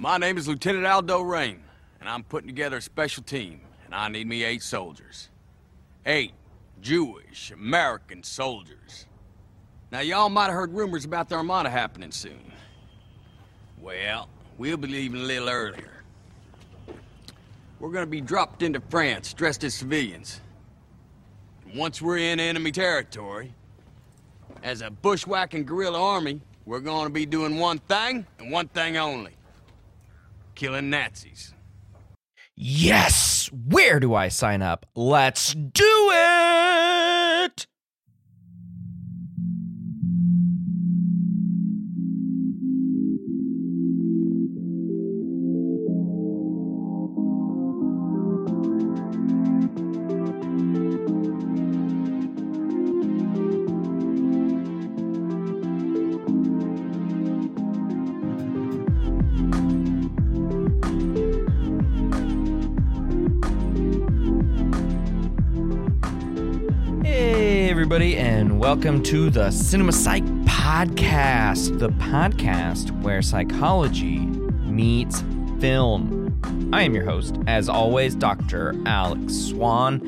My 0.00 0.16
name 0.16 0.38
is 0.38 0.46
Lieutenant 0.46 0.86
Aldo 0.86 1.22
Raine, 1.22 1.60
and 1.98 2.08
I'm 2.08 2.22
putting 2.22 2.46
together 2.46 2.76
a 2.76 2.80
special 2.80 3.24
team, 3.24 3.62
and 3.84 3.92
I 3.92 4.06
need 4.06 4.28
me 4.28 4.44
eight 4.44 4.62
soldiers. 4.62 5.28
Eight 6.06 6.34
Jewish 6.80 7.50
American 7.50 8.22
soldiers. 8.22 9.06
Now, 9.90 9.98
y'all 9.98 10.28
might 10.28 10.44
have 10.44 10.54
heard 10.54 10.72
rumors 10.72 11.04
about 11.04 11.28
the 11.28 11.34
Armada 11.34 11.68
happening 11.68 12.12
soon. 12.12 12.52
Well, 13.80 14.28
we'll 14.56 14.76
be 14.76 14.86
leaving 14.86 15.20
a 15.20 15.24
little 15.24 15.48
earlier. 15.48 16.04
We're 17.80 17.90
gonna 17.90 18.06
be 18.06 18.20
dropped 18.20 18.62
into 18.62 18.80
France 18.90 19.32
dressed 19.32 19.64
as 19.64 19.74
civilians. 19.74 20.40
And 21.64 21.76
once 21.76 22.00
we're 22.00 22.18
in 22.18 22.38
enemy 22.38 22.70
territory, 22.70 23.52
as 24.62 24.80
a 24.80 24.90
bushwhacking 24.90 25.64
guerrilla 25.64 26.00
army, 26.00 26.40
we're 26.66 26.78
gonna 26.78 27.10
be 27.10 27.26
doing 27.26 27.58
one 27.58 27.78
thing 27.80 28.24
and 28.38 28.52
one 28.52 28.68
thing 28.68 28.96
only 28.96 29.32
killing 30.58 30.90
Nazis. 30.90 31.54
Yes! 32.56 33.48
Where 33.52 34.00
do 34.00 34.16
I 34.16 34.26
sign 34.26 34.60
up? 34.60 34.86
Let's 34.96 35.54
do 35.54 36.10
it! 36.12 37.68
And 68.16 68.58
welcome 68.58 69.02
to 69.02 69.28
the 69.28 69.50
Cinema 69.50 69.92
Psych 69.92 70.24
Podcast, 70.44 71.78
the 71.78 71.90
podcast 71.90 72.90
where 73.02 73.20
psychology 73.20 74.18
meets 74.18 75.20
film. 75.60 76.70
I 76.72 76.82
am 76.84 76.94
your 76.94 77.04
host, 77.04 77.36
as 77.46 77.68
always, 77.68 78.14
Dr. 78.14 78.74
Alex 78.86 79.34
Swan, 79.34 80.00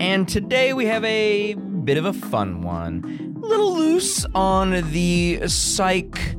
and 0.00 0.26
today 0.26 0.72
we 0.72 0.86
have 0.86 1.04
a 1.04 1.54
bit 1.54 1.98
of 1.98 2.06
a 2.06 2.14
fun 2.14 2.62
one. 2.62 3.34
A 3.42 3.46
little 3.46 3.74
loose 3.74 4.24
on 4.34 4.90
the 4.92 5.46
psych 5.46 6.36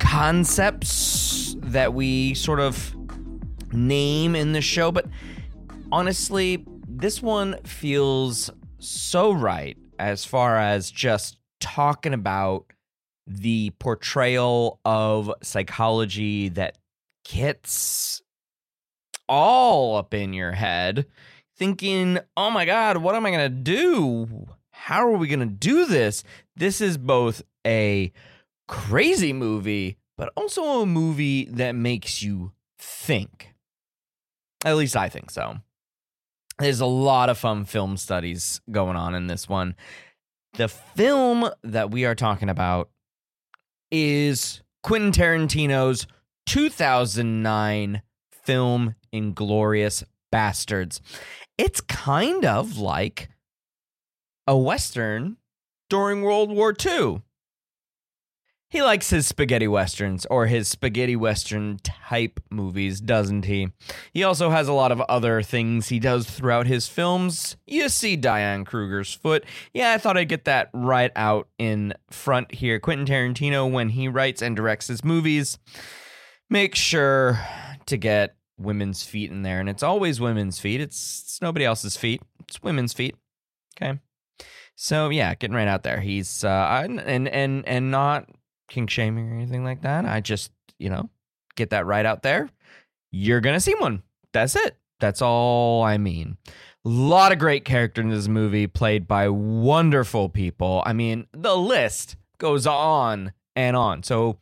concepts 0.00 1.54
that 1.60 1.94
we 1.94 2.34
sort 2.34 2.58
of 2.58 2.96
name 3.72 4.34
in 4.34 4.52
the 4.52 4.60
show, 4.60 4.90
but 4.90 5.06
honestly, 5.92 6.64
this 6.88 7.22
one 7.22 7.62
feels 7.62 8.50
so 8.80 9.30
right 9.30 9.76
as 10.02 10.24
far 10.24 10.58
as 10.58 10.90
just 10.90 11.38
talking 11.60 12.12
about 12.12 12.66
the 13.24 13.70
portrayal 13.78 14.80
of 14.84 15.32
psychology 15.42 16.48
that 16.50 16.76
gets 17.24 18.20
all 19.28 19.96
up 19.96 20.12
in 20.12 20.32
your 20.32 20.52
head, 20.52 21.06
thinking, 21.56 22.18
oh 22.36 22.50
my 22.50 22.64
God, 22.64 22.96
what 22.96 23.14
am 23.14 23.24
I 23.24 23.30
going 23.30 23.48
to 23.50 23.56
do? 23.56 24.48
How 24.72 25.06
are 25.06 25.16
we 25.16 25.28
going 25.28 25.38
to 25.38 25.46
do 25.46 25.86
this? 25.86 26.24
This 26.56 26.80
is 26.80 26.98
both 26.98 27.42
a 27.64 28.12
crazy 28.66 29.32
movie, 29.32 29.98
but 30.18 30.32
also 30.36 30.82
a 30.82 30.86
movie 30.86 31.44
that 31.44 31.76
makes 31.76 32.22
you 32.22 32.50
think. 32.76 33.54
At 34.64 34.76
least 34.76 34.96
I 34.96 35.08
think 35.08 35.30
so. 35.30 35.58
There's 36.62 36.80
a 36.80 36.86
lot 36.86 37.28
of 37.28 37.38
fun 37.38 37.64
film 37.64 37.96
studies 37.96 38.60
going 38.70 38.94
on 38.94 39.16
in 39.16 39.26
this 39.26 39.48
one. 39.48 39.74
The 40.54 40.68
film 40.68 41.50
that 41.64 41.90
we 41.90 42.04
are 42.04 42.14
talking 42.14 42.48
about 42.48 42.88
is 43.90 44.62
Quentin 44.84 45.10
Tarantino's 45.10 46.06
2009 46.46 48.02
film 48.30 48.94
Inglourious 49.12 50.04
Basterds. 50.32 51.00
It's 51.58 51.80
kind 51.80 52.44
of 52.44 52.78
like 52.78 53.28
a 54.46 54.56
Western 54.56 55.38
during 55.90 56.22
World 56.22 56.52
War 56.52 56.72
II. 56.72 57.22
He 58.72 58.80
likes 58.80 59.10
his 59.10 59.26
spaghetti 59.26 59.68
westerns 59.68 60.24
or 60.30 60.46
his 60.46 60.66
spaghetti 60.66 61.14
western 61.14 61.76
type 61.82 62.40
movies, 62.50 63.02
doesn't 63.02 63.44
he? 63.44 63.68
He 64.14 64.24
also 64.24 64.48
has 64.48 64.66
a 64.66 64.72
lot 64.72 64.90
of 64.90 65.02
other 65.02 65.42
things 65.42 65.88
he 65.88 65.98
does 65.98 66.24
throughout 66.24 66.66
his 66.66 66.88
films. 66.88 67.56
You 67.66 67.90
see 67.90 68.16
Diane 68.16 68.64
Kruger's 68.64 69.12
foot. 69.12 69.44
Yeah, 69.74 69.92
I 69.92 69.98
thought 69.98 70.16
I'd 70.16 70.30
get 70.30 70.46
that 70.46 70.70
right 70.72 71.12
out 71.14 71.48
in 71.58 71.92
front 72.10 72.54
here. 72.54 72.80
Quentin 72.80 73.04
Tarantino, 73.04 73.70
when 73.70 73.90
he 73.90 74.08
writes 74.08 74.40
and 74.40 74.56
directs 74.56 74.88
his 74.88 75.04
movies, 75.04 75.58
make 76.48 76.74
sure 76.74 77.40
to 77.84 77.98
get 77.98 78.36
women's 78.56 79.02
feet 79.02 79.30
in 79.30 79.42
there. 79.42 79.60
And 79.60 79.68
it's 79.68 79.82
always 79.82 80.18
women's 80.18 80.58
feet, 80.58 80.80
it's, 80.80 81.20
it's 81.24 81.42
nobody 81.42 81.66
else's 81.66 81.98
feet, 81.98 82.22
it's 82.40 82.62
women's 82.62 82.94
feet. 82.94 83.16
Okay. 83.76 84.00
So 84.76 85.10
yeah, 85.10 85.34
getting 85.34 85.56
right 85.56 85.68
out 85.68 85.82
there. 85.82 86.00
He's 86.00 86.42
uh 86.42 86.86
and 86.88 87.28
and 87.28 87.68
and 87.68 87.90
not 87.90 88.30
kink 88.72 88.90
shaming 88.90 89.30
or 89.30 89.34
anything 89.34 89.64
like 89.64 89.82
that. 89.82 90.04
I 90.04 90.20
just, 90.20 90.50
you 90.78 90.90
know, 90.90 91.10
get 91.54 91.70
that 91.70 91.86
right 91.86 92.04
out 92.04 92.22
there. 92.22 92.48
You're 93.10 93.40
going 93.40 93.54
to 93.54 93.60
see 93.60 93.74
one. 93.74 94.02
That's 94.32 94.56
it. 94.56 94.76
That's 94.98 95.22
all 95.22 95.82
I 95.82 95.98
mean. 95.98 96.38
A 96.84 96.88
lot 96.88 97.32
of 97.32 97.38
great 97.38 97.64
characters 97.64 98.02
in 98.02 98.10
this 98.10 98.28
movie 98.28 98.66
played 98.66 99.06
by 99.06 99.28
wonderful 99.28 100.28
people. 100.28 100.82
I 100.86 100.92
mean, 100.92 101.26
the 101.32 101.56
list 101.56 102.16
goes 102.38 102.66
on 102.66 103.32
and 103.54 103.76
on. 103.76 104.02
So, 104.02 104.38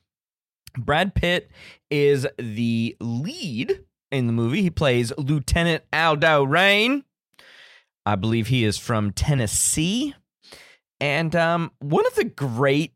Brad 0.78 1.14
Pitt 1.14 1.50
is 1.90 2.26
the 2.38 2.96
lead 3.00 3.80
in 4.12 4.26
the 4.28 4.32
movie. 4.32 4.62
He 4.62 4.70
plays 4.70 5.12
Lieutenant 5.18 5.82
Aldo 5.92 6.44
Raine. 6.44 7.04
I 8.06 8.14
believe 8.14 8.46
he 8.46 8.64
is 8.64 8.78
from 8.78 9.10
Tennessee. 9.10 10.14
And 11.00 11.34
um, 11.34 11.72
one 11.80 12.06
of 12.06 12.14
the 12.14 12.24
great 12.24 12.92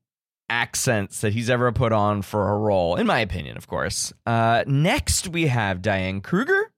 accents 0.49 1.21
that 1.21 1.33
he's 1.33 1.49
ever 1.49 1.73
put 1.73 1.93
on 1.93 2.23
for 2.23 2.51
a 2.51 2.59
role, 2.59 2.97
in 2.97 3.07
my 3.07 3.21
opinion, 3.21 3.57
of 3.57 3.67
course. 3.67 4.13
Uh, 4.27 4.65
next, 4.67 5.29
we 5.29 5.47
have 5.47 5.83
Diane 5.83 6.21
Kruger. 6.21 6.71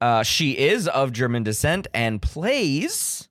Uh, 0.00 0.22
she 0.22 0.58
is 0.58 0.88
of 0.88 1.12
German 1.12 1.42
descent 1.42 1.86
and 1.92 2.22
plays 2.22 3.28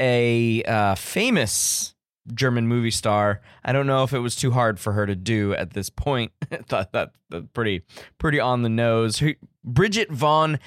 a 0.00 0.62
uh, 0.64 0.94
famous 0.94 1.94
German 2.34 2.66
movie 2.66 2.90
star. 2.90 3.40
I 3.64 3.72
don't 3.72 3.86
know 3.86 4.02
if 4.02 4.12
it 4.12 4.18
was 4.18 4.36
too 4.36 4.50
hard 4.50 4.78
for 4.78 4.92
her 4.92 5.06
to 5.06 5.16
do 5.16 5.54
at 5.54 5.72
this 5.72 5.90
point. 5.90 6.32
Thought 6.66 6.92
that, 6.92 7.12
that 7.30 7.52
pretty 7.52 7.82
pretty 8.18 8.40
on 8.40 8.62
the 8.62 8.68
nose. 8.68 9.22
Bridget 9.64 10.10
von 10.10 10.58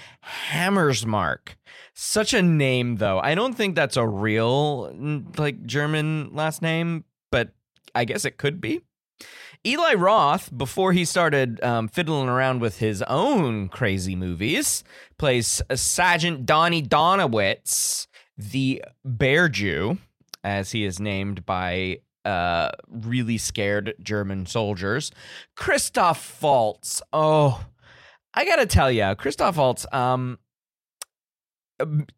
Hammersmark. 0.51 1.56
Such 1.94 2.34
a 2.34 2.41
name 2.41 2.97
though. 2.97 3.19
I 3.19 3.35
don't 3.35 3.53
think 3.53 3.75
that's 3.75 3.97
a 3.97 4.07
real 4.07 4.94
like 5.38 5.63
German 5.66 6.34
last 6.34 6.62
name, 6.62 7.06
but 7.31 7.51
I 7.96 8.06
guess 8.06 8.26
it 8.26 8.38
could 8.38 8.59
be. 8.62 8.81
Eli 9.66 9.94
Roth, 9.94 10.56
before 10.56 10.92
he 10.92 11.06
started 11.06 11.64
um, 11.64 11.88
fiddling 11.88 12.28
around 12.28 12.59
with 12.59 12.80
his 12.80 13.02
own 13.04 13.70
crazy 13.70 14.16
movies, 14.16 14.84
plays 15.18 15.62
Sergeant 15.74 16.46
Donny 16.46 16.81
Donowitz, 16.81 18.08
the 18.38 18.84
Bear 19.06 19.48
Jew, 19.48 20.00
as 20.44 20.72
he 20.72 20.84
is 20.84 21.00
named 21.00 21.46
by 21.46 22.00
uh, 22.26 22.70
really 22.90 23.38
scared 23.38 23.94
German 24.02 24.46
soldiers. 24.46 25.12
Christoph 25.56 26.42
Waltz. 26.42 27.02
Oh, 27.14 27.64
I 28.34 28.45
gotta 28.45 28.66
tell 28.66 28.92
you, 28.92 29.16
Christoph 29.16 29.57
Waltz. 29.57 29.86
Um, 29.94 30.40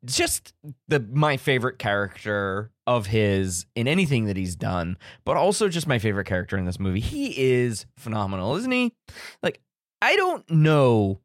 just 0.03 0.53
the 0.87 0.99
my 0.99 1.37
favorite 1.37 1.79
character 1.79 2.71
of 2.87 3.07
his 3.07 3.65
in 3.75 3.87
anything 3.87 4.25
that 4.25 4.37
he's 4.37 4.55
done, 4.55 4.97
but 5.23 5.37
also 5.37 5.69
just 5.69 5.87
my 5.87 5.99
favorite 5.99 6.25
character 6.25 6.57
in 6.57 6.65
this 6.65 6.79
movie. 6.79 6.99
He 6.99 7.33
is 7.53 7.85
phenomenal, 7.97 8.55
isn't 8.55 8.71
he? 8.71 8.93
Like 9.41 9.61
I 10.01 10.15
don't 10.15 10.49
know 10.49 11.21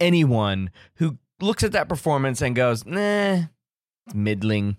anyone 0.00 0.70
who 0.94 1.18
looks 1.40 1.62
at 1.62 1.72
that 1.72 1.88
performance 1.88 2.40
and 2.40 2.54
goes, 2.56 2.86
"Nah, 2.86 3.44
it's 4.06 4.14
middling." 4.14 4.78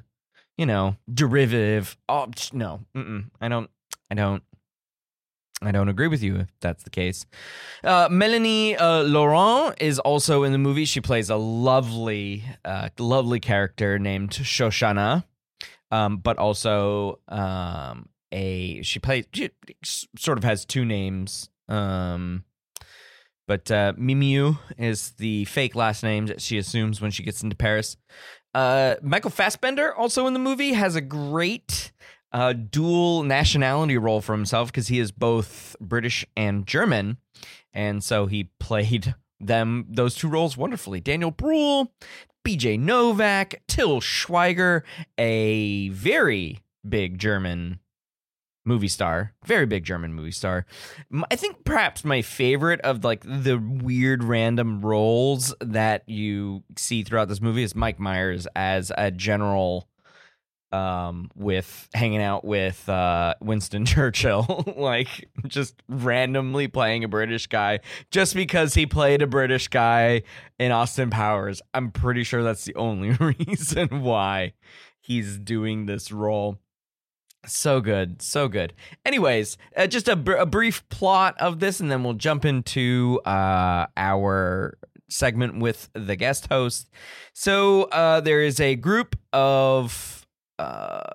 You 0.58 0.66
know, 0.66 0.96
derivative. 1.14 1.98
Oh 2.10 2.28
no. 2.54 2.82
I 3.40 3.48
don't. 3.48 3.70
I 4.12 4.16
don't. 4.16 4.44
I 5.62 5.72
don't 5.72 5.90
agree 5.90 6.08
with 6.08 6.24
you 6.24 6.38
if 6.38 6.48
that's 6.62 6.84
the 6.84 6.90
case. 6.90 7.26
Uh, 7.84 8.08
Melanie 8.10 8.78
uh, 8.78 9.04
Laurent 9.04 9.76
is 9.82 10.00
also 10.00 10.44
in 10.44 10.52
the 10.54 10.58
movie. 10.58 10.86
She 10.86 11.02
plays 11.02 11.30
a 11.30 11.36
lovely, 11.36 12.44
uh, 12.64 12.90
lovely 12.98 13.40
character 13.40 14.00
named 14.00 14.32
Shoshana, 14.32 15.26
um, 15.92 16.18
but 16.18 16.38
also 16.38 17.20
um, 17.28 18.08
a 18.32 18.82
she 18.84 19.00
plays 19.00 19.26
she 19.34 19.50
sort 20.18 20.38
of 20.38 20.44
has 20.44 20.66
two 20.66 20.86
names. 20.86 21.50
Um, 21.68 22.46
But 23.48 23.72
uh, 23.72 23.94
Mimieux 23.98 24.58
is 24.78 25.12
the 25.18 25.46
fake 25.46 25.74
last 25.76 26.04
name 26.04 26.28
that 26.28 26.40
she 26.40 26.60
assumes 26.60 27.02
when 27.02 27.10
she 27.12 27.24
gets 27.24 27.42
into 27.42 27.56
Paris. 27.56 27.98
Uh, 28.54 28.96
Michael 29.02 29.32
Fassbender, 29.32 29.94
also 29.94 30.28
in 30.28 30.34
the 30.34 30.40
movie, 30.40 30.74
has 30.74 30.96
a 30.96 31.02
great 31.02 31.92
uh, 32.32 32.54
dual 32.54 33.24
nationality 33.24 33.98
role 33.98 34.22
for 34.22 34.34
himself 34.34 34.72
because 34.72 34.88
he 34.88 35.00
is 35.00 35.12
both 35.12 35.76
British 35.80 36.26
and 36.36 36.66
German, 36.68 37.18
and 37.74 38.04
so 38.04 38.26
he 38.26 38.46
played 38.60 39.16
them 39.40 39.86
those 39.90 40.16
two 40.16 40.28
roles 40.28 40.58
wonderfully. 40.58 41.00
Daniel 41.00 41.32
Bruhl, 41.32 41.94
B.J. 42.44 42.78
Novak, 42.78 43.62
Till 43.68 44.02
Schweiger, 44.02 44.82
a 45.18 45.90
very 45.90 46.60
big 46.88 47.18
German 47.18 47.80
movie 48.66 48.88
star, 48.88 49.34
very 49.46 49.66
big 49.66 49.84
German 49.84 50.14
movie 50.14 50.32
star. 50.32 50.66
I 51.32 51.36
think 51.36 51.64
perhaps 51.64 52.04
my 52.04 52.22
favorite 52.22 52.82
of 52.82 53.04
like 53.04 53.24
the 53.24 53.58
weird 53.58 54.24
random 54.24 54.82
roles 54.82 55.54
that 55.62 56.08
you 56.08 56.64
see 56.78 57.04
throughout 57.04 57.30
this 57.30 57.42
movie 57.42 57.64
is 57.64 57.76
Mike 57.76 58.00
Myers 58.00 58.48
as 58.56 58.92
a 58.98 59.12
general 59.12 59.90
um 60.72 61.30
with 61.36 61.90
hanging 61.94 62.22
out 62.22 62.46
with 62.46 62.88
uh 62.90 63.34
Winston 63.42 63.86
Churchill 63.88 64.64
like 64.78 65.28
just 65.48 65.82
randomly 65.88 66.68
playing 66.68 67.04
a 67.04 67.08
British 67.08 67.48
guy 67.48 67.80
just 68.12 68.36
because 68.36 68.74
he 68.74 68.86
played 68.86 69.22
a 69.22 69.28
British 69.28 69.68
guy 69.68 70.24
in 70.60 70.72
Austin 70.72 71.10
Powers. 71.10 71.62
I'm 71.74 71.92
pretty 71.92 72.24
sure 72.24 72.44
that's 72.44 72.66
the 72.66 72.76
only 72.76 73.12
reason 73.48 74.02
why 74.02 74.54
he's 75.00 75.38
doing 75.40 75.86
this 75.86 76.12
role. 76.12 76.60
So 77.46 77.80
good, 77.80 78.22
so 78.22 78.48
good. 78.50 78.74
Anyways, 79.06 79.58
uh, 79.76 79.88
just 79.88 80.10
a, 80.10 80.16
br- 80.18 80.34
a 80.34 80.46
brief 80.46 80.88
plot 80.90 81.36
of 81.40 81.60
this, 81.60 81.80
and 81.80 81.90
then 81.90 82.04
we'll 82.04 82.14
jump 82.14 82.44
into 82.44 83.22
uh, 83.26 83.88
our 83.96 84.78
segment 85.10 85.60
with 85.60 85.90
the 85.94 86.16
guest 86.16 86.48
host. 86.48 86.90
So 87.34 87.84
uh, 87.84 88.20
there 88.22 88.42
is 88.42 88.60
a 88.60 88.76
group 88.76 89.18
of 89.32 90.19
uh, 90.60 91.10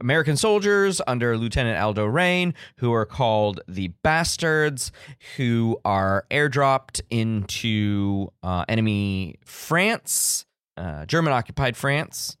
American 0.00 0.36
soldiers 0.36 1.00
under 1.06 1.36
Lieutenant 1.38 1.78
Aldo 1.78 2.04
Raine 2.06 2.54
who 2.78 2.92
are 2.92 3.06
called 3.06 3.60
the 3.68 3.88
Bastards, 4.02 4.92
who 5.36 5.78
are 5.84 6.26
airdropped 6.30 7.00
into 7.10 8.28
uh, 8.42 8.64
enemy 8.68 9.36
France, 9.44 10.46
uh, 10.76 11.06
German 11.06 11.32
occupied 11.32 11.76
France 11.76 12.36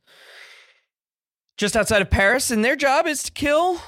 just 1.56 1.76
outside 1.76 2.02
of 2.02 2.10
Paris, 2.10 2.50
and 2.50 2.64
their 2.64 2.76
job 2.76 3.06
is 3.06 3.22
to 3.22 3.32
kill 3.32 3.80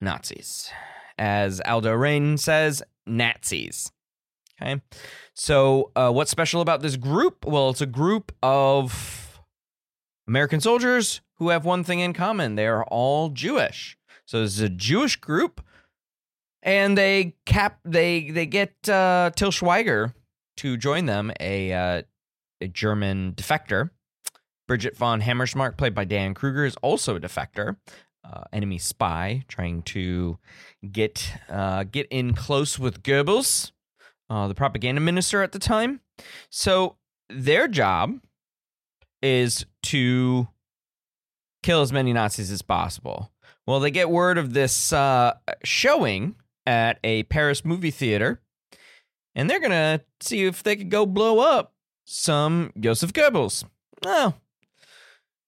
Nazis. 0.00 0.70
As 1.18 1.60
Aldo 1.64 1.92
Raine 1.92 2.36
says, 2.36 2.82
Nazis. 3.06 3.92
Okay. 4.60 4.80
So, 5.34 5.92
uh, 5.94 6.10
what's 6.10 6.30
special 6.30 6.60
about 6.60 6.82
this 6.82 6.96
group? 6.96 7.44
Well, 7.46 7.70
it's 7.70 7.80
a 7.80 7.86
group 7.86 8.32
of 8.42 9.40
American 10.26 10.60
soldiers 10.60 11.20
who 11.36 11.50
have 11.50 11.64
one 11.64 11.84
thing 11.84 12.00
in 12.00 12.12
common 12.12 12.54
they 12.54 12.66
are 12.66 12.84
all 12.84 13.30
Jewish. 13.30 13.96
So, 14.24 14.42
this 14.42 14.54
is 14.54 14.60
a 14.60 14.68
Jewish 14.68 15.16
group. 15.16 15.60
And 16.62 16.98
they 16.98 17.36
cap 17.44 17.78
they 17.84 18.30
they 18.30 18.46
get 18.46 18.88
uh, 18.88 19.30
Till 19.36 19.52
Schweiger 19.52 20.14
to 20.56 20.76
join 20.76 21.06
them, 21.06 21.30
a 21.38 21.72
uh, 21.72 22.02
a 22.60 22.68
German 22.68 23.34
defector, 23.36 23.90
Bridget 24.66 24.96
von 24.96 25.20
Hammersmark, 25.20 25.76
played 25.76 25.94
by 25.94 26.04
Dan 26.04 26.34
Kruger, 26.34 26.64
is 26.64 26.76
also 26.82 27.16
a 27.16 27.20
defector, 27.20 27.76
uh, 28.24 28.44
enemy 28.52 28.78
spy, 28.78 29.44
trying 29.48 29.82
to 29.82 30.38
get 30.90 31.32
uh, 31.48 31.84
get 31.84 32.06
in 32.10 32.34
close 32.34 32.78
with 32.78 33.02
Goebbels, 33.02 33.72
uh, 34.28 34.48
the 34.48 34.54
propaganda 34.54 35.00
minister 35.00 35.42
at 35.42 35.52
the 35.52 35.58
time. 35.58 36.00
So 36.50 36.96
their 37.28 37.68
job 37.68 38.20
is 39.22 39.66
to 39.84 40.48
kill 41.66 41.82
as 41.82 41.92
many 41.92 42.12
Nazis 42.12 42.52
as 42.52 42.62
possible. 42.62 43.32
Well, 43.66 43.80
they 43.80 43.90
get 43.90 44.08
word 44.08 44.38
of 44.38 44.52
this 44.52 44.92
uh, 44.92 45.34
showing 45.64 46.36
at 46.64 47.00
a 47.02 47.24
Paris 47.24 47.64
movie 47.64 47.90
theater, 47.90 48.40
and 49.34 49.50
they're 49.50 49.60
gonna 49.60 50.02
see 50.20 50.44
if 50.44 50.62
they 50.62 50.76
could 50.76 50.90
go 50.90 51.04
blow 51.04 51.40
up 51.40 51.74
some 52.04 52.72
Joseph 52.78 53.12
Goebbels. 53.12 53.64
Oh, 54.04 54.34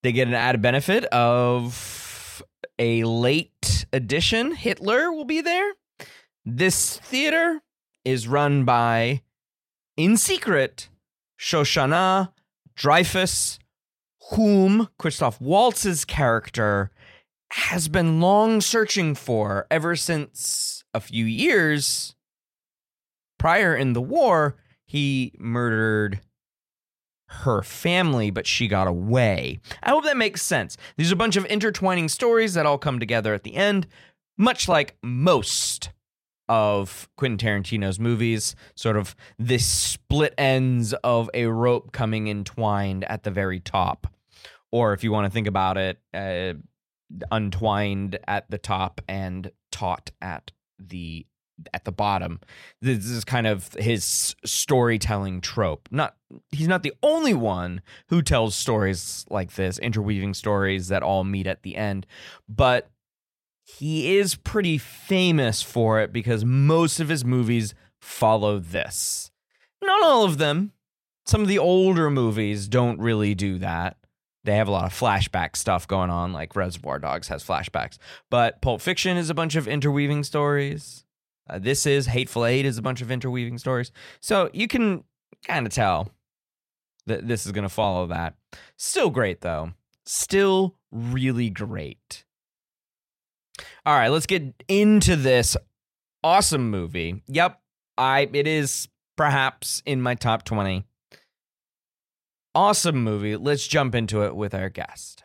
they 0.02 0.10
get 0.10 0.26
an 0.26 0.34
added 0.34 0.60
benefit 0.60 1.04
of 1.04 2.42
a 2.80 3.04
late 3.04 3.86
edition 3.92 4.56
Hitler 4.56 5.12
will 5.12 5.24
be 5.24 5.40
there. 5.40 5.74
This 6.44 6.98
theater 6.98 7.60
is 8.04 8.26
run 8.26 8.64
by, 8.64 9.22
in 9.96 10.16
secret, 10.16 10.88
Shoshana 11.38 12.32
Dreyfus, 12.74 13.60
whom 14.30 14.88
Christoph 14.98 15.40
Waltz's 15.40 16.04
character 16.04 16.90
has 17.52 17.88
been 17.88 18.20
long 18.20 18.60
searching 18.60 19.14
for 19.14 19.66
ever 19.70 19.96
since 19.96 20.84
a 20.92 21.00
few 21.00 21.24
years 21.24 22.14
prior 23.38 23.74
in 23.74 23.94
the 23.94 24.02
war. 24.02 24.56
He 24.84 25.32
murdered 25.38 26.20
her 27.28 27.62
family, 27.62 28.30
but 28.30 28.46
she 28.46 28.68
got 28.68 28.86
away. 28.86 29.60
I 29.82 29.90
hope 29.90 30.04
that 30.04 30.16
makes 30.16 30.42
sense. 30.42 30.76
These 30.96 31.10
are 31.10 31.14
a 31.14 31.18
bunch 31.18 31.36
of 31.36 31.46
intertwining 31.46 32.08
stories 32.08 32.54
that 32.54 32.66
all 32.66 32.78
come 32.78 32.98
together 32.98 33.34
at 33.34 33.44
the 33.44 33.54
end, 33.54 33.86
much 34.36 34.68
like 34.68 34.96
most 35.02 35.90
of 36.48 37.08
Quentin 37.16 37.38
Tarantino's 37.38 38.00
movies, 38.00 38.56
sort 38.74 38.96
of 38.96 39.14
this 39.38 39.66
split 39.66 40.34
ends 40.38 40.94
of 41.04 41.28
a 41.34 41.46
rope 41.46 41.92
coming 41.92 42.28
entwined 42.28 43.04
at 43.04 43.22
the 43.22 43.30
very 43.30 43.60
top. 43.60 44.06
Or 44.70 44.92
if 44.92 45.02
you 45.02 45.12
want 45.12 45.26
to 45.26 45.30
think 45.30 45.46
about 45.46 45.76
it, 45.76 45.98
uh, 46.12 46.54
untwined 47.30 48.18
at 48.26 48.50
the 48.50 48.58
top 48.58 49.00
and 49.08 49.50
taut 49.70 50.10
at 50.20 50.52
the 50.78 51.26
at 51.74 51.84
the 51.84 51.92
bottom. 51.92 52.40
This 52.80 53.06
is 53.06 53.24
kind 53.24 53.46
of 53.46 53.72
his 53.74 54.36
storytelling 54.44 55.40
trope. 55.40 55.88
Not 55.90 56.14
he's 56.50 56.68
not 56.68 56.82
the 56.82 56.94
only 57.02 57.34
one 57.34 57.82
who 58.08 58.22
tells 58.22 58.54
stories 58.54 59.26
like 59.28 59.54
this, 59.54 59.78
interweaving 59.78 60.34
stories 60.34 60.88
that 60.88 61.02
all 61.02 61.24
meet 61.24 61.46
at 61.46 61.62
the 61.62 61.76
end, 61.76 62.06
but 62.48 62.90
he 63.64 64.16
is 64.16 64.34
pretty 64.34 64.78
famous 64.78 65.62
for 65.62 66.00
it 66.00 66.12
because 66.12 66.44
most 66.44 67.00
of 67.00 67.08
his 67.08 67.24
movies 67.24 67.74
follow 68.00 68.58
this. 68.58 69.30
Not 69.82 70.02
all 70.02 70.24
of 70.24 70.38
them. 70.38 70.72
Some 71.26 71.42
of 71.42 71.48
the 71.48 71.58
older 71.58 72.08
movies 72.08 72.68
don't 72.68 72.98
really 72.98 73.34
do 73.34 73.58
that. 73.58 73.98
They 74.44 74.56
have 74.56 74.68
a 74.68 74.72
lot 74.72 74.84
of 74.84 74.92
flashback 74.98 75.56
stuff 75.56 75.86
going 75.86 76.10
on, 76.10 76.32
like 76.32 76.56
Reservoir 76.56 76.98
Dogs 76.98 77.28
has 77.28 77.44
flashbacks. 77.44 77.98
But 78.30 78.62
Pulp 78.62 78.80
Fiction 78.80 79.16
is 79.16 79.30
a 79.30 79.34
bunch 79.34 79.56
of 79.56 79.66
interweaving 79.66 80.24
stories. 80.24 81.04
Uh, 81.48 81.58
this 81.58 81.86
is 81.86 82.06
Hateful 82.06 82.44
Eight 82.44 82.64
is 82.64 82.78
a 82.78 82.82
bunch 82.82 83.00
of 83.00 83.10
interweaving 83.10 83.58
stories. 83.58 83.90
So 84.20 84.50
you 84.52 84.68
can 84.68 85.04
kind 85.46 85.66
of 85.66 85.72
tell 85.72 86.10
that 87.06 87.26
this 87.26 87.46
is 87.46 87.52
going 87.52 87.64
to 87.64 87.68
follow 87.68 88.06
that. 88.06 88.34
Still 88.76 89.10
great 89.10 89.40
though. 89.40 89.72
Still 90.04 90.76
really 90.90 91.50
great. 91.50 92.24
All 93.84 93.94
right, 93.96 94.08
let's 94.08 94.26
get 94.26 94.54
into 94.68 95.16
this 95.16 95.56
awesome 96.22 96.70
movie. 96.70 97.22
Yep, 97.26 97.60
I 97.96 98.28
it 98.32 98.46
is 98.46 98.88
perhaps 99.16 99.82
in 99.84 100.00
my 100.00 100.14
top 100.14 100.44
20. 100.44 100.84
Awesome 102.54 103.04
movie. 103.04 103.36
Let's 103.36 103.66
jump 103.66 103.94
into 103.94 104.22
it 104.22 104.34
with 104.34 104.54
our 104.54 104.68
guest. 104.70 105.24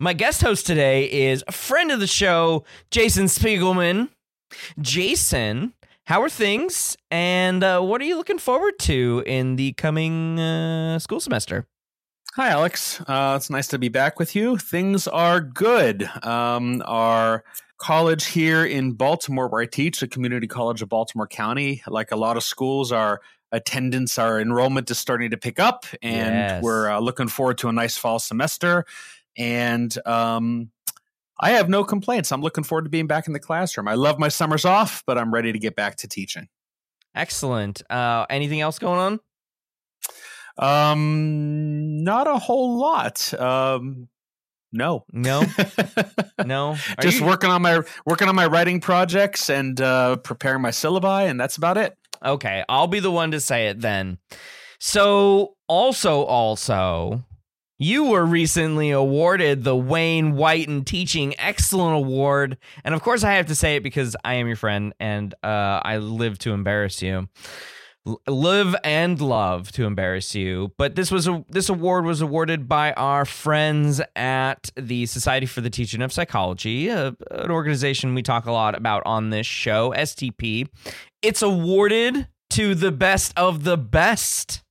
My 0.00 0.12
guest 0.12 0.42
host 0.42 0.66
today 0.66 1.04
is 1.04 1.44
a 1.46 1.52
friend 1.52 1.92
of 1.92 2.00
the 2.00 2.08
show, 2.08 2.64
Jason 2.90 3.26
Spiegelman. 3.26 4.08
Jason, 4.80 5.72
how 6.06 6.20
are 6.20 6.28
things? 6.28 6.96
And 7.12 7.62
uh, 7.62 7.80
what 7.80 8.00
are 8.00 8.04
you 8.04 8.16
looking 8.16 8.38
forward 8.38 8.74
to 8.80 9.22
in 9.24 9.54
the 9.54 9.72
coming 9.74 10.40
uh, 10.40 10.98
school 10.98 11.20
semester? 11.20 11.68
Hi, 12.34 12.48
Alex. 12.48 13.00
Uh, 13.02 13.34
it's 13.36 13.50
nice 13.50 13.68
to 13.68 13.78
be 13.78 13.88
back 13.88 14.18
with 14.18 14.34
you. 14.34 14.58
Things 14.58 15.06
are 15.06 15.40
good. 15.40 16.10
Um, 16.24 16.82
our 16.84 17.44
college 17.78 18.26
here 18.26 18.64
in 18.64 18.92
Baltimore, 18.92 19.46
where 19.46 19.62
I 19.62 19.66
teach, 19.66 20.00
the 20.00 20.08
Community 20.08 20.48
College 20.48 20.82
of 20.82 20.88
Baltimore 20.88 21.28
County, 21.28 21.82
like 21.86 22.10
a 22.10 22.16
lot 22.16 22.36
of 22.36 22.42
schools, 22.42 22.90
our 22.90 23.20
attendance, 23.54 24.18
our 24.18 24.40
enrollment 24.40 24.90
is 24.90 24.98
starting 24.98 25.30
to 25.30 25.36
pick 25.36 25.58
up, 25.60 25.86
and 26.02 26.34
Yes. 26.34 26.62
we're 26.62 26.90
uh, 26.90 26.98
looking 27.00 27.28
forward 27.28 27.58
to 27.58 27.68
a 27.68 27.72
nice 27.72 27.96
fall 27.96 28.18
semester. 28.18 28.84
And 29.36 29.96
um, 30.06 30.70
I 31.40 31.50
have 31.50 31.68
no 31.68 31.84
complaints. 31.84 32.30
I'm 32.32 32.40
looking 32.42 32.64
forward 32.64 32.84
to 32.84 32.90
being 32.90 33.06
back 33.06 33.26
in 33.26 33.32
the 33.32 33.40
classroom. 33.40 33.88
I 33.88 33.94
love 33.94 34.18
my 34.18 34.28
summers 34.28 34.64
off, 34.64 35.02
but 35.06 35.18
I'm 35.18 35.32
ready 35.34 35.52
to 35.52 35.58
get 35.58 35.74
back 35.76 35.96
to 35.96 36.08
teaching. 36.08 36.48
Excellent. 37.14 37.82
Uh, 37.90 38.26
anything 38.30 38.60
else 38.60 38.78
going 38.78 38.98
on? 39.00 39.20
Um, 40.58 42.04
not 42.04 42.26
a 42.26 42.38
whole 42.38 42.78
lot. 42.78 43.32
Um, 43.34 44.08
No, 44.72 45.04
No, 45.12 45.44
no. 46.44 46.70
Are 46.72 47.02
just 47.02 47.20
you- 47.20 47.26
working 47.26 47.50
on 47.50 47.62
my 47.62 47.80
working 48.06 48.28
on 48.28 48.34
my 48.34 48.46
writing 48.46 48.80
projects 48.80 49.48
and 49.50 49.80
uh, 49.80 50.16
preparing 50.16 50.62
my 50.62 50.70
syllabi, 50.70 51.28
and 51.30 51.38
that's 51.40 51.56
about 51.56 51.76
it. 51.76 51.96
Okay, 52.24 52.64
I'll 52.68 52.86
be 52.86 53.00
the 53.00 53.10
one 53.10 53.32
to 53.32 53.40
say 53.40 53.68
it 53.68 53.80
then. 53.80 54.18
So, 54.80 55.56
also, 55.68 56.22
also, 56.22 57.24
you 57.78 58.04
were 58.04 58.24
recently 58.24 58.90
awarded 58.90 59.64
the 59.64 59.76
Wayne 59.76 60.34
Weiten 60.34 60.84
Teaching 60.84 61.34
Excellent 61.38 61.96
Award, 61.96 62.56
and 62.84 62.94
of 62.94 63.02
course, 63.02 63.24
I 63.24 63.32
have 63.32 63.46
to 63.46 63.54
say 63.54 63.76
it 63.76 63.82
because 63.82 64.16
I 64.24 64.34
am 64.34 64.46
your 64.46 64.56
friend 64.56 64.94
and 65.00 65.34
uh, 65.42 65.80
I 65.82 65.98
live 65.98 66.38
to 66.40 66.52
embarrass 66.52 67.02
you. 67.02 67.28
Live 68.26 68.76
and 68.84 69.18
love 69.18 69.72
to 69.72 69.86
embarrass 69.86 70.34
you 70.34 70.72
but 70.76 70.94
this 70.94 71.10
was 71.10 71.26
a 71.26 71.42
this 71.48 71.70
award 71.70 72.04
was 72.04 72.20
awarded 72.20 72.68
by 72.68 72.92
our 72.92 73.24
friends 73.24 73.98
at 74.14 74.70
the 74.76 75.06
society 75.06 75.46
for 75.46 75.62
the 75.62 75.70
teaching 75.70 76.02
of 76.02 76.12
psychology 76.12 76.88
a, 76.88 77.16
an 77.30 77.50
organization 77.50 78.14
we 78.14 78.22
talk 78.22 78.44
a 78.44 78.52
lot 78.52 78.74
about 78.74 79.02
on 79.06 79.30
this 79.30 79.46
show 79.46 79.94
stp 79.96 80.68
it's 81.22 81.40
awarded 81.40 82.28
to 82.54 82.76
the 82.76 82.92
best 82.92 83.32
of 83.36 83.64
the 83.64 83.76
best 83.76 84.62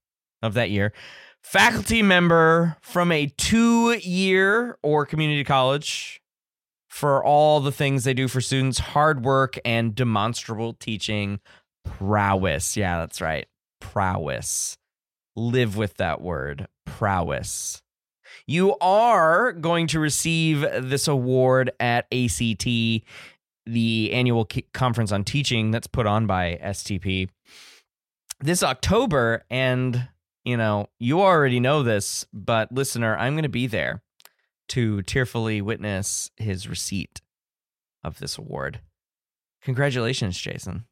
of 0.42 0.54
that 0.54 0.70
year. 0.70 0.94
Faculty 1.42 2.02
member 2.02 2.78
from 2.82 3.12
a 3.12 3.28
two 3.38 3.98
year 3.98 4.78
or 4.82 5.06
community 5.06 5.44
college 5.44 6.22
for 6.90 7.22
all 7.22 7.60
the 7.60 7.74
things 7.74 8.06
they 8.06 8.13
do 8.13 8.30
for 8.30 8.40
students 8.40 8.80
hard 8.80 9.25
work 9.25 9.60
and 9.66 9.96
demonstrable 9.96 10.74
teaching 10.74 11.42
prowess. 11.84 12.78
Yeah, 12.78 13.00
that's 13.00 13.22
right. 13.22 13.48
Prowess. 13.80 14.78
Live 15.36 15.78
with 15.78 15.96
that 15.96 16.22
word 16.22 16.68
prowess. 16.86 17.82
You 18.46 18.75
are 18.80 19.52
going 19.54 19.88
to 19.88 20.00
receive 20.00 20.62
this 20.62 21.08
award 21.08 21.72
at 21.80 22.08
ACT 22.12 22.68
the 23.66 24.12
annual 24.12 24.48
conference 24.74 25.12
on 25.12 25.24
teaching 25.24 25.72
that's 25.72 25.88
put 25.88 26.06
on 26.06 26.28
by 26.28 26.60
STP 26.62 27.30
this 28.40 28.62
October. 28.62 29.44
And, 29.50 30.10
you 30.44 30.58
know, 30.58 30.90
you 31.00 31.22
already 31.22 31.60
know 31.60 31.84
this, 31.84 32.25
but 32.34 32.72
listener, 32.72 33.16
I'm 33.18 33.34
going 33.34 33.44
to 33.44 33.50
be 33.50 33.68
there 33.68 34.04
to 34.70 35.02
tearfully 35.04 35.62
witness 35.62 36.32
his 36.38 36.68
receipt 36.68 37.22
of 38.04 38.20
this 38.20 38.38
award. 38.38 38.82
Congratulations, 39.62 40.38
Jason. 40.38 40.86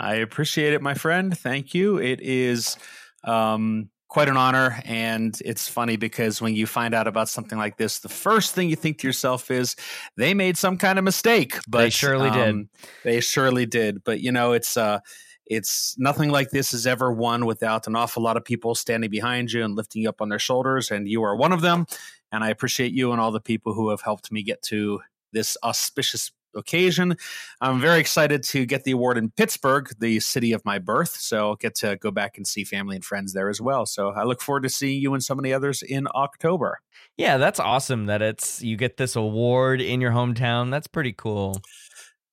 I 0.00 0.14
appreciate 0.16 0.72
it, 0.72 0.80
my 0.80 0.94
friend. 0.94 1.36
Thank 1.36 1.74
you. 1.74 1.98
It 1.98 2.20
is 2.22 2.76
um, 3.22 3.90
quite 4.08 4.28
an 4.28 4.36
honor. 4.36 4.80
And 4.86 5.38
it's 5.44 5.68
funny 5.68 5.96
because 5.96 6.40
when 6.40 6.54
you 6.54 6.66
find 6.66 6.94
out 6.94 7.06
about 7.06 7.28
something 7.28 7.58
like 7.58 7.76
this, 7.76 7.98
the 7.98 8.08
first 8.08 8.54
thing 8.54 8.70
you 8.70 8.76
think 8.76 8.98
to 8.98 9.06
yourself 9.06 9.50
is 9.50 9.76
they 10.16 10.32
made 10.32 10.56
some 10.56 10.78
kind 10.78 10.98
of 10.98 11.04
mistake. 11.04 11.58
But 11.68 11.82
they 11.82 11.90
surely 11.90 12.30
did. 12.30 12.48
um, 12.48 12.68
They 13.04 13.20
surely 13.20 13.66
did. 13.66 14.02
But 14.02 14.20
you 14.20 14.32
know, 14.32 14.52
it's 14.52 14.76
uh 14.76 15.00
it's 15.46 15.96
nothing 15.98 16.30
like 16.30 16.50
this 16.50 16.72
is 16.72 16.86
ever 16.86 17.12
won 17.12 17.44
without 17.44 17.86
an 17.88 17.96
awful 17.96 18.22
lot 18.22 18.36
of 18.36 18.44
people 18.44 18.74
standing 18.74 19.10
behind 19.10 19.52
you 19.52 19.64
and 19.64 19.74
lifting 19.74 20.02
you 20.02 20.08
up 20.08 20.22
on 20.22 20.28
their 20.28 20.38
shoulders. 20.38 20.90
And 20.90 21.08
you 21.08 21.22
are 21.24 21.36
one 21.36 21.52
of 21.52 21.60
them. 21.60 21.86
And 22.32 22.44
I 22.44 22.50
appreciate 22.50 22.92
you 22.92 23.10
and 23.12 23.20
all 23.20 23.32
the 23.32 23.40
people 23.40 23.74
who 23.74 23.90
have 23.90 24.00
helped 24.00 24.30
me 24.30 24.44
get 24.44 24.62
to 24.62 25.00
this 25.32 25.56
auspicious 25.64 26.30
occasion. 26.54 27.16
I'm 27.60 27.80
very 27.80 28.00
excited 28.00 28.42
to 28.44 28.66
get 28.66 28.84
the 28.84 28.92
award 28.92 29.18
in 29.18 29.30
Pittsburgh, 29.30 29.88
the 29.98 30.20
city 30.20 30.52
of 30.52 30.64
my 30.64 30.78
birth. 30.78 31.16
So 31.16 31.48
I'll 31.50 31.56
get 31.56 31.74
to 31.76 31.96
go 31.96 32.10
back 32.10 32.36
and 32.36 32.46
see 32.46 32.64
family 32.64 32.96
and 32.96 33.04
friends 33.04 33.32
there 33.32 33.48
as 33.48 33.60
well. 33.60 33.86
So 33.86 34.10
I 34.10 34.24
look 34.24 34.40
forward 34.42 34.62
to 34.64 34.68
seeing 34.68 35.00
you 35.00 35.14
and 35.14 35.22
so 35.22 35.34
many 35.34 35.52
others 35.52 35.82
in 35.82 36.06
October. 36.14 36.80
Yeah, 37.16 37.36
that's 37.38 37.60
awesome 37.60 38.06
that 38.06 38.22
it's 38.22 38.62
you 38.62 38.76
get 38.76 38.96
this 38.96 39.16
award 39.16 39.80
in 39.80 40.00
your 40.00 40.12
hometown. 40.12 40.70
That's 40.70 40.86
pretty 40.86 41.12
cool. 41.12 41.60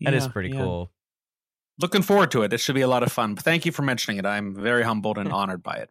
That 0.01 0.13
is 0.13 0.25
Yeah, 0.25 0.31
pretty 0.31 0.49
yeah. 0.49 0.59
cool. 0.61 0.91
Looking 1.79 2.01
forward 2.01 2.31
to 2.31 2.41
it. 2.43 2.53
It 2.53 2.59
should 2.59 2.75
be 2.75 2.81
a 2.81 2.87
lot 2.87 3.03
of 3.03 3.11
fun. 3.11 3.35
But 3.35 3.43
thank 3.43 3.65
you 3.65 3.71
for 3.71 3.83
mentioning 3.83 4.17
it. 4.17 4.25
I'm 4.25 4.55
very 4.55 4.83
humbled 4.83 5.17
and 5.17 5.31
honored 5.33 5.61
by 5.63 5.75
it. 5.75 5.89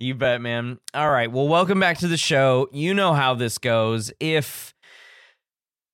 You 0.00 0.14
bet, 0.14 0.40
man. 0.40 0.78
All 0.92 1.10
right. 1.10 1.30
Well, 1.30 1.46
welcome 1.46 1.78
back 1.78 1.98
to 1.98 2.08
the 2.08 2.16
show. 2.16 2.68
You 2.72 2.94
know 2.94 3.12
how 3.14 3.34
this 3.34 3.58
goes. 3.58 4.12
If, 4.18 4.73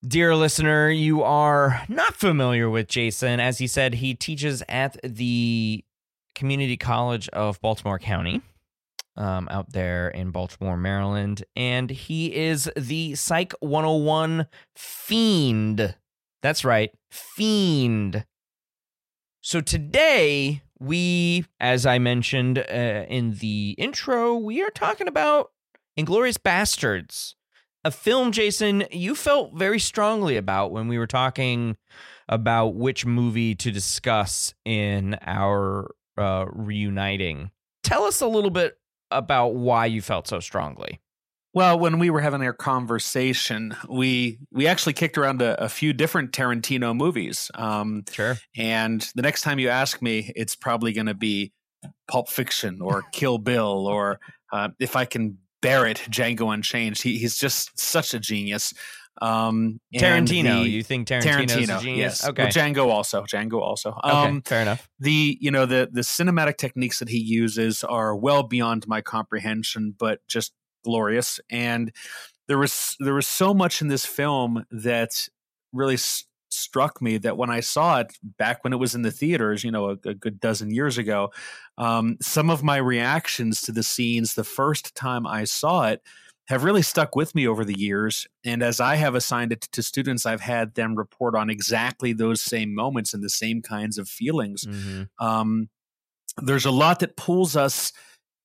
dear 0.05 0.35
listener, 0.35 0.89
you 0.89 1.23
are 1.23 1.83
not 1.87 2.15
familiar 2.15 2.69
with 2.69 2.87
Jason, 2.87 3.39
as 3.39 3.59
he 3.59 3.67
said, 3.67 3.95
he 3.95 4.13
teaches 4.13 4.63
at 4.67 4.97
the 5.03 5.83
Community 6.35 6.77
College 6.77 7.29
of 7.29 7.61
Baltimore 7.61 7.99
County. 7.99 8.41
Um, 9.17 9.49
out 9.51 9.73
there 9.73 10.07
in 10.07 10.31
Baltimore, 10.31 10.77
Maryland, 10.77 11.43
and 11.53 11.89
he 11.89 12.33
is 12.33 12.71
the 12.77 13.13
Psych 13.13 13.53
101 13.59 14.47
fiend. 14.73 15.95
That's 16.41 16.63
right, 16.63 16.91
fiend. 17.09 18.25
So 19.41 19.59
today, 19.59 20.63
we, 20.79 21.45
as 21.59 21.85
I 21.85 21.99
mentioned 21.99 22.57
uh, 22.57 23.05
in 23.09 23.33
the 23.35 23.75
intro, 23.77 24.33
we 24.33 24.63
are 24.63 24.69
talking 24.69 25.09
about 25.09 25.51
Inglourious 25.99 26.37
Basterds, 26.37 27.35
a 27.83 27.91
film, 27.91 28.31
Jason, 28.31 28.83
you 28.91 29.15
felt 29.15 29.53
very 29.55 29.79
strongly 29.79 30.37
about 30.37 30.71
when 30.71 30.87
we 30.87 30.97
were 30.97 31.07
talking 31.07 31.77
about 32.29 32.75
which 32.75 33.05
movie 33.05 33.55
to 33.55 33.71
discuss 33.71 34.53
in 34.65 35.17
our 35.21 35.93
uh, 36.17 36.45
reuniting. 36.51 37.51
Tell 37.83 38.03
us 38.03 38.21
a 38.21 38.27
little 38.27 38.51
bit 38.51 38.77
about 39.09 39.55
why 39.55 39.87
you 39.87 40.01
felt 40.01 40.27
so 40.27 40.39
strongly. 40.39 40.99
Well, 41.53 41.77
when 41.77 41.99
we 41.99 42.09
were 42.09 42.21
having 42.21 42.41
our 42.43 42.53
conversation, 42.53 43.75
we 43.89 44.39
we 44.53 44.67
actually 44.67 44.93
kicked 44.93 45.17
around 45.17 45.41
a, 45.41 45.61
a 45.61 45.67
few 45.67 45.91
different 45.91 46.31
Tarantino 46.31 46.95
movies. 46.95 47.51
Um, 47.55 48.03
Sure. 48.09 48.37
and 48.55 49.05
the 49.15 49.21
next 49.21 49.41
time 49.41 49.59
you 49.59 49.67
ask 49.67 50.01
me, 50.01 50.31
it's 50.35 50.55
probably 50.55 50.93
going 50.93 51.07
to 51.07 51.13
be 51.13 51.51
Pulp 52.07 52.29
Fiction 52.29 52.81
or 52.81 53.01
Kill 53.11 53.37
Bill 53.37 53.85
or 53.87 54.21
uh, 54.53 54.69
if 54.79 54.95
I 54.95 55.03
can 55.03 55.39
it, 55.65 55.97
Django 56.09 56.53
Unchained. 56.53 56.97
He, 56.97 57.17
he's 57.17 57.37
just 57.37 57.79
such 57.79 58.13
a 58.13 58.19
genius. 58.19 58.73
Um, 59.21 59.79
Tarantino. 59.93 60.63
the- 60.63 60.69
you 60.69 60.83
think 60.83 61.07
Tarantino's 61.07 61.51
Tarantino, 61.67 61.79
a 61.79 61.81
genius? 61.83 62.21
yes. 62.21 62.27
Okay. 62.29 62.43
Well, 62.43 62.51
Django 62.51 62.87
also. 62.89 63.23
Django 63.23 63.61
also. 63.61 63.89
okay. 64.03 64.09
Um, 64.09 64.41
Fair 64.41 64.61
enough. 64.63 64.89
the 64.99 65.37
you 65.39 65.51
know 65.51 65.65
the 65.65 65.89
the 65.91 66.01
cinematic 66.01 66.57
techniques 66.57 66.99
that 66.99 67.09
he 67.09 67.19
uses 67.19 67.83
are 67.83 68.15
well 68.15 68.43
beyond 68.43 68.87
my 68.87 69.01
comprehension 69.01 69.93
but 69.99 70.19
just 70.27 70.53
glorious 70.83 71.39
and 71.51 71.91
there 72.47 72.57
was 72.57 72.95
there 72.99 73.13
was 73.13 73.27
so 73.27 73.53
much 73.53 73.81
in 73.81 73.89
this 73.89 74.05
film 74.05 74.65
that 74.71 75.27
really 75.71 75.93
s- 75.95 76.23
struck 76.53 77.01
me 77.01 77.17
that 77.17 77.37
when 77.37 77.49
i 77.49 77.59
saw 77.59 77.99
it 77.99 78.11
back 78.37 78.63
when 78.63 78.73
it 78.73 78.77
was 78.77 78.93
in 78.95 79.01
the 79.01 79.11
theaters 79.11 79.63
you 79.63 79.71
know 79.71 79.89
a, 79.89 79.97
a 80.09 80.13
good 80.13 80.39
dozen 80.39 80.71
years 80.71 80.97
ago 80.97 81.29
um, 81.77 82.17
some 82.21 82.49
of 82.49 82.63
my 82.63 82.77
reactions 82.77 83.61
to 83.61 83.71
the 83.71 83.83
scenes 83.83 84.33
the 84.33 84.43
first 84.43 84.93
time 84.95 85.25
i 85.25 85.43
saw 85.43 85.87
it 85.87 86.01
have 86.47 86.63
really 86.63 86.81
stuck 86.81 87.15
with 87.15 87.33
me 87.33 87.47
over 87.47 87.63
the 87.63 87.79
years 87.79 88.27
and 88.43 88.61
as 88.61 88.79
i 88.79 88.95
have 88.95 89.15
assigned 89.15 89.51
it 89.51 89.61
to 89.61 89.81
students 89.81 90.25
i've 90.25 90.41
had 90.41 90.73
them 90.75 90.95
report 90.95 91.35
on 91.35 91.49
exactly 91.49 92.11
those 92.13 92.41
same 92.41 92.75
moments 92.75 93.13
and 93.13 93.23
the 93.23 93.29
same 93.29 93.61
kinds 93.61 93.97
of 93.97 94.09
feelings 94.09 94.65
Mhm. 94.65 95.07
um, 95.19 95.69
there's 96.41 96.65
a 96.65 96.71
lot 96.71 96.99
that 96.99 97.15
pulls 97.17 97.55
us 97.55 97.91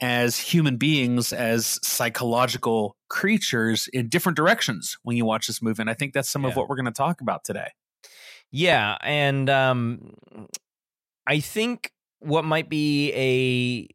as 0.01 0.37
human 0.37 0.77
beings, 0.77 1.33
as 1.33 1.79
psychological 1.83 2.97
creatures, 3.09 3.89
in 3.93 4.09
different 4.09 4.37
directions 4.37 4.99
when 5.05 5.17
you 5.17 5.25
watch 5.25 5.47
this 5.47 5.63
movie. 5.63 5.81
And 5.81 5.89
I 5.89 5.95
think 5.95 6.13
that's 6.13 6.29
some 6.29 6.45
of 6.45 6.55
what 6.57 6.69
we're 6.69 6.77
going 6.77 6.85
to 6.87 6.91
talk 6.93 7.21
about 7.21 7.45
today. 7.45 7.69
Yeah, 8.51 8.97
and 9.03 9.51
um, 9.51 10.15
I 11.27 11.41
think 11.41 11.91
what 12.21 12.45
might 12.45 12.69
be 12.69 13.13
a 13.13 13.89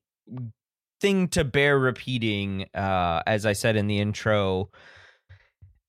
thing 0.99 1.27
to 1.29 1.43
bear 1.43 1.79
repeating, 1.79 2.67
uh, 2.75 3.23
as 3.25 3.45
I 3.45 3.53
said 3.53 3.75
in 3.75 3.87
the 3.87 3.99
intro, 3.99 4.69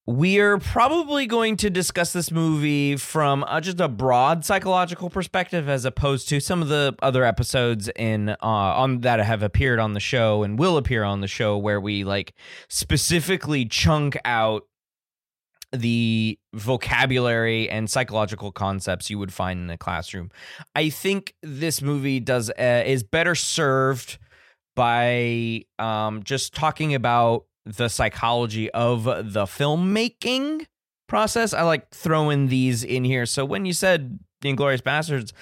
we're 0.05 0.59
probably 0.59 1.27
going 1.27 1.57
to 1.59 1.71
discuss 1.71 2.13
this 2.13 2.33
movie 2.33 2.97
from 2.97 3.45
uh, 3.45 3.61
just 3.61 3.79
a 3.79 3.89
broad 3.89 4.45
psychological 4.45 5.11
perspective, 5.11 5.69
as 5.69 5.85
opposed 5.85 6.29
to 6.31 6.41
some 6.41 6.61
of 6.61 6.69
the 6.69 6.97
other 7.03 7.25
episodes 7.25 7.89
in 7.95 8.31
uh, 8.31 8.37
on 8.43 9.03
that 9.03 9.21
have 9.21 9.43
appeared 9.43 9.79
on 9.79 9.93
the 9.93 10.01
show 10.01 10.43
and 10.43 10.59
will 10.59 10.77
appear 10.77 11.05
on 11.05 11.21
the 11.21 11.29
show, 11.29 11.57
where 11.57 11.81
we 11.81 12.03
like 12.03 12.35
specifically 12.69 13.65
chunk 13.65 14.19
out 14.25 14.65
the 15.73 16.39
vocabulary 16.55 17.69
and 17.71 17.91
psychological 17.91 18.53
concepts 18.53 19.09
you 19.11 19.19
would 19.19 19.33
find 19.33 19.61
in 19.61 19.71
a 19.71 19.79
classroom. 19.79 20.31
I 20.75 20.91
think 20.91 21.35
this 21.43 21.81
movie 21.81 22.21
does 22.21 22.51
uh, 22.51 22.83
is 22.87 23.03
better 23.03 23.35
served 23.35 24.19
by 24.75 25.63
um, 25.79 26.23
just 26.23 26.55
talking 26.55 26.95
about 26.95 27.47
the 27.65 27.89
psychology 27.89 28.71
of 28.71 29.05
the 29.05 29.45
filmmaking 29.45 30.67
process. 31.09 31.53
I 31.53 31.63
like 31.63 31.91
throwing 31.91 32.49
these 32.49 32.83
in 32.85 33.05
here. 33.05 33.27
So 33.27 33.45
when 33.45 33.65
you 33.65 33.73
said 33.73 34.19
Inglourious 34.43 34.83
Basterds, 34.83 35.33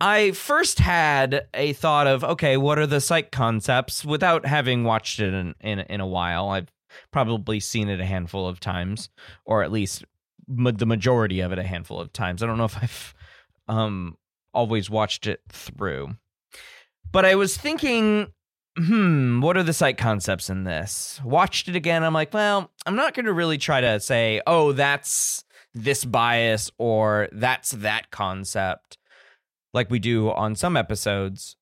I 0.00 0.32
first 0.32 0.78
had 0.78 1.46
a 1.54 1.72
thought 1.72 2.06
of 2.06 2.24
okay, 2.24 2.56
what 2.56 2.78
are 2.78 2.86
the 2.86 3.00
psych 3.00 3.30
concepts 3.32 4.04
without 4.04 4.46
having 4.46 4.84
watched 4.84 5.20
it 5.20 5.34
in 5.34 5.54
in, 5.60 5.80
in 5.80 6.00
a 6.00 6.06
while. 6.06 6.48
I've 6.48 6.70
probably 7.10 7.60
seen 7.60 7.88
it 7.88 8.00
a 8.00 8.04
handful 8.04 8.48
of 8.48 8.60
times, 8.60 9.08
or 9.44 9.62
at 9.62 9.72
least 9.72 10.04
ma- 10.46 10.70
the 10.70 10.86
majority 10.86 11.40
of 11.40 11.52
it 11.52 11.58
a 11.58 11.62
handful 11.64 12.00
of 12.00 12.12
times. 12.12 12.42
I 12.42 12.46
don't 12.46 12.58
know 12.58 12.64
if 12.64 12.76
I've 12.76 13.14
um, 13.68 14.16
always 14.52 14.90
watched 14.90 15.26
it 15.26 15.40
through, 15.48 16.16
but 17.10 17.24
I 17.24 17.34
was 17.34 17.56
thinking, 17.56 18.32
hmm, 18.76 19.40
what 19.40 19.56
are 19.56 19.62
the 19.62 19.72
site 19.72 19.98
concepts 19.98 20.50
in 20.50 20.64
this? 20.64 21.20
Watched 21.24 21.68
it 21.68 21.76
again. 21.76 22.02
I'm 22.02 22.14
like, 22.14 22.34
well, 22.34 22.70
I'm 22.86 22.96
not 22.96 23.14
going 23.14 23.26
to 23.26 23.32
really 23.32 23.58
try 23.58 23.80
to 23.80 24.00
say, 24.00 24.40
oh, 24.46 24.72
that's 24.72 25.44
this 25.74 26.04
bias 26.04 26.70
or 26.78 27.28
that's 27.32 27.72
that 27.72 28.10
concept 28.10 28.96
like 29.72 29.90
we 29.90 29.98
do 29.98 30.30
on 30.30 30.54
some 30.54 30.76
episodes. 30.76 31.56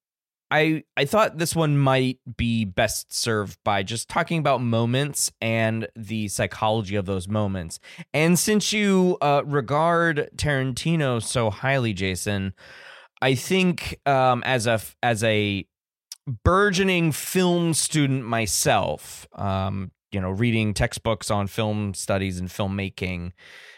I 0.53 0.85
I 0.99 1.07
thought 1.07 1.39
this 1.39 1.57
one 1.57 1.79
might 1.79 2.19
be 2.37 2.67
best 2.67 3.13
served 3.13 3.59
by 3.65 3.83
just 3.83 4.11
talking 4.11 4.39
about 4.39 4.61
moments 4.61 5.33
and 5.41 5.89
the 5.97 6.29
psychology 6.29 6.95
of 6.95 7.07
those 7.07 7.27
moments. 7.27 7.81
And 8.13 8.39
since 8.39 8.71
you 8.71 9.17
uh, 9.23 9.43
regard 9.47 10.29
Tarantino 10.37 11.23
so 11.23 11.49
highly, 11.49 11.95
Jason, 11.95 12.53
I 13.23 13.35
think 13.35 13.99
um, 14.05 14.43
as 14.45 14.67
a 14.67 14.79
as 15.03 15.25
a 15.25 15.67
burgeoning 16.45 17.13
film 17.13 17.73
student 17.73 18.27
myself, 18.27 19.27
um, 19.33 19.91
you 20.13 20.21
know, 20.21 20.31
reading 20.31 20.75
textbooks 20.75 21.31
on 21.31 21.47
film 21.47 21.95
studies 21.95 22.39
and 22.39 22.51
filmmaking 22.51 23.33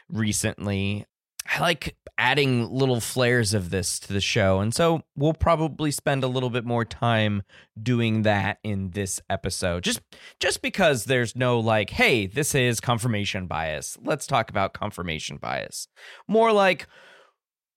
recently, 0.09 1.07
I 1.47 1.61
like 1.61 1.97
adding 2.17 2.71
little 2.71 3.01
flares 3.01 3.55
of 3.55 3.71
this 3.71 3.99
to 4.01 4.13
the 4.13 4.21
show. 4.21 4.61
And 4.61 4.75
so 4.75 5.03
we'll 5.17 5.35
probably 5.35 5.91
spend 5.91 6.25
a 6.25 6.29
little 6.29 6.51
bit 6.51 6.65
more 6.65 6.85
time 6.85 7.43
doing 7.81 8.23
that 8.23 8.59
in 8.63 8.91
this 8.91 9.21
episode. 9.29 9.85
Just 9.85 10.01
just 10.41 10.63
because 10.63 11.05
there's 11.05 11.37
no 11.37 11.59
like, 11.59 11.91
hey, 11.91 12.27
this 12.27 12.55
is 12.55 12.81
confirmation 12.81 13.47
bias. 13.47 13.99
Let's 14.03 14.27
talk 14.27 14.51
about 14.51 14.75
confirmation 14.75 15.37
bias. 15.37 15.89
More 16.29 16.53
like 16.53 16.87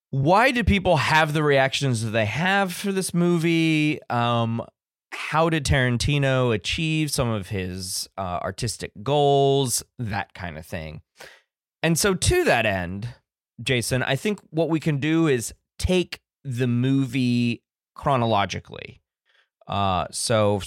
why 0.10 0.52
do 0.52 0.64
people 0.64 0.98
have 0.98 1.34
the 1.34 1.44
reactions 1.44 2.02
that 2.04 2.12
they 2.12 2.26
have 2.26 2.74
for 2.74 2.92
this 2.92 3.14
movie? 3.14 4.00
Um 4.10 4.64
how 5.12 5.50
did 5.50 5.66
Tarantino 5.66 6.54
achieve 6.54 7.12
some 7.12 7.30
of 7.30 7.50
his 7.50 8.08
uh, 8.18 8.40
artistic 8.44 8.92
goals? 9.04 9.84
That 9.98 10.34
kind 10.34 10.58
of 10.58 10.66
thing. 10.66 11.02
And 11.82 11.98
so, 11.98 12.14
to 12.14 12.44
that 12.44 12.66
end, 12.66 13.08
Jason, 13.62 14.04
I 14.04 14.16
think 14.16 14.40
what 14.50 14.70
we 14.70 14.80
can 14.80 14.98
do 14.98 15.28
is 15.28 15.54
take 15.80 16.20
the 16.44 16.68
movie 16.68 17.64
chronologically. 17.96 19.02
Uh, 19.68 20.08
so 20.12 20.62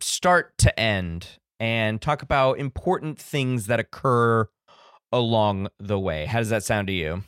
start 0.00 0.56
to 0.58 0.78
end 0.78 1.38
and 1.58 2.00
talk 2.00 2.22
about 2.22 2.58
important 2.58 3.18
things 3.18 3.66
that 3.66 3.78
occur 3.78 4.48
along 5.12 5.68
the 5.78 5.98
way. 5.98 6.24
How 6.26 6.38
does 6.38 6.48
that 6.50 6.64
sound 6.64 6.86
to 6.86 6.92
you? 6.92 7.24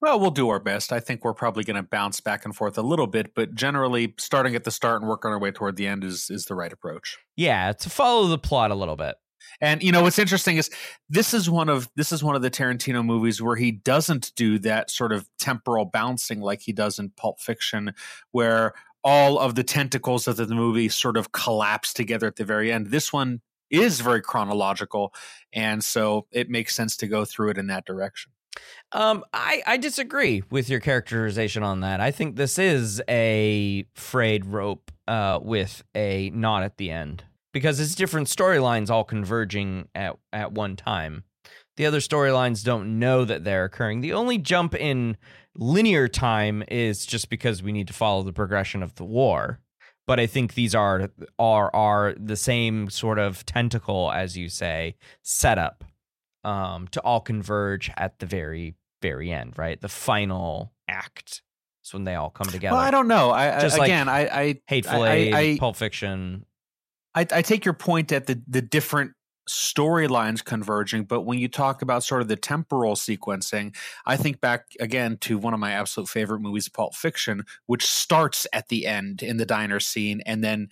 Well, 0.00 0.18
we'll 0.18 0.30
do 0.30 0.48
our 0.48 0.58
best. 0.58 0.92
I 0.92 1.00
think 1.00 1.24
we're 1.24 1.34
probably 1.34 1.62
going 1.62 1.76
to 1.76 1.82
bounce 1.82 2.20
back 2.20 2.46
and 2.46 2.56
forth 2.56 2.78
a 2.78 2.82
little 2.82 3.06
bit, 3.06 3.34
but 3.34 3.54
generally, 3.54 4.14
starting 4.18 4.54
at 4.54 4.64
the 4.64 4.70
start 4.70 5.02
and 5.02 5.08
working 5.08 5.30
our 5.30 5.38
way 5.38 5.50
toward 5.50 5.76
the 5.76 5.86
end 5.86 6.04
is 6.04 6.28
is 6.30 6.46
the 6.46 6.54
right 6.54 6.72
approach. 6.72 7.18
Yeah, 7.36 7.72
to 7.72 7.90
follow 7.90 8.26
the 8.26 8.38
plot 8.38 8.70
a 8.70 8.74
little 8.74 8.96
bit. 8.96 9.16
And 9.60 9.82
you 9.82 9.92
know 9.92 10.02
what's 10.02 10.18
interesting 10.18 10.56
is 10.56 10.70
this 11.08 11.34
is 11.34 11.50
one 11.50 11.68
of 11.68 11.88
this 11.94 12.12
is 12.12 12.24
one 12.24 12.34
of 12.34 12.42
the 12.42 12.50
Tarantino 12.50 13.04
movies 13.04 13.42
where 13.42 13.56
he 13.56 13.70
doesn't 13.70 14.32
do 14.34 14.58
that 14.60 14.90
sort 14.90 15.12
of 15.12 15.28
temporal 15.38 15.84
bouncing 15.84 16.40
like 16.40 16.62
he 16.62 16.72
does 16.72 16.98
in 16.98 17.10
Pulp 17.10 17.40
Fiction, 17.40 17.94
where 18.30 18.72
all 19.04 19.38
of 19.38 19.54
the 19.54 19.64
tentacles 19.64 20.28
of 20.28 20.36
the 20.36 20.46
movie 20.46 20.88
sort 20.88 21.16
of 21.16 21.32
collapse 21.32 21.92
together 21.92 22.26
at 22.26 22.36
the 22.36 22.44
very 22.44 22.72
end. 22.72 22.88
This 22.88 23.12
one 23.12 23.40
is 23.70 24.00
very 24.00 24.22
chronological, 24.22 25.14
and 25.52 25.84
so 25.84 26.26
it 26.32 26.48
makes 26.48 26.74
sense 26.74 26.96
to 26.98 27.06
go 27.06 27.24
through 27.24 27.50
it 27.50 27.58
in 27.58 27.68
that 27.68 27.84
direction. 27.84 28.32
Um, 28.92 29.24
I, 29.32 29.62
I 29.66 29.76
disagree 29.76 30.42
with 30.50 30.68
your 30.68 30.80
characterization 30.80 31.62
on 31.62 31.80
that. 31.80 32.00
I 32.00 32.10
think 32.10 32.34
this 32.34 32.58
is 32.58 33.00
a 33.08 33.86
frayed 33.94 34.44
rope 34.44 34.90
uh, 35.06 35.38
with 35.40 35.84
a 35.94 36.30
knot 36.30 36.64
at 36.64 36.76
the 36.76 36.90
end 36.90 37.24
because 37.52 37.80
it's 37.80 37.94
different 37.94 38.28
storylines 38.28 38.90
all 38.90 39.04
converging 39.04 39.88
at, 39.94 40.16
at 40.32 40.52
one 40.52 40.76
time. 40.76 41.24
The 41.76 41.86
other 41.86 42.00
storylines 42.00 42.62
don't 42.64 42.98
know 42.98 43.24
that 43.24 43.44
they're 43.44 43.64
occurring. 43.64 44.00
The 44.02 44.12
only 44.12 44.36
jump 44.38 44.74
in 44.74 45.16
linear 45.54 46.08
time 46.08 46.62
is 46.68 47.06
just 47.06 47.30
because 47.30 47.62
we 47.62 47.72
need 47.72 47.86
to 47.88 47.92
follow 47.94 48.22
the 48.22 48.32
progression 48.32 48.82
of 48.82 48.94
the 48.96 49.04
war. 49.04 49.60
But 50.06 50.18
I 50.20 50.26
think 50.26 50.54
these 50.54 50.74
are 50.74 51.10
are 51.38 51.74
are 51.74 52.14
the 52.18 52.36
same 52.36 52.90
sort 52.90 53.18
of 53.18 53.46
tentacle, 53.46 54.10
as 54.12 54.36
you 54.36 54.48
say, 54.48 54.96
setup 55.22 55.84
um, 56.42 56.88
to 56.88 57.00
all 57.02 57.20
converge 57.20 57.90
at 57.96 58.18
the 58.18 58.26
very 58.26 58.74
very 59.00 59.30
end, 59.32 59.56
right? 59.56 59.80
The 59.80 59.88
final 59.88 60.72
act. 60.88 61.42
is 61.84 61.92
when 61.94 62.04
they 62.04 62.14
all 62.16 62.30
come 62.30 62.48
together. 62.48 62.74
Well, 62.74 62.84
I 62.84 62.90
don't 62.90 63.08
know. 63.08 63.30
I, 63.30 63.60
Just 63.60 63.76
I 63.76 63.78
like 63.78 63.88
again, 63.88 64.08
I, 64.08 64.20
I 64.26 64.60
Hateful 64.66 65.02
I- 65.02 65.10
Eight, 65.12 65.34
I- 65.34 65.58
Pulp 65.58 65.76
Fiction. 65.76 66.44
I, 67.14 67.26
I 67.32 67.42
take 67.42 67.64
your 67.64 67.74
point 67.74 68.12
at 68.12 68.26
the 68.26 68.40
the 68.46 68.62
different 68.62 69.12
storylines 69.48 70.44
converging, 70.44 71.04
but 71.04 71.22
when 71.22 71.38
you 71.38 71.48
talk 71.48 71.82
about 71.82 72.04
sort 72.04 72.22
of 72.22 72.28
the 72.28 72.36
temporal 72.36 72.94
sequencing, 72.94 73.74
I 74.06 74.16
think 74.16 74.40
back 74.40 74.66
again 74.78 75.16
to 75.22 75.38
one 75.38 75.54
of 75.54 75.60
my 75.60 75.72
absolute 75.72 76.08
favorite 76.08 76.40
movies, 76.40 76.68
Pulp 76.68 76.94
Fiction, 76.94 77.44
which 77.66 77.84
starts 77.84 78.46
at 78.52 78.68
the 78.68 78.86
end 78.86 79.22
in 79.22 79.38
the 79.38 79.46
diner 79.46 79.80
scene 79.80 80.22
and 80.24 80.44
then 80.44 80.68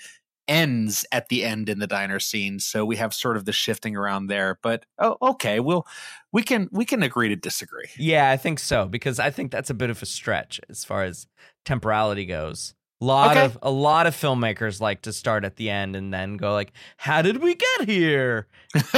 ends 0.47 1.05
at 1.13 1.29
the 1.29 1.45
end 1.45 1.69
in 1.69 1.79
the 1.79 1.87
diner 1.87 2.19
scene. 2.19 2.59
So 2.59 2.85
we 2.85 2.97
have 2.97 3.13
sort 3.13 3.37
of 3.37 3.45
the 3.45 3.53
shifting 3.53 3.97
around 3.97 4.29
there. 4.29 4.59
But 4.63 4.87
oh, 4.99 5.17
okay, 5.21 5.61
we'll 5.61 5.87
we 6.33 6.43
can 6.43 6.69
we 6.73 6.85
can 6.85 7.03
agree 7.03 7.29
to 7.29 7.37
disagree. 7.37 7.89
Yeah, 7.97 8.31
I 8.31 8.37
think 8.37 8.59
so 8.59 8.87
because 8.87 9.19
I 9.19 9.31
think 9.31 9.51
that's 9.51 9.71
a 9.71 9.75
bit 9.75 9.91
of 9.91 10.03
a 10.03 10.07
stretch 10.07 10.61
as 10.69 10.85
far 10.85 11.05
as 11.05 11.27
temporality 11.65 12.27
goes. 12.27 12.75
A 13.01 13.05
lot 13.05 13.37
Okay. 13.37 13.45
of 13.47 13.59
a 13.63 13.71
lot 13.71 14.07
of 14.09 14.15
filmmakers 14.17 14.81
like 14.81 15.03
to 15.03 15.13
start 15.13 15.45
at 15.45 15.55
the 15.57 15.71
end 15.71 15.95
and 15.95 16.13
then 16.13 16.37
go 16.37 16.53
like, 16.53 16.73
"How 16.97 17.23
did 17.23 17.41
we 17.43 17.55
get 17.55 17.89
here?" 17.89 18.49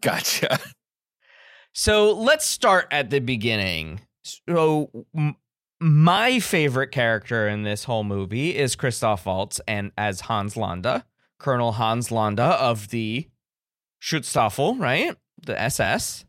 gotcha. 0.00 0.58
So 1.72 2.12
let's 2.12 2.46
start 2.46 2.88
at 2.90 3.10
the 3.10 3.20
beginning. 3.20 4.00
So 4.24 4.90
m- 5.16 5.36
my 5.80 6.40
favorite 6.40 6.90
character 6.90 7.48
in 7.48 7.62
this 7.62 7.84
whole 7.84 8.04
movie 8.04 8.56
is 8.56 8.76
Christoph 8.76 9.24
Waltz 9.26 9.60
and 9.68 9.92
as 9.96 10.22
Hans 10.22 10.56
Landa, 10.56 11.04
Colonel 11.38 11.72
Hans 11.72 12.10
Landa 12.10 12.42
of 12.44 12.88
the 12.88 13.28
Schutzstaffel, 14.02 14.78
right? 14.80 15.16
The 15.44 15.58
SS. 15.60 16.24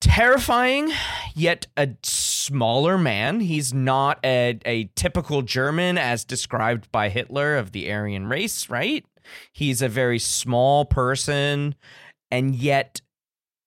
Terrifying, 0.00 0.92
yet 1.34 1.66
a 1.76 1.90
smaller 2.04 2.96
man. 2.96 3.40
He's 3.40 3.74
not 3.74 4.20
a, 4.24 4.58
a 4.64 4.90
typical 4.94 5.42
German 5.42 5.98
as 5.98 6.24
described 6.24 6.90
by 6.92 7.08
Hitler 7.08 7.56
of 7.56 7.72
the 7.72 7.92
Aryan 7.92 8.28
race, 8.28 8.70
right? 8.70 9.04
He's 9.52 9.82
a 9.82 9.88
very 9.88 10.20
small 10.20 10.84
person 10.84 11.74
and 12.30 12.54
yet 12.54 13.00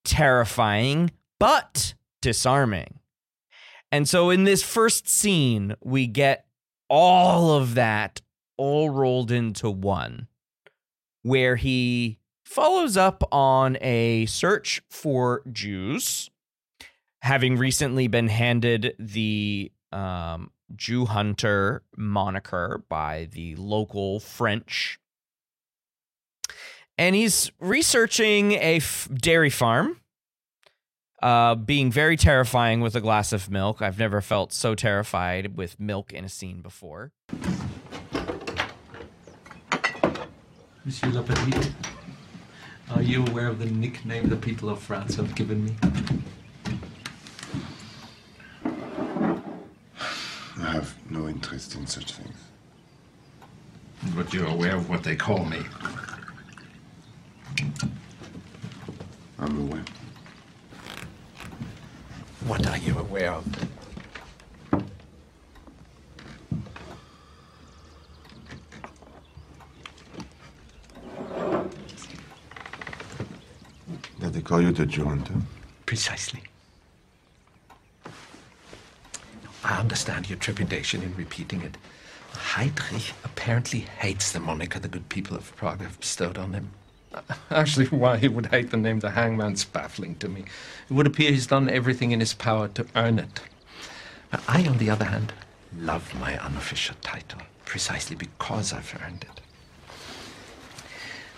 terrifying, 0.06 1.12
but 1.40 1.96
disarming. 2.22 3.00
And 3.92 4.08
so 4.08 4.30
in 4.30 4.46
this 4.46 4.64
first 4.64 5.10
scene, 5.10 5.76
we 5.82 6.08
get 6.08 6.46
all 6.90 7.52
of 7.52 7.76
that 7.76 8.22
all 8.58 8.90
rolled 8.90 9.32
into 9.32 9.70
one, 9.70 10.28
where 11.24 11.58
he 11.58 12.20
follows 12.52 12.98
up 12.98 13.24
on 13.32 13.78
a 13.80 14.26
search 14.26 14.82
for 14.90 15.42
Jews, 15.52 16.30
having 17.22 17.56
recently 17.58 18.10
been 18.10 18.28
handed 18.28 18.94
the 19.00 19.72
um, 19.94 20.52
Jew 20.76 21.06
hunter 21.06 21.84
moniker 21.96 22.84
by 22.90 23.30
the 23.32 23.56
local 23.56 24.20
French. 24.20 25.00
And 26.98 27.16
he's 27.16 27.52
researching 27.60 28.52
a 28.52 28.78
f- 28.78 29.08
dairy 29.14 29.50
farm 29.50 30.02
uh, 31.24 31.56
being 31.56 31.90
very 31.90 32.18
terrifying 32.18 32.82
with 32.82 32.96
a 32.96 33.02
glass 33.02 33.32
of 33.32 33.50
milk. 33.50 33.82
I've 33.82 33.98
never 33.98 34.20
felt 34.20 34.52
so 34.52 34.76
terrified 34.76 35.56
with 35.56 35.80
milk 35.80 36.12
in 36.12 36.26
a 36.26 36.30
scene 36.30 36.62
before. 36.62 37.14
Monsieur 40.84 41.10
LaPadite, 41.12 41.72
are 42.96 43.02
you 43.02 43.26
aware 43.28 43.48
of 43.48 43.60
the 43.60 43.66
nickname 43.66 44.30
the 44.30 44.36
people 44.36 44.70
of 44.70 44.80
France 44.80 45.16
have 45.16 45.34
given 45.36 45.66
me? 45.66 45.76
I 50.60 50.72
have 50.72 50.94
no 51.10 51.28
interest 51.28 51.76
in 51.76 51.88
such 51.88 52.14
things. 52.14 52.38
But 54.16 54.34
you're 54.34 54.48
aware 54.48 54.76
of 54.76 54.90
what 54.90 55.04
they 55.04 55.16
call 55.16 55.46
me. 55.46 55.62
I'm 59.40 59.60
aware. 59.60 59.84
What 62.46 62.68
are 62.68 62.78
you 62.78 62.98
aware 62.98 63.32
of? 63.32 63.81
Call 74.42 74.62
you 74.62 74.72
the 74.72 74.86
hunter? 75.04 75.34
Precisely. 75.86 76.44
I 79.64 79.78
understand 79.78 80.30
your 80.30 80.40
trepidation 80.40 81.04
in 81.04 81.16
repeating 81.16 81.62
it. 81.62 81.78
Heydrich 82.34 83.12
apparently 83.24 83.80
hates 83.80 84.32
the 84.32 84.40
moniker 84.40 84.80
the 84.80 84.88
good 84.88 85.10
people 85.10 85.38
of 85.38 85.56
Prague 85.56 85.82
have 85.82 86.00
bestowed 86.00 86.38
on 86.38 86.54
him. 86.54 86.72
Actually, 87.52 87.88
why 87.88 88.18
he 88.18 88.28
would 88.28 88.48
hate 88.48 88.72
the 88.72 88.78
name 88.78 89.00
the 89.00 89.12
hangman's 89.12 89.66
baffling 89.66 90.16
to 90.16 90.30
me. 90.30 90.46
It 90.90 90.94
would 90.94 91.08
appear 91.08 91.32
he's 91.32 91.48
done 91.48 91.70
everything 91.70 92.12
in 92.12 92.20
his 92.20 92.34
power 92.34 92.68
to 92.70 92.86
earn 92.96 93.20
it. 93.20 93.42
I, 94.48 94.66
on 94.66 94.78
the 94.78 94.90
other 94.90 95.06
hand, 95.06 95.34
love 95.78 96.14
my 96.20 96.38
unofficial 96.40 96.96
title, 97.02 97.42
precisely 97.66 98.16
because 98.16 98.72
I've 98.72 98.98
earned 99.06 99.26
it. 99.30 99.41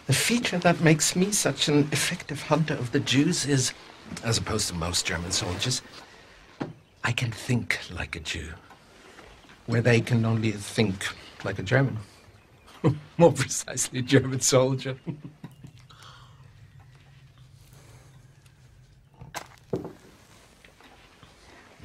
The 0.06 0.14
feature 0.14 0.58
that 0.58 0.82
makes 0.82 1.16
me 1.16 1.32
such 1.32 1.70
an 1.70 1.88
effective 1.94 2.42
hunter 2.44 2.74
of 2.74 2.92
the 2.92 3.00
Jews 3.00 3.46
is, 3.46 3.72
as 4.22 4.38
opposed 4.38 4.68
to 4.68 4.74
most 4.74 5.06
German 5.06 5.32
soldiers, 5.32 5.82
I 7.06 7.14
can 7.14 7.32
think 7.32 7.80
like 7.90 8.18
a 8.18 8.20
Jew, 8.20 8.50
where 9.66 9.82
they 9.82 10.02
can 10.02 10.26
only 10.26 10.52
think 10.52 11.08
like 11.46 11.58
a 11.58 11.64
German. 11.64 12.00
More 13.18 13.32
precisely, 13.32 14.00
a 14.00 14.02
German 14.02 14.42
soldier. 14.42 14.98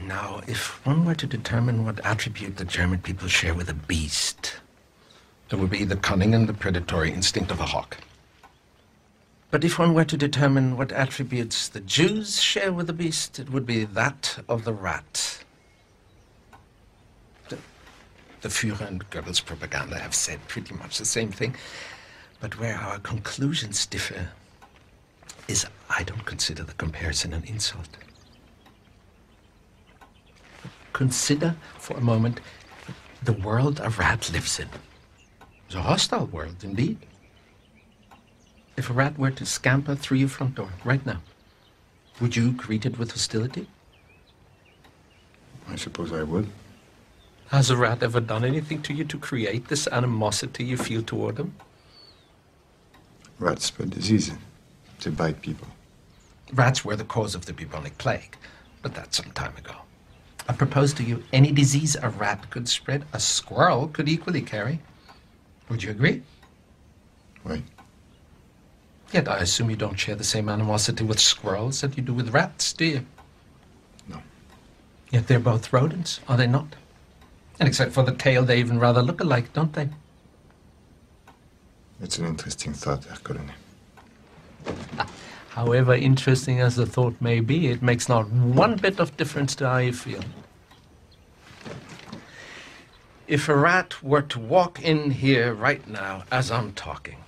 now, 0.02 0.40
if 0.48 0.85
one 0.85 1.04
were 1.04 1.14
to 1.14 1.26
determine 1.26 1.85
what 1.85 2.04
attribute 2.04 2.57
the 2.57 2.64
German 2.64 2.98
people 2.98 3.28
share 3.28 3.54
with 3.54 3.68
a 3.68 3.74
beast, 3.74 4.57
it 5.50 5.57
would 5.57 5.70
be 5.70 5.85
the 5.85 5.94
cunning 5.94 6.35
and 6.35 6.48
the 6.48 6.52
predatory 6.52 7.12
instinct 7.12 7.52
of 7.52 7.61
a 7.61 7.66
hawk. 7.66 7.96
But 9.51 9.65
if 9.65 9.79
one 9.79 9.95
were 9.95 10.05
to 10.05 10.17
determine 10.17 10.77
what 10.77 10.93
attributes 10.93 11.69
the 11.69 11.81
Jews 11.81 12.41
share 12.41 12.73
with 12.73 12.87
the 12.87 12.93
beast, 12.93 13.39
it 13.39 13.51
would 13.51 13.65
be 13.65 13.85
that 13.85 14.39
of 14.49 14.65
the 14.65 14.75
rat. 14.75 15.43
The, 17.49 17.59
the 18.43 18.49
Führer 18.49 18.87
and 18.87 19.09
Goebbels 19.09 19.43
propaganda 19.43 19.99
have 19.99 20.15
said 20.15 20.47
pretty 20.49 20.75
much 20.75 20.99
the 20.99 21.07
same 21.07 21.33
thing. 21.33 21.57
But 22.41 22.61
where 22.61 22.77
our 22.77 22.99
conclusions 22.99 23.87
differ 23.87 24.29
is 25.49 25.67
I 25.89 26.03
don't 26.03 26.27
consider 26.27 26.63
the 26.63 26.75
comparison 26.75 27.33
an 27.33 27.45
insult. 27.45 27.89
Consider 30.93 31.57
for 31.79 31.97
a 31.97 32.03
moment 32.03 32.41
the 33.23 33.33
world 33.33 33.81
a 33.83 33.89
rat 33.89 34.31
lives 34.31 34.61
in. 34.61 34.69
It's 35.67 35.75
a 35.75 35.81
hostile 35.81 36.27
world, 36.27 36.63
indeed. 36.63 36.99
If 38.79 38.88
a 38.88 38.93
rat 38.93 39.19
were 39.19 39.33
to 39.33 39.45
scamper 39.45 39.97
through 39.97 40.19
your 40.19 40.29
front 40.29 40.55
door 40.55 40.69
right 40.85 41.05
now, 41.05 41.21
would 42.21 42.37
you 42.37 42.53
greet 42.53 42.87
it 42.87 42.97
with 42.97 43.11
hostility? 43.11 43.67
I 45.69 45.75
suppose 45.75 46.12
I 46.12 46.23
would. 46.23 46.49
Has 47.49 47.71
a 47.71 47.77
rat 47.77 48.05
ever 48.05 48.21
done 48.21 48.45
anything 48.45 48.81
to 48.83 48.95
you 48.95 49.03
to 49.07 49.19
create 49.19 49.67
this 49.67 49.88
animosity 49.88 50.64
you 50.64 50.77
feel 50.77 51.03
toward 51.03 51.38
him? 51.38 51.57
Rats 53.41 53.64
spread 53.64 53.91
disease. 53.91 54.31
They 55.03 55.11
bite 55.11 55.43
people. 55.43 55.67
Rats 56.53 56.85
were 56.85 56.95
the 56.95 57.05
cause 57.05 57.35
of 57.35 57.47
the 57.47 57.53
bubonic 57.53 57.99
plague, 57.99 58.37
but 58.83 58.95
that's 58.95 59.17
some 59.17 59.33
time 59.33 59.57
ago. 59.57 59.75
I 60.49 60.53
propose 60.53 60.93
to 60.95 61.03
you 61.03 61.25
any 61.33 61.51
disease 61.51 61.97
a 62.01 62.11
rat 62.11 62.49
could 62.51 62.69
spread, 62.69 63.07
a 63.12 63.19
squirrel 63.19 63.88
could 63.88 64.09
equally 64.09 64.41
carry. 64.41 64.79
Would 65.69 65.83
you 65.83 65.91
agree? 65.91 66.23
Why? 67.43 67.64
Yet 69.12 69.29
I 69.29 69.38
assume 69.38 69.71
you 69.71 69.77
don't 69.77 69.99
share 69.99 70.16
the 70.16 70.25
same 70.25 70.49
animosity 70.49 71.03
with 71.03 71.18
squirrels 71.18 71.81
that 71.81 71.97
you 71.97 72.03
do 72.03 72.12
with 72.12 72.31
rats, 72.31 72.73
do 72.73 72.85
you? 72.85 73.07
No. 74.09 74.23
Yet 75.11 75.27
they're 75.27 75.38
both 75.38 75.73
rodents, 75.73 76.21
are 76.29 76.37
they 76.37 76.47
not? 76.47 76.77
And 77.59 77.68
except 77.68 77.92
for 77.92 78.03
the 78.03 78.12
tail, 78.12 78.44
they 78.44 78.59
even 78.59 78.79
rather 78.79 79.03
look 79.03 79.21
alike, 79.21 79.53
don't 79.53 79.73
they? 79.73 79.88
It's 82.01 82.18
an 82.18 82.27
interesting 82.27 82.75
thought, 82.75 83.05
Herr 83.07 83.16
Colonel. 83.16 83.47
However 85.49 85.94
interesting 85.94 86.61
as 86.61 86.77
the 86.77 86.87
thought 86.87 87.16
may 87.21 87.40
be, 87.40 87.68
it 87.68 87.83
makes 87.83 88.09
not 88.09 88.31
one 88.31 88.77
bit 88.77 89.01
of 89.01 89.16
difference 89.16 89.57
to 89.57 89.68
how 89.68 89.79
you 89.79 89.92
feel. 89.92 90.23
If 93.27 93.49
a 93.49 93.57
rat 93.57 94.03
were 94.03 94.23
to 94.23 94.38
walk 94.38 94.81
in 94.81 95.11
here 95.11 95.53
right 95.53 95.87
now 95.88 96.25
as 96.31 96.51
I'm 96.51 96.73
talking, 96.75 97.18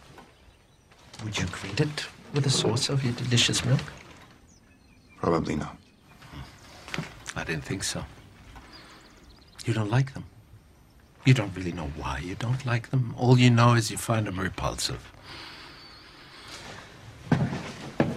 would 1.25 1.39
you 1.39 1.47
greet 1.47 1.81
it 1.81 2.07
with 2.33 2.47
a 2.47 2.51
source 2.51 2.89
of 2.89 3.05
your 3.05 3.13
delicious 3.15 3.65
milk? 3.65 3.81
Probably 5.21 5.57
not. 5.57 5.77
I 7.37 7.45
didn't 7.45 7.65
think 7.65 7.85
so. 7.85 8.05
You 9.65 9.75
don't 9.75 9.91
like 9.91 10.15
them. 10.15 10.25
You 11.25 11.35
don't 11.35 11.55
really 11.55 11.73
know 11.73 11.91
why 11.97 12.19
you 12.19 12.35
don't 12.35 12.65
like 12.65 12.91
them. 12.91 13.15
All 13.19 13.39
you 13.39 13.51
know 13.51 13.75
is 13.75 13.91
you 13.91 13.99
find 13.99 14.27
them 14.27 14.41
repulsive. 14.41 15.13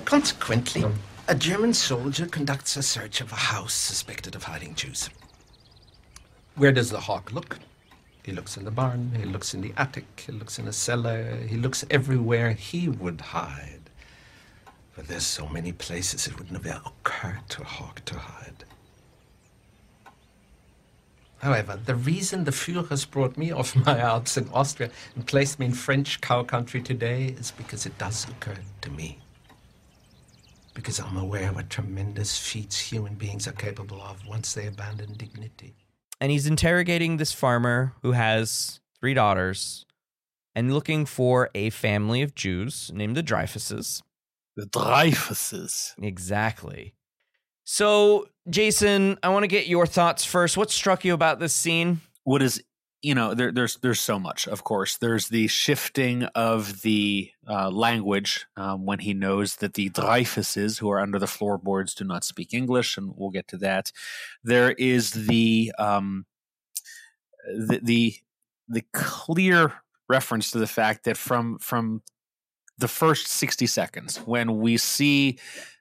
Consequently, 0.06 0.86
a 1.28 1.36
German 1.36 1.74
soldier 1.74 2.26
conducts 2.26 2.78
a 2.78 2.84
search 2.84 3.20
of 3.20 3.32
a 3.32 3.36
house 3.36 3.74
suspected 3.74 4.36
of 4.36 4.44
hiding 4.44 4.76
Jews. 4.76 5.10
Where 6.56 6.72
does 6.72 6.90
the 6.90 7.00
hawk 7.00 7.34
look? 7.34 7.60
He 8.24 8.32
looks 8.32 8.56
in 8.56 8.64
the 8.64 8.72
barn, 8.72 9.12
he 9.18 9.26
looks 9.26 9.54
in 9.54 9.60
the 9.60 9.74
attic, 9.76 10.24
he 10.26 10.32
looks 10.32 10.58
in 10.58 10.66
the 10.66 10.74
cellar, 10.74 11.36
he 11.46 11.58
looks 11.58 11.84
everywhere 11.90 12.52
he 12.54 12.88
would 12.88 13.20
hide. 13.20 13.90
But 14.96 15.08
there's 15.08 15.26
so 15.26 15.48
many 15.50 15.74
places 15.74 16.26
it 16.28 16.38
would 16.40 16.52
never 16.52 16.82
occur 16.86 17.40
to 17.50 17.62
a 17.62 17.66
hawk 17.66 18.06
to 18.06 18.18
hide. 18.18 18.64
However, 21.40 21.76
the 21.76 21.96
reason 21.96 22.46
the 22.46 22.52
Führers 22.52 23.10
brought 23.10 23.36
me 23.36 23.52
off 23.52 23.76
my 23.86 24.00
Alps 24.00 24.38
in 24.38 24.48
Austria 24.54 24.90
and 25.16 25.28
placed 25.28 25.60
me 25.60 25.66
in 25.66 25.74
French 25.74 26.22
cow 26.22 26.44
country 26.44 26.82
today 26.82 27.36
is 27.38 27.52
because 27.52 27.86
it 27.86 27.98
does 27.98 28.26
occur 28.30 28.56
to 28.82 28.90
me. 28.90 29.20
Because 30.74 31.02
I'm 31.02 31.18
aware 31.18 31.50
of 31.50 31.56
what 31.56 31.70
tremendous 31.70 32.38
feats 32.38 32.80
human 32.80 33.16
beings 33.16 33.46
are 33.50 33.52
capable 33.52 34.02
of 34.02 34.26
once 34.26 34.54
they 34.54 34.68
abandon 34.68 35.14
dignity. 35.14 35.76
And 36.20 36.32
he's 36.32 36.48
interrogating 36.48 37.18
this 37.18 37.32
farmer 37.32 37.94
who 38.02 38.12
has 38.12 38.80
three 39.00 39.14
daughters 39.14 39.86
and 40.56 40.74
looking 40.74 41.06
for 41.06 41.50
a 41.56 41.70
family 41.70 42.22
of 42.22 42.36
Jews 42.36 42.92
named 42.94 43.16
the 43.16 43.24
Dreyfuses. 43.24 44.02
The 44.56 44.66
Dreyfuses. 44.68 45.94
Exactly. 46.02 46.94
So, 47.64 48.28
Jason, 48.50 49.18
I 49.24 49.30
want 49.30 49.44
to 49.44 49.48
get 49.48 49.68
your 49.68 49.88
thoughts 49.88 50.26
first. 50.26 50.58
What 50.58 50.70
struck 50.70 51.06
you 51.06 51.14
about 51.14 51.40
this 51.40 51.54
scene? 51.54 52.02
What 52.24 52.42
is 52.42 52.62
you 53.04 53.14
know 53.14 53.34
there, 53.34 53.52
there's 53.52 53.76
there's 53.78 54.00
so 54.00 54.18
much. 54.18 54.48
Of 54.48 54.64
course, 54.64 54.98
there's 54.98 55.28
the 55.28 55.48
shifting 55.48 56.24
of 56.36 56.82
the 56.82 57.32
uh, 57.48 57.70
language 57.70 58.46
um, 58.56 58.86
when 58.86 59.00
he 59.00 59.14
knows 59.14 59.58
that 59.58 59.74
the 59.74 59.90
Dreyfuses, 59.90 60.80
who 60.80 60.90
are 60.90 61.02
under 61.02 61.20
the 61.20 61.28
floorboards, 61.28 61.94
do 61.94 62.06
not 62.06 62.24
speak 62.24 62.54
English, 62.54 62.98
and 62.98 63.14
we'll 63.16 63.30
get 63.30 63.48
to 63.50 63.58
that. 63.58 63.92
There 64.42 64.72
is 64.72 65.12
the 65.12 65.74
um, 65.78 66.26
the 67.46 67.82
the, 67.84 68.16
the 68.70 68.84
clear 68.94 69.74
reference 70.08 70.52
to 70.52 70.60
the 70.60 70.68
fact 70.68 71.04
that 71.04 71.18
from 71.18 71.60
from 71.60 72.02
the 72.78 72.88
first 72.88 73.28
60 73.28 73.68
seconds 73.68 74.18
when 74.18 74.60
we 74.60 74.78
see 74.78 75.38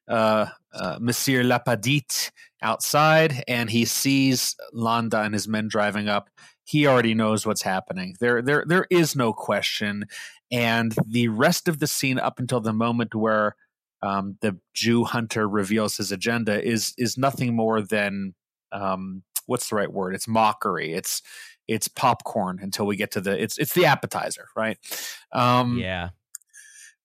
uh, 0.09 0.47
uh, 0.75 0.99
Monsieur 1.01 1.43
Lapadite 1.43 2.31
outside 2.61 3.43
and 3.49 3.71
he 3.71 3.85
sees 3.85 4.57
Landa 4.73 5.21
and 5.21 5.35
his 5.35 5.49
men 5.49 5.69
driving 5.69 6.09
up, 6.09 6.29
he 6.65 6.87
already 6.87 7.15
knows 7.15 7.47
what's 7.47 7.63
happening. 7.63 8.17
There, 8.21 8.43
there, 8.43 8.65
there 8.67 8.87
is 8.91 9.17
no 9.17 9.33
question. 9.33 10.07
And 10.51 10.95
the 11.07 11.29
rest 11.29 11.69
of 11.69 11.79
the 11.79 11.87
scene, 11.87 12.19
up 12.19 12.39
until 12.39 12.61
the 12.61 12.73
moment 12.73 13.15
where 13.15 13.57
um, 14.03 14.37
the 14.41 14.59
Jew 14.75 15.05
hunter 15.05 15.49
reveals 15.49 15.97
his 15.97 16.13
agenda, 16.13 16.63
is 16.63 16.93
is 16.99 17.17
nothing 17.17 17.55
more 17.57 17.81
than 17.81 18.35
um, 18.73 19.23
what's 19.47 19.69
the 19.69 19.77
right 19.77 19.93
word? 19.93 20.15
It's 20.15 20.29
mockery. 20.29 20.93
It's 20.93 21.23
it's 21.69 21.89
popcorn 21.89 22.59
until 22.61 22.87
we 22.87 22.97
get 22.97 23.13
to 23.13 23.21
the 23.21 23.41
it's 23.41 23.59
it's 23.59 23.75
the 23.75 23.87
appetizer, 23.87 24.47
right? 24.57 24.77
Um, 25.33 25.79
yeah. 25.79 26.11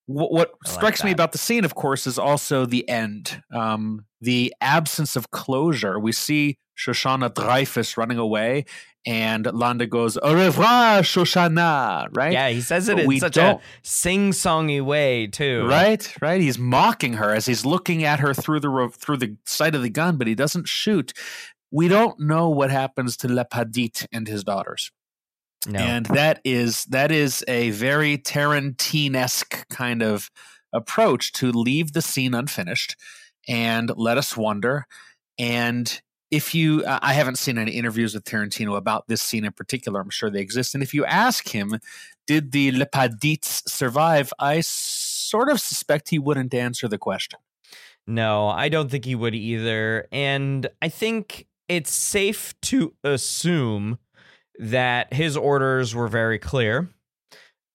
What, 0.08 0.32
what 0.32 0.54
like 0.65 0.74
strikes 0.74 1.04
me 1.04 1.12
about 1.12 1.34
the 1.34 1.38
scene, 1.38 1.65
of 1.65 1.76
course, 1.76 2.08
is 2.08 2.17
also 2.17 2.65
the 2.65 2.88
end, 2.88 3.43
um, 3.54 4.06
the 4.22 4.54
absence 4.62 5.15
of 5.15 5.32
closure. 5.32 6.00
We 6.00 6.13
see 6.13 6.58
Shoshana 6.78 7.34
Dreyfus 7.34 7.98
running 7.98 8.17
away, 8.17 8.65
and 9.06 9.46
Landa 9.52 9.86
goes, 9.86 10.17
"Au 10.24 10.34
revoir, 10.34 11.02
Shoshana!" 11.02 12.08
Right? 12.15 12.32
Yeah, 12.32 12.50
he 12.50 12.62
says 12.62 12.88
it 12.88 12.96
But 12.96 13.06
in 13.06 13.20
such 13.20 13.34
don't. 13.34 13.60
a 13.60 13.63
sing-songy 13.84 14.82
way 14.82 15.28
too. 15.28 15.65
Right, 15.67 16.13
right. 16.22 16.39
He's 16.39 16.58
mocking 16.58 17.13
her 17.13 17.34
as 17.34 17.46
he's 17.46 17.65
looking 17.65 18.04
at 18.06 18.22
her 18.22 18.34
through 18.34 18.62
the 18.62 18.89
through 18.98 19.17
the 19.17 19.36
sight 19.46 19.76
of 19.76 19.82
the 19.82 19.89
gun, 19.89 20.17
but 20.17 20.28
he 20.28 20.36
doesn't 20.36 20.67
shoot. 20.70 21.12
We 21.70 21.89
don't 21.89 22.17
know 22.17 22.48
what 22.50 22.72
happens 22.72 23.17
to 23.17 23.28
LaPadite 23.28 24.08
and 24.13 24.26
his 24.28 24.46
daughters. 24.46 24.89
No. 25.65 25.80
and 25.80 26.06
that 26.08 26.39
is 26.43 26.86
that 26.86 27.12
is 27.12 27.43
a 27.48 27.72
very 27.72 28.17
Tarantine-esque 28.17 29.67
kind 29.70 30.02
of 30.02 30.30
approach 30.72 31.32
to 31.34 31.52
leave 31.52 31.93
the 31.93 32.02
scene 32.02 32.34
unfinished 32.34 32.96
and 33.48 33.91
let 33.98 34.17
us 34.17 34.38
wonder. 34.38 34.86
And 35.39 36.02
if 36.30 36.54
you, 36.54 36.84
I 36.86 37.13
haven't 37.13 37.38
seen 37.38 37.58
any 37.58 37.72
interviews 37.72 38.13
with 38.13 38.26
Tarantino 38.26 38.76
about 38.76 39.08
this 39.08 39.22
scene 39.22 39.46
in 39.46 39.54
particular. 39.54 40.02
I'm 40.02 40.10
sure 40.10 40.30
they 40.30 40.41
exist. 40.41 40.74
And 40.74 40.84
if 40.84 40.93
you 40.93 41.06
ask 41.06 41.48
him, 41.48 41.80
did 42.26 42.52
the 42.52 42.74
LaPadites 42.74 43.63
survive? 43.70 44.34
I 44.38 44.62
sort 44.62 45.50
of 45.50 45.62
suspect 45.62 46.10
he 46.10 46.20
wouldn't 46.20 46.54
answer 46.54 46.88
the 46.89 46.98
question. 46.98 47.39
No, 48.06 48.50
I 48.50 48.67
don't 48.70 48.91
think 48.91 49.06
he 49.06 49.15
would 49.15 49.36
either. 49.36 50.08
And 50.12 50.67
I 50.82 50.89
think 50.89 51.48
it's 51.70 51.91
safe 51.91 52.54
to 52.63 52.93
assume 53.04 53.98
that 54.60 55.13
his 55.13 55.38
orders 55.38 55.93
were 55.93 56.08
very 56.08 56.39
clear. 56.39 56.89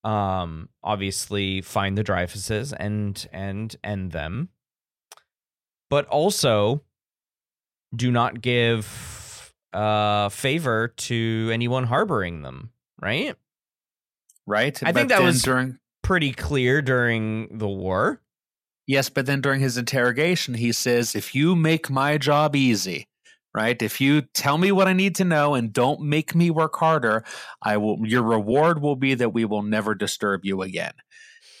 Um, 0.03 0.69
obviously, 0.83 1.61
find 1.61 1.97
the 1.97 2.03
Dreyfuses 2.03 2.73
and 2.77 3.25
and 3.31 3.75
end 3.83 4.11
them, 4.11 4.49
but 5.89 6.05
also 6.07 6.83
do 7.95 8.11
not 8.11 8.41
give 8.41 9.53
uh 9.71 10.29
favor 10.29 10.89
to 10.89 11.49
anyone 11.53 11.85
harboring 11.85 12.41
them. 12.41 12.71
Right? 13.01 13.35
Right. 14.45 14.81
I 14.83 14.91
think 14.91 15.09
that 15.09 15.21
was 15.21 15.41
during. 15.41 15.79
pretty 16.01 16.33
clear 16.33 16.81
during 16.81 17.57
the 17.57 17.67
war. 17.67 18.21
Yes, 18.85 19.07
but 19.07 19.25
then 19.25 19.39
during 19.39 19.61
his 19.61 19.77
interrogation, 19.77 20.55
he 20.55 20.73
says, 20.73 21.15
"If 21.15 21.33
you 21.33 21.55
make 21.55 21.89
my 21.89 22.17
job 22.17 22.55
easy." 22.57 23.07
Right. 23.55 23.79
If 23.79 24.01
you 24.01 24.21
tell 24.33 24.57
me 24.57 24.71
what 24.71 24.87
I 24.87 24.93
need 24.93 25.15
to 25.15 25.25
know 25.25 25.53
and 25.53 25.71
don't 25.71 26.01
make 26.01 26.33
me 26.33 26.49
work 26.49 26.75
harder, 26.75 27.23
I 27.61 27.77
will. 27.77 27.99
Your 28.03 28.23
reward 28.23 28.81
will 28.81 28.95
be 28.95 29.13
that 29.13 29.31
we 29.31 29.45
will 29.45 29.61
never 29.61 29.93
disturb 29.93 30.43
you 30.43 30.63
again. 30.63 30.93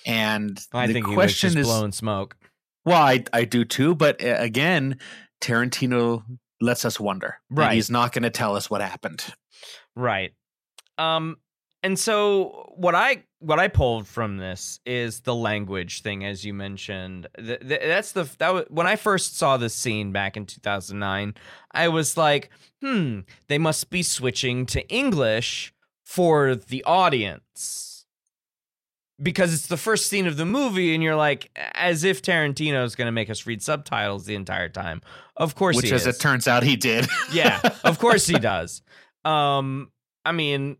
And 0.05 0.59
I 0.73 0.87
the 0.87 0.93
think 0.93 1.05
he 1.05 1.11
was 1.11 1.15
question 1.15 1.49
just 1.49 1.57
is, 1.59 1.67
blowing 1.67 1.91
smoke. 1.91 2.35
Well, 2.83 3.01
I, 3.01 3.23
I 3.31 3.45
do 3.45 3.63
too, 3.63 3.93
but 3.95 4.23
uh, 4.23 4.37
again, 4.39 4.97
Tarantino 5.39 6.23
lets 6.59 6.83
us 6.83 6.99
wonder. 6.99 7.37
Right. 7.49 7.73
he's 7.73 7.91
not 7.91 8.11
going 8.11 8.23
to 8.23 8.29
tell 8.29 8.55
us 8.55 8.69
what 8.69 8.81
happened. 8.81 9.23
Right. 9.95 10.33
Um 10.97 11.37
and 11.83 11.99
so 11.99 12.71
what 12.77 12.95
I 12.95 13.23
what 13.43 13.59
I 13.59 13.67
pulled 13.67 14.07
from 14.07 14.37
this 14.37 14.79
is 14.85 15.21
the 15.21 15.35
language 15.35 16.01
thing 16.01 16.23
as 16.25 16.43
you 16.45 16.53
mentioned. 16.53 17.27
Th- 17.37 17.59
th- 17.59 17.81
that's 17.81 18.13
the 18.13 18.29
that 18.39 18.53
was, 18.53 18.65
when 18.69 18.87
I 18.87 18.95
first 18.95 19.37
saw 19.37 19.57
this 19.57 19.73
scene 19.75 20.11
back 20.11 20.37
in 20.37 20.45
2009, 20.45 21.33
I 21.71 21.87
was 21.89 22.17
like, 22.17 22.49
"Hmm, 22.81 23.19
they 23.47 23.57
must 23.57 23.89
be 23.89 24.01
switching 24.03 24.65
to 24.67 24.87
English 24.89 25.73
for 26.03 26.55
the 26.55 26.83
audience." 26.85 28.05
Because 29.21 29.53
it's 29.53 29.67
the 29.67 29.77
first 29.77 30.07
scene 30.07 30.25
of 30.25 30.37
the 30.37 30.45
movie 30.45 30.93
and 30.95 31.03
you're 31.03 31.15
like 31.15 31.51
as 31.75 32.03
if 32.03 32.21
Tarantino 32.21 32.83
is 32.83 32.95
going 32.95 33.05
to 33.05 33.11
make 33.11 33.29
us 33.29 33.45
read 33.45 33.61
subtitles 33.61 34.25
the 34.25 34.33
entire 34.35 34.69
time. 34.69 35.01
Of 35.37 35.53
course 35.55 35.75
Which, 35.77 35.91
as 35.91 36.07
is 36.07 36.15
it 36.15 36.19
turns 36.19 36.47
out, 36.47 36.63
he 36.63 36.75
did. 36.75 37.07
yeah, 37.31 37.61
of 37.83 37.99
course 37.99 38.25
he 38.25 38.39
does. 38.39 38.81
Um, 39.23 39.91
I 40.25 40.31
mean, 40.31 40.77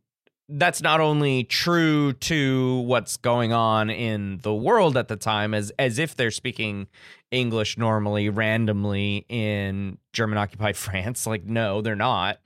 that's 0.56 0.82
not 0.82 1.02
only 1.02 1.44
true 1.44 2.14
to 2.14 2.80
what's 2.82 3.18
going 3.18 3.52
on 3.54 3.90
in 3.90 4.38
the 4.44 4.54
world 4.54 4.96
at 4.98 5.08
the 5.08 5.16
time, 5.16 5.54
as 5.54 5.72
as 5.80 5.98
if 5.98 6.16
they're 6.16 6.32
speaking 6.32 6.88
English 7.32 7.78
normally, 7.78 8.30
randomly 8.30 9.26
in 9.30 9.98
German 10.14 10.38
occupied 10.38 10.78
France. 10.78 11.26
Like, 11.26 11.46
no, 11.46 11.82
they're 11.82 11.96
not. 11.96 12.40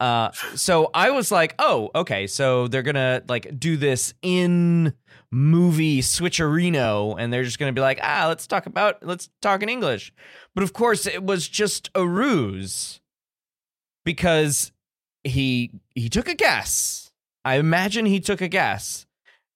Uh, 0.00 0.32
so 0.56 0.90
I 0.94 1.10
was 1.10 1.30
like, 1.30 1.54
oh, 1.60 1.90
okay, 1.94 2.26
so 2.26 2.66
they're 2.66 2.82
gonna 2.82 3.22
like 3.28 3.60
do 3.60 3.76
this 3.76 4.14
in 4.22 4.94
movie 5.30 6.00
switcherino, 6.00 7.14
and 7.18 7.32
they're 7.32 7.44
just 7.44 7.58
gonna 7.58 7.72
be 7.72 7.82
like, 7.82 8.00
ah, 8.02 8.26
let's 8.28 8.46
talk 8.46 8.66
about, 8.66 9.04
let's 9.06 9.28
talk 9.42 9.62
in 9.62 9.68
English. 9.68 10.12
But 10.54 10.64
of 10.64 10.72
course, 10.72 11.06
it 11.06 11.22
was 11.22 11.46
just 11.46 11.90
a 11.94 12.06
ruse 12.06 13.00
because 14.04 14.72
he 15.22 15.70
he 15.94 16.08
took 16.08 16.28
a 16.28 16.34
guess. 16.34 17.11
I 17.44 17.56
imagine 17.56 18.06
he 18.06 18.20
took 18.20 18.40
a 18.40 18.48
guess 18.48 19.06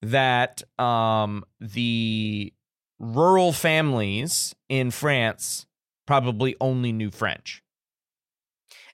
that 0.03 0.63
um 0.79 1.45
the 1.61 2.53
rural 2.99 3.53
families 3.53 4.55
in 4.69 4.91
France 4.91 5.67
probably 6.07 6.57
only 6.61 6.93
knew 6.93 7.11
French. 7.11 7.63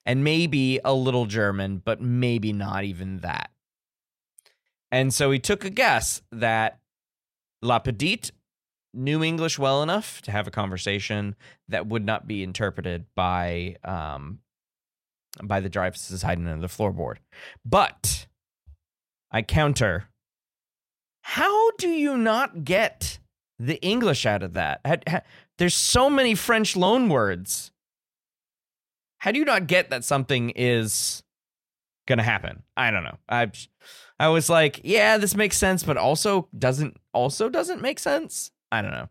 And 0.05 0.23
maybe 0.23 0.81
a 0.83 0.93
little 0.93 1.25
German, 1.25 1.77
but 1.77 2.01
maybe 2.01 2.51
not 2.51 2.83
even 2.83 3.19
that. 3.19 3.51
And 4.91 5.13
so 5.13 5.31
he 5.31 5.39
took 5.39 5.63
a 5.63 5.69
guess 5.69 6.21
that 6.31 6.79
LaPadite 7.63 8.31
knew 8.93 9.23
English 9.23 9.57
well 9.57 9.81
enough 9.81 10.21
to 10.23 10.31
have 10.31 10.45
a 10.45 10.51
conversation 10.51 11.35
that 11.69 11.87
would 11.87 12.05
not 12.05 12.27
be 12.27 12.43
interpreted 12.43 13.05
by 13.15 13.77
um, 13.83 14.39
by 15.41 15.61
the 15.61 15.69
Dreyfuses 15.69 16.23
hiding 16.23 16.47
under 16.47 16.61
the 16.61 16.67
floorboard. 16.67 17.17
But 17.65 18.27
I 19.33 19.41
counter. 19.41 20.05
How 21.21 21.71
do 21.71 21.89
you 21.89 22.15
not 22.17 22.63
get 22.63 23.17
the 23.59 23.81
English 23.81 24.25
out 24.25 24.43
of 24.43 24.53
that? 24.53 24.81
Ha- 24.85 24.97
ha- 25.07 25.21
There's 25.57 25.75
so 25.75 26.09
many 26.09 26.35
French 26.35 26.75
loan 26.75 27.09
words. 27.09 27.71
How 29.17 29.31
do 29.31 29.39
you 29.39 29.45
not 29.45 29.67
get 29.67 29.89
that 29.89 30.03
something 30.03 30.51
is 30.55 31.23
gonna 32.07 32.23
happen? 32.23 32.63
I 32.77 32.91
don't 32.91 33.03
know. 33.03 33.17
I 33.27 33.51
I 34.19 34.27
was 34.27 34.49
like, 34.49 34.81
yeah, 34.83 35.17
this 35.17 35.35
makes 35.35 35.57
sense, 35.57 35.83
but 35.83 35.97
also 35.97 36.47
doesn't 36.57 36.97
also 37.13 37.49
doesn't 37.49 37.81
make 37.81 37.99
sense. 37.99 38.51
I 38.71 38.81
don't 38.81 38.91
know. 38.91 39.09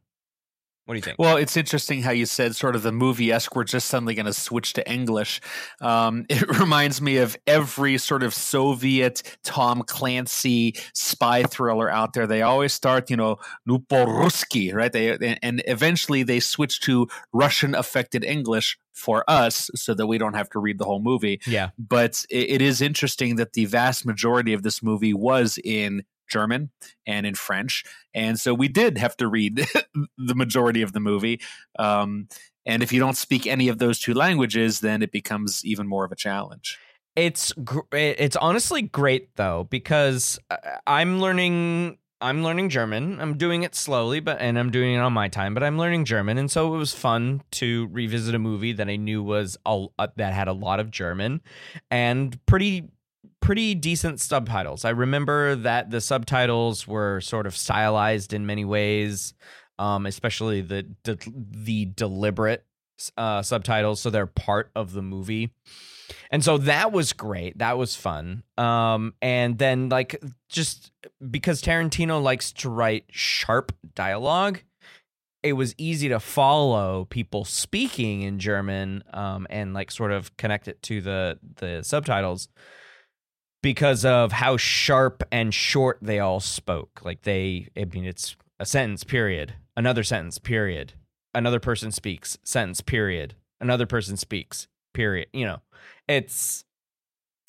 What 0.84 0.94
do 0.94 0.98
you 0.98 1.02
think? 1.02 1.16
Well, 1.18 1.36
it's 1.36 1.56
interesting 1.56 2.02
how 2.02 2.10
you 2.10 2.26
said 2.26 2.56
sort 2.56 2.74
of 2.74 2.82
the 2.82 2.90
movie 2.90 3.30
esque. 3.30 3.54
We're 3.54 3.62
just 3.62 3.86
suddenly 3.86 4.14
going 4.14 4.26
to 4.26 4.32
switch 4.32 4.72
to 4.72 4.90
English. 4.90 5.40
Um, 5.80 6.26
it 6.28 6.58
reminds 6.58 7.00
me 7.00 7.18
of 7.18 7.36
every 7.46 7.98
sort 7.98 8.24
of 8.24 8.34
Soviet 8.34 9.22
Tom 9.44 9.82
Clancy 9.82 10.74
spy 10.92 11.44
thriller 11.44 11.88
out 11.88 12.14
there. 12.14 12.26
They 12.26 12.42
always 12.42 12.72
start, 12.72 13.10
you 13.10 13.16
know, 13.16 13.38
Nuporuski, 13.68 14.74
right? 14.74 14.92
They 14.92 15.38
and 15.42 15.62
eventually 15.66 16.24
they 16.24 16.40
switch 16.40 16.80
to 16.80 17.06
Russian 17.32 17.76
affected 17.76 18.24
English 18.24 18.76
for 18.92 19.24
us, 19.28 19.70
so 19.74 19.94
that 19.94 20.06
we 20.06 20.18
don't 20.18 20.34
have 20.34 20.50
to 20.50 20.58
read 20.58 20.78
the 20.78 20.84
whole 20.84 21.00
movie. 21.00 21.40
yeah. 21.46 21.70
But 21.78 22.24
it, 22.28 22.50
it 22.50 22.62
is 22.62 22.82
interesting 22.82 23.36
that 23.36 23.52
the 23.52 23.66
vast 23.66 24.04
majority 24.04 24.52
of 24.52 24.62
this 24.62 24.82
movie 24.82 25.14
was 25.14 25.58
in 25.62 26.02
German 26.32 26.70
and 27.06 27.26
in 27.26 27.34
French, 27.34 27.84
and 28.14 28.38
so 28.40 28.54
we 28.54 28.68
did 28.68 28.98
have 28.98 29.16
to 29.18 29.28
read 29.28 29.56
the 30.18 30.34
majority 30.34 30.82
of 30.82 30.92
the 30.92 31.00
movie. 31.00 31.40
Um, 31.78 32.28
and 32.64 32.82
if 32.82 32.92
you 32.92 33.00
don't 33.00 33.16
speak 33.16 33.46
any 33.46 33.68
of 33.68 33.78
those 33.78 33.98
two 33.98 34.14
languages, 34.14 34.80
then 34.80 35.02
it 35.02 35.12
becomes 35.12 35.64
even 35.64 35.86
more 35.86 36.04
of 36.04 36.12
a 36.12 36.16
challenge. 36.16 36.78
It's 37.14 37.52
gr- 37.52 37.80
it's 37.92 38.36
honestly 38.36 38.82
great 38.82 39.36
though 39.36 39.66
because 39.68 40.38
uh, 40.50 40.56
I'm 40.86 41.20
learning 41.20 41.98
I'm 42.22 42.44
learning 42.44 42.68
German. 42.68 43.20
I'm 43.20 43.36
doing 43.36 43.64
it 43.64 43.74
slowly, 43.74 44.20
but 44.20 44.40
and 44.40 44.58
I'm 44.58 44.70
doing 44.70 44.94
it 44.94 44.98
on 44.98 45.12
my 45.12 45.28
time, 45.28 45.54
but 45.54 45.62
I'm 45.62 45.76
learning 45.76 46.04
German, 46.04 46.38
and 46.38 46.50
so 46.50 46.72
it 46.74 46.78
was 46.78 46.94
fun 46.94 47.42
to 47.52 47.88
revisit 47.90 48.34
a 48.34 48.38
movie 48.38 48.72
that 48.74 48.88
I 48.88 48.96
knew 48.96 49.22
was 49.22 49.58
a, 49.66 49.86
uh, 49.98 50.06
that 50.16 50.32
had 50.32 50.48
a 50.48 50.52
lot 50.52 50.80
of 50.80 50.90
German 50.90 51.42
and 51.90 52.38
pretty 52.46 52.88
pretty 53.42 53.74
decent 53.74 54.20
subtitles. 54.20 54.84
I 54.86 54.90
remember 54.90 55.56
that 55.56 55.90
the 55.90 56.00
subtitles 56.00 56.86
were 56.86 57.20
sort 57.20 57.46
of 57.46 57.54
stylized 57.54 58.32
in 58.32 58.46
many 58.46 58.64
ways, 58.64 59.34
um, 59.78 60.06
especially 60.06 60.62
the 60.62 60.86
the, 61.04 61.18
the 61.50 61.86
deliberate 61.86 62.64
uh, 63.18 63.42
subtitles, 63.42 64.00
so 64.00 64.08
they're 64.08 64.26
part 64.26 64.70
of 64.74 64.92
the 64.92 65.02
movie. 65.02 65.50
And 66.30 66.44
so 66.44 66.58
that 66.58 66.92
was 66.92 67.12
great. 67.12 67.58
That 67.58 67.76
was 67.78 67.96
fun. 67.96 68.44
Um 68.56 69.14
and 69.20 69.58
then 69.58 69.88
like 69.88 70.22
just 70.48 70.92
because 71.30 71.62
tarantino 71.62 72.22
likes 72.22 72.52
to 72.52 72.68
write 72.70 73.04
sharp 73.10 73.72
dialogue 73.94 74.60
it 75.42 75.54
was 75.54 75.74
easy 75.76 76.08
to 76.08 76.20
follow 76.20 77.06
people 77.06 77.44
speaking 77.44 78.22
in 78.22 78.38
german 78.38 79.02
um 79.12 79.46
and 79.50 79.74
like 79.74 79.90
sort 79.90 80.12
of 80.12 80.36
connect 80.36 80.68
it 80.68 80.80
to 80.82 81.00
the 81.00 81.38
the 81.56 81.82
subtitles 81.82 82.48
because 83.62 84.04
of 84.04 84.32
how 84.32 84.56
sharp 84.56 85.22
and 85.32 85.54
short 85.54 85.98
they 86.02 86.18
all 86.18 86.40
spoke. 86.40 87.00
Like 87.04 87.22
they 87.22 87.68
i 87.76 87.84
mean 87.84 88.04
it's 88.04 88.36
a 88.60 88.66
sentence 88.66 89.04
period. 89.04 89.54
Another 89.76 90.02
sentence 90.02 90.38
period. 90.38 90.92
Another 91.34 91.60
person 91.60 91.92
speaks 91.92 92.36
sentence 92.42 92.80
period. 92.80 93.34
Another 93.60 93.86
person 93.86 94.16
speaks 94.16 94.68
period 94.92 95.28
you 95.32 95.46
know. 95.46 95.60
It's 96.08 96.64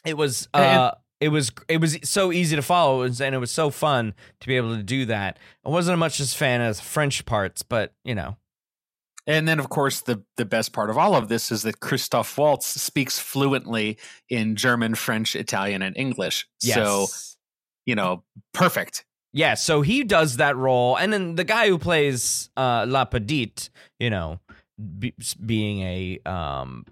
it 0.06 0.16
was 0.16 0.48
uh 0.54 0.92
it 1.20 1.30
was 1.30 1.52
it 1.68 1.82
was 1.82 1.98
so 2.04 2.32
easy 2.32 2.56
to 2.56 2.62
follow 2.62 3.02
and 3.02 3.20
and 3.20 3.36
it 3.36 3.40
was 3.40 3.52
so 3.52 3.70
fun 3.70 4.14
to 4.40 4.48
be 4.48 4.56
able 4.58 4.76
to 4.76 4.84
do 4.84 5.06
that. 5.06 5.40
I 5.66 5.70
wasn't 5.70 5.96
as 5.96 6.00
much 6.00 6.20
as 6.20 6.34
fan 6.34 6.62
as 6.62 6.80
french 6.80 7.26
parts 7.26 7.64
but 7.64 7.94
you 8.04 8.16
know 8.16 8.38
And 9.26 9.48
then, 9.48 9.60
of 9.60 9.70
course, 9.70 10.02
the 10.02 10.24
the 10.38 10.46
best 10.46 10.74
part 10.74 10.90
of 10.90 10.98
all 10.98 11.16
of 11.16 11.30
this 11.30 11.52
is 11.52 11.64
that 11.64 11.80
Christoph 11.80 12.38
Waltz 12.38 12.66
speaks 12.82 13.20
fluently 13.20 13.98
in 14.30 14.56
German, 14.56 14.96
French, 14.96 15.36
Italian, 15.36 15.82
and 15.82 15.96
English. 15.98 16.48
yes 16.62 16.76
So 16.76 17.08
you 17.86 17.96
know, 17.96 18.24
perfect. 18.54 19.06
Yeah, 19.34 19.56
so 19.56 19.82
he 19.82 20.04
does 20.04 20.38
that 20.38 20.56
role, 20.56 20.96
and 20.96 21.12
then 21.12 21.36
the 21.36 21.44
guy 21.44 21.68
who 21.68 21.80
plays 21.80 22.50
uh, 22.56 22.86
LaPadite, 22.86 23.70
you 24.00 24.10
know, 24.12 24.40
be, 25.00 25.14
being 25.44 25.82
a 25.82 26.20
um, 26.30 26.86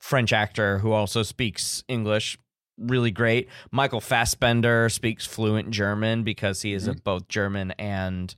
French 0.00 0.32
actor 0.32 0.78
who 0.78 0.92
also 0.92 1.22
speaks 1.22 1.84
English, 1.88 2.38
really 2.78 3.10
great. 3.10 3.48
Michael 3.70 4.00
Fassbender 4.00 4.88
speaks 4.88 5.26
fluent 5.26 5.70
German 5.70 6.22
because 6.22 6.62
he 6.62 6.72
is 6.72 6.88
Mm-hmm. 6.88 6.98
both 7.04 7.28
German 7.28 7.72
and 7.72 8.34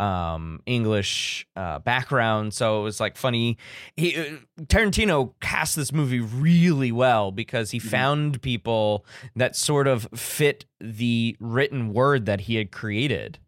um, 0.00 0.62
English 0.66 1.46
uh, 1.56 1.78
background. 1.80 2.54
So 2.54 2.80
it 2.80 2.84
was 2.84 3.00
like 3.00 3.16
funny. 3.16 3.58
He 3.96 4.16
uh, 4.16 4.24
Tarantino 4.62 5.34
cast 5.40 5.76
this 5.76 5.92
movie 5.92 6.20
really 6.20 6.90
well 6.90 7.30
because 7.30 7.70
he 7.70 7.78
Mm-hmm. 7.80 7.88
found 7.88 8.42
people 8.42 9.04
that 9.36 9.56
sort 9.56 9.86
of 9.86 10.08
fit 10.14 10.64
the 10.80 11.36
written 11.40 11.92
word 11.92 12.26
that 12.26 12.42
he 12.42 12.56
had 12.56 12.70
created. 12.72 13.38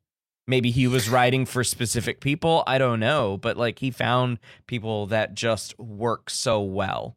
Maybe 0.47 0.71
he 0.71 0.87
was 0.87 1.09
writing 1.09 1.47
for 1.47 1.63
specific 1.65 2.21
people. 2.21 2.65
I 2.67 2.79
don't 2.79 2.99
know, 3.01 3.37
but 3.39 3.57
like 3.57 3.79
he 3.79 3.91
found 3.91 4.39
people 4.67 5.07
that 5.07 5.35
just 5.35 5.79
work 5.79 6.29
so 6.31 6.61
well. 6.61 7.17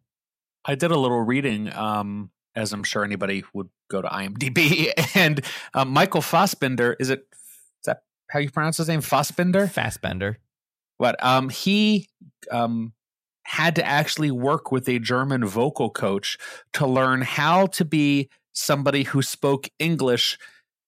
I 0.65 0.75
did 0.75 0.91
a 0.91 0.97
little 0.99 1.21
reading, 1.21 1.71
um, 1.73 2.31
as 2.55 2.71
I'm 2.73 2.83
sure 2.83 3.03
anybody 3.03 3.43
would 3.53 3.69
go 3.89 4.01
to 4.01 4.07
IMDb, 4.07 4.91
and 5.15 5.43
um, 5.73 5.89
Michael 5.89 6.21
Fassbender 6.21 6.95
is 6.99 7.09
it? 7.09 7.27
How 8.29 8.39
you 8.39 8.49
pronounce 8.49 8.77
his 8.77 8.87
name? 8.87 9.01
Fassbender. 9.01 9.67
Fassbender. 9.67 10.39
What? 10.97 11.21
Um, 11.23 11.49
he 11.49 12.07
um 12.51 12.93
had 13.43 13.75
to 13.75 13.85
actually 13.85 14.31
work 14.31 14.71
with 14.71 14.89
a 14.89 14.97
German 14.99 15.45
vocal 15.45 15.91
coach 15.91 16.37
to 16.73 16.87
learn 16.87 17.21
how 17.21 17.67
to 17.67 17.85
be 17.85 18.29
somebody 18.53 19.03
who 19.03 19.21
spoke 19.21 19.69
English. 19.77 20.39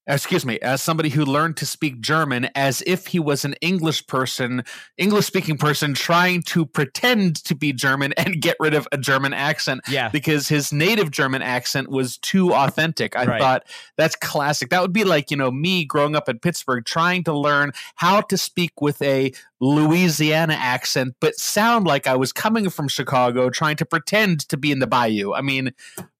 Excuse 0.09 0.45
me, 0.45 0.57
as 0.59 0.81
somebody 0.81 1.09
who 1.09 1.25
learned 1.25 1.57
to 1.57 1.65
speak 1.65 1.99
German 1.99 2.49
as 2.55 2.81
if 2.87 3.07
he 3.07 3.19
was 3.19 3.43
an 3.43 3.55
English 3.59 4.07
person, 4.07 4.63
English 4.97 5.25
speaking 5.25 5.57
person 5.57 5.93
trying 5.93 6.43
to 6.43 6.65
pretend 6.65 7.43
to 7.43 7.53
be 7.53 7.73
German 7.73 8.13
and 8.13 8.41
get 8.41 8.55
rid 8.59 8.73
of 8.73 8.87
a 8.93 8.97
German 8.97 9.33
accent 9.33 9.81
Yeah. 9.89 10.07
because 10.07 10.47
his 10.47 10.71
native 10.71 11.11
German 11.11 11.41
accent 11.41 11.89
was 11.89 12.17
too 12.19 12.53
authentic. 12.53 13.17
I 13.17 13.25
Right. 13.25 13.41
thought 13.41 13.63
that's 13.97 14.15
classic. 14.15 14.69
That 14.69 14.81
would 14.81 14.93
be 14.93 15.03
like, 15.03 15.29
you 15.29 15.35
know, 15.35 15.51
me 15.51 15.83
growing 15.83 16.15
up 16.15 16.29
in 16.29 16.39
Pittsburgh 16.39 16.85
trying 16.85 17.25
to 17.25 17.33
learn 17.37 17.73
how 17.95 18.21
to 18.21 18.37
speak 18.37 18.79
with 18.79 19.01
a 19.01 19.33
Louisiana 19.59 20.53
accent, 20.53 21.15
but 21.19 21.35
sound 21.35 21.85
like 21.85 22.07
I 22.07 22.15
was 22.15 22.31
coming 22.31 22.69
from 22.69 22.87
Chicago 22.87 23.49
trying 23.49 23.75
to 23.77 23.85
pretend 23.85 24.47
to 24.47 24.55
be 24.55 24.71
in 24.71 24.79
the 24.79 24.87
bayou. 24.87 25.33
I 25.33 25.41
mean, 25.41 25.71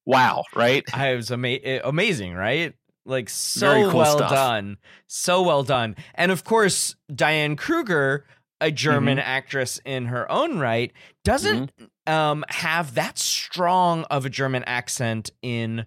wow, 0.05 0.43
right? 0.55 0.83
I 0.93 1.13
was 1.15 1.31
ama- 1.31 1.47
eh, 1.63 1.79
amazing, 1.83 2.33
right? 2.33 2.73
Like 3.07 3.29
so 3.29 3.89
cool 3.89 3.99
well 3.99 4.17
stuff. 4.17 4.29
done, 4.31 4.77
so 5.07 5.41
well 5.41 5.63
done, 5.63 5.95
and 6.13 6.31
of 6.31 6.43
course 6.43 6.95
Diane 7.13 7.55
Kruger, 7.55 8.25
a 8.59 8.69
German 8.69 9.17
Mm-hmm. 9.17 9.27
actress 9.27 9.79
in 9.85 10.07
her 10.07 10.29
own 10.31 10.59
right, 10.59 10.91
doesn't 11.23 11.71
um, 12.05 12.43
have 12.49 12.95
that 12.95 13.17
strong 13.17 14.03
of 14.11 14.25
a 14.25 14.29
German 14.29 14.63
accent 14.65 15.29
in 15.41 15.85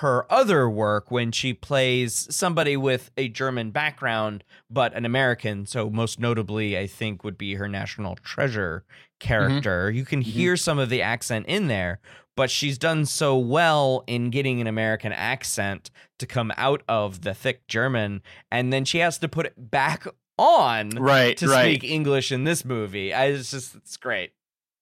her 0.00 0.30
other 0.30 0.68
work 0.68 1.10
when 1.10 1.32
she 1.32 1.52
plays 1.54 2.28
somebody 2.30 2.76
with 2.76 3.10
a 3.16 3.28
German 3.28 3.70
background 3.70 4.44
but 4.70 4.92
an 4.94 5.04
American. 5.04 5.64
So 5.66 5.90
most 5.90 6.20
notably, 6.20 6.78
I 6.78 6.86
think 6.86 7.24
would 7.24 7.38
be 7.38 7.54
her 7.54 7.66
National 7.68 8.14
Treasure 8.16 8.84
Mm-hmm. 9.20 9.28
character. 9.28 9.90
You 9.90 10.04
can 10.04 10.20
mm-hmm. 10.20 10.30
hear 10.30 10.56
some 10.56 10.78
of 10.78 10.88
the 10.88 11.02
accent 11.02 11.46
in 11.46 11.68
there, 11.68 12.00
but 12.36 12.50
she's 12.50 12.78
done 12.78 13.06
so 13.06 13.36
well 13.36 14.04
in 14.06 14.30
getting 14.30 14.60
an 14.60 14.66
American 14.66 15.12
accent 15.12 15.90
to 16.18 16.26
come 16.26 16.52
out 16.56 16.82
of 16.88 17.22
the 17.22 17.34
thick 17.34 17.66
German, 17.68 18.22
and 18.50 18.72
then 18.72 18.84
she 18.84 18.98
has 18.98 19.18
to 19.18 19.28
put 19.28 19.46
it 19.46 19.54
back 19.56 20.06
on 20.38 20.90
Right, 20.90 21.36
to 21.38 21.48
right. 21.48 21.76
speak 21.76 21.90
English 21.90 22.30
in 22.30 22.44
this 22.44 22.64
movie. 22.64 23.12
I, 23.12 23.26
it's 23.26 23.50
just 23.50 23.74
it's 23.74 23.96
great. 23.96 24.32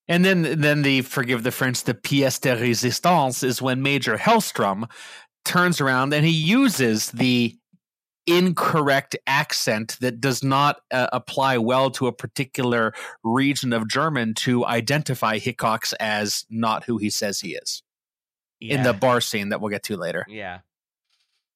And 0.08 0.24
then, 0.24 0.60
then 0.60 0.82
the 0.82 1.00
forgive 1.00 1.42
the 1.42 1.50
French, 1.50 1.82
the 1.82 1.94
pièce 1.94 2.40
de 2.40 2.54
résistance 2.54 3.42
is 3.42 3.60
when 3.60 3.82
Major 3.82 4.16
Hellstrom 4.16 4.88
turns 5.44 5.80
around 5.80 6.12
and 6.12 6.24
he 6.24 6.32
uses 6.32 7.10
the 7.10 7.56
incorrect 8.26 9.16
accent 9.26 9.96
that 10.00 10.20
does 10.20 10.42
not 10.42 10.80
uh, 10.90 11.06
apply 11.12 11.58
well 11.58 11.90
to 11.92 12.06
a 12.06 12.12
particular 12.12 12.92
region 13.22 13.72
of 13.72 13.88
German 13.88 14.34
to 14.34 14.66
identify 14.66 15.38
Hickox 15.38 15.92
as 15.94 16.44
not 16.50 16.84
who 16.84 16.98
he 16.98 17.10
says 17.10 17.40
he 17.40 17.54
is 17.54 17.82
in 18.60 18.82
the 18.82 18.92
bar 18.92 19.20
scene 19.20 19.50
that 19.50 19.60
we'll 19.60 19.70
get 19.70 19.82
to 19.84 19.96
later. 19.96 20.24
yeah. 20.28 20.60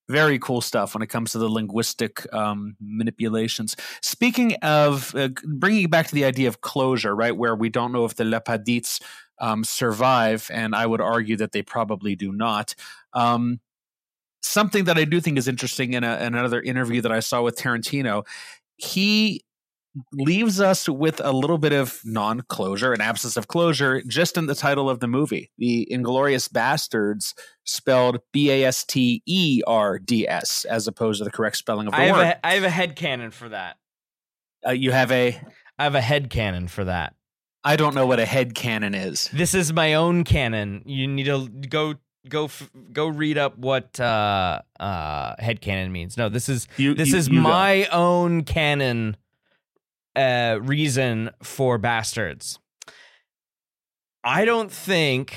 Very 0.08 0.40
cool 0.40 0.60
stuff 0.60 0.92
when 0.92 1.02
it 1.02 1.06
comes 1.06 1.30
to 1.32 1.38
the 1.38 1.48
linguistic 1.48 2.26
um, 2.34 2.74
manipulations. 2.80 3.76
Speaking 4.02 4.54
of 4.54 5.14
uh, 5.14 5.28
bringing 5.44 5.84
it 5.84 5.90
back 5.90 6.08
to 6.08 6.14
the 6.16 6.24
idea 6.24 6.48
of 6.48 6.62
closure, 6.62 7.14
right, 7.14 7.36
where 7.36 7.54
we 7.54 7.68
don't 7.68 7.92
know 7.92 8.04
if 8.06 8.16
the 8.16 8.24
LaPadites 8.24 9.00
um, 9.38 9.62
survive, 9.62 10.50
and 10.52 10.74
I 10.74 10.84
would 10.84 11.00
argue 11.00 11.36
that 11.36 11.52
they 11.52 11.62
probably 11.62 12.16
do 12.16 12.32
not. 12.32 12.74
Um, 13.12 13.60
something 14.42 14.84
that 14.84 14.96
I 14.98 15.04
do 15.04 15.20
think 15.20 15.38
is 15.38 15.48
interesting 15.48 15.92
in, 15.94 16.04
a, 16.04 16.16
in 16.18 16.34
another 16.34 16.60
interview 16.60 17.00
that 17.02 17.12
I 17.12 17.20
saw 17.20 17.42
with 17.42 17.56
Tarantino, 17.56 18.26
he 18.76 19.44
leaves 20.12 20.60
us 20.60 20.88
with 20.88 21.20
a 21.24 21.32
little 21.32 21.58
bit 21.58 21.72
of 21.72 22.00
non-closure, 22.04 22.92
an 22.92 23.00
absence 23.00 23.36
of 23.36 23.48
closure, 23.48 24.00
just 24.06 24.36
in 24.36 24.46
the 24.46 24.54
title 24.54 24.88
of 24.88 25.00
the 25.00 25.08
movie. 25.08 25.50
The 25.58 25.88
Inglourious 25.90 26.48
Basterds 26.48 27.34
spelled 27.64 28.18
B 28.32 28.50
A 28.50 28.64
S 28.66 28.84
T 28.84 29.20
E 29.26 29.62
R 29.66 29.98
D 29.98 30.28
S 30.28 30.64
as 30.64 30.86
opposed 30.86 31.18
to 31.18 31.24
the 31.24 31.30
correct 31.30 31.56
spelling 31.56 31.88
of 31.88 31.92
the 31.92 31.98
I 32.00 32.04
have 32.04 32.16
word. 32.16 32.22
a 32.22 32.46
I 32.46 32.54
have 32.54 32.62
a 32.64 32.70
head 32.70 32.94
canon 32.94 33.32
for 33.32 33.48
that. 33.48 33.76
uh, 34.66 34.70
you 34.70 34.92
have 34.92 35.10
a 35.10 35.40
I 35.78 35.84
have 35.84 35.94
a 35.96 36.00
head 36.00 36.30
canon 36.30 36.68
for 36.68 36.84
that. 36.84 37.14
I 37.64 37.74
don't 37.76 37.94
know 37.94 38.06
what 38.06 38.20
a 38.20 38.26
head 38.26 38.54
canon 38.54 38.94
is. 38.94 39.28
This 39.32 39.54
is 39.54 39.72
my 39.72 39.94
own 39.94 40.22
canon. 40.24 40.82
You 40.86 41.08
need 41.08 41.24
to 41.26 41.48
go 41.68 41.94
go 42.28 42.44
f- 42.44 42.70
go 42.92 43.06
read 43.08 43.38
up 43.38 43.56
what 43.58 43.98
uh 44.00 44.60
uh 44.78 45.34
head 45.38 45.60
canon 45.60 45.90
means. 45.92 46.16
No, 46.16 46.28
this 46.28 46.48
is 46.48 46.68
You, 46.76 46.94
this 46.94 47.10
you- 47.10 47.16
is 47.18 47.28
you 47.28 47.36
go. 47.36 47.48
my 47.48 47.86
own 47.86 48.42
canon 48.44 49.16
uh 50.16 50.58
reason 50.60 51.30
for 51.42 51.78
bastards. 51.78 52.58
I 54.22 54.44
don't 54.44 54.70
think 54.70 55.36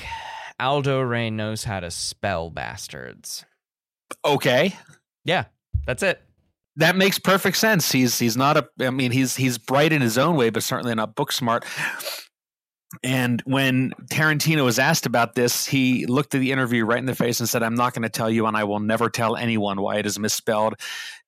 Aldo 0.60 1.00
Raine 1.00 1.36
knows 1.36 1.64
how 1.64 1.80
to 1.80 1.90
spell 1.90 2.50
bastards. 2.50 3.44
okay. 4.24 4.76
Yeah, 5.24 5.44
that's 5.86 6.02
it. 6.02 6.20
That 6.76 6.96
makes 6.96 7.18
perfect 7.18 7.56
sense. 7.56 7.90
He's 7.92 8.18
he's 8.18 8.36
not 8.36 8.56
a. 8.56 8.68
I 8.80 8.90
mean, 8.90 9.10
he's 9.12 9.36
he's 9.36 9.58
bright 9.58 9.92
in 9.92 10.02
his 10.02 10.18
own 10.18 10.36
way, 10.36 10.50
but 10.50 10.62
certainly 10.62 10.94
not 10.94 11.14
book 11.14 11.30
smart. 11.32 11.64
And 13.02 13.42
when 13.44 13.92
Tarantino 14.10 14.64
was 14.64 14.78
asked 14.78 15.06
about 15.06 15.34
this, 15.34 15.66
he 15.66 16.06
looked 16.06 16.34
at 16.34 16.40
the 16.40 16.52
interview 16.52 16.84
right 16.84 16.98
in 16.98 17.06
the 17.06 17.14
face 17.14 17.40
and 17.40 17.48
said, 17.48 17.62
"I'm 17.62 17.74
not 17.74 17.92
going 17.94 18.02
to 18.02 18.08
tell 18.08 18.30
you, 18.30 18.46
and 18.46 18.56
I 18.56 18.64
will 18.64 18.80
never 18.80 19.08
tell 19.10 19.36
anyone 19.36 19.80
why 19.80 19.96
it 19.96 20.06
is 20.06 20.18
misspelled. 20.18 20.74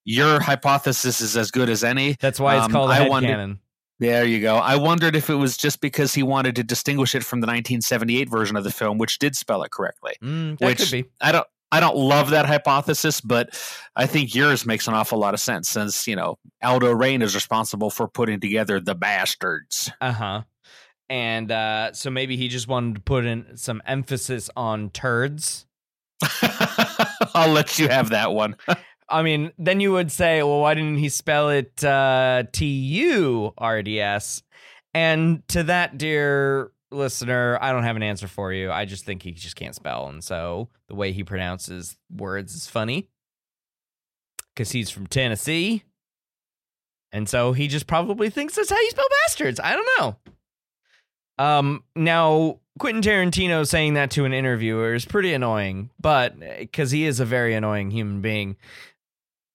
Your 0.05 0.41
hypothesis 0.41 1.21
is 1.21 1.37
as 1.37 1.51
good 1.51 1.69
as 1.69 1.83
any." 1.85 2.17
That's 2.21 2.39
why 2.41 2.57
it's 2.57 2.67
Um, 2.67 2.73
called 2.73 2.91
I 2.91 2.97
head 2.97 3.09
wondered- 3.11 3.29
cannon. 3.31 3.61
There 3.99 4.27
you 4.27 4.41
go. 4.41 4.57
I 4.57 4.77
wondered 4.77 5.17
if 5.17 5.31
it 5.31 5.37
was 5.37 5.57
just 5.57 5.81
because 5.81 6.13
he 6.13 6.23
wanted 6.23 6.55
to 6.57 6.63
distinguish 6.63 7.15
it 7.15 7.25
from 7.25 7.41
the 7.41 7.47
1978 7.47 8.29
version 8.29 8.55
of 8.55 8.63
the 8.63 8.71
film, 8.71 8.99
which 8.99 9.19
did 9.19 9.35
spell 9.35 9.63
it 9.63 9.71
correctly. 9.71 10.13
Mm, 10.23 10.61
which 10.61 10.79
could 10.79 10.91
be. 10.91 11.05
I 11.21 11.33
don't. 11.33 11.47
I 11.73 11.81
don't 11.81 11.97
love 11.97 12.31
that 12.31 12.47
hypothesis, 12.47 13.21
but 13.21 13.51
I 13.97 14.07
think 14.07 14.35
yours 14.37 14.65
makes 14.67 14.87
an 14.87 14.95
awful 14.95 15.19
lot 15.19 15.35
of 15.35 15.41
sense 15.41 15.69
since, 15.69 16.07
you 16.07 16.15
know, 16.15 16.39
Aldo 16.63 16.93
Raine 16.93 17.23
is 17.23 17.35
responsible 17.35 17.91
for 17.91 18.07
putting 18.07 18.39
together 18.39 18.79
the 18.79 18.95
bastards. 18.95 19.91
Uh 20.01 20.13
huh. 20.13 20.43
And 21.09 21.51
uh, 21.53 21.93
so 21.93 22.11
maybe 22.11 22.37
he 22.37 22.49
just 22.49 22.69
wanted 22.69 22.97
to 22.97 23.01
put 23.01 23.25
in 23.25 23.57
some 23.57 23.81
emphasis 23.87 24.51
on 24.57 24.91
turds. 24.91 25.67
I'll 27.35 27.53
let 27.53 27.79
you 27.79 27.89
have 27.89 28.11
that 28.11 28.33
one. 28.33 28.57
I 29.09 29.23
mean, 29.23 29.53
then 29.57 29.79
you 29.81 29.93
would 29.93 30.11
say, 30.11 30.43
well, 30.43 30.61
why 30.61 30.75
didn't 30.75 30.97
he 30.97 31.09
spell 31.09 31.51
it 31.51 31.85
uh, 31.85 32.45
T 32.51 32.67
U 32.67 33.55
R 33.57 33.83
D 33.83 34.01
S? 34.01 34.43
And 34.95 35.47
to 35.49 35.65
that, 35.65 35.99
dear 35.99 36.73
listener, 36.91 37.59
I 37.61 37.71
don't 37.71 37.85
have 37.85 37.97
an 37.97 38.03
answer 38.03 38.27
for 38.27 38.53
you. 38.53 38.73
I 38.73 38.85
just 38.85 39.05
think 39.05 39.23
he 39.23 39.33
just 39.33 39.55
can't 39.57 39.75
spell. 39.75 40.09
And 40.09 40.25
so 40.25 40.71
the 40.89 40.95
way 40.95 41.13
he 41.13 41.23
pronounces 41.23 41.97
words 42.11 42.55
is 42.55 42.67
funny 42.67 43.09
because 44.55 44.73
he's 44.73 44.91
from 44.91 45.07
Tennessee. 45.07 45.85
And 47.13 47.29
so 47.29 47.53
he 47.53 47.69
just 47.69 47.87
probably 47.87 48.31
thinks 48.31 48.57
that's 48.57 48.71
how 48.71 48.81
you 48.81 48.91
spell 48.91 49.07
bastards. 49.23 49.61
I 49.61 49.75
don't 49.75 49.89
know. 49.99 50.17
Um, 51.39 51.85
now 51.95 52.61
Quentin 52.79 53.03
Tarantino 53.03 53.67
saying 53.67 53.95
that 53.95 54.11
to 54.13 54.25
an 54.25 54.33
interviewer 54.33 54.95
is 54.95 55.05
pretty 55.05 55.33
annoying, 55.33 55.91
but 56.01 56.39
because 56.41 56.91
he 56.91 57.05
is 57.05 57.21
a 57.21 57.25
very 57.25 57.55
annoying 57.55 57.91
human 57.91 58.21
being. 58.21 58.57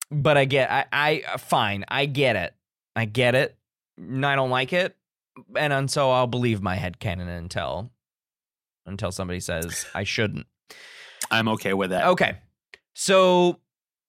But 0.10 0.38
I 0.38 0.46
get, 0.46 0.70
I, 0.72 0.86
I, 0.92 1.38
fine, 1.38 1.86
I 1.88 2.06
get 2.06 2.36
it, 2.36 2.54
I 2.96 3.06
get 3.06 3.36
it. 3.36 3.56
I 3.98 4.36
don't 4.36 4.50
like 4.50 4.74
it, 4.74 4.96
and, 5.56 5.72
and 5.72 5.90
so 5.92 6.12
I'll 6.12 6.28
believe 6.28 6.62
my 6.62 6.76
head 6.76 7.00
canon 7.00 7.30
until, 7.30 7.92
until 8.86 9.12
somebody 9.12 9.40
says 9.40 9.86
I 9.94 10.04
shouldn't. 10.04 10.48
I'm 11.30 11.48
okay 11.50 11.74
with 11.74 11.92
that. 11.92 12.08
Okay, 12.08 12.38
so 12.94 13.60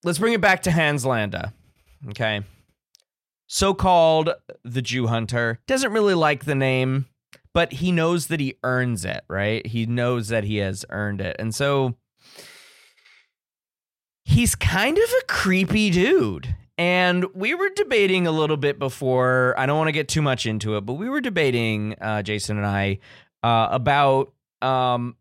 let's 0.02 0.18
bring 0.18 0.32
it 0.32 0.40
back 0.40 0.62
to 0.62 0.72
Hans 0.72 1.04
Landa. 1.04 1.52
Okay. 2.08 2.42
So 3.46 3.74
called 3.74 4.30
the 4.64 4.80
Jew 4.80 5.06
Hunter 5.08 5.60
doesn't 5.66 5.92
really 5.92 6.14
like 6.14 6.46
the 6.46 6.54
name, 6.54 7.06
but 7.54 7.74
he 7.74 7.92
knows 7.92 8.28
that 8.28 8.40
he 8.40 8.58
earns 8.62 9.04
it, 9.04 9.24
right? 9.28 9.66
He 9.66 9.86
knows 9.86 10.28
that 10.28 10.44
he 10.44 10.56
has 10.58 10.84
earned 10.90 11.20
it. 11.20 11.36
And 11.38 11.54
so 11.54 11.96
he's 14.24 14.54
kind 14.54 14.96
of 14.96 15.04
a 15.04 15.24
creepy 15.26 15.90
dude. 15.90 16.54
And 16.78 17.26
we 17.34 17.54
were 17.54 17.68
debating 17.68 18.26
a 18.26 18.32
little 18.32 18.56
bit 18.56 18.78
before. 18.78 19.54
I 19.58 19.66
don't 19.66 19.76
want 19.76 19.88
to 19.88 19.92
get 19.92 20.08
too 20.08 20.22
much 20.22 20.46
into 20.46 20.76
it, 20.76 20.86
but 20.86 20.94
we 20.94 21.08
were 21.08 21.20
debating, 21.20 21.94
uh, 22.00 22.22
Jason 22.22 22.56
and 22.56 22.66
I, 22.66 22.98
uh, 23.42 23.68
about 23.70 24.32
um, 24.62 25.16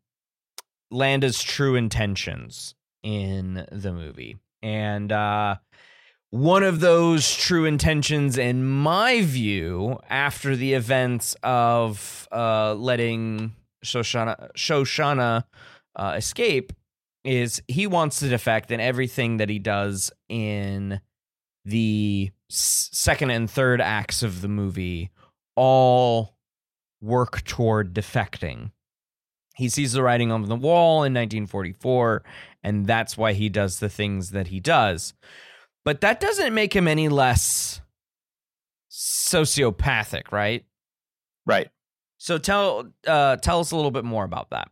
Landa's 0.91 1.43
true 1.43 1.75
intentions 1.75 2.73
in 3.03 3.65
the 3.71 3.91
movie. 3.91 4.37
And 4.63 5.11
uh, 5.11 5.57
one 6.31 6.63
of 6.63 6.79
those 6.79 7.35
true 7.35 7.65
intentions, 7.65 8.37
in 8.37 8.65
my 8.65 9.21
view, 9.21 9.99
after 10.09 10.55
the 10.55 10.73
events 10.73 11.35
of 11.43 12.27
uh, 12.31 12.73
letting 12.73 13.53
Shoshana, 13.83 14.49
Shoshana 14.55 15.43
uh, 15.95 16.13
escape, 16.15 16.71
is 17.25 17.61
he 17.67 17.85
wants 17.85 18.19
to 18.19 18.29
defect, 18.29 18.71
and 18.71 18.81
everything 18.81 19.37
that 19.37 19.49
he 19.49 19.59
does 19.59 20.11
in 20.29 21.01
the 21.65 22.31
second 22.49 23.29
and 23.29 23.49
third 23.49 23.81
acts 23.81 24.23
of 24.23 24.41
the 24.41 24.47
movie 24.47 25.11
all 25.57 26.35
work 27.01 27.43
toward 27.43 27.93
defecting. 27.93 28.71
He 29.55 29.67
sees 29.67 29.91
the 29.91 30.01
writing 30.01 30.31
on 30.31 30.43
the 30.43 30.55
wall 30.55 31.03
in 31.03 31.13
1944, 31.13 32.23
and 32.63 32.87
that's 32.87 33.17
why 33.17 33.33
he 33.33 33.49
does 33.49 33.79
the 33.79 33.89
things 33.89 34.31
that 34.31 34.47
he 34.47 34.61
does. 34.61 35.13
But 35.83 36.01
that 36.01 36.19
doesn't 36.19 36.53
make 36.53 36.75
him 36.75 36.87
any 36.87 37.09
less 37.09 37.81
sociopathic, 38.91 40.31
right? 40.31 40.65
Right. 41.45 41.69
So 42.17 42.37
tell 42.37 42.91
uh, 43.07 43.37
tell 43.37 43.59
us 43.59 43.71
a 43.71 43.75
little 43.75 43.91
bit 43.91 44.05
more 44.05 44.23
about 44.23 44.51
that. 44.51 44.69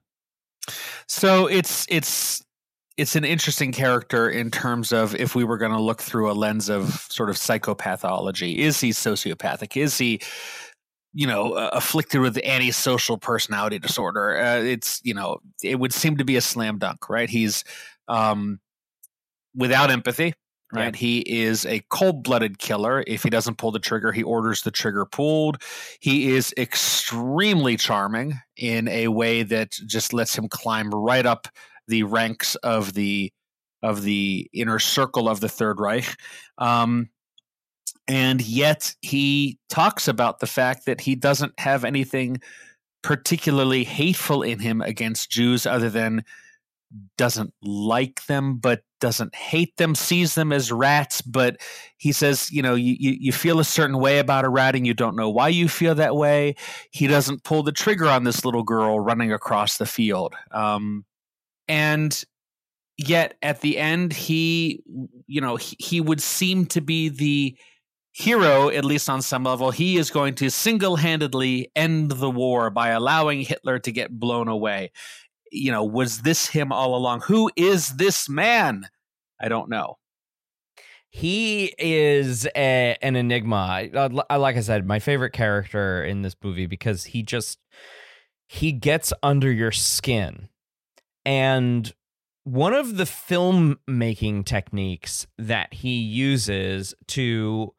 So 1.08 1.48
it's 1.48 1.88
it's 1.90 2.44
it's 2.96 3.16
an 3.16 3.24
interesting 3.24 3.72
character 3.72 4.30
in 4.30 4.52
terms 4.52 4.92
of 4.92 5.16
if 5.16 5.34
we 5.34 5.44
were 5.44 5.58
going 5.58 5.72
to 5.72 5.82
look 5.82 6.02
through 6.02 6.30
a 6.30 6.34
lens 6.34 6.70
of 6.70 7.08
sort 7.10 7.30
of 7.30 7.38
psychopathology. 7.38 8.58
Is 8.58 8.80
he 8.80 8.90
sociopathic? 8.90 9.82
Is 9.82 9.98
he 9.98 10.22
you 11.14 11.26
know 11.26 11.54
uh, 11.54 11.72
afflicted 11.74 12.22
with 12.22 12.38
antisocial 12.44 13.18
personality 13.18 13.80
disorder? 13.80 14.38
Uh, 14.38 14.58
it's 14.58 15.02
you 15.04 15.16
know 15.16 15.40
it 15.64 15.80
would 15.80 15.94
seem 15.94 16.18
to 16.18 16.26
be 16.26 16.36
a 16.36 16.42
slam 16.42 16.78
dunk, 16.78 17.10
right? 17.10 17.30
He's 17.30 17.64
um, 18.08 18.60
without 19.56 19.90
empathy. 19.90 20.36
Right. 20.72 20.96
He 20.96 21.20
is 21.22 21.66
a 21.66 21.82
cold 21.90 22.24
blooded 22.24 22.60
killer. 22.60 23.04
If 23.08 23.24
he 23.24 23.32
doesn't 23.32 23.58
pull 23.58 23.72
the 23.72 23.80
trigger, 23.80 24.12
he 24.12 24.22
orders 24.22 24.62
the 24.62 24.72
trigger 24.72 25.06
pulled. 25.06 25.64
He 26.00 26.36
is 26.36 26.54
extremely 26.58 27.76
charming 27.76 28.40
in 28.56 28.88
a 28.88 29.08
way 29.08 29.42
that 29.44 29.72
just 29.72 30.14
lets 30.14 30.38
him 30.38 30.48
climb 30.48 30.92
right 30.92 31.26
up 31.26 31.48
the 31.88 32.04
ranks 32.04 32.54
of 32.58 32.94
the 32.94 33.34
of 33.82 34.04
the 34.04 34.50
inner 34.54 34.78
circle 34.78 35.28
of 35.28 35.40
the 35.40 35.50
Third 35.50 35.80
Reich. 35.80 36.16
Um, 36.58 37.10
and 38.08 38.42
yet 38.42 38.94
he 39.02 39.58
talks 39.70 40.08
about 40.08 40.40
the 40.40 40.48
fact 40.48 40.86
that 40.86 41.02
he 41.02 41.16
doesn't 41.16 41.58
have 41.60 41.86
anything 41.86 42.42
particularly 43.02 43.84
hateful 43.86 44.44
in 44.44 44.60
him 44.60 44.82
against 44.82 45.32
Jews 45.32 45.66
other 45.66 45.90
than 45.90 46.24
doesn't 47.18 47.54
like 47.62 48.26
them 48.26 48.58
but 48.58 48.82
doesn't 49.00 49.34
hate 49.36 49.78
them 49.78 49.96
sees 49.96 50.36
them 50.36 50.52
as 50.52 50.72
rats 50.72 51.22
but 51.22 51.58
he 52.00 52.14
says 52.14 52.50
you 52.52 52.62
know 52.62 52.76
you, 52.76 52.96
you, 53.00 53.32
feel 53.32 53.60
a 53.60 53.64
certain 53.64 54.00
way 54.00 54.20
about 54.20 54.46
a 54.46 54.50
rat 54.50 54.76
and 54.76 54.88
you 54.88 54.94
don't 54.94 55.16
know 55.16 55.30
why 55.30 55.50
you 55.50 55.68
feel 55.68 55.96
that 55.96 56.16
way. 56.16 56.56
He 56.92 57.08
doesn't 57.08 57.44
pull 57.44 57.62
the 57.62 57.72
trigger 57.72 58.08
on 58.08 58.24
this 58.24 58.46
little 58.46 58.64
girl 58.64 59.00
running 59.00 59.32
across 59.32 59.78
the 59.78 59.86
field. 59.86 60.34
Um, 60.52 61.06
and 61.68 62.24
yet 62.98 63.36
at 63.42 63.62
the 63.62 63.78
end 63.78 64.12
he 64.12 64.82
you 65.28 65.40
know 65.40 65.56
he, 65.56 65.76
he 65.80 66.02
would 66.02 66.22
seem 66.22 66.66
to 66.66 66.82
be 66.82 67.10
the 67.10 67.56
hero 68.12 68.70
at 68.70 68.84
least 68.84 69.10
on 69.10 69.22
some 69.22 69.44
level. 69.44 69.72
He 69.72 69.98
is 69.98 70.10
going 70.10 70.36
to 70.36 70.50
single-handedly 70.50 71.72
end 71.76 72.12
the 72.12 72.30
war 72.30 72.70
by 72.70 72.90
allowing 72.90 73.42
hitler 73.42 73.80
to 73.80 73.92
get 73.92 74.12
blown 74.12 74.48
away 74.48 74.92
you 75.52 75.72
know, 75.72 75.84
was 75.84 76.22
this 76.22 76.48
him 76.48 76.72
all 76.72 76.96
along? 76.96 77.22
Who 77.22 77.50
is 77.56 77.96
this 77.98 78.30
man? 78.30 78.88
I 79.42 79.48
don't 79.48 79.70
know. 79.70 79.98
He 81.12 81.74
is 81.80 82.46
a, 82.56 82.96
an 83.02 83.16
enigma. 83.16 83.90
I, 84.30 84.36
like 84.38 84.58
I 84.58 84.62
said, 84.62 84.86
my 84.86 85.00
favorite 85.00 85.34
character 85.34 86.04
in 86.04 86.22
this 86.22 86.36
movie 86.44 86.68
because 86.68 87.06
he 87.06 87.24
just 87.24 87.58
he 88.48 88.72
gets 88.72 89.12
under 89.24 89.52
your 89.52 89.72
skin. 89.72 90.50
And 91.26 91.92
one 92.44 92.74
of 92.74 92.98
the 92.98 93.04
filmmaking 93.04 94.46
techniques 94.46 95.28
that 95.38 95.74
he 95.74 96.00
uses 96.00 96.94
to 97.08 97.74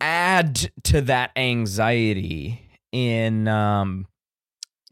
add 0.00 0.70
to 0.84 1.00
that 1.02 1.30
anxiety 1.36 2.60
in 2.92 3.48
um 3.48 4.06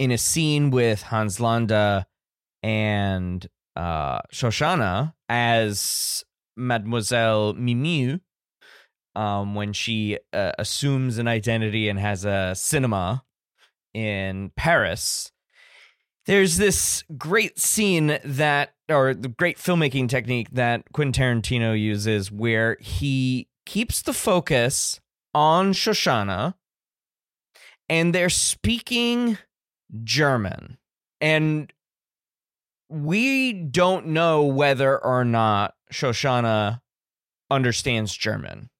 in 0.03 0.11
a 0.11 0.19
scene 0.19 0.73
with 0.73 1.01
Hans 1.01 1.39
Landa 1.39 2.09
and 2.61 3.47
uh, 3.77 4.19
Shoshana 4.33 5.15
as 5.29 6.25
Mademoiselle 6.57 7.55
Mimieux 7.55 8.19
um, 9.15 9.55
when 9.55 9.73
she 9.73 10.19
uh, 10.33 10.51
assumes 10.59 11.19
an 11.19 11.29
identity 11.29 11.89
and 11.89 12.01
has 12.01 12.25
a 12.25 12.53
cinema 12.57 13.23
in 13.95 14.51
Paris. 14.57 15.31
There's 16.27 16.57
this 16.57 17.05
great 17.17 17.61
scene 17.61 18.19
that, 18.25 18.75
or 18.89 19.15
the 19.15 19.29
great 19.29 19.57
filmmaking 19.57 20.09
technique 20.09 20.49
that 20.51 20.83
Quentin 20.93 21.13
Tarantino 21.13 21.81
uses 21.81 22.33
where 22.33 22.77
he 22.81 23.47
keeps 23.67 24.03
the 24.03 24.13
focus 24.13 25.01
on 25.33 25.73
Shoshana 25.73 26.55
and 27.89 28.13
they're 28.13 28.31
speaking 28.31 29.39
German. 30.05 30.79
And 31.21 31.73
we 32.89 33.53
don't 33.53 34.09
know 34.09 34.45
whether 34.45 34.99
or 34.99 35.25
not 35.25 35.75
Shoshana 35.93 36.81
understands 37.51 38.15
German. 38.15 38.71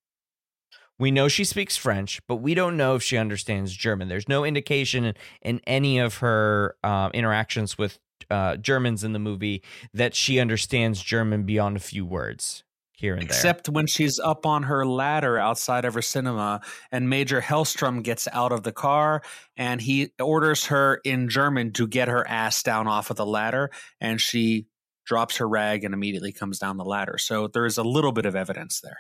We 0.99 1.11
know 1.11 1.29
she 1.29 1.45
speaks 1.45 1.77
French, 1.77 2.21
but 2.29 2.37
we 2.37 2.55
don't 2.55 2.77
know 2.77 2.95
if 2.95 3.03
she 3.03 3.17
understands 3.17 3.75
German. 3.75 4.09
There's 4.09 4.29
no 4.29 4.45
indication 4.45 5.15
in, 5.41 5.61
any 5.67 5.99
of 5.99 6.19
her 6.19 6.77
uh, 6.85 7.11
interactions 7.13 7.77
with 7.77 7.99
uh, 8.31 8.57
Germans 8.57 9.03
in 9.03 9.13
the 9.13 9.19
movie 9.19 9.63
that 9.93 10.15
she 10.15 10.39
understands 10.39 11.03
German 11.03 11.45
beyond 11.45 11.77
a 11.77 11.81
few 11.81 12.05
words 12.05 12.63
here 13.03 13.15
and 13.15 13.23
Except 13.25 13.67
there. 13.67 13.73
when 13.73 13.87
she's 13.87 14.19
up 14.19 14.47
on 14.47 14.63
her 14.63 14.87
ladder 14.87 15.37
outside 15.39 15.85
of 15.85 15.93
her 15.93 16.01
cinema 16.01 16.61
and 16.91 17.11
Major 17.11 17.43
Hellstrom 17.43 18.03
gets 18.03 18.29
out 18.33 18.53
of 18.53 18.63
the 18.63 18.73
car 18.73 19.23
and 19.57 19.81
he 19.81 20.13
orders 20.21 20.67
her 20.67 21.01
in 21.05 21.29
German 21.29 21.73
to 21.73 21.87
get 21.87 22.09
her 22.09 22.27
ass 22.27 22.63
down 22.63 22.87
off 22.87 23.11
of 23.11 23.17
the 23.17 23.27
ladder 23.27 23.71
and 24.01 24.21
she 24.21 24.67
drops 25.05 25.39
her 25.39 25.49
rag 25.49 25.83
and 25.83 25.93
immediately 25.95 26.33
comes 26.33 26.61
down 26.61 26.77
the 26.77 26.85
ladder. 26.85 27.19
So 27.19 27.49
there's 27.49 27.77
a 27.77 27.83
little 27.83 28.13
bit 28.13 28.25
of 28.25 28.37
evidence 28.37 28.81
there. 28.81 28.99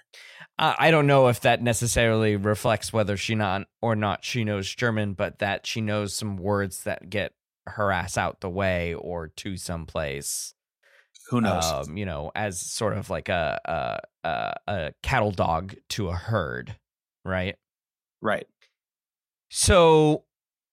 Uh, 0.58 0.74
I 0.76 0.90
don't 0.90 1.06
know 1.06 1.28
if 1.28 1.40
that 1.40 1.62
necessarily 1.62 2.34
reflects 2.34 2.92
whether 2.92 3.16
she 3.16 3.36
not 3.36 3.68
or 3.80 3.94
not 3.94 4.24
she 4.24 4.42
knows 4.42 4.68
German, 4.74 5.14
but 5.14 5.38
that 5.38 5.64
she 5.64 5.80
knows 5.80 6.12
some 6.12 6.36
words 6.36 6.82
that 6.82 7.08
get 7.08 7.32
her 7.68 7.92
ass 7.92 8.18
out 8.18 8.40
the 8.40 8.50
way 8.50 8.94
or 8.94 9.28
to 9.28 9.56
someplace. 9.56 10.54
Who 11.32 11.40
knows? 11.40 11.64
Um, 11.64 11.96
you 11.96 12.04
know, 12.04 12.30
as 12.34 12.60
sort 12.60 12.96
of 12.96 13.08
like 13.08 13.30
a, 13.30 13.58
a 13.64 14.28
a 14.28 14.54
a 14.68 14.92
cattle 15.02 15.30
dog 15.30 15.74
to 15.90 16.08
a 16.08 16.14
herd, 16.14 16.76
right? 17.24 17.56
Right. 18.20 18.46
So 19.50 20.24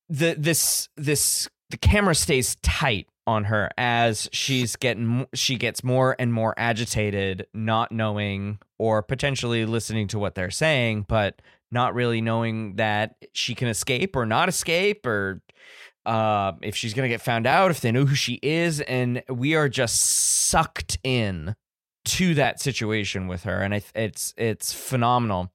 the 0.09 0.35
this 0.37 0.89
this 0.97 1.47
the 1.69 1.77
camera 1.77 2.13
stays 2.13 2.55
tight 2.61 3.07
on 3.25 3.45
her 3.45 3.69
as 3.77 4.27
she's 4.33 4.75
getting 4.75 5.27
she 5.33 5.55
gets 5.55 5.81
more 5.81 6.15
and 6.19 6.33
more 6.33 6.53
agitated, 6.57 7.47
not 7.53 7.93
knowing 7.93 8.59
or 8.77 9.01
potentially 9.01 9.65
listening 9.65 10.09
to 10.09 10.19
what 10.19 10.35
they're 10.35 10.51
saying, 10.51 11.05
but 11.07 11.41
not 11.71 11.93
really 11.93 12.19
knowing 12.19 12.75
that 12.75 13.15
she 13.31 13.55
can 13.55 13.69
escape 13.69 14.15
or 14.15 14.25
not 14.25 14.49
escape 14.49 15.05
or 15.05 15.41
uh, 16.09 16.53
if 16.61 16.75
she's 16.75 16.93
gonna 16.93 17.07
get 17.07 17.21
found 17.21 17.45
out, 17.45 17.71
if 17.71 17.81
they 17.81 17.91
know 17.91 18.05
who 18.05 18.15
she 18.15 18.39
is, 18.41 18.81
and 18.81 19.21
we 19.29 19.55
are 19.55 19.69
just 19.69 20.01
sucked 20.49 20.97
in 21.03 21.55
to 22.05 22.33
that 22.33 22.59
situation 22.59 23.27
with 23.27 23.43
her, 23.43 23.61
and 23.61 23.73
it's 23.93 24.33
it's 24.35 24.73
phenomenal. 24.73 25.51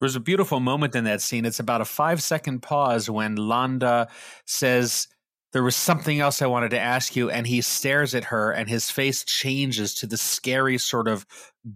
There's 0.00 0.16
a 0.16 0.20
beautiful 0.20 0.60
moment 0.60 0.94
in 0.94 1.04
that 1.04 1.22
scene. 1.22 1.44
It's 1.44 1.58
about 1.58 1.80
a 1.80 1.86
five 1.86 2.22
second 2.22 2.60
pause 2.60 3.08
when 3.08 3.36
Landa 3.36 4.08
says, 4.44 5.08
There 5.52 5.62
was 5.62 5.74
something 5.74 6.20
else 6.20 6.42
I 6.42 6.46
wanted 6.46 6.70
to 6.70 6.78
ask 6.78 7.16
you. 7.16 7.30
And 7.30 7.46
he 7.46 7.62
stares 7.62 8.14
at 8.14 8.24
her, 8.24 8.50
and 8.50 8.68
his 8.68 8.90
face 8.90 9.24
changes 9.24 9.94
to 9.94 10.06
the 10.06 10.18
scary, 10.18 10.76
sort 10.76 11.08
of 11.08 11.26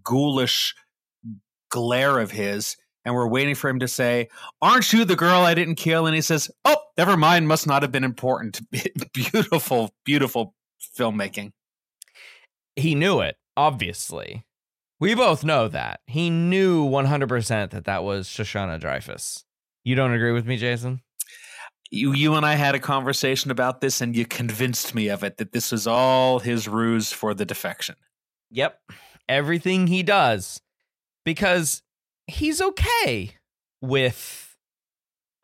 ghoulish 0.04 0.74
glare 1.70 2.18
of 2.18 2.30
his, 2.32 2.76
and 3.04 3.14
we're 3.14 3.28
waiting 3.28 3.54
for 3.54 3.68
him 3.68 3.80
to 3.80 3.88
say, 3.88 4.28
"Aren't 4.60 4.92
you 4.92 5.04
the 5.04 5.16
girl 5.16 5.40
I 5.42 5.54
didn't 5.54 5.76
kill?" 5.76 6.06
And 6.06 6.14
he 6.14 6.20
says, 6.20 6.50
"Oh, 6.64 6.76
never 6.98 7.16
mind. 7.16 7.48
Must 7.48 7.66
not 7.66 7.82
have 7.82 7.92
been 7.92 8.04
important." 8.04 8.60
beautiful, 9.12 9.94
beautiful 10.04 10.54
filmmaking. 10.98 11.52
He 12.76 12.94
knew 12.94 13.20
it, 13.20 13.36
obviously. 13.56 14.44
We 15.00 15.14
both 15.14 15.44
know 15.44 15.66
that. 15.68 16.00
He 16.06 16.28
knew 16.28 16.86
100% 16.86 17.70
that 17.70 17.84
that 17.86 18.04
was 18.04 18.28
Shoshana 18.28 18.78
Dreyfus. 18.78 19.44
You 19.82 19.94
don't 19.94 20.12
agree 20.12 20.32
with 20.32 20.46
me, 20.46 20.58
Jason? 20.58 21.00
You, 21.90 22.12
you 22.12 22.34
and 22.34 22.44
I 22.44 22.54
had 22.54 22.74
a 22.74 22.78
conversation 22.78 23.50
about 23.50 23.80
this, 23.80 24.02
and 24.02 24.14
you 24.14 24.26
convinced 24.26 24.94
me 24.94 25.08
of 25.08 25.24
it 25.24 25.38
that 25.38 25.52
this 25.52 25.72
was 25.72 25.86
all 25.86 26.38
his 26.38 26.68
ruse 26.68 27.10
for 27.12 27.32
the 27.32 27.46
defection. 27.46 27.96
Yep. 28.50 28.78
Everything 29.28 29.86
he 29.86 30.02
does. 30.02 30.60
Because 31.24 31.82
he's 32.30 32.60
okay 32.60 33.32
with 33.82 34.56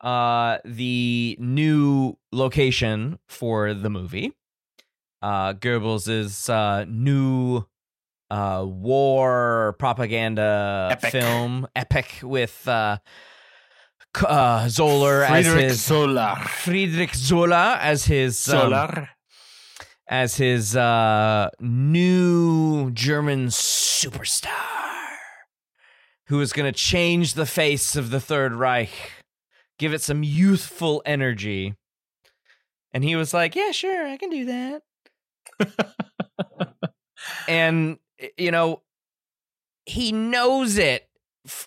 uh 0.01 0.57
the 0.63 1.35
new 1.39 2.17
location 2.31 3.19
for 3.27 3.73
the 3.73 3.89
movie. 3.89 4.33
Uh 5.21 5.53
Goebbels' 5.53 6.49
uh 6.49 6.85
new 6.87 7.65
uh 8.29 8.65
war 8.67 9.75
propaganda 9.79 10.89
Epic. 10.91 11.11
film 11.11 11.67
epic 11.75 12.19
with 12.21 12.67
uh 12.67 12.97
uh 14.25 14.67
Zoller 14.67 15.23
as 15.23 15.45
Friedrich 15.45 15.63
his 15.63 15.81
Zoller. 15.85 16.35
Friedrich 16.47 17.15
Zoller 17.15 17.77
as 17.79 18.05
his 18.05 18.47
um, 18.49 19.07
as 20.07 20.37
his 20.37 20.75
uh, 20.75 21.49
new 21.59 22.91
German 22.91 23.47
superstar 23.47 24.51
who 26.27 26.41
is 26.41 26.53
going 26.53 26.71
to 26.71 26.77
change 26.77 27.33
the 27.33 27.45
face 27.45 27.95
of 27.95 28.09
the 28.09 28.19
Third 28.19 28.53
Reich, 28.53 28.89
give 29.79 29.93
it 29.93 30.01
some 30.01 30.23
youthful 30.23 31.01
energy. 31.05 31.75
And 32.91 33.03
he 33.03 33.15
was 33.15 33.33
like, 33.33 33.55
Yeah, 33.55 33.71
sure, 33.71 34.07
I 34.07 34.17
can 34.17 34.29
do 34.29 34.45
that. 34.45 34.81
and, 37.47 37.97
you 38.37 38.51
know, 38.51 38.81
he 39.85 40.11
knows 40.11 40.77
it. 40.77 41.07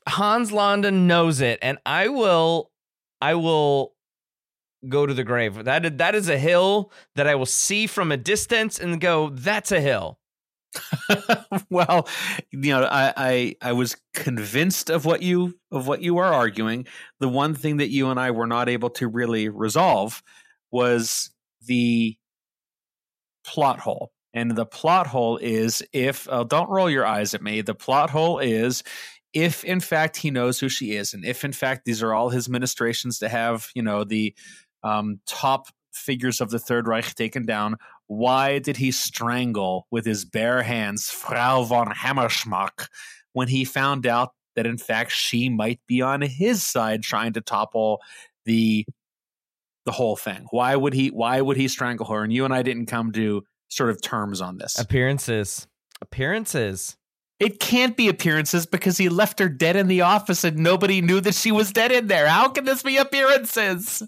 Hans 0.07 0.53
Landa 0.53 0.91
knows 0.91 1.41
it. 1.41 1.59
And 1.63 1.79
I 1.87 2.09
will, 2.09 2.71
I 3.21 3.35
will 3.35 3.95
go 4.89 5.07
to 5.07 5.15
the 5.15 5.25
grave. 5.25 5.65
That 5.65 5.99
that 5.99 6.15
is 6.15 6.29
a 6.29 6.39
hill 6.39 6.93
that 7.15 7.27
I 7.27 7.35
will 7.35 7.47
see 7.47 7.87
from 7.87 8.13
a 8.13 8.17
distance 8.17 8.79
and 8.79 9.01
go, 9.01 9.31
that's 9.31 9.73
a 9.73 9.81
hill. 9.81 10.20
well, 11.71 12.09
you 12.51 12.73
know, 12.73 12.85
I, 12.85 13.13
I 13.17 13.55
I 13.61 13.73
was 13.73 13.97
convinced 14.15 14.91
of 14.91 15.05
what 15.05 15.23
you 15.23 15.59
of 15.71 15.87
what 15.87 16.03
you 16.03 16.15
were 16.15 16.25
arguing. 16.25 16.87
The 17.19 17.29
one 17.29 17.55
thing 17.55 17.79
that 17.79 17.91
you 17.91 18.11
and 18.11 18.21
I 18.21 18.31
were 18.31 18.47
not 18.47 18.69
able 18.69 18.91
to 18.91 19.09
really 19.09 19.49
resolve 19.49 20.23
was 20.71 21.31
the 21.67 22.17
plot 23.45 23.81
hole. 23.81 24.13
And 24.33 24.53
the 24.53 24.67
plot 24.67 25.09
hole 25.09 25.39
is 25.39 25.83
if 25.93 26.29
uh, 26.29 26.45
don't 26.45 26.71
roll 26.71 26.89
your 26.89 27.05
eyes 27.05 27.35
at 27.35 27.43
me. 27.43 27.63
The 27.63 27.75
plot 27.75 28.11
hole 28.11 28.39
is 28.39 28.85
if 29.33 29.65
in 29.65 29.81
fact 29.81 30.17
he 30.17 30.31
knows 30.31 30.61
who 30.61 30.69
she 30.69 30.93
is, 30.93 31.15
and 31.15 31.25
if 31.25 31.45
in 31.45 31.53
fact 31.53 31.85
these 31.85 32.03
are 32.03 32.15
all 32.15 32.31
his 32.31 32.49
ministrations 32.49 33.19
to 33.19 33.29
have 33.29 33.69
you 33.75 33.83
know 33.83 34.05
the 34.05 34.35
um, 34.83 35.21
top 35.27 35.67
figures 35.93 36.41
of 36.41 36.51
the 36.51 36.59
Third 36.59 36.87
Reich 36.87 37.15
taken 37.15 37.45
down, 37.45 37.77
why 38.11 38.59
did 38.59 38.77
he 38.77 38.91
strangle 38.91 39.87
with 39.93 40.05
his 40.05 40.25
bare 40.25 40.65
hands 40.65 41.09
Frau 41.09 41.63
von 41.63 41.87
Hammersmark 41.87 42.89
when 43.35 43.47
he 43.47 43.65
found 43.65 44.05
out 44.05 44.31
that 44.57 44.67
in 44.67 44.79
fact 44.79 45.13
she 45.13 45.49
might 45.49 45.79
be 45.87 46.03
on 46.03 46.21
his 46.21 46.61
side 46.61 47.05
trying 47.05 47.35
to 47.35 47.41
topple 47.41 48.01
the 48.47 48.85
the 49.85 49.93
whole 49.93 50.17
thing? 50.17 50.45
Why 50.51 50.75
would 50.75 50.93
he 50.93 51.11
why 51.11 51.41
would 51.41 51.57
he 51.57 51.69
strangle 51.69 52.07
her? 52.07 52.25
And 52.25 52.33
you 52.33 52.45
and 52.45 52.53
I 52.53 52.63
didn't 52.63 52.87
come 52.87 53.13
to 53.13 53.45
sort 53.69 53.91
of 53.91 54.03
terms 54.03 54.41
on 54.41 54.59
this. 54.59 54.77
Appearances. 54.77 55.69
Appearances. 56.03 56.97
It 57.39 57.61
can't 57.61 57.97
be 57.97 58.09
appearances 58.09 58.67
because 58.67 58.99
he 58.99 59.09
left 59.09 59.39
her 59.39 59.49
dead 59.49 59.77
in 59.77 59.87
the 59.87 60.01
office 60.01 60.43
and 60.43 60.57
nobody 60.57 61.01
knew 61.01 61.21
that 61.21 61.37
she 61.37 61.53
was 61.53 61.73
dead 61.73 61.93
in 61.93 62.09
there. 62.09 62.27
How 62.27 62.49
can 62.49 62.65
this 62.65 62.83
be 62.83 62.97
appearances? 62.97 64.03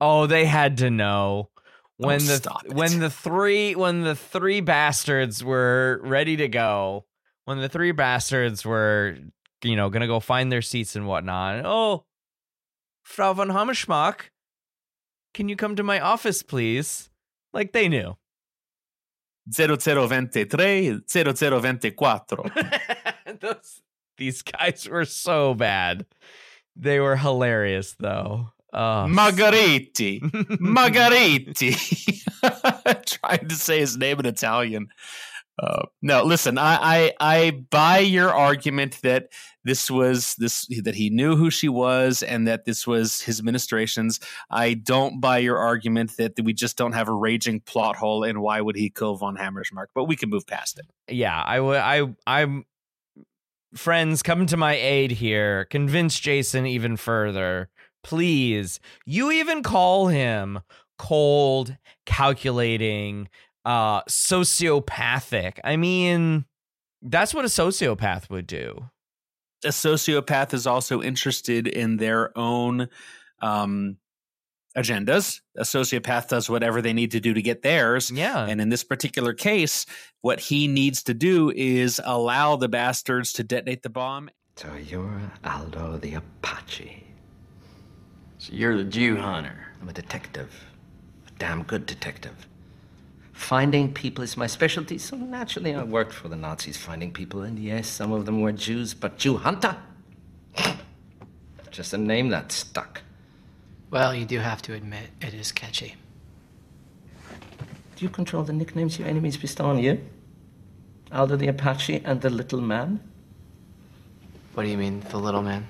Oh, 0.00 0.28
they 0.28 0.44
had 0.44 0.76
to 0.76 0.88
know. 0.88 1.50
When 1.96 2.20
Oh, 2.22 2.24
the 2.24 2.36
stop 2.36 2.66
when 2.68 2.98
the 2.98 3.10
three 3.10 3.74
when 3.74 4.02
the 4.02 4.16
three 4.16 4.60
bastards 4.60 5.44
were 5.44 6.00
ready 6.02 6.36
to 6.36 6.48
go, 6.48 7.06
when 7.44 7.60
the 7.60 7.68
three 7.68 7.92
bastards 7.92 8.64
were, 8.64 9.16
you 9.62 9.76
know, 9.76 9.90
gonna 9.90 10.08
go 10.08 10.18
find 10.20 10.50
their 10.50 10.62
seats 10.62 10.96
and 10.96 11.06
whatnot. 11.06 11.64
Oh, 11.64 12.04
Frau 13.04 13.32
von 13.32 13.48
Hammersmark, 13.48 14.30
can 15.34 15.48
you 15.48 15.56
come 15.56 15.76
to 15.76 15.82
my 15.82 16.00
office, 16.00 16.42
please? 16.42 17.10
Like 17.52 17.72
they 17.72 17.88
knew. 17.88 18.16
0023 19.52 21.00
0024. 21.06 22.24
Those, 23.40 23.82
these 24.16 24.42
guys 24.42 24.88
were 24.88 25.04
so 25.04 25.54
bad. 25.54 26.06
They 26.76 26.98
were 26.98 27.16
hilarious 27.16 27.94
though. 27.98 28.52
Oh, 28.74 29.06
Margheriti. 29.08 30.20
Margheriti. 30.60 31.72
Trying 33.20 33.48
to 33.48 33.54
say 33.54 33.78
his 33.80 33.96
name 33.96 34.18
in 34.20 34.26
Italian. 34.26 34.88
Uh, 35.62 35.84
no, 36.02 36.24
listen. 36.24 36.58
I, 36.58 36.78
I 36.82 37.12
I 37.20 37.50
buy 37.70 37.98
your 38.00 38.34
argument 38.34 38.98
that 39.02 39.28
this 39.62 39.88
was 39.88 40.34
this 40.34 40.66
that 40.82 40.96
he 40.96 41.10
knew 41.10 41.36
who 41.36 41.48
she 41.48 41.68
was 41.68 42.24
and 42.24 42.48
that 42.48 42.64
this 42.64 42.88
was 42.88 43.20
his 43.20 43.40
ministrations. 43.40 44.18
I 44.50 44.74
don't 44.74 45.20
buy 45.20 45.38
your 45.38 45.58
argument 45.58 46.16
that 46.16 46.32
we 46.42 46.52
just 46.54 46.76
don't 46.76 46.92
have 46.92 47.08
a 47.08 47.14
raging 47.14 47.60
plot 47.60 47.94
hole 47.94 48.24
and 48.24 48.40
why 48.42 48.60
would 48.60 48.74
he 48.74 48.90
kill 48.90 49.14
von 49.14 49.36
Hammersmark? 49.36 49.86
But 49.94 50.04
we 50.04 50.16
can 50.16 50.28
move 50.28 50.44
past 50.46 50.80
it. 50.80 50.86
yeah, 51.14 51.40
I 51.40 51.60
would. 51.60 51.76
I 51.78 52.02
I'm 52.26 52.64
friends 53.76 54.22
come 54.22 54.46
to 54.46 54.56
my 54.56 54.74
aid 54.74 55.12
here. 55.12 55.66
Convince 55.66 56.18
Jason 56.18 56.66
even 56.66 56.96
further, 56.96 57.68
please. 58.04 58.78
You 59.04 59.32
even 59.32 59.62
call 59.62 60.06
him 60.06 60.60
cold, 60.98 61.76
calculating, 62.06 63.28
uh, 63.64 64.02
sociopathic. 64.04 65.58
I 65.64 65.76
mean, 65.76 66.44
that's 67.02 67.34
what 67.34 67.44
a 67.44 67.48
sociopath 67.48 68.30
would 68.30 68.46
do. 68.46 68.90
a 69.64 69.68
sociopath 69.68 70.52
is 70.54 70.66
also 70.66 71.02
interested 71.02 71.66
in 71.66 71.96
their 71.96 72.36
own 72.38 72.88
um, 73.40 73.96
agendas. 74.76 75.40
A 75.56 75.62
sociopath 75.62 76.28
does 76.28 76.50
whatever 76.50 76.82
they 76.82 76.92
need 76.92 77.12
to 77.12 77.20
do 77.20 77.32
to 77.32 77.40
get 77.42 77.62
theirs. 77.62 78.10
Yeah. 78.10 78.44
And 78.46 78.60
in 78.60 78.68
this 78.68 78.84
particular 78.84 79.32
case, 79.32 79.86
what 80.20 80.40
he 80.40 80.68
needs 80.68 81.02
to 81.04 81.14
do 81.14 81.50
is 81.54 82.00
allow 82.04 82.56
the 82.56 82.68
bastards 82.68 83.32
to 83.34 83.44
detonate 83.44 83.82
the 83.82 83.90
bomb. 83.90 84.30
So 84.56 84.74
you're 84.74 85.20
Aldo 85.44 85.98
the 85.98 86.14
Apache. 86.14 87.13
So 88.44 88.52
you're 88.52 88.76
the 88.76 88.84
Jew 88.84 89.16
hunter. 89.16 89.56
I'm 89.80 89.88
a 89.88 89.92
detective. 89.94 90.66
A 91.26 91.30
damn 91.38 91.62
good 91.62 91.86
detective. 91.86 92.46
Finding 93.32 93.94
people 93.94 94.22
is 94.22 94.36
my 94.36 94.46
specialty, 94.46 94.98
so 94.98 95.16
naturally 95.16 95.74
I 95.74 95.82
worked 95.82 96.12
for 96.12 96.28
the 96.28 96.36
Nazis 96.36 96.76
finding 96.76 97.10
people, 97.10 97.40
and 97.40 97.58
yes, 97.58 97.88
some 97.88 98.12
of 98.12 98.26
them 98.26 98.42
were 98.42 98.52
Jews, 98.52 98.92
but 98.92 99.16
Jew 99.16 99.38
hunter? 99.38 99.74
Just 101.70 101.94
a 101.94 101.96
name 101.96 102.28
that 102.28 102.52
stuck. 102.52 103.00
Well, 103.90 104.14
you 104.14 104.26
do 104.26 104.38
have 104.40 104.60
to 104.62 104.74
admit 104.74 105.08
it 105.22 105.32
is 105.32 105.50
catchy. 105.50 105.94
Do 107.96 108.04
you 108.04 108.10
control 108.10 108.42
the 108.42 108.52
nicknames 108.52 108.98
your 108.98 109.08
enemies 109.08 109.38
bestow 109.38 109.64
on 109.64 109.78
you? 109.78 110.02
Aldo 111.10 111.36
the 111.36 111.48
Apache 111.48 112.02
and 112.04 112.20
the 112.20 112.28
Little 112.28 112.60
Man? 112.60 113.00
What 114.52 114.64
do 114.64 114.68
you 114.68 114.76
mean, 114.76 115.00
the 115.08 115.16
little 115.16 115.42
man? 115.42 115.66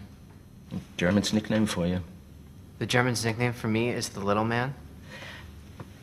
German's 0.96 1.32
nickname 1.32 1.66
for 1.66 1.86
you. 1.86 2.00
The 2.78 2.86
German's 2.86 3.24
nickname 3.24 3.52
for 3.52 3.68
me 3.68 3.90
is 3.90 4.10
the 4.10 4.20
little 4.20 4.44
man? 4.44 4.74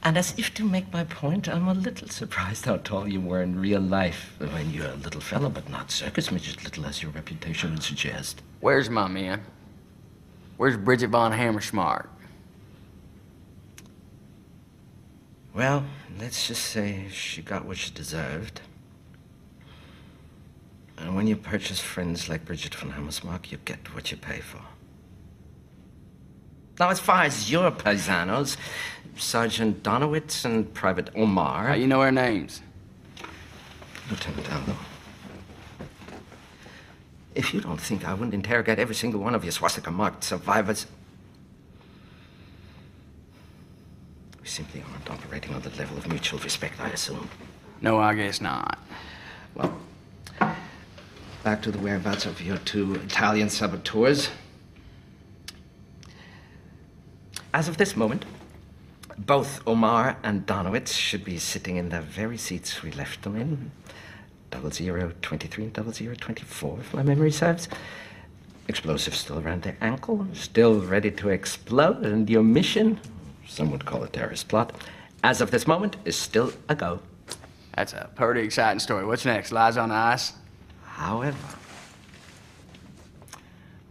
And 0.04 0.18
as 0.18 0.34
if 0.38 0.54
to 0.56 0.64
make 0.64 0.92
my 0.92 1.04
point, 1.04 1.48
I'm 1.48 1.68
a 1.68 1.74
little 1.74 2.08
surprised 2.08 2.66
how 2.66 2.78
tall 2.78 3.08
you 3.08 3.22
were 3.22 3.44
in 3.44 3.60
real 3.60 3.82
life. 3.82 4.36
I 4.40 4.46
mean, 4.46 4.72
you're 4.72 4.88
a 4.88 4.96
little 4.96 5.22
fellow, 5.22 5.50
but 5.50 5.70
not 5.70 5.92
circus 5.92 6.32
midget 6.32 6.64
little 6.64 6.88
as 6.88 7.04
your 7.04 7.12
reputation 7.12 7.72
would 7.72 7.84
suggest. 7.84 8.42
Where's 8.62 8.90
my 8.90 9.08
man? 9.08 9.42
Where's 10.58 10.78
Bridget 10.78 11.10
von 11.10 11.34
Hammersmark? 11.34 12.08
Well, 15.54 15.84
let's 16.20 16.48
just 16.48 16.64
say 16.64 17.08
she 17.12 17.42
got 17.42 17.66
what 17.66 17.78
she 17.78 17.92
deserved. 17.92 18.62
And 20.98 21.16
when 21.16 21.28
you 21.28 21.36
purchase 21.36 21.80
friends 21.80 22.30
like 22.30 22.46
Bridget 22.46 22.74
von 22.74 22.92
Hammersmark, 22.94 23.52
you 23.52 23.60
get 23.66 23.94
what 23.94 24.12
you 24.12 24.18
pay 24.18 24.40
for. 24.40 24.62
Now, 26.82 26.90
as 26.90 27.00
far 27.00 27.22
as 27.26 27.52
your 27.52 27.70
paisanos, 27.70 28.58
Sergeant 29.16 29.84
Donowitz 29.84 30.46
and 30.46 30.74
Private 30.74 31.12
Omar. 31.16 31.68
How 31.68 31.74
you 31.76 31.86
know 31.86 32.02
her 32.02 32.12
names? 32.12 32.64
Lieutenant 34.10 34.52
Aldo. 34.52 34.76
If 37.36 37.54
you 37.54 37.62
don't 37.62 37.80
think 37.80 38.04
I 38.04 38.16
wouldn't 38.16 38.34
interrogate 38.34 38.80
every 38.80 38.96
single 38.96 39.22
one 39.22 39.36
of 39.36 39.46
you 39.46 39.52
swastika 39.52 39.92
marked 39.92 40.24
survivors. 40.24 40.88
We 44.42 44.48
simply 44.48 44.84
aren't 44.92 45.08
operating 45.12 45.54
on 45.54 45.62
the 45.62 45.70
level 45.78 46.00
of 46.00 46.08
mutual 46.08 46.40
respect, 46.40 46.82
I 46.82 46.90
assume. 46.90 47.30
No, 47.82 48.00
I 48.00 48.16
guess 48.16 48.42
not. 48.42 48.80
Well, 49.54 49.78
back 51.44 51.62
to 51.62 51.70
the 51.72 51.78
whereabouts 51.78 52.26
of 52.26 52.42
your 52.42 52.58
two 52.58 52.96
Italian 52.96 53.52
saboteurs. 53.52 54.32
As 57.54 57.68
of 57.68 57.78
this 57.78 57.98
moment, 57.98 58.26
both 59.18 59.62
Omar 59.68 60.18
and 60.24 60.46
Donowitz 60.46 60.94
should 60.94 61.26
be 61.26 61.38
sitting 61.38 61.76
in 61.76 61.90
the 61.90 62.02
very 62.02 62.38
seats 62.38 62.82
we 62.82 62.92
left 62.92 63.24
them 63.24 63.36
in. 63.36 63.72
Double 64.50 64.72
zero 64.72 65.12
twenty-three 65.22 65.66
and 65.66 65.74
double 65.74 65.92
zero 65.92 66.16
twenty-four, 66.16 66.80
if 66.80 66.94
my 66.94 67.04
memory 67.04 67.32
serves. 67.32 67.68
Explosives 68.68 69.18
still 69.18 69.40
around 69.40 69.64
their 69.64 69.78
ankle, 69.82 70.26
still 70.34 70.80
ready 70.82 71.12
to 71.12 71.30
explode, 71.30 72.06
and 72.06 72.30
your 72.30 72.44
mission, 72.44 73.00
some 73.48 73.70
would 73.72 73.86
call 73.86 74.04
it 74.04 74.14
terrorist 74.14 74.48
plot, 74.48 74.74
as 75.24 75.42
of 75.42 75.52
this 75.52 75.68
moment, 75.68 75.98
is 76.06 76.16
still 76.16 76.54
a 76.70 76.76
go. 76.76 77.00
That's 77.76 77.94
a 77.94 78.10
pretty 78.16 78.42
exciting 78.42 78.80
story. 78.80 79.06
What's 79.06 79.26
next? 79.26 79.52
Lies 79.52 79.78
on 79.78 79.92
ice? 79.92 80.34
However, 80.84 81.38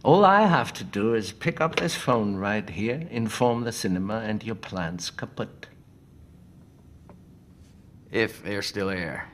all 0.03 0.25
I 0.25 0.41
have 0.47 0.73
to 0.73 0.83
do 0.83 1.13
is 1.13 1.31
pick 1.31 1.61
up 1.61 1.75
this 1.75 1.95
phone 1.95 2.35
right 2.35 2.67
here, 2.67 3.07
inform 3.11 3.63
the 3.63 3.71
cinema, 3.71 4.19
and 4.19 4.43
your 4.43 4.55
plan's 4.55 5.11
kaput. 5.11 5.67
If 8.11 8.43
they're 8.43 8.61
still 8.61 8.89
here. 8.89 9.27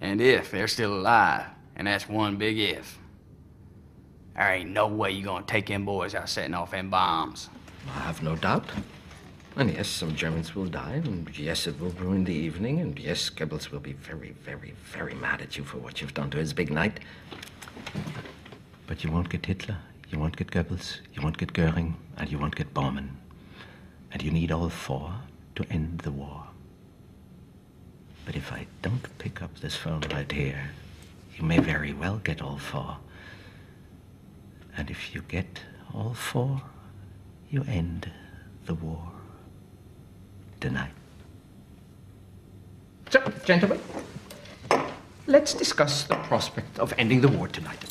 And 0.00 0.20
if 0.20 0.50
they're 0.50 0.68
still 0.68 0.94
alive. 0.94 1.46
And 1.74 1.86
that's 1.86 2.08
one 2.08 2.36
big 2.36 2.58
if. 2.58 2.98
There 4.34 4.52
ain't 4.52 4.70
no 4.70 4.86
way 4.86 5.10
you're 5.10 5.24
gonna 5.24 5.44
take 5.44 5.66
them 5.66 5.84
boys 5.84 6.14
out 6.14 6.28
setting 6.28 6.54
off 6.54 6.70
them 6.70 6.90
bombs. 6.90 7.48
I 7.88 8.00
have 8.00 8.22
no 8.22 8.36
doubt. 8.36 8.66
And 9.56 9.72
yes, 9.72 9.88
some 9.88 10.14
Germans 10.14 10.54
will 10.54 10.66
die, 10.66 11.02
and 11.04 11.36
yes, 11.36 11.66
it 11.66 11.80
will 11.80 11.90
ruin 11.90 12.22
the 12.22 12.32
evening, 12.32 12.78
and 12.78 12.96
yes, 12.96 13.28
Goebbels 13.28 13.72
will 13.72 13.80
be 13.80 13.94
very, 13.94 14.30
very, 14.44 14.74
very 14.84 15.14
mad 15.14 15.42
at 15.42 15.56
you 15.56 15.64
for 15.64 15.78
what 15.78 16.00
you've 16.00 16.14
done 16.14 16.30
to 16.30 16.38
his 16.38 16.52
big 16.52 16.70
night. 16.70 17.00
But 18.88 19.04
you 19.04 19.12
won't 19.12 19.28
get 19.28 19.44
Hitler, 19.44 19.76
you 20.08 20.18
won't 20.18 20.34
get 20.38 20.50
Goebbels, 20.50 21.00
you 21.12 21.20
won't 21.20 21.36
get 21.36 21.52
Goering, 21.52 21.94
and 22.16 22.32
you 22.32 22.38
won't 22.38 22.56
get 22.56 22.72
Bormann. 22.72 23.10
And 24.10 24.22
you 24.22 24.30
need 24.30 24.50
all 24.50 24.70
four 24.70 25.12
to 25.56 25.66
end 25.70 25.98
the 26.00 26.10
war. 26.10 26.44
But 28.24 28.34
if 28.34 28.50
I 28.50 28.66
don't 28.80 29.06
pick 29.18 29.42
up 29.42 29.60
this 29.60 29.76
phone 29.76 30.00
right 30.10 30.32
here, 30.32 30.70
you 31.36 31.44
may 31.44 31.58
very 31.58 31.92
well 31.92 32.16
get 32.24 32.40
all 32.40 32.56
four. 32.56 32.96
And 34.74 34.90
if 34.90 35.14
you 35.14 35.20
get 35.28 35.60
all 35.92 36.14
four, 36.14 36.62
you 37.50 37.66
end 37.68 38.10
the 38.64 38.74
war 38.74 39.12
tonight. 40.60 40.92
So, 43.10 43.20
gentlemen, 43.44 43.80
let's 45.26 45.52
discuss 45.52 46.04
the 46.04 46.16
prospect 46.16 46.78
of 46.78 46.94
ending 46.96 47.20
the 47.20 47.28
war 47.28 47.48
tonight. 47.48 47.84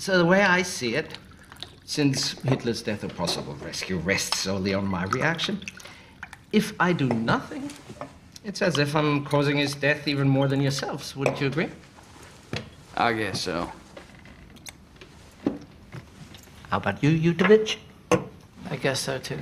So, 0.00 0.16
the 0.16 0.24
way 0.24 0.40
I 0.42 0.62
see 0.62 0.94
it, 0.94 1.18
since 1.84 2.32
Hitler's 2.40 2.80
death 2.80 3.04
or 3.04 3.10
possible 3.10 3.54
rescue 3.56 3.98
rests 3.98 4.38
solely 4.38 4.72
on 4.72 4.86
my 4.86 5.04
reaction, 5.04 5.60
if 6.52 6.72
I 6.80 6.94
do 6.94 7.06
nothing, 7.06 7.70
it's 8.42 8.62
as 8.62 8.78
if 8.78 8.96
I'm 8.96 9.26
causing 9.26 9.58
his 9.58 9.74
death 9.74 10.08
even 10.08 10.26
more 10.26 10.48
than 10.48 10.62
yourselves. 10.62 11.14
Wouldn't 11.14 11.38
you 11.42 11.48
agree? 11.48 11.68
I 12.96 13.12
guess 13.12 13.42
so. 13.42 13.70
How 16.70 16.78
about 16.78 17.04
you, 17.04 17.34
Utivich? 17.34 17.76
I 18.70 18.76
guess 18.76 19.00
so 19.00 19.18
too. 19.18 19.40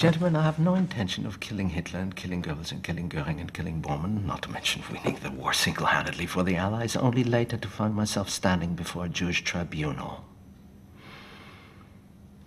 Gentlemen, 0.00 0.34
I 0.34 0.44
have 0.44 0.58
no 0.58 0.76
intention 0.76 1.26
of 1.26 1.40
killing 1.40 1.68
Hitler 1.68 2.00
and 2.00 2.16
killing 2.16 2.40
Goebbels 2.40 2.72
and 2.72 2.82
killing 2.82 3.10
Goering 3.10 3.38
and 3.38 3.52
killing 3.52 3.82
Bormann, 3.82 4.24
not 4.24 4.40
to 4.40 4.50
mention 4.50 4.82
winning 4.90 5.18
the 5.22 5.30
war 5.30 5.52
single 5.52 5.84
handedly 5.84 6.24
for 6.24 6.42
the 6.42 6.56
Allies, 6.56 6.96
only 6.96 7.22
later 7.22 7.58
to 7.58 7.68
find 7.68 7.94
myself 7.94 8.30
standing 8.30 8.74
before 8.74 9.04
a 9.04 9.08
Jewish 9.10 9.44
tribunal. 9.44 10.24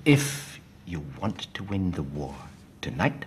If 0.03 0.59
you 0.87 1.05
want 1.21 1.53
to 1.53 1.63
win 1.63 1.91
the 1.91 2.01
war 2.01 2.33
tonight, 2.81 3.25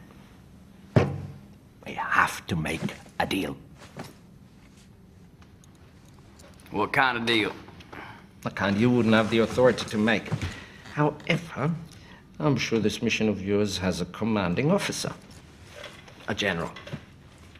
we 0.96 1.92
have 1.92 2.44
to 2.48 2.56
make 2.56 2.80
a 3.20 3.26
deal. 3.26 3.56
What 6.72 6.92
kind 6.92 7.16
of 7.16 7.26
deal? 7.26 7.52
The 8.42 8.50
kind 8.50 8.76
you 8.76 8.90
wouldn't 8.90 9.14
have 9.14 9.30
the 9.30 9.38
authority 9.38 9.84
to 9.84 9.98
make. 9.98 10.28
However, 10.94 11.70
I'm 12.38 12.56
sure 12.56 12.78
this 12.78 13.02
mission 13.02 13.28
of 13.28 13.42
yours 13.42 13.78
has 13.78 14.00
a 14.00 14.04
commanding 14.06 14.70
officer, 14.70 15.12
a 16.28 16.34
general. 16.34 16.70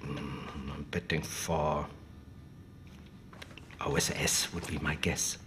Mm, 0.03 0.74
I'm 0.74 0.87
betting 0.91 1.22
for 1.22 1.87
OSS 3.81 4.53
would 4.53 4.66
be 4.66 4.79
my 4.79 4.97
guess. 4.97 5.39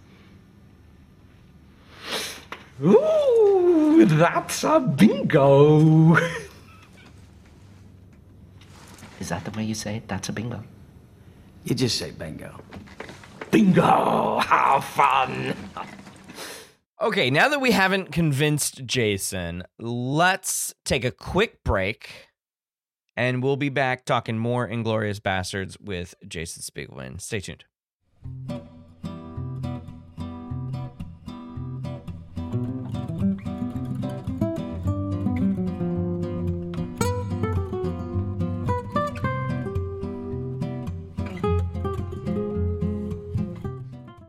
Ooh, 2.82 4.04
that's 4.06 4.64
a 4.64 4.80
bingo. 4.80 6.16
Is 9.20 9.28
that 9.28 9.44
the 9.44 9.50
way 9.52 9.64
you 9.64 9.74
say 9.74 9.96
it? 9.96 10.08
That's 10.08 10.30
a 10.30 10.32
bingo. 10.32 10.64
You 11.64 11.74
just 11.74 11.98
say 11.98 12.10
bingo. 12.10 12.58
Bingo! 13.50 14.38
How 14.38 14.80
fun! 14.80 15.54
Okay, 17.02 17.30
now 17.30 17.48
that 17.48 17.62
we 17.62 17.70
haven't 17.70 18.12
convinced 18.12 18.84
Jason, 18.84 19.62
let's 19.78 20.74
take 20.84 21.02
a 21.02 21.10
quick 21.10 21.64
break 21.64 22.28
and 23.16 23.42
we'll 23.42 23.56
be 23.56 23.70
back 23.70 24.04
talking 24.04 24.36
more 24.36 24.68
Inglourious 24.68 25.18
Basterds 25.18 25.80
with 25.80 26.14
Jason 26.28 26.62
Spiegelman. 26.62 27.18
Stay 27.18 27.40
tuned. 27.40 27.64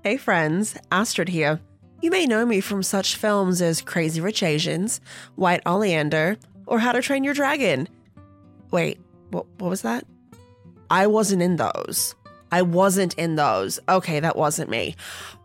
Hey 0.03 0.15
friends, 0.15 0.78
Astrid 0.89 1.28
here. 1.28 1.59
You 2.02 2.10
may 2.10 2.26
know 2.26 2.47
me 2.47 2.62
from 2.62 2.82
such 2.82 3.16
films 3.16 3.62
as 3.62 3.80
Crazy 3.80 4.20
Rich 4.20 4.41
Asians, 4.41 5.02
White 5.36 5.62
Oleander, 5.68 6.36
or 6.66 6.80
How 6.80 6.93
to 6.93 7.02
Train 7.02 7.24
Your 7.24 7.36
Dragon. 7.36 7.88
Wait, 8.72 8.99
what, 9.30 9.45
what 9.60 9.70
was 9.70 9.84
that? 9.84 10.06
I 10.89 11.06
wasn't 11.06 11.43
in 11.43 11.58
those. 11.58 12.16
I 12.52 12.64
wasn't 12.64 13.14
in 13.20 13.36
those. 13.36 13.80
Okay, 13.88 14.20
that 14.20 14.36
wasn't 14.36 14.72
me. 14.72 14.95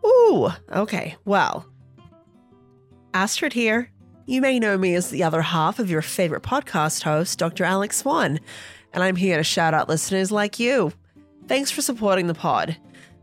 Ooh, 0.03 0.49
okay, 0.73 1.15
well. 1.25 1.67
Astrid 3.13 3.53
here. 3.53 3.91
You 4.25 4.41
may 4.41 4.59
know 4.59 4.79
me 4.79 4.95
as 4.95 5.11
the 5.11 5.23
other 5.23 5.43
half 5.43 5.77
of 5.77 5.91
your 5.91 6.01
favorite 6.01 6.43
podcast 6.43 7.03
host, 7.03 7.37
Dr. 7.37 7.65
Alex 7.65 7.97
Swan, 7.97 8.39
and 8.93 9.03
I'm 9.03 9.15
here 9.15 9.37
to 9.37 9.43
shout 9.43 9.75
out 9.75 9.89
listeners 9.89 10.31
like 10.31 10.59
you. 10.59 10.91
Thanks 11.47 11.69
for 11.69 11.83
supporting 11.83 12.25
the 12.25 12.33
pod 12.33 12.77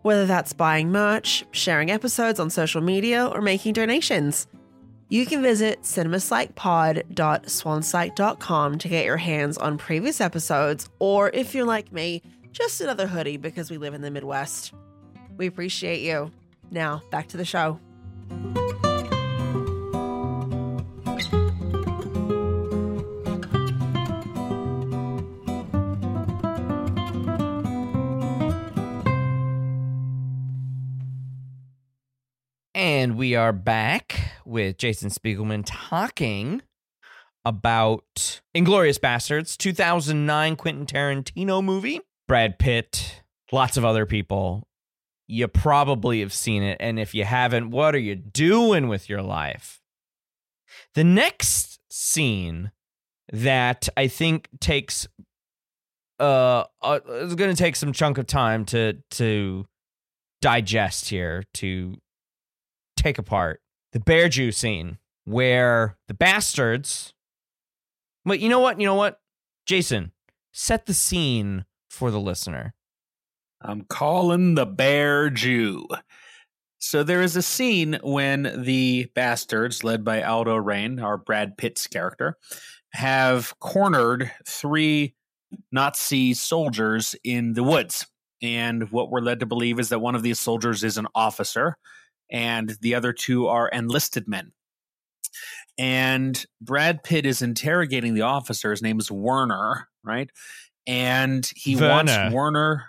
whether 0.04 0.24
that's 0.26 0.52
buying 0.52 0.92
merch, 0.92 1.44
sharing 1.50 1.90
episodes 1.90 2.38
on 2.38 2.50
social 2.50 2.82
media, 2.82 3.26
or 3.26 3.40
making 3.40 3.72
donations. 3.72 4.46
You 5.08 5.24
can 5.24 5.40
visit 5.40 5.80
cinemapsychpod.swansite.com 5.82 8.78
to 8.78 8.88
get 8.88 9.06
your 9.06 9.16
hands 9.16 9.56
on 9.56 9.78
previous 9.78 10.20
episodes, 10.20 10.90
or 10.98 11.30
if 11.30 11.54
you're 11.54 11.64
like 11.64 11.90
me, 11.90 12.20
just 12.52 12.82
another 12.82 13.06
hoodie 13.06 13.38
because 13.38 13.70
we 13.70 13.78
live 13.78 13.94
in 13.94 14.02
the 14.02 14.10
Midwest. 14.10 14.74
We 15.38 15.46
appreciate 15.46 16.02
you. 16.02 16.30
Now, 16.70 17.00
back 17.10 17.28
to 17.28 17.38
the 17.38 17.46
show. 17.46 17.80
We 33.24 33.36
are 33.36 33.54
back 33.54 34.20
with 34.44 34.76
Jason 34.76 35.08
Spiegelman 35.08 35.62
talking 35.64 36.60
about 37.42 38.42
Inglourious 38.54 38.98
Basterds, 38.98 39.56
2009 39.56 40.56
Quentin 40.56 40.84
Tarantino 40.84 41.64
movie. 41.64 42.02
Brad 42.28 42.58
Pitt, 42.58 43.22
lots 43.50 43.78
of 43.78 43.84
other 43.86 44.04
people. 44.04 44.68
You 45.26 45.48
probably 45.48 46.20
have 46.20 46.34
seen 46.34 46.62
it. 46.62 46.76
And 46.80 46.98
if 46.98 47.14
you 47.14 47.24
haven't, 47.24 47.70
what 47.70 47.94
are 47.94 47.98
you 47.98 48.14
doing 48.14 48.88
with 48.88 49.08
your 49.08 49.22
life? 49.22 49.80
The 50.94 51.04
next 51.04 51.80
scene 51.90 52.72
that 53.32 53.88
I 53.96 54.08
think 54.08 54.50
takes 54.60 55.08
uh, 56.20 56.64
uh 56.82 57.00
it's 57.06 57.34
going 57.36 57.50
to 57.50 57.56
take 57.56 57.76
some 57.76 57.94
chunk 57.94 58.18
of 58.18 58.26
time 58.26 58.66
to 58.66 58.98
to 59.12 59.64
digest 60.42 61.08
here 61.08 61.44
to 61.54 61.96
take 62.96 63.18
apart 63.18 63.60
the 63.92 64.00
bear 64.00 64.28
Jew 64.28 64.52
scene 64.52 64.98
where 65.24 65.96
the 66.08 66.14
bastards 66.14 67.14
but 68.24 68.40
you 68.40 68.48
know 68.48 68.60
what 68.60 68.80
you 68.80 68.86
know 68.86 68.94
what 68.94 69.20
Jason 69.66 70.12
set 70.52 70.86
the 70.86 70.94
scene 70.94 71.64
for 71.88 72.10
the 72.10 72.20
listener 72.20 72.74
I'm 73.64 73.84
calling 73.84 74.54
the 74.54 74.66
bear 74.66 75.30
Jew. 75.30 75.86
So 76.78 77.02
there 77.02 77.22
is 77.22 77.34
a 77.34 77.42
scene 77.42 77.98
when 78.02 78.62
the 78.62 79.10
bastards, 79.14 79.82
led 79.82 80.04
by 80.04 80.22
Aldo 80.22 80.56
Raine, 80.56 81.00
our 81.00 81.16
Brad 81.16 81.56
Pitt's 81.56 81.86
character, 81.86 82.36
have 82.90 83.58
cornered 83.60 84.30
three 84.46 85.14
Nazi 85.72 86.34
soldiers 86.34 87.14
in 87.24 87.54
the 87.54 87.62
woods. 87.62 88.06
And 88.42 88.90
what 88.90 89.10
we're 89.10 89.20
led 89.20 89.40
to 89.40 89.46
believe 89.46 89.80
is 89.80 89.88
that 89.88 90.00
one 90.00 90.14
of 90.14 90.22
these 90.22 90.38
soldiers 90.38 90.84
is 90.84 90.98
an 90.98 91.06
officer, 91.14 91.78
and 92.30 92.76
the 92.80 92.94
other 92.94 93.12
two 93.12 93.46
are 93.46 93.68
enlisted 93.68 94.28
men. 94.28 94.52
And 95.76 96.44
Brad 96.60 97.02
Pitt 97.02 97.26
is 97.26 97.42
interrogating 97.42 98.14
the 98.14 98.22
officer. 98.22 98.70
His 98.70 98.82
name 98.82 99.00
is 99.00 99.10
Werner, 99.10 99.88
right? 100.04 100.30
And 100.86 101.50
he 101.56 101.74
Werner. 101.76 101.90
wants 101.90 102.34
Werner 102.34 102.84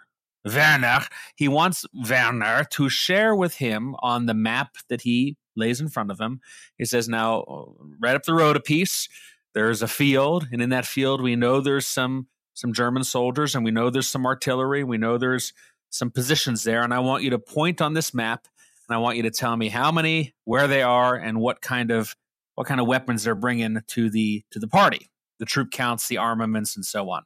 Werner. 0.45 1.01
He 1.35 1.47
wants 1.47 1.85
Werner 1.93 2.65
to 2.71 2.89
share 2.89 3.35
with 3.35 3.55
him 3.55 3.95
on 3.99 4.27
the 4.27 4.33
map 4.33 4.75
that 4.89 5.01
he 5.01 5.37
lays 5.55 5.81
in 5.81 5.89
front 5.89 6.11
of 6.11 6.19
him. 6.19 6.41
He 6.77 6.85
says, 6.85 7.09
"Now, 7.09 7.75
right 7.99 8.15
up 8.15 8.23
the 8.23 8.33
road 8.33 8.55
a 8.55 8.59
piece, 8.59 9.09
there's 9.53 9.81
a 9.81 9.87
field, 9.87 10.47
and 10.51 10.61
in 10.61 10.69
that 10.69 10.85
field, 10.85 11.21
we 11.21 11.35
know 11.35 11.61
there's 11.61 11.87
some 11.87 12.27
some 12.53 12.73
German 12.73 13.03
soldiers, 13.03 13.55
and 13.55 13.65
we 13.65 13.71
know 13.71 13.89
there's 13.89 14.07
some 14.07 14.25
artillery. 14.25 14.83
We 14.83 14.97
know 14.97 15.17
there's 15.17 15.51
some 15.89 16.11
positions 16.11 16.63
there, 16.63 16.83
and 16.83 16.93
I 16.93 16.99
want 16.99 17.23
you 17.23 17.31
to 17.31 17.39
point 17.39 17.81
on 17.81 17.93
this 17.93 18.13
map, 18.13 18.47
and 18.87 18.95
I 18.95 18.99
want 18.99 19.17
you 19.17 19.23
to 19.23 19.31
tell 19.31 19.55
me 19.55 19.69
how 19.69 19.91
many, 19.91 20.33
where 20.45 20.67
they 20.67 20.81
are, 20.81 21.15
and 21.15 21.39
what 21.39 21.61
kind 21.61 21.91
of 21.91 22.15
what 22.55 22.67
kind 22.67 22.79
of 22.79 22.87
weapons 22.87 23.23
they're 23.23 23.35
bringing 23.35 23.79
to 23.87 24.09
the 24.09 24.43
to 24.51 24.59
the 24.59 24.67
party, 24.67 25.09
the 25.39 25.45
troop 25.45 25.71
counts, 25.71 26.07
the 26.07 26.17
armaments, 26.17 26.75
and 26.75 26.85
so 26.85 27.09
on." 27.09 27.23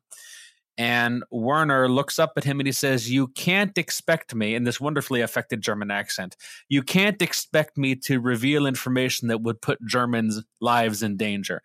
And 0.80 1.26
Werner 1.30 1.90
looks 1.90 2.18
up 2.20 2.32
at 2.38 2.46
him 2.46 2.62
and 2.62 2.66
he 2.66 2.72
says, 2.72 3.12
You 3.12 3.28
can't 3.28 3.78
expect 3.78 4.34
me, 4.34 4.56
in 4.56 4.64
this 4.64 4.80
wonderfully 4.80 5.20
affected 5.20 5.62
German 5.62 5.92
accent, 5.92 6.38
you 6.70 6.84
can't 6.84 7.22
expect 7.22 7.78
me 7.78 7.98
to 7.98 8.22
reveal 8.22 8.66
information 8.66 9.28
that 9.28 9.42
would 9.42 9.62
put 9.62 9.86
Germans' 9.86 10.42
lives 10.62 11.04
in 11.04 11.18
danger. 11.18 11.62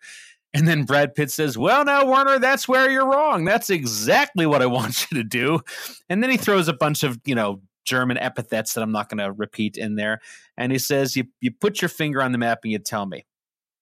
And 0.53 0.67
then 0.67 0.83
Brad 0.83 1.15
Pitt 1.15 1.31
says, 1.31 1.57
Well, 1.57 1.85
now, 1.85 2.05
Werner, 2.05 2.39
that's 2.39 2.67
where 2.67 2.89
you're 2.89 3.09
wrong. 3.09 3.45
That's 3.45 3.69
exactly 3.69 4.45
what 4.45 4.61
I 4.61 4.65
want 4.65 5.07
you 5.11 5.17
to 5.17 5.23
do. 5.23 5.61
And 6.09 6.21
then 6.21 6.29
he 6.29 6.35
throws 6.35 6.67
a 6.67 6.73
bunch 6.73 7.03
of, 7.03 7.17
you 7.23 7.35
know, 7.35 7.61
German 7.85 8.17
epithets 8.17 8.73
that 8.73 8.81
I'm 8.81 8.91
not 8.91 9.09
going 9.09 9.23
to 9.23 9.31
repeat 9.31 9.77
in 9.77 9.95
there. 9.95 10.19
And 10.57 10.71
he 10.71 10.79
says, 10.79 11.15
you, 11.15 11.25
you 11.39 11.51
put 11.51 11.81
your 11.81 11.89
finger 11.89 12.21
on 12.21 12.31
the 12.31 12.37
map 12.37 12.59
and 12.63 12.71
you 12.71 12.79
tell 12.79 13.05
me. 13.05 13.25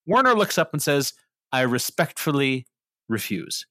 Werner 0.06 0.36
looks 0.36 0.58
up 0.58 0.74
and 0.74 0.82
says, 0.82 1.14
I 1.51 1.62
respectfully 1.62 2.68
refuse. 3.10 3.66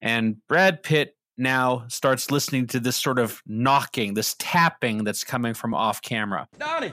And 0.00 0.36
Brad 0.48 0.82
Pitt 0.82 1.16
now 1.36 1.84
starts 1.88 2.30
listening 2.30 2.66
to 2.68 2.80
this 2.80 2.96
sort 2.96 3.18
of 3.18 3.42
knocking, 3.46 4.14
this 4.14 4.34
tapping 4.38 5.04
that's 5.04 5.24
coming 5.24 5.54
from 5.54 5.74
off 5.74 6.02
camera. 6.02 6.48
Donny! 6.58 6.92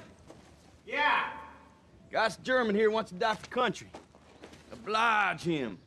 Yeah? 0.86 1.30
Guy's 2.12 2.38
German 2.38 2.76
here 2.76 2.90
wants 2.90 3.12
to 3.12 3.18
die 3.18 3.36
for 3.36 3.48
country. 3.48 3.90
Oblige 4.72 5.42
him. 5.42 5.78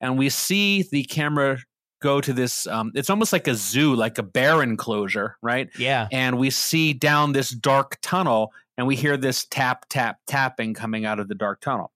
And 0.00 0.18
we 0.18 0.28
see 0.30 0.82
the 0.82 1.04
camera 1.04 1.58
go 2.00 2.20
to 2.20 2.32
this, 2.32 2.66
um, 2.66 2.92
it's 2.94 3.10
almost 3.10 3.32
like 3.32 3.46
a 3.46 3.54
zoo, 3.54 3.94
like 3.94 4.18
a 4.18 4.22
bear 4.22 4.62
enclosure, 4.62 5.36
right? 5.42 5.68
yeah. 5.78 6.08
And 6.10 6.38
we 6.38 6.50
see 6.50 6.92
down 6.92 7.32
this 7.32 7.50
dark 7.50 7.98
tunnel 8.00 8.52
and 8.76 8.86
we 8.86 8.96
hear 8.96 9.16
this 9.16 9.44
tap 9.44 9.84
tap 9.90 10.18
tapping 10.26 10.72
coming 10.72 11.04
out 11.04 11.20
of 11.20 11.28
the 11.28 11.34
dark 11.34 11.60
tunnel. 11.60 11.92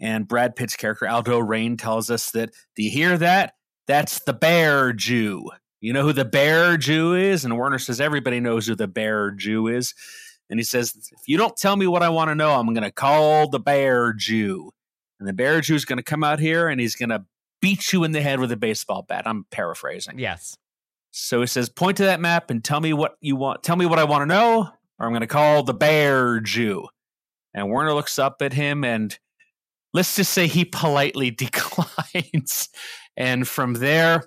And 0.00 0.26
brad 0.26 0.56
pitt's 0.56 0.76
character 0.76 1.06
Aldo 1.06 1.38
Raine 1.38 1.76
tells 1.76 2.10
us 2.10 2.30
that 2.32 2.50
do 2.74 2.82
you 2.82 2.90
hear 2.90 3.18
that? 3.18 3.54
That's 3.86 4.20
the 4.20 4.32
bear 4.32 4.92
jew. 4.92 5.50
You 5.80 5.92
know 5.92 6.02
who 6.02 6.14
the 6.14 6.24
bear 6.24 6.76
jew 6.76 7.14
is? 7.14 7.44
And 7.44 7.56
werner 7.58 7.78
says 7.78 8.00
everybody 8.00 8.40
knows 8.40 8.66
who 8.66 8.74
the 8.74 8.88
bear 8.88 9.30
jew 9.30 9.68
is. 9.68 9.94
And 10.48 10.58
he 10.58 10.64
says 10.64 10.94
if 10.96 11.28
you 11.28 11.36
don't 11.36 11.56
tell 11.56 11.76
me 11.76 11.86
what 11.86 12.02
i 12.02 12.08
want 12.08 12.30
to 12.30 12.34
know 12.34 12.52
i'm 12.52 12.72
going 12.72 12.82
to 12.82 12.92
call 12.92 13.48
the 13.50 13.60
bear 13.60 14.12
jew 14.12 14.72
and 15.18 15.28
the 15.28 15.32
bear 15.32 15.60
jew 15.60 15.74
is 15.74 15.84
going 15.84 15.98
to 15.98 16.02
come 16.02 16.24
out 16.24 16.38
here 16.38 16.68
and 16.68 16.80
he's 16.80 16.94
going 16.94 17.08
to 17.08 17.24
beat 17.60 17.92
you 17.92 18.04
in 18.04 18.12
the 18.12 18.20
head 18.20 18.38
with 18.38 18.52
a 18.52 18.56
baseball 18.56 19.02
bat 19.02 19.26
i'm 19.26 19.44
paraphrasing 19.50 20.18
yes 20.18 20.56
so 21.18 21.40
he 21.40 21.46
says, 21.46 21.70
point 21.70 21.96
to 21.96 22.04
that 22.04 22.20
map 22.20 22.50
and 22.50 22.62
tell 22.62 22.78
me 22.78 22.92
what 22.92 23.16
you 23.22 23.36
want. 23.36 23.62
Tell 23.62 23.76
me 23.76 23.86
what 23.86 23.98
I 23.98 24.04
want 24.04 24.20
to 24.20 24.26
know, 24.26 24.68
or 24.98 25.06
I'm 25.06 25.12
going 25.12 25.22
to 25.22 25.26
call 25.26 25.62
the 25.62 25.72
bear 25.72 26.40
Jew. 26.40 26.88
And 27.54 27.70
Werner 27.70 27.94
looks 27.94 28.18
up 28.18 28.42
at 28.42 28.52
him 28.52 28.84
and 28.84 29.18
let's 29.94 30.14
just 30.14 30.34
say 30.34 30.46
he 30.46 30.66
politely 30.66 31.30
declines. 31.32 32.68
and 33.16 33.48
from 33.48 33.74
there, 33.74 34.24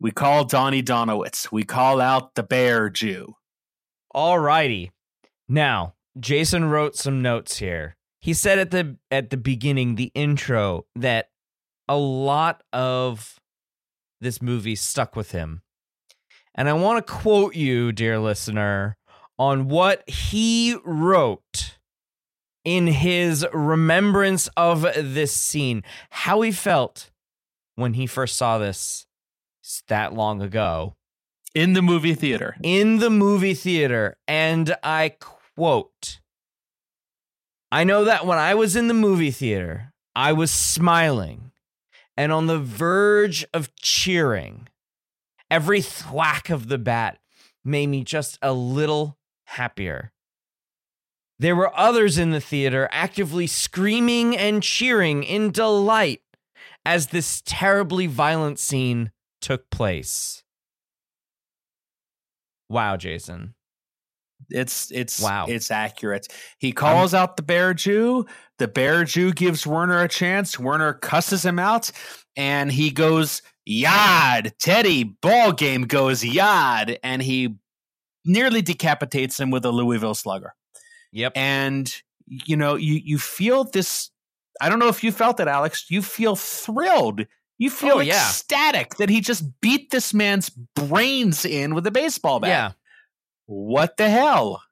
we 0.00 0.10
call 0.10 0.44
Donny 0.44 0.82
Donowitz. 0.82 1.52
We 1.52 1.64
call 1.64 2.00
out 2.00 2.34
the 2.34 2.42
bear 2.42 2.88
Jew. 2.88 3.34
Alrighty. 4.16 4.92
Now, 5.50 5.96
Jason 6.18 6.70
wrote 6.70 6.96
some 6.96 7.20
notes 7.20 7.58
here. 7.58 7.97
He 8.28 8.34
said 8.34 8.58
at 8.58 8.70
the 8.72 8.98
at 9.10 9.30
the 9.30 9.38
beginning, 9.38 9.94
the 9.94 10.12
intro, 10.14 10.84
that 10.94 11.30
a 11.88 11.96
lot 11.96 12.62
of 12.74 13.40
this 14.20 14.42
movie 14.42 14.74
stuck 14.74 15.16
with 15.16 15.30
him. 15.30 15.62
And 16.54 16.68
I 16.68 16.74
want 16.74 17.06
to 17.06 17.10
quote 17.10 17.54
you, 17.54 17.90
dear 17.90 18.18
listener, 18.18 18.98
on 19.38 19.68
what 19.68 20.06
he 20.06 20.76
wrote 20.84 21.78
in 22.66 22.88
his 22.88 23.46
remembrance 23.54 24.50
of 24.58 24.82
this 24.82 25.32
scene, 25.32 25.82
how 26.10 26.42
he 26.42 26.52
felt 26.52 27.10
when 27.76 27.94
he 27.94 28.06
first 28.06 28.36
saw 28.36 28.58
this 28.58 29.06
that 29.86 30.12
long 30.12 30.42
ago 30.42 30.96
In 31.54 31.72
the 31.72 31.80
movie 31.80 32.14
theater. 32.14 32.56
in 32.62 32.98
the 32.98 33.08
movie 33.08 33.54
theater. 33.54 34.18
And 34.28 34.76
I 34.82 35.14
quote 35.18 36.17
I 37.70 37.84
know 37.84 38.04
that 38.04 38.24
when 38.24 38.38
I 38.38 38.54
was 38.54 38.76
in 38.76 38.88
the 38.88 38.94
movie 38.94 39.30
theater, 39.30 39.92
I 40.16 40.32
was 40.32 40.50
smiling 40.50 41.52
and 42.16 42.32
on 42.32 42.46
the 42.46 42.58
verge 42.58 43.44
of 43.52 43.74
cheering. 43.76 44.68
Every 45.50 45.82
thwack 45.82 46.50
of 46.50 46.68
the 46.68 46.78
bat 46.78 47.18
made 47.64 47.88
me 47.88 48.04
just 48.04 48.38
a 48.42 48.52
little 48.52 49.18
happier. 49.44 50.12
There 51.38 51.54
were 51.54 51.76
others 51.78 52.18
in 52.18 52.30
the 52.30 52.40
theater 52.40 52.88
actively 52.90 53.46
screaming 53.46 54.36
and 54.36 54.62
cheering 54.62 55.22
in 55.22 55.52
delight 55.52 56.22
as 56.84 57.08
this 57.08 57.42
terribly 57.44 58.06
violent 58.06 58.58
scene 58.58 59.12
took 59.40 59.70
place. 59.70 60.42
Wow, 62.68 62.96
Jason. 62.96 63.54
It's 64.50 64.90
it's 64.90 65.20
Wow. 65.20 65.46
it's 65.48 65.70
accurate. 65.70 66.28
He 66.58 66.72
calls 66.72 67.12
out 67.14 67.36
the 67.36 67.42
bear 67.42 67.74
Jew. 67.74 68.26
The 68.58 68.68
bear 68.68 69.04
Jew 69.04 69.32
gives 69.32 69.66
Werner 69.66 70.00
a 70.02 70.08
chance. 70.08 70.58
Werner 70.58 70.94
cusses 70.94 71.44
him 71.44 71.58
out, 71.58 71.90
and 72.36 72.72
he 72.72 72.90
goes 72.90 73.42
yad. 73.68 74.52
Teddy 74.58 75.04
ball 75.04 75.52
game 75.52 75.82
goes 75.82 76.22
yad, 76.22 76.98
and 77.02 77.22
he 77.22 77.56
nearly 78.24 78.62
decapitates 78.62 79.38
him 79.38 79.50
with 79.50 79.64
a 79.64 79.70
Louisville 79.70 80.14
Slugger. 80.14 80.54
Yep. 81.12 81.32
And 81.36 81.94
you 82.26 82.56
know 82.56 82.74
you 82.76 83.00
you 83.04 83.18
feel 83.18 83.64
this. 83.64 84.10
I 84.60 84.68
don't 84.68 84.78
know 84.80 84.88
if 84.88 85.04
you 85.04 85.12
felt 85.12 85.40
it, 85.40 85.48
Alex. 85.48 85.90
You 85.90 86.02
feel 86.02 86.34
thrilled 86.36 87.26
You 87.58 87.70
feel 87.70 87.96
Oh, 87.96 88.00
yeah. 88.00 88.14
ecstatic 88.14 88.96
that 88.96 89.08
he 89.10 89.20
just 89.20 89.44
beat 89.60 89.90
this 89.90 90.12
man's 90.14 90.48
brains 90.48 91.44
in 91.44 91.74
with 91.74 91.86
a 91.86 91.90
baseball 91.90 92.40
bat. 92.40 92.74
What 93.48 93.96
the 93.96 94.10
hell? 94.10 94.62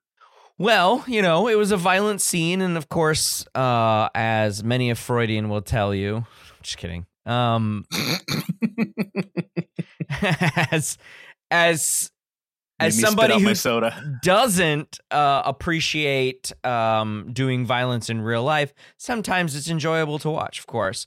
Well, 0.58 1.02
you 1.06 1.22
know, 1.22 1.48
it 1.48 1.54
was 1.54 1.72
a 1.72 1.78
violent 1.78 2.20
scene, 2.20 2.60
and 2.60 2.76
of 2.76 2.90
course, 2.90 3.46
uh, 3.54 4.10
as 4.14 4.62
many 4.62 4.90
a 4.90 4.94
Freudian 4.94 5.48
will 5.48 5.62
tell 5.62 5.94
you, 5.94 6.26
just 6.62 6.76
kidding. 6.76 7.06
Um, 7.24 7.86
as 10.70 10.98
as 11.50 12.10
as 12.78 13.00
somebody 13.00 13.40
who 13.40 13.54
doesn't 14.22 15.00
uh, 15.10 15.40
appreciate 15.46 16.52
um, 16.62 17.30
doing 17.32 17.64
violence 17.64 18.10
in 18.10 18.20
real 18.20 18.42
life, 18.42 18.74
sometimes 18.98 19.56
it's 19.56 19.70
enjoyable 19.70 20.18
to 20.18 20.28
watch, 20.28 20.58
of 20.58 20.66
course, 20.66 21.06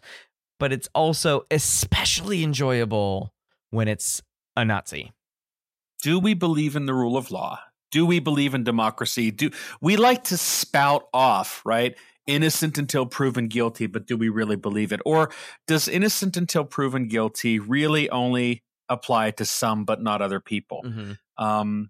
but 0.59 0.73
it's 0.73 0.89
also 0.95 1.45
especially 1.51 2.43
enjoyable 2.43 3.31
when 3.69 3.87
it's 3.87 4.23
a 4.57 4.65
Nazi. 4.65 5.11
Do 6.01 6.19
we 6.19 6.33
believe 6.33 6.75
in 6.75 6.85
the 6.85 6.93
rule 6.93 7.17
of 7.17 7.31
law? 7.31 7.59
Do 7.91 8.05
we 8.05 8.19
believe 8.19 8.53
in 8.53 8.63
democracy? 8.63 9.31
Do 9.31 9.49
we 9.81 9.97
like 9.97 10.23
to 10.25 10.37
spout 10.37 11.07
off, 11.13 11.61
right? 11.65 11.95
Innocent 12.27 12.77
until 12.77 13.05
proven 13.05 13.47
guilty, 13.47 13.87
but 13.87 14.05
do 14.05 14.15
we 14.15 14.29
really 14.29 14.55
believe 14.55 14.91
it? 14.91 15.01
Or 15.05 15.31
does 15.67 15.87
innocent 15.87 16.37
until 16.37 16.63
proven 16.63 17.07
guilty 17.07 17.57
really 17.57 18.09
only 18.11 18.63
apply 18.87 19.31
to 19.31 19.45
some 19.45 19.85
but 19.85 20.01
not 20.01 20.21
other 20.21 20.39
people? 20.39 20.81
Um, 21.37 21.89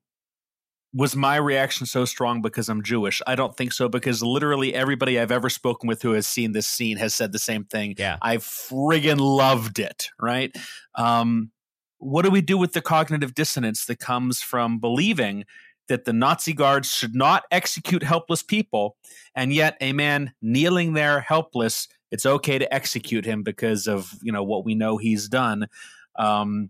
was 0.94 1.16
my 1.16 1.36
reaction 1.36 1.86
so 1.86 2.06
strong 2.06 2.42
because 2.42 2.68
I'm 2.70 2.82
Jewish? 2.82 3.22
I 3.28 3.36
don't 3.36 3.56
think 3.56 3.74
so 3.74 3.90
because 3.90 4.24
literally 4.24 4.74
everybody 4.74 5.20
I've 5.20 5.32
ever 5.32 5.50
spoken 5.50 5.88
with 5.88 6.02
who 6.02 6.14
has 6.14 6.26
seen 6.26 6.54
this 6.54 6.68
scene 6.68 6.98
has 6.98 7.14
said 7.14 7.32
the 7.32 7.40
same 7.40 7.66
thing. 7.66 7.96
Yeah. 7.98 8.18
I 8.22 8.38
friggin' 8.38 9.20
loved 9.20 9.78
it, 9.78 10.10
right? 10.20 10.56
Um, 10.96 11.52
what 12.00 12.24
do 12.24 12.32
we 12.32 12.42
do 12.42 12.58
with 12.58 12.74
the 12.74 12.82
cognitive 12.82 13.36
dissonance 13.36 13.86
that 13.86 14.00
comes 14.00 14.42
from 14.42 14.80
believing 14.80 15.46
that 15.88 16.06
the 16.06 16.14
Nazi 16.14 16.54
guards 16.54 16.94
should 16.94 17.16
not 17.16 17.44
execute 17.52 18.04
helpless 18.04 18.42
people, 18.42 18.96
and 19.36 19.54
yet 19.54 19.78
a 19.82 19.92
man 19.92 20.34
kneeling 20.42 20.94
there 20.94 21.20
helpless, 21.20 21.88
it's 22.12 22.26
okay 22.26 22.58
to 22.58 22.74
execute 22.74 23.26
him 23.26 23.44
because 23.44 23.88
of 23.88 24.14
you 24.22 24.32
know 24.32 24.44
what 24.44 24.66
we 24.66 24.76
know 24.76 24.98
he's 24.98 25.28
done. 25.28 25.68
Um, 26.16 26.70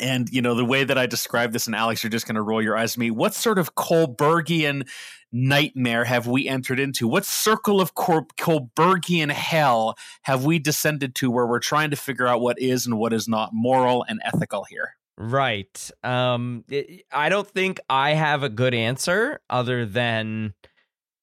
and 0.00 0.28
you 0.30 0.42
know 0.42 0.54
the 0.54 0.64
way 0.64 0.84
that 0.84 0.98
I 0.98 1.06
describe 1.06 1.52
this, 1.52 1.66
and 1.66 1.74
Alex, 1.74 2.02
you're 2.02 2.10
just 2.10 2.26
going 2.26 2.36
to 2.36 2.42
roll 2.42 2.62
your 2.62 2.76
eyes 2.76 2.94
at 2.94 2.98
me. 2.98 3.10
What 3.10 3.34
sort 3.34 3.58
of 3.58 3.74
Kohlbergian 3.74 4.88
nightmare 5.32 6.04
have 6.04 6.26
we 6.26 6.48
entered 6.48 6.78
into? 6.80 7.06
What 7.08 7.24
circle 7.24 7.80
of 7.80 7.94
Kol- 7.94 8.26
Kohlbergian 8.38 9.30
hell 9.30 9.96
have 10.22 10.44
we 10.44 10.58
descended 10.58 11.14
to, 11.16 11.30
where 11.30 11.46
we're 11.46 11.60
trying 11.60 11.90
to 11.90 11.96
figure 11.96 12.26
out 12.26 12.40
what 12.40 12.58
is 12.60 12.86
and 12.86 12.98
what 12.98 13.12
is 13.12 13.28
not 13.28 13.50
moral 13.52 14.04
and 14.08 14.20
ethical 14.24 14.64
here? 14.64 14.94
Right. 15.16 15.90
Um 16.02 16.64
it- 16.68 17.04
I 17.12 17.28
don't 17.28 17.48
think 17.48 17.78
I 17.88 18.14
have 18.14 18.42
a 18.42 18.48
good 18.48 18.74
answer 18.74 19.40
other 19.50 19.84
than 19.86 20.54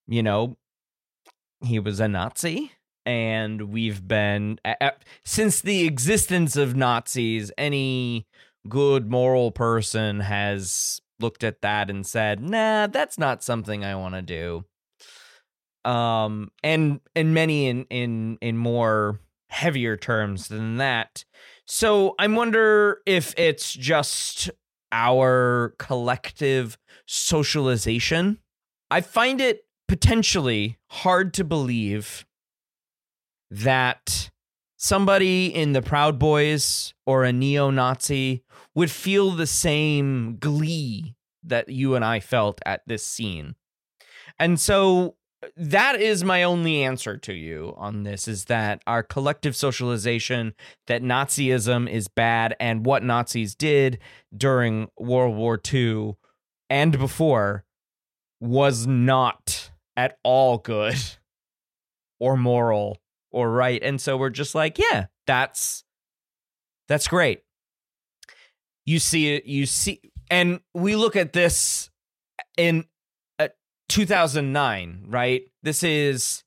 you 0.08 0.24
know 0.24 0.58
he 1.66 1.80
was 1.80 2.00
a 2.00 2.08
Nazi 2.08 2.72
and 3.06 3.74
we've 3.74 4.08
been 4.08 4.60
since 5.24 5.62
the 5.62 5.86
existence 5.88 6.56
of 6.56 6.76
Nazis 6.76 7.52
any 7.58 8.28
good 8.70 9.10
moral 9.10 9.52
person 9.52 10.20
has 10.20 11.02
looked 11.20 11.44
at 11.44 11.62
that 11.62 11.90
and 11.90 12.06
said, 12.06 12.42
"Nah, 12.42 12.88
that's 12.88 13.18
not 13.18 13.44
something 13.44 13.84
I 13.84 13.96
want 13.96 14.16
to 14.16 14.22
do." 14.22 14.66
Um 15.90 16.52
and 16.64 17.00
and 17.16 17.34
many 17.34 17.68
in 17.68 17.86
in 17.90 18.38
in 18.42 18.58
more 18.58 19.20
heavier 19.50 19.96
terms 19.98 20.48
than 20.48 20.78
that. 20.78 21.24
So 21.66 22.16
I 22.20 22.28
wonder 22.28 23.02
if 23.06 23.34
it's 23.38 23.74
just 23.74 24.50
our 24.92 25.76
collective 25.80 26.78
socialization. 27.06 28.40
I 28.90 29.02
find 29.02 29.42
it 29.42 29.66
potentially 29.88 30.78
hard 30.90 31.34
to 31.36 31.44
believe 31.44 32.26
that 33.50 34.30
somebody 34.78 35.48
in 35.48 35.74
the 35.74 35.82
Proud 35.82 36.20
Boys 36.20 36.94
or 37.06 37.24
a 37.24 37.34
neo 37.34 37.70
Nazi 37.70 38.44
would 38.78 38.92
feel 38.92 39.32
the 39.32 39.48
same 39.48 40.38
glee 40.40 41.16
that 41.42 41.68
you 41.68 41.96
and 41.96 42.06
I 42.06 42.20
felt 42.20 42.62
at 42.64 42.84
this 42.86 43.04
scene. 43.04 43.56
And 44.38 44.60
so 44.60 45.16
that 45.56 46.00
is 46.00 46.24
my 46.24 46.44
only 46.44 46.84
answer 46.84 47.18
to 47.18 47.34
you 47.34 47.74
on 47.76 48.04
this 48.04 48.28
is 48.28 48.46
that 48.46 48.84
our 48.86 49.02
collective 49.02 49.56
socialization 49.56 50.54
that 50.86 51.02
Nazism 51.02 51.90
is 51.90 52.08
bad 52.08 52.56
and 52.60 52.86
what 52.86 53.02
Nazis 53.02 53.56
did 53.56 53.98
during 54.36 54.90
World 54.96 55.36
War 55.36 55.60
II 55.74 56.14
and 56.70 57.00
before 57.00 57.66
was 58.40 58.86
not 58.86 59.72
at 59.96 60.20
all 60.22 60.60
good 60.60 60.98
or 62.20 62.38
moral 62.38 63.02
or 63.32 63.52
right. 63.52 63.82
And 63.82 64.00
so 64.00 64.18
we're 64.18 64.30
just 64.30 64.54
like, 64.54 64.78
yeah, 64.78 65.08
that's 65.26 65.84
that's 66.88 67.08
great. 67.08 67.42
You 68.88 69.00
see 69.00 69.36
it, 69.36 69.46
you 69.46 69.68
see 69.68 70.00
and 70.30 70.62
we 70.74 70.96
look 70.96 71.16
at 71.16 71.34
this 71.34 71.90
in 72.58 72.86
uh, 73.38 73.50
2009, 73.90 75.06
right? 75.08 75.44
This 75.62 75.84
is 75.84 76.44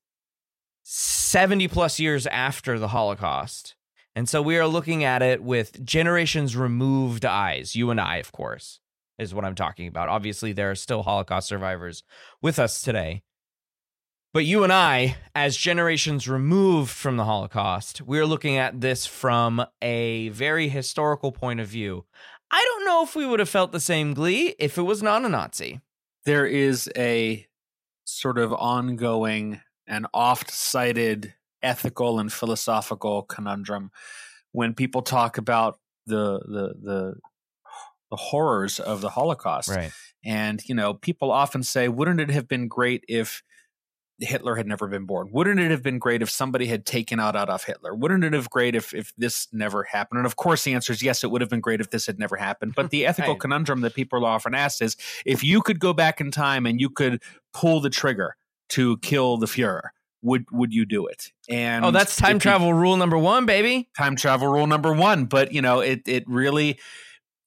70 0.83 1.69
plus 1.69 2.01
years 2.01 2.27
after 2.27 2.79
the 2.79 2.89
Holocaust. 2.89 3.77
And 4.15 4.29
so 4.29 4.43
we 4.43 4.59
are 4.59 4.67
looking 4.67 5.05
at 5.05 5.23
it 5.23 5.43
with 5.43 5.85
generations 5.85 6.57
removed 6.57 7.25
eyes. 7.25 7.77
You 7.77 7.91
and 7.91 8.01
I, 8.01 8.17
of 8.17 8.33
course, 8.33 8.81
is 9.19 9.35
what 9.35 9.45
I'm 9.45 9.55
talking 9.55 9.87
about. 9.87 10.09
Obviously, 10.09 10.53
there 10.53 10.71
are 10.71 10.75
still 10.75 11.03
Holocaust 11.03 11.47
survivors 11.47 12.03
with 12.43 12.59
us 12.59 12.83
today. 12.83 13.23
But 14.33 14.45
you 14.45 14.63
and 14.63 14.73
I, 14.73 15.17
as 15.35 15.57
generations 15.57 16.29
removed 16.29 16.91
from 16.91 17.17
the 17.17 17.25
Holocaust, 17.25 18.01
we're 18.03 18.27
looking 18.27 18.57
at 18.57 18.81
this 18.81 19.05
from 19.05 19.65
a 19.83 20.29
very 20.29 20.69
historical 20.69 21.33
point 21.33 21.59
of 21.59 21.67
view. 21.67 22.05
I 22.51 22.65
don't 22.65 22.85
know 22.87 23.03
if 23.03 23.17
we 23.17 23.27
would 23.27 23.41
have 23.41 23.49
felt 23.49 23.73
the 23.73 23.81
same 23.81 24.15
glee 24.15 24.55
if 24.59 24.79
it 24.79 24.83
was 24.83 25.03
not 25.03 25.25
a 25.25 25.29
Nazi. 25.29 25.81
there 26.25 26.47
is 26.47 26.89
a 26.97 27.47
sort 28.05 28.39
of 28.39 28.53
ongoing 28.53 29.61
and 29.87 30.07
oft 30.15 30.51
cited 30.51 31.35
ethical 31.63 32.19
and 32.19 32.33
philosophical 32.33 33.23
conundrum 33.23 33.91
when 34.53 34.75
people 34.75 35.03
talk 35.03 35.39
about 35.39 35.79
the 36.07 36.39
the 36.41 36.75
the 36.83 37.15
the 38.11 38.17
horrors 38.17 38.81
of 38.81 39.01
the 39.01 39.11
Holocaust. 39.11 39.69
Right. 39.69 39.93
And 40.25 40.61
you 40.69 40.75
know, 40.75 40.95
people 40.95 41.31
often 41.31 41.63
say, 41.63 41.89
wouldn't 41.89 42.21
it 42.21 42.31
have 42.31 42.49
been 42.49 42.69
great 42.69 43.05
if 43.09 43.43
Hitler 44.21 44.55
had 44.57 44.67
never 44.67 44.87
been 44.87 45.07
born? 45.07 45.29
Wouldn't 45.33 45.59
it 45.59 45.71
have 45.71 45.83
been 45.83 45.99
great 45.99 46.23
if 46.23 46.31
somebody 46.31 46.67
had 46.67 46.85
taken 46.87 47.19
out 47.19 47.35
Adolf 47.37 47.65
Hitler? 47.65 47.95
Wouldn't 47.95 48.23
it 48.23 48.33
have 48.35 48.51
great 48.51 48.75
if 48.75 48.93
if 48.95 49.13
this 49.17 49.49
never 49.53 49.83
happened? 49.85 50.19
And 50.19 50.27
of 50.27 50.37
course, 50.37 50.63
the 50.65 50.75
answer 50.75 50.93
is 50.93 51.03
yes. 51.03 51.25
It 51.25 51.31
would 51.31 51.41
have 51.41 51.51
been 51.51 51.61
great 51.61 51.81
if 51.81 51.91
this 51.91 52.07
had 52.07 52.19
never 52.19 52.37
happened. 52.37 52.75
But 52.77 52.91
the 52.91 53.07
ethical 53.07 53.33
Right. 53.35 53.41
conundrum 53.41 53.81
that 53.81 53.95
people 53.95 54.25
are 54.25 54.29
often 54.31 54.55
asked 54.55 54.83
is, 54.83 54.97
if 55.25 55.43
you 55.43 55.63
could 55.63 55.81
go 55.81 55.93
back 55.93 56.21
in 56.21 56.31
time 56.31 56.67
and 56.67 56.81
you 56.81 56.91
could 56.91 57.23
pull 57.55 57.81
the 57.81 57.91
trigger 57.91 58.37
to 58.71 58.99
kill 58.99 59.37
the 59.39 59.47
Fuhrer, 59.47 59.89
would 60.23 60.45
would 60.53 60.75
you 60.75 60.85
do 60.85 61.07
it? 61.07 61.33
And 61.49 61.85
oh, 61.85 61.91
that's 61.91 62.15
time 62.17 62.37
if 62.37 62.45
you- 62.45 62.51
travel 62.51 62.75
rule 62.75 62.97
number 62.99 63.17
one, 63.19 63.47
baby. 63.47 63.89
time 63.97 64.17
travel 64.17 64.49
rule 64.49 64.67
number 64.67 64.93
one. 64.93 65.25
But 65.25 65.53
you 65.53 65.63
know, 65.63 65.81
it 65.81 66.03
it 66.07 66.25
really 66.27 66.79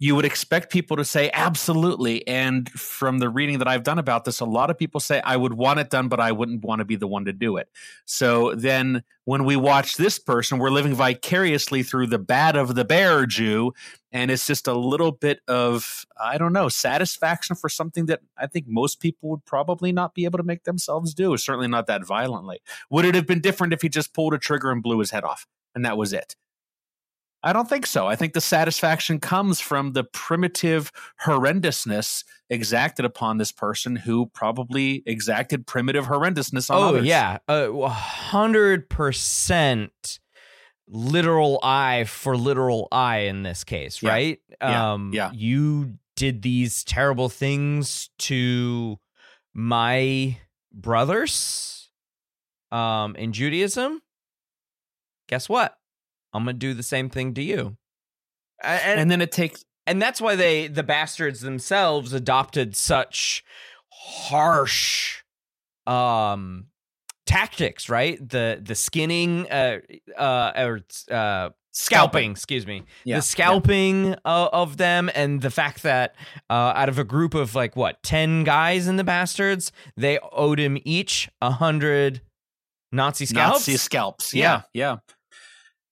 you 0.04 0.16
would 0.16 0.26
expect 0.26 0.70
people 0.70 0.98
to 0.98 1.06
say 1.06 1.32
absolutely. 1.34 2.28
And 2.28 2.70
from 2.72 3.20
the 3.20 3.30
reading 3.30 3.60
that 3.60 3.70
I've 3.70 3.84
done 3.84 4.00
about 4.00 4.26
this, 4.26 4.42
a 4.42 4.46
lot 4.46 4.70
of 4.70 4.78
people 4.78 5.00
say 5.00 5.22
I 5.22 5.38
would 5.38 5.54
want 5.54 5.80
it 5.80 5.90
done, 5.90 6.10
but 6.10 6.20
I 6.20 6.34
wouldn't 6.34 6.62
want 6.62 6.80
to 6.80 6.86
be 6.86 6.98
the 6.98 7.08
one 7.08 7.24
to 7.24 7.32
do 7.32 7.56
it. 7.56 7.70
So 8.04 8.54
then 8.54 9.04
when 9.24 9.46
we 9.46 9.56
watch 9.56 9.96
this 9.96 10.20
person, 10.20 10.60
we're 10.60 10.72
living 10.72 10.94
vicariously 10.94 11.84
through 11.84 12.08
the 12.08 12.20
bad 12.20 12.58
of 12.58 12.76
the 12.76 12.84
bear 12.84 13.26
Jew. 13.26 13.72
And 14.12 14.30
it's 14.30 14.46
just 14.46 14.68
a 14.68 14.74
little 14.74 15.14
bit 15.14 15.40
of, 15.48 16.06
I 16.22 16.38
don't 16.38 16.52
know, 16.52 16.68
satisfaction 16.68 17.56
for 17.56 17.70
something 17.70 18.08
that 18.08 18.20
I 18.38 18.48
think 18.48 18.66
most 18.68 19.00
people 19.00 19.30
would 19.30 19.46
probably 19.46 19.94
not 19.94 20.16
be 20.16 20.26
able 20.26 20.40
to 20.40 20.44
make 20.44 20.66
themselves 20.66 21.14
do, 21.14 21.38
certainly 21.38 21.70
not 21.70 21.88
that 21.88 22.06
violently. 22.06 22.60
Would 22.90 23.06
it 23.06 23.16
have 23.16 23.26
been 23.26 23.40
different 23.40 23.72
if 23.72 23.82
he 23.82 23.88
just 23.88 24.14
pulled 24.14 24.34
a 24.34 24.38
trigger 24.38 24.70
and 24.70 24.84
blew 24.84 25.00
his 25.00 25.12
head 25.12 25.24
off? 25.24 25.48
And 25.74 25.86
that 25.86 25.98
was 25.98 26.12
it. 26.12 26.36
I 27.46 27.52
don't 27.52 27.68
think 27.68 27.86
so. 27.86 28.08
I 28.08 28.16
think 28.16 28.34
the 28.34 28.40
satisfaction 28.42 29.20
comes 29.20 29.60
from 29.60 29.92
the 29.94 30.04
primitive 30.06 30.92
horrendousness 31.22 32.24
exacted 32.50 33.04
upon 33.04 33.38
this 33.38 33.52
person 33.52 33.96
who 33.98 34.28
probably 34.28 35.04
exacted 35.06 35.68
primitive 35.68 36.06
horrendousness 36.06 36.70
on 36.72 36.78
Oh 36.78 36.88
others. 36.90 37.06
yeah, 37.06 37.40
a 37.50 37.88
hundred 37.90 38.90
percent 38.90 40.20
literal 40.88 41.60
eye 41.64 42.04
for 42.06 42.38
literal 42.38 42.88
eye 42.92 43.20
in 43.20 43.44
this 43.44 43.64
case, 43.64 44.02
Yeah. 44.02 44.10
right? 44.12 44.40
Yeah, 44.62 44.94
Um, 44.94 45.12
yeah. 45.14 45.32
You 45.34 45.96
did 46.16 46.42
these 46.44 46.84
terrible 46.84 47.28
things 47.30 48.10
to 48.20 49.00
my 49.54 50.38
brothers, 50.72 51.90
um, 52.72 53.16
in 53.16 53.34
Judaism. 53.34 54.02
Guess 55.28 55.50
what? 55.50 55.78
I'm 56.34 56.44
gonna 56.44 56.54
do 56.54 56.74
the 56.74 56.84
same 56.84 57.10
thing 57.10 57.34
to 57.36 57.42
you. 57.42 57.78
And, 58.64 59.00
And 59.00 59.12
then 59.12 59.22
it 59.22 59.32
takes 59.32 59.64
and 59.86 60.02
that's 60.02 60.22
why 60.22 60.36
they 60.36 60.68
the 60.68 60.84
bastards 60.84 61.42
themselves 61.42 62.14
adopted 62.14 62.76
such 62.76 63.44
harsh 63.90 65.22
um 65.86 66.68
tactics 67.26 67.90
right 67.90 68.18
the 68.30 68.60
the 68.62 68.76
skinning 68.76 69.50
uh 69.50 69.80
uh 70.18 70.52
or 70.56 70.80
uh 71.12 71.50
scalping 71.72 72.32
excuse 72.32 72.68
me 72.68 72.84
Yeah, 73.04 73.18
the 73.18 73.22
scalping 73.22 74.14
uh, 74.26 74.50
of 74.54 74.78
them 74.78 75.10
and 75.16 75.42
the 75.42 75.50
fact 75.50 75.84
that 75.84 76.16
uh 76.50 76.74
out 76.76 76.90
of 76.90 77.00
a 77.00 77.04
group 77.04 77.34
of 77.34 77.56
like 77.56 77.76
what 77.76 78.02
10 78.04 78.44
guys 78.44 78.88
in 78.88 78.98
the 78.98 79.04
bastards 79.04 79.72
they 79.98 80.20
owed 80.32 80.60
him 80.60 80.78
each 80.86 81.30
a 81.42 81.52
hundred 81.52 82.22
nazi 82.92 83.26
scalps 83.26 83.68
Nazi 83.68 83.78
scalps. 83.78 84.34
Yeah. 84.34 84.62
Yeah, 84.74 84.92
yeah. 84.92 84.98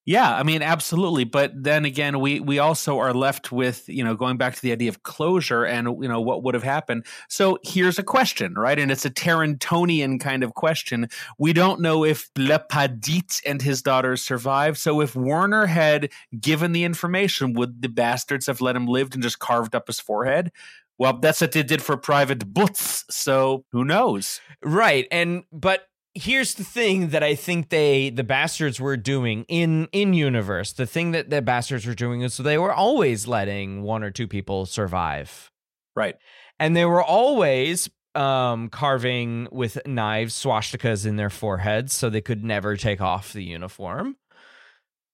Yeah, 0.06 0.36
I 0.36 0.42
mean 0.42 0.64
absolutely, 0.64 1.26
but 1.26 1.52
then 1.56 1.86
again 1.86 2.20
we 2.20 2.40
we 2.40 2.58
also 2.58 2.98
are 2.98 3.14
left 3.14 3.52
with, 3.52 3.88
you 3.88 4.04
know, 4.04 4.16
going 4.16 4.36
back 4.36 4.56
to 4.56 4.62
the 4.62 4.72
idea 4.72 4.90
of 4.90 5.04
closure 5.04 5.64
and 5.64 5.88
you 6.02 6.08
know 6.08 6.20
what 6.20 6.42
would 6.44 6.56
have 6.56 6.64
happened. 6.64 7.06
So 7.30 7.60
here's 7.64 8.00
a 8.00 8.04
question, 8.04 8.56
right? 8.56 8.80
And 8.80 8.92
it's 8.92 9.06
a 9.06 9.12
Tarantonian 9.12 10.20
kind 10.20 10.44
of 10.44 10.56
question. 10.56 11.08
We 11.38 11.54
don't 11.54 11.82
know 11.82 12.04
if 12.04 12.34
LaPadite 12.34 13.42
and 13.46 13.62
his 13.62 13.84
daughters 13.84 14.24
survived. 14.24 14.80
So 14.80 15.02
if 15.02 15.16
Werner 15.16 15.68
had 15.68 16.10
given 16.40 16.72
the 16.72 16.84
information, 16.84 17.54
would 17.54 17.84
the 17.84 17.90
bastards 17.90 18.48
have 18.48 18.60
let 18.60 18.76
him 18.76 18.88
live 18.88 19.14
and 19.14 19.22
just 19.22 19.38
carved 19.38 19.76
up 19.76 19.86
his 19.86 20.00
forehead? 20.00 20.52
Well, 20.98 21.20
that's 21.20 21.42
what 21.42 21.52
they 21.52 21.64
did 21.64 21.82
for 21.82 21.96
Private 21.96 22.54
Butz. 22.54 23.04
So 23.12 23.66
who 23.72 23.86
knows? 23.86 24.42
Right. 24.64 25.08
And 25.12 25.44
but 25.52 25.88
here's 26.14 26.56
the 26.56 26.64
thing 26.64 27.10
that 27.10 27.24
I 27.24 27.36
think 27.36 27.70
they 27.70 28.10
the 28.10 28.24
bastards 28.24 28.80
were 28.82 28.98
doing 28.98 29.46
in 29.48 29.88
in 29.92 30.14
universe. 30.14 30.74
The 30.74 30.86
thing 30.86 31.12
that 31.12 31.30
the 31.30 31.42
bastards 31.42 31.86
were 31.86 31.94
doing 31.96 32.22
is 32.22 32.34
so 32.34 32.44
they 32.44 32.58
were 32.58 32.74
always 32.74 33.28
letting 33.28 33.82
one 33.84 34.04
or 34.04 34.12
two 34.12 34.28
people 34.28 34.66
survive. 34.66 35.50
Right. 35.96 36.16
And 36.60 36.76
they 36.76 36.86
were 36.86 37.04
always 37.04 37.90
um 38.14 38.68
carving 38.70 39.48
with 39.52 39.78
knives 39.88 40.34
swastikas 40.36 41.06
in 41.06 41.16
their 41.16 41.30
foreheads 41.30 41.94
so 41.94 42.10
they 42.10 42.20
could 42.22 42.44
never 42.44 42.76
take 42.76 43.00
off 43.00 43.32
the 43.34 43.44
uniform. 43.44 44.18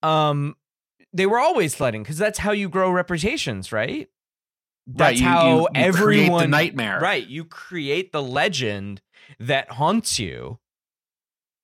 Um 0.03 0.55
they 1.13 1.25
were 1.25 1.39
always 1.39 1.79
letting 1.79 2.03
cuz 2.03 2.17
that's 2.17 2.39
how 2.39 2.51
you 2.51 2.69
grow 2.69 2.89
reputations, 2.91 3.71
right? 3.71 4.07
Right, 4.87 4.97
That's 4.97 5.19
you- 5.21 5.27
how 5.27 5.47
you- 5.49 5.55
you 5.61 5.67
create 5.67 5.73
the 5.73 5.79
everyone 6.23 6.49
nightmare. 6.49 6.99
Right, 6.99 7.27
you 7.27 7.45
create 7.45 8.11
the 8.11 8.23
legend 8.23 9.01
that 9.39 9.71
haunts 9.71 10.17
you. 10.17 10.59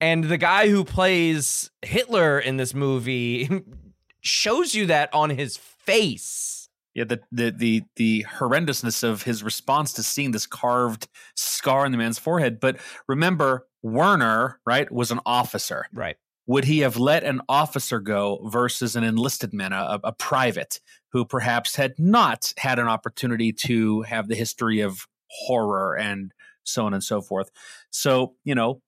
And 0.03 0.25
the 0.25 0.37
guy 0.37 0.67
who 0.67 0.83
plays 0.83 1.71
Hitler 1.81 2.37
in 2.37 2.57
this 2.57 2.73
movie 2.73 3.49
shows 4.19 4.75
you 4.75 4.87
that 4.87 5.09
on 5.13 5.29
his 5.29 5.55
face. 5.55 6.67
Yeah, 6.93 7.05
the, 7.05 7.21
the 7.31 7.51
the 7.51 7.83
the 7.95 8.25
horrendousness 8.37 9.05
of 9.05 9.23
his 9.23 9.43
response 9.43 9.93
to 9.93 10.03
seeing 10.03 10.31
this 10.31 10.45
carved 10.45 11.07
scar 11.37 11.85
on 11.85 11.93
the 11.93 11.97
man's 11.97 12.19
forehead. 12.19 12.59
But 12.59 12.79
remember, 13.07 13.65
Werner, 13.81 14.59
right, 14.65 14.91
was 14.91 15.09
an 15.09 15.21
officer. 15.25 15.85
Right. 15.93 16.17
Would 16.47 16.65
he 16.65 16.79
have 16.79 16.97
let 16.97 17.23
an 17.23 17.39
officer 17.47 18.01
go 18.01 18.45
versus 18.49 18.97
an 18.97 19.05
enlisted 19.05 19.53
man, 19.53 19.71
a, 19.71 20.01
a 20.03 20.11
private, 20.11 20.81
who 21.13 21.23
perhaps 21.23 21.77
had 21.77 21.97
not 21.97 22.53
had 22.57 22.77
an 22.77 22.89
opportunity 22.89 23.53
to 23.53 24.01
have 24.01 24.27
the 24.27 24.35
history 24.35 24.81
of 24.81 25.07
horror 25.29 25.95
and 25.95 26.33
so 26.65 26.85
on 26.85 26.93
and 26.93 27.03
so 27.05 27.21
forth? 27.21 27.49
So, 27.89 28.35
you 28.43 28.53
know, 28.53 28.81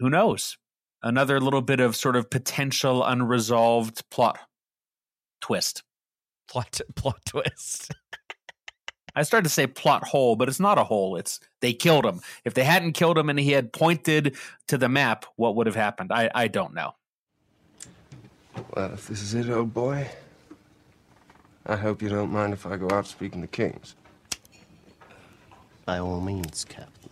who 0.00 0.10
knows? 0.10 0.56
Another 1.02 1.40
little 1.40 1.62
bit 1.62 1.78
of 1.78 1.94
sort 1.94 2.16
of 2.16 2.30
potential 2.30 3.04
unresolved 3.04 4.02
plot 4.10 4.38
twist. 5.40 5.82
Plot 6.48 6.80
plot 6.96 7.20
twist. 7.26 7.92
I 9.14 9.22
started 9.22 9.44
to 9.44 9.50
say 9.50 9.66
plot 9.66 10.04
hole, 10.04 10.36
but 10.36 10.48
it's 10.48 10.60
not 10.60 10.78
a 10.78 10.84
hole. 10.84 11.16
It's 11.16 11.38
they 11.60 11.72
killed 11.72 12.06
him. 12.06 12.20
If 12.44 12.54
they 12.54 12.64
hadn't 12.64 12.92
killed 12.92 13.18
him 13.18 13.28
and 13.28 13.38
he 13.38 13.52
had 13.52 13.72
pointed 13.72 14.36
to 14.68 14.78
the 14.78 14.88
map, 14.88 15.26
what 15.36 15.54
would 15.56 15.66
have 15.66 15.76
happened? 15.76 16.12
I, 16.12 16.30
I 16.34 16.48
don't 16.48 16.74
know. 16.74 16.92
Well, 18.74 18.92
if 18.92 19.08
this 19.08 19.22
is 19.22 19.34
it, 19.34 19.50
old 19.50 19.74
boy, 19.74 20.08
I 21.66 21.76
hope 21.76 22.02
you 22.02 22.08
don't 22.08 22.32
mind 22.32 22.52
if 22.52 22.66
I 22.66 22.76
go 22.76 22.88
out 22.90 23.06
speaking 23.06 23.42
to 23.42 23.46
kings. 23.46 23.96
By 25.84 25.98
all 25.98 26.20
means, 26.20 26.64
Captain. 26.64 27.10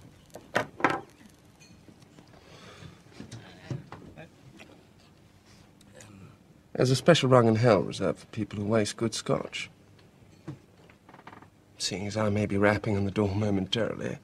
There's 6.79 6.93
a 6.93 6.97
special 6.97 7.29
rung 7.29 7.49
in 7.49 7.57
hell 7.57 7.81
reserved 7.81 8.21
for 8.21 8.27
people 8.27 8.61
who 8.61 8.65
waste 8.65 8.97
good 8.97 9.13
scotch. 9.13 9.69
Seeing 11.77 12.07
as 12.07 12.17
I 12.17 12.29
may 12.29 12.47
be 12.47 12.57
rapping 12.57 12.97
on 12.97 13.05
the 13.05 13.11
door 13.11 13.35
momentarily. 13.35 14.19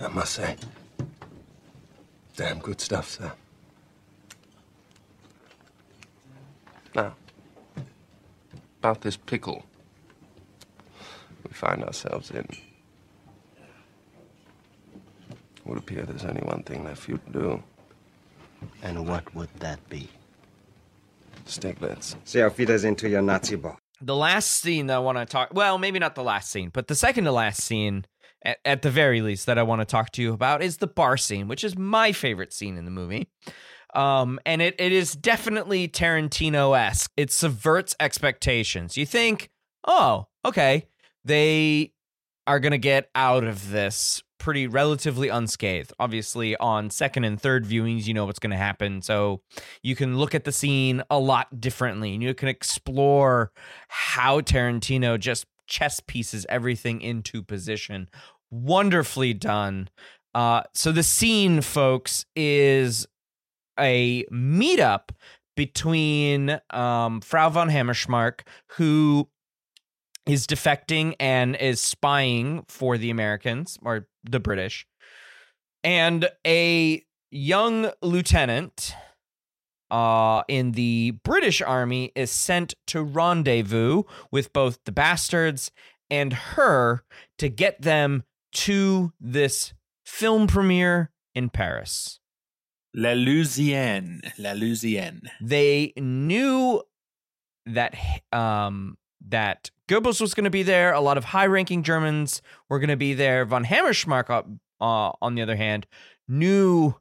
I 0.00 0.08
must 0.12 0.32
say, 0.32 0.56
damn 2.34 2.58
good 2.58 2.80
stuff, 2.80 3.08
sir. 3.08 3.30
Now, 6.96 7.14
about 8.80 9.02
this 9.02 9.16
pickle 9.16 9.64
we 11.46 11.52
find 11.52 11.84
ourselves 11.84 12.32
in. 12.32 12.48
It 15.57 15.57
would 15.68 15.78
appear 15.78 16.02
there's 16.02 16.24
only 16.24 16.42
one 16.42 16.62
thing 16.62 16.84
left 16.84 17.02
for 17.02 17.12
you 17.12 17.18
to 17.18 17.32
do. 17.32 17.62
And 18.82 19.06
what 19.06 19.34
would 19.34 19.48
that 19.60 19.86
be? 19.88 20.08
Stiglitz. 21.46 22.16
See 22.24 22.42
auf 22.42 22.58
Wiedersehen 22.58 22.96
to 22.96 23.08
your 23.08 23.22
Nazi 23.22 23.56
boss. 23.56 23.78
The 24.00 24.16
last 24.16 24.50
scene 24.62 24.86
that 24.86 24.96
I 24.96 24.98
want 25.00 25.18
to 25.18 25.26
talk 25.26 25.52
well, 25.52 25.78
maybe 25.78 25.98
not 25.98 26.14
the 26.14 26.22
last 26.22 26.50
scene, 26.50 26.70
but 26.72 26.86
the 26.88 26.94
second 26.94 27.24
to 27.24 27.32
last 27.32 27.62
scene 27.62 28.04
at, 28.42 28.58
at 28.64 28.82
the 28.82 28.90
very 28.90 29.20
least 29.22 29.46
that 29.46 29.58
I 29.58 29.62
want 29.62 29.80
to 29.80 29.84
talk 29.84 30.12
to 30.12 30.22
you 30.22 30.32
about 30.32 30.62
is 30.62 30.76
the 30.76 30.86
bar 30.86 31.16
scene, 31.16 31.48
which 31.48 31.64
is 31.64 31.76
my 31.76 32.12
favorite 32.12 32.52
scene 32.52 32.76
in 32.76 32.84
the 32.84 32.90
movie. 32.90 33.28
Um, 33.94 34.38
and 34.44 34.60
it, 34.60 34.76
it 34.78 34.92
is 34.92 35.14
definitely 35.14 35.88
Tarantino 35.88 36.78
esque. 36.78 37.10
It 37.16 37.32
subverts 37.32 37.96
expectations. 37.98 38.96
You 38.96 39.06
think, 39.06 39.50
oh, 39.86 40.28
okay, 40.44 40.86
they 41.24 41.92
are 42.46 42.60
going 42.60 42.72
to 42.72 42.78
get 42.78 43.10
out 43.14 43.44
of 43.44 43.70
this 43.70 44.22
pretty 44.38 44.66
relatively 44.66 45.28
unscathed. 45.28 45.92
Obviously, 45.98 46.56
on 46.56 46.90
second 46.90 47.24
and 47.24 47.40
third 47.40 47.64
viewings, 47.64 48.06
you 48.06 48.14
know 48.14 48.24
what's 48.24 48.38
going 48.38 48.50
to 48.50 48.56
happen. 48.56 49.02
So 49.02 49.42
you 49.82 49.96
can 49.96 50.18
look 50.18 50.34
at 50.34 50.44
the 50.44 50.52
scene 50.52 51.02
a 51.10 51.18
lot 51.18 51.60
differently 51.60 52.14
and 52.14 52.22
you 52.22 52.34
can 52.34 52.48
explore 52.48 53.52
how 53.88 54.40
Tarantino 54.40 55.18
just 55.18 55.46
chess 55.66 56.00
pieces 56.00 56.46
everything 56.48 57.00
into 57.00 57.42
position. 57.42 58.08
Wonderfully 58.50 59.34
done. 59.34 59.90
Uh, 60.34 60.62
so 60.74 60.92
the 60.92 61.02
scene, 61.02 61.60
folks, 61.60 62.24
is 62.34 63.06
a 63.78 64.24
meetup 64.32 65.10
between 65.56 66.60
um, 66.70 67.20
Frau 67.20 67.50
von 67.50 67.68
Hammersmark, 67.68 68.40
who 68.76 69.28
is 70.28 70.46
defecting 70.46 71.14
and 71.18 71.56
is 71.56 71.80
spying 71.80 72.64
for 72.68 72.98
the 72.98 73.10
Americans 73.10 73.78
or 73.82 74.06
the 74.30 74.40
British, 74.40 74.86
and 75.82 76.28
a 76.46 77.04
young 77.30 77.90
lieutenant 78.02 78.94
uh, 79.90 80.42
in 80.48 80.72
the 80.72 81.12
British 81.22 81.62
Army 81.62 82.12
is 82.14 82.30
sent 82.30 82.74
to 82.88 83.02
rendezvous 83.02 84.02
with 84.30 84.52
both 84.52 84.78
the 84.84 84.92
bastards 84.92 85.70
and 86.10 86.32
her 86.32 87.04
to 87.38 87.48
get 87.48 87.82
them 87.82 88.24
to 88.52 89.12
this 89.20 89.74
film 90.04 90.46
premiere 90.46 91.10
in 91.34 91.48
Paris. 91.48 92.20
La 92.94 93.10
Louisiane. 93.10 94.20
La 94.38 94.52
Louisiane. 94.52 95.28
They 95.40 95.92
knew 95.96 96.82
that 97.66 97.94
um 98.32 98.96
that 99.28 99.70
Goebbels 99.88 100.20
was 100.20 100.34
going 100.34 100.44
to 100.44 100.50
be 100.50 100.62
there. 100.62 100.92
A 100.92 101.00
lot 101.00 101.18
of 101.18 101.24
high-ranking 101.24 101.82
Germans 101.82 102.42
were 102.68 102.78
going 102.78 102.90
to 102.90 102.96
be 102.96 103.14
there. 103.14 103.44
Von 103.44 103.64
Hammersmark, 103.64 104.30
uh, 104.30 105.12
on 105.20 105.34
the 105.34 105.42
other 105.42 105.56
hand, 105.56 105.86
knew 106.28 106.94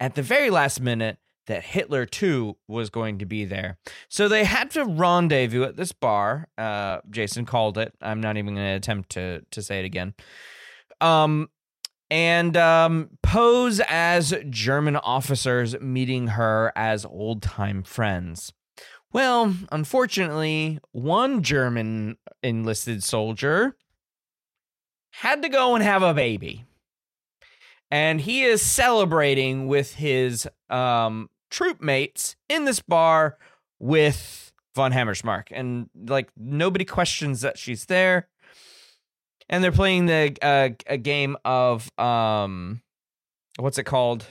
at 0.00 0.16
the 0.16 0.22
very 0.22 0.50
last 0.50 0.80
minute 0.80 1.18
that 1.46 1.62
Hitler 1.62 2.06
too 2.06 2.56
was 2.68 2.90
going 2.90 3.18
to 3.18 3.26
be 3.26 3.44
there. 3.44 3.78
So 4.08 4.28
they 4.28 4.44
had 4.44 4.70
to 4.72 4.84
rendezvous 4.84 5.64
at 5.64 5.76
this 5.76 5.92
bar. 5.92 6.48
Uh, 6.58 6.98
Jason 7.10 7.46
called 7.46 7.78
it. 7.78 7.94
I'm 8.00 8.20
not 8.20 8.36
even 8.36 8.54
going 8.54 8.66
to 8.66 8.74
attempt 8.76 9.10
to 9.10 9.42
to 9.50 9.62
say 9.62 9.80
it 9.80 9.84
again. 9.84 10.14
Um, 11.00 11.48
and 12.10 12.56
um, 12.56 13.10
pose 13.22 13.80
as 13.88 14.34
German 14.50 14.96
officers 14.96 15.78
meeting 15.80 16.28
her 16.28 16.72
as 16.76 17.04
old 17.04 17.42
time 17.42 17.82
friends. 17.82 18.52
Well, 19.12 19.54
unfortunately, 19.70 20.78
one 20.92 21.42
German 21.42 22.16
enlisted 22.42 23.04
soldier 23.04 23.76
had 25.10 25.42
to 25.42 25.48
go 25.48 25.74
and 25.74 25.84
have 25.84 26.02
a 26.02 26.14
baby. 26.14 26.64
and 27.90 28.22
he 28.22 28.42
is 28.42 28.62
celebrating 28.62 29.66
with 29.66 29.94
his 29.94 30.48
um, 30.70 31.28
troop 31.50 31.80
mates 31.82 32.36
in 32.48 32.64
this 32.64 32.80
bar 32.80 33.36
with 33.78 34.52
von 34.74 34.92
Hammersmark, 34.92 35.48
and 35.50 35.90
like 36.06 36.30
nobody 36.36 36.86
questions 36.86 37.42
that 37.42 37.58
she's 37.58 37.84
there. 37.86 38.28
And 39.50 39.62
they're 39.62 39.72
playing 39.72 40.06
the 40.06 40.34
uh, 40.40 40.70
a 40.86 40.96
game 40.96 41.36
of 41.44 41.90
um, 41.98 42.80
what's 43.58 43.76
it 43.76 43.84
called? 43.84 44.24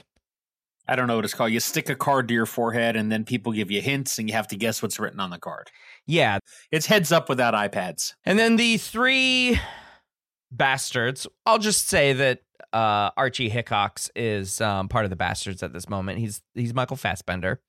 I 0.88 0.96
don't 0.96 1.06
know 1.06 1.16
what 1.16 1.24
it's 1.24 1.34
called. 1.34 1.52
You 1.52 1.60
stick 1.60 1.88
a 1.88 1.94
card 1.94 2.28
to 2.28 2.34
your 2.34 2.46
forehead, 2.46 2.96
and 2.96 3.10
then 3.10 3.24
people 3.24 3.52
give 3.52 3.70
you 3.70 3.80
hints, 3.80 4.18
and 4.18 4.28
you 4.28 4.34
have 4.34 4.48
to 4.48 4.56
guess 4.56 4.82
what's 4.82 4.98
written 4.98 5.20
on 5.20 5.30
the 5.30 5.38
card. 5.38 5.70
Yeah, 6.06 6.38
it's 6.70 6.86
heads 6.86 7.12
up 7.12 7.28
without 7.28 7.54
iPads. 7.54 8.14
And 8.24 8.38
then 8.38 8.56
the 8.56 8.76
three 8.78 9.58
bastards. 10.50 11.26
I'll 11.46 11.58
just 11.58 11.88
say 11.88 12.12
that 12.12 12.42
uh, 12.72 13.10
Archie 13.16 13.48
Hickox 13.48 14.10
is 14.14 14.60
um, 14.60 14.88
part 14.88 15.04
of 15.04 15.10
the 15.10 15.16
bastards 15.16 15.62
at 15.62 15.72
this 15.72 15.88
moment. 15.88 16.18
He's 16.18 16.42
he's 16.54 16.74
Michael 16.74 16.96
Fassbender. 16.96 17.60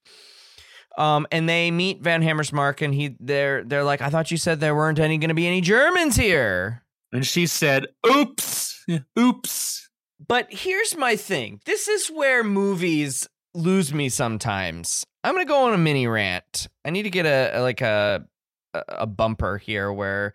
Um, 0.98 1.26
and 1.32 1.50
they 1.50 1.72
meet 1.72 2.02
Van 2.02 2.22
Hammersmark, 2.22 2.82
and 2.82 2.94
he 2.94 3.16
they're 3.20 3.64
they're 3.64 3.84
like, 3.84 4.02
I 4.02 4.10
thought 4.10 4.32
you 4.32 4.38
said 4.38 4.60
there 4.60 4.76
weren't 4.76 5.00
any 5.00 5.18
going 5.18 5.30
to 5.30 5.36
be 5.36 5.48
any 5.48 5.62
Germans 5.62 6.16
here. 6.16 6.84
And 7.12 7.26
she 7.26 7.48
said, 7.48 7.88
"Oops, 8.08 8.86
oops." 9.18 9.90
But 10.26 10.48
here's 10.50 10.96
my 10.96 11.16
thing. 11.16 11.60
This 11.66 11.88
is 11.88 12.08
where 12.08 12.44
movies 12.44 13.28
lose 13.54 13.94
me 13.94 14.10
sometimes. 14.10 15.06
I'm 15.24 15.34
gonna 15.34 15.46
go 15.46 15.66
on 15.66 15.74
a 15.74 15.78
mini 15.78 16.08
rant. 16.08 16.68
I 16.86 16.90
need 16.90 17.04
to 17.04 17.10
get 17.10 17.26
a, 17.26 17.60
a 17.60 17.62
like 17.62 17.82
a 17.82 18.26
a 18.74 19.06
bumper 19.06 19.58
here 19.58 19.92
where 19.92 20.34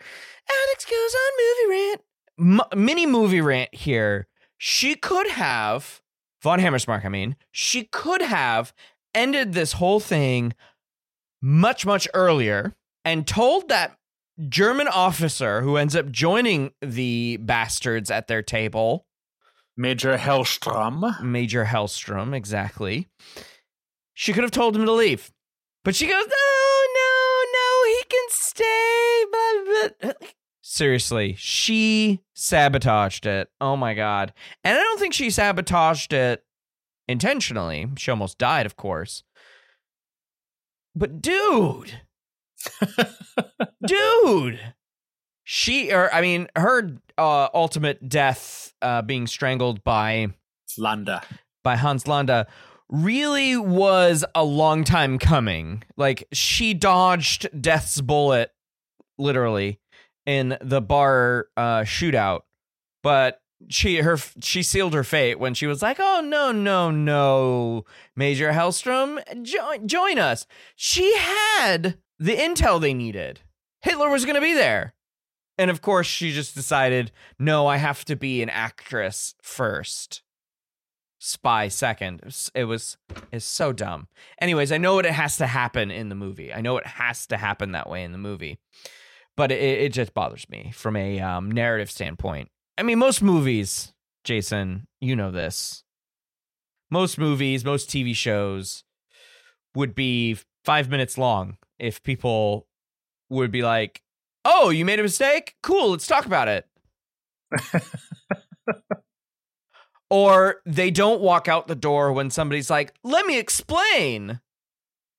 Alex 0.49 0.85
goes 0.85 1.15
on 1.15 1.31
movie 1.39 1.81
rant. 1.81 2.01
M- 2.75 2.85
mini 2.85 3.07
movie 3.07 3.41
rant 3.41 3.75
here. 3.75 4.29
She 4.59 4.95
could 4.95 5.29
have 5.29 6.01
von 6.43 6.61
Hammersmark. 6.61 7.05
I 7.05 7.09
mean, 7.09 7.37
she 7.51 7.85
could 7.85 8.23
have 8.23 8.73
ended 9.15 9.53
this 9.53 9.73
whole 9.73 10.01
thing 10.01 10.55
much 11.41 11.87
much 11.87 12.09
earlier 12.15 12.75
and 13.05 13.27
told 13.27 13.69
that 13.69 13.97
German 14.49 14.89
officer 14.89 15.63
who 15.63 15.77
ends 15.77 15.97
up 15.97 16.11
joining 16.11 16.73
the 16.81 17.39
bastards 17.39 18.11
at 18.11 18.29
their 18.29 18.43
table 18.43 19.07
Major 19.79 20.19
Hellstrom. 20.19 21.23
Major 21.23 21.65
Hellstrom, 21.65 22.35
exactly. 22.35 23.07
She 24.13 24.33
could 24.33 24.43
have 24.43 24.51
told 24.51 24.75
him 24.75 24.85
to 24.85 24.93
leave. 24.93 25.31
But 25.85 25.95
she 25.95 26.07
goes, 26.07 26.27
no, 26.27 26.83
no, 26.97 27.43
no, 27.55 27.85
he 27.87 28.03
can 28.11 28.27
stay. 28.29 29.25
Blah, 29.31 29.89
blah. 30.03 30.13
Seriously, 30.61 31.37
she 31.39 32.21
sabotaged 32.35 33.25
it. 33.25 33.51
Oh 33.61 33.77
my 33.77 33.95
God. 33.95 34.35
And 34.65 34.77
I 34.77 34.83
don't 34.83 34.99
think 34.99 35.15
she 35.15 35.31
sabotaged 35.31 36.13
it 36.13 36.43
intentionally. 37.07 37.87
She 37.97 38.11
almost 38.11 38.37
died, 38.37 38.67
of 38.67 38.77
course. 38.77 39.23
But 40.97 41.23
dude, 41.23 42.01
dude, 43.87 44.61
she, 45.51 45.95
or 45.95 46.13
I 46.13 46.21
mean, 46.21 46.47
her 46.57 46.91
uh, 47.17 47.49
ultimate 47.55 48.07
death 48.07 48.75
uh, 48.83 49.01
being 49.01 49.27
strangled 49.27 49.83
by 49.83 50.29
Landa, 50.77 51.23
by 51.65 51.75
Hans 51.75 52.07
Landa, 52.07 52.47
really 52.91 53.57
was 53.57 54.27
a 54.35 54.45
long 54.45 54.85
time 54.85 55.19
coming. 55.19 55.85
Like 55.97 56.29
she 56.35 56.75
dodged 56.75 57.49
death's 57.59 57.99
bullet, 58.03 58.51
literally, 59.17 59.81
in 60.27 60.59
the 60.61 60.83
bar 60.83 61.47
uh, 61.57 61.81
shootout, 61.81 62.41
but 63.03 63.41
she 63.71 63.97
her 64.03 64.19
she 64.43 64.63
sealed 64.63 64.93
her 64.93 65.03
fate 65.03 65.39
when 65.39 65.55
she 65.55 65.67
was 65.67 65.81
like, 65.81 65.97
"Oh 65.99 66.21
no, 66.23 66.53
no, 66.53 66.91
no, 66.91 67.87
Major 68.15 68.53
Hellstrom, 68.53 69.19
join 69.43 69.89
join 69.89 70.19
us." 70.19 70.47
She 70.77 71.17
had 71.17 71.97
the 72.19 72.37
intel 72.37 72.79
they 72.79 72.93
needed. 72.93 73.41
Hitler 73.81 74.11
was 74.11 74.27
going 74.27 74.35
to 74.35 74.43
be 74.43 74.53
there. 74.53 74.93
And 75.59 75.71
of 75.71 75.83
course, 75.83 76.07
she 76.07 76.33
just 76.33 76.55
decided, 76.55 77.11
no, 77.39 77.67
I 77.67 77.79
have 77.79 78.05
to 78.07 78.15
be 78.15 78.43
an 78.43 78.49
actress 78.49 79.35
first, 79.43 80.23
spy 81.19 81.67
second. 81.67 82.23
It 82.55 82.65
was 82.65 82.97
it's 83.33 83.45
so 83.45 83.73
dumb. 83.73 84.07
Anyways, 84.41 84.71
I 84.71 84.79
know 84.79 84.95
what 84.95 85.07
it 85.07 85.13
has 85.13 85.37
to 85.39 85.49
happen 85.49 85.91
in 85.91 86.09
the 86.09 86.15
movie. 86.15 86.55
I 86.55 86.61
know 86.61 86.77
it 86.79 86.87
has 86.87 87.27
to 87.27 87.37
happen 87.37 87.73
that 87.73 87.91
way 87.91 88.05
in 88.05 88.13
the 88.13 88.19
movie, 88.19 88.61
but 89.37 89.51
it, 89.51 89.61
it 89.61 89.93
just 89.93 90.15
bothers 90.15 90.49
me 90.49 90.71
from 90.73 90.95
a 90.95 91.19
um, 91.21 91.51
narrative 91.51 91.91
standpoint. 91.91 92.51
I 92.79 92.85
mean, 92.85 93.01
most 93.01 93.21
movies, 93.21 93.93
Jason, 94.23 94.87
you 95.01 95.17
know 95.17 95.33
this. 95.33 95.83
Most 96.89 97.19
movies, 97.19 97.65
most 97.65 97.91
TV 97.91 98.15
shows 98.15 98.85
would 99.75 99.95
be 99.95 100.39
five 100.65 100.89
minutes 100.89 101.19
long 101.19 101.59
if 101.79 102.03
people 102.03 102.67
would 103.29 103.51
be 103.51 103.63
like, 103.63 104.03
oh, 104.49 104.71
you 104.71 104.85
made 104.85 104.99
a 104.99 105.03
mistake? 105.03 105.55
Cool, 105.63 105.91
let's 105.91 106.07
talk 106.07 106.27
about 106.27 106.49
it. 106.49 106.67
or 110.11 110.57
they 110.65 110.91
don't 110.91 111.21
walk 111.21 111.49
out 111.49 111.69
the 111.69 111.75
door 111.75 112.13
when 112.13 112.31
somebody's 112.31 112.71
like, 112.71 112.95
let 113.05 113.27
me 113.27 113.39
explain. 113.39 114.41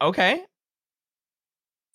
Okay. 0.01 0.43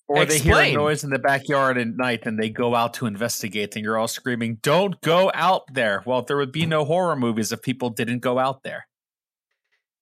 Or 0.06 0.22
Explain. 0.22 0.54
they 0.54 0.68
hear 0.70 0.78
a 0.78 0.82
noise 0.82 1.02
in 1.02 1.08
the 1.10 1.18
backyard 1.18 1.78
at 1.78 1.88
night 1.88 2.26
and 2.26 2.38
they 2.38 2.50
go 2.50 2.74
out 2.74 2.92
to 2.94 3.06
investigate 3.06 3.74
and 3.74 3.82
you're 3.82 3.96
all 3.96 4.06
screaming, 4.06 4.58
Don't 4.60 5.00
go 5.00 5.30
out 5.32 5.62
there. 5.72 6.02
Well, 6.04 6.20
there 6.22 6.36
would 6.36 6.52
be 6.52 6.66
no 6.66 6.84
horror 6.84 7.16
movies 7.16 7.52
if 7.52 7.62
people 7.62 7.88
didn't 7.88 8.18
go 8.18 8.38
out 8.38 8.62
there. 8.64 8.86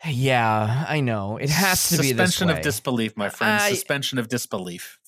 Yeah, 0.05 0.85
I 0.89 1.01
know. 1.01 1.37
It 1.37 1.51
has 1.51 1.91
to 1.91 1.99
be 1.99 2.09
Suspension 2.09 2.51
of 2.51 2.61
disbelief, 2.63 3.17
my 3.17 3.29
friend. 3.29 3.63
I- 3.63 3.71
Suspension 3.71 4.19
of 4.19 4.27
disbelief. 4.29 4.99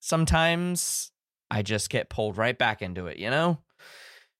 Sometimes 0.00 1.12
I 1.54 1.62
just 1.62 1.88
get 1.88 2.08
pulled 2.08 2.36
right 2.36 2.58
back 2.58 2.82
into 2.82 3.06
it, 3.06 3.16
you 3.16 3.30
know? 3.30 3.58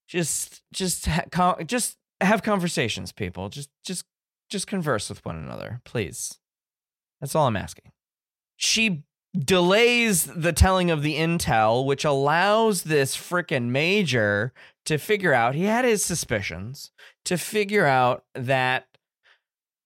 Just 0.09 0.63
just 0.73 1.07
ha- 1.07 1.57
just 1.65 1.97
have 2.21 2.43
conversations, 2.43 3.13
people. 3.13 3.49
Just 3.49 3.71
just 3.87 4.05
just 4.51 4.67
converse 4.67 5.09
with 5.09 5.25
one 5.25 5.37
another, 5.37 5.81
please. 5.85 6.41
That's 7.21 7.37
all 7.37 7.47
I'm 7.47 7.57
asking. 7.57 7.93
She 8.57 9.05
delays 9.39 10.25
the 10.25 10.53
telling 10.53 10.91
of 10.91 11.03
the 11.03 11.15
intel, 11.15 11.87
which 11.87 12.05
allows 12.05 12.83
this 12.83 13.17
frickin' 13.17 13.69
major 13.69 14.53
to 14.85 14.99
figure 14.99 15.33
out 15.33 15.55
he 15.55 15.65
had 15.65 15.85
his 15.85 16.05
suspicions 16.05 16.91
to 17.25 17.39
figure 17.39 17.87
out 17.87 18.25
that 18.35 18.87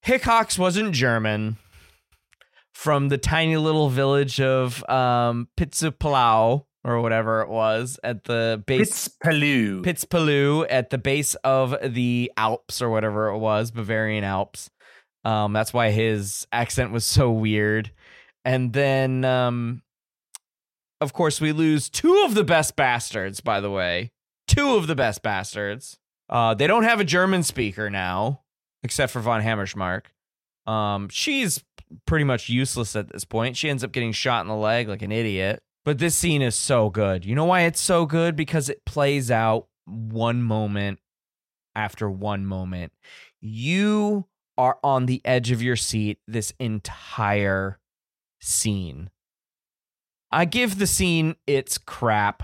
Hickox 0.03 0.59
wasn't 0.59 0.95
German 0.95 1.59
from 2.73 3.09
the 3.09 3.19
tiny 3.19 3.59
little 3.59 3.91
village 3.91 4.41
of 4.41 4.89
um, 4.89 5.49
Pitzupalau 5.59 6.65
or 6.85 7.01
whatever 7.01 7.43
it 7.43 7.49
was 7.49 7.99
at 8.03 8.25
the 8.25 8.63
base 8.67 9.09
Pitzpalu. 9.09 9.83
Pitzpalu 9.83 10.67
at 10.69 10.91
the 10.91 10.99
base 10.99 11.35
of 11.37 11.77
the 11.83 12.33
Alps 12.37 12.81
or 12.81 12.91
whatever 12.91 13.29
it 13.29 13.39
was, 13.39 13.71
Bavarian 13.71 14.25
Alps. 14.25 14.71
Um, 15.25 15.53
that's 15.53 15.73
why 15.73 15.91
his 15.91 16.47
accent 16.53 16.93
was 16.93 17.05
so 17.05 17.31
weird. 17.31 17.91
And 18.45 18.73
then, 18.73 19.25
um, 19.25 19.83
of 21.01 21.13
course, 21.13 21.41
we 21.41 21.53
lose 21.53 21.91
two 21.91 22.23
of 22.25 22.35
the 22.35 22.45
best 22.45 22.77
bastards. 22.77 23.41
By 23.41 23.61
the 23.61 23.71
way, 23.71 24.13
two 24.47 24.77
of 24.77 24.87
the 24.87 24.95
best 24.95 25.23
bastards. 25.23 25.99
Uh, 26.29 26.55
they 26.55 26.67
don't 26.67 26.85
have 26.85 27.01
a 27.01 27.05
German 27.05 27.43
speaker 27.43 27.91
now, 27.91 28.43
except 28.83 29.13
for 29.13 29.21
von 29.21 29.43
Hammersmark. 29.43 30.03
Um, 30.67 31.09
she's 31.09 31.63
pretty 32.07 32.25
much 32.25 32.49
useless 32.49 32.95
at 32.97 33.13
this 33.13 33.25
point. 33.25 33.57
She 33.57 33.71
ends 33.71 33.83
up 33.83 33.93
getting 33.93 34.13
shot 34.13 34.43
in 34.43 34.49
the 34.49 34.55
leg 34.55 34.89
like 34.89 35.03
an 35.03 35.13
idiot. 35.13 35.63
But 35.89 35.97
this 35.97 36.15
scene 36.15 36.43
is 36.43 36.55
so 36.55 36.91
good. 36.91 37.25
You 37.25 37.35
know 37.35 37.47
why 37.47 37.63
it's 37.63 37.81
so 37.81 38.05
good? 38.05 38.37
Because 38.37 38.69
it 38.69 38.85
plays 38.85 39.31
out 39.31 39.69
one 39.87 40.43
moment 40.43 40.99
after 41.75 42.11
one 42.11 42.45
moment. 42.45 42.93
You 43.41 44.27
are 44.59 44.79
on 44.85 45.07
the 45.07 45.23
edge 45.25 45.51
of 45.51 45.63
your 45.63 45.77
seat 45.77 46.19
this 46.29 46.53
entire 46.61 47.79
scene. 48.39 49.09
I 50.31 50.45
give 50.45 50.79
the 50.79 50.87
scene 50.87 51.37
its 51.47 51.79
crap, 51.79 52.43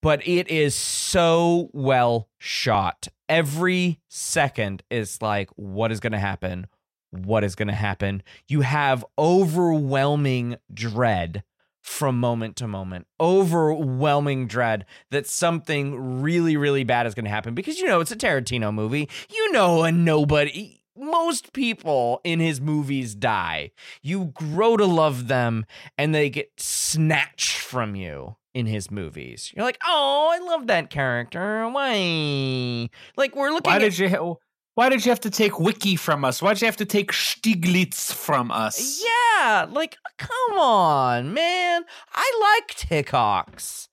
but 0.00 0.26
it 0.26 0.48
is 0.48 0.74
so 0.74 1.68
well 1.74 2.30
shot. 2.38 3.08
Every 3.28 4.00
second 4.08 4.82
is 4.90 5.20
like, 5.20 5.50
what 5.56 5.92
is 5.92 6.00
going 6.00 6.12
to 6.14 6.18
happen? 6.18 6.66
What 7.10 7.44
is 7.44 7.54
going 7.54 7.68
to 7.68 7.74
happen? 7.74 8.22
You 8.48 8.62
have 8.62 9.04
overwhelming 9.18 10.56
dread 10.72 11.44
from 11.86 12.18
moment 12.18 12.56
to 12.56 12.66
moment. 12.66 13.06
Overwhelming 13.20 14.48
dread 14.48 14.84
that 15.12 15.26
something 15.26 16.20
really, 16.20 16.56
really 16.56 16.82
bad 16.84 17.06
is 17.06 17.14
going 17.14 17.24
to 17.24 17.30
happen 17.30 17.54
because 17.54 17.78
you 17.78 17.86
know 17.86 18.00
it's 18.00 18.10
a 18.10 18.16
Tarantino 18.16 18.74
movie. 18.74 19.08
You 19.30 19.52
know, 19.52 19.84
a 19.84 19.92
nobody. 19.92 20.82
Most 20.98 21.52
people 21.52 22.20
in 22.24 22.40
his 22.40 22.60
movies 22.60 23.14
die. 23.14 23.70
You 24.02 24.32
grow 24.34 24.76
to 24.76 24.86
love 24.86 25.28
them 25.28 25.64
and 25.96 26.14
they 26.14 26.28
get 26.28 26.50
snatched 26.58 27.58
from 27.58 27.94
you 27.94 28.36
in 28.52 28.66
his 28.66 28.90
movies. 28.90 29.52
You're 29.54 29.64
like, 29.64 29.78
oh, 29.86 30.30
I 30.32 30.38
love 30.44 30.66
that 30.66 30.90
character. 30.90 31.68
Why? 31.68 32.88
Like 33.16 33.36
we're 33.36 33.50
looking. 33.50 33.70
Why 33.70 33.76
at- 33.76 33.80
did 33.80 33.98
you? 33.98 34.38
Why 34.76 34.90
did 34.90 35.06
you 35.06 35.10
have 35.10 35.20
to 35.20 35.30
take 35.30 35.52
Wicki 35.52 35.98
from 35.98 36.22
us? 36.22 36.42
Why'd 36.42 36.60
you 36.60 36.66
have 36.66 36.76
to 36.76 36.84
take 36.84 37.10
Stiglitz 37.10 38.12
from 38.12 38.50
us? 38.50 39.02
Yeah, 39.02 39.66
like 39.70 39.96
come 40.18 40.58
on, 40.58 41.32
man. 41.32 41.82
I 42.12 42.58
liked 42.58 42.82
Hickox. 42.82 43.88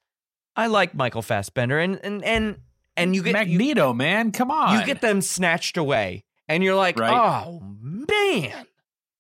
I 0.58 0.68
like 0.68 0.94
Michael 0.94 1.22
Fassbender, 1.22 1.80
and 1.80 2.02
and 2.04 2.22
and 2.26 2.58
and 2.98 3.16
you 3.16 3.24
get 3.24 3.32
Magneto, 3.32 3.92
you, 3.92 3.94
man. 3.94 4.34
Come 4.34 4.52
on, 4.52 4.78
you 4.78 4.86
get 4.86 5.00
them 5.00 5.22
snatched 5.22 5.78
away, 5.78 6.26
and 6.50 6.62
you're 6.62 6.76
like, 6.76 7.00
right. 7.00 7.46
oh 7.46 7.62
man. 7.80 8.66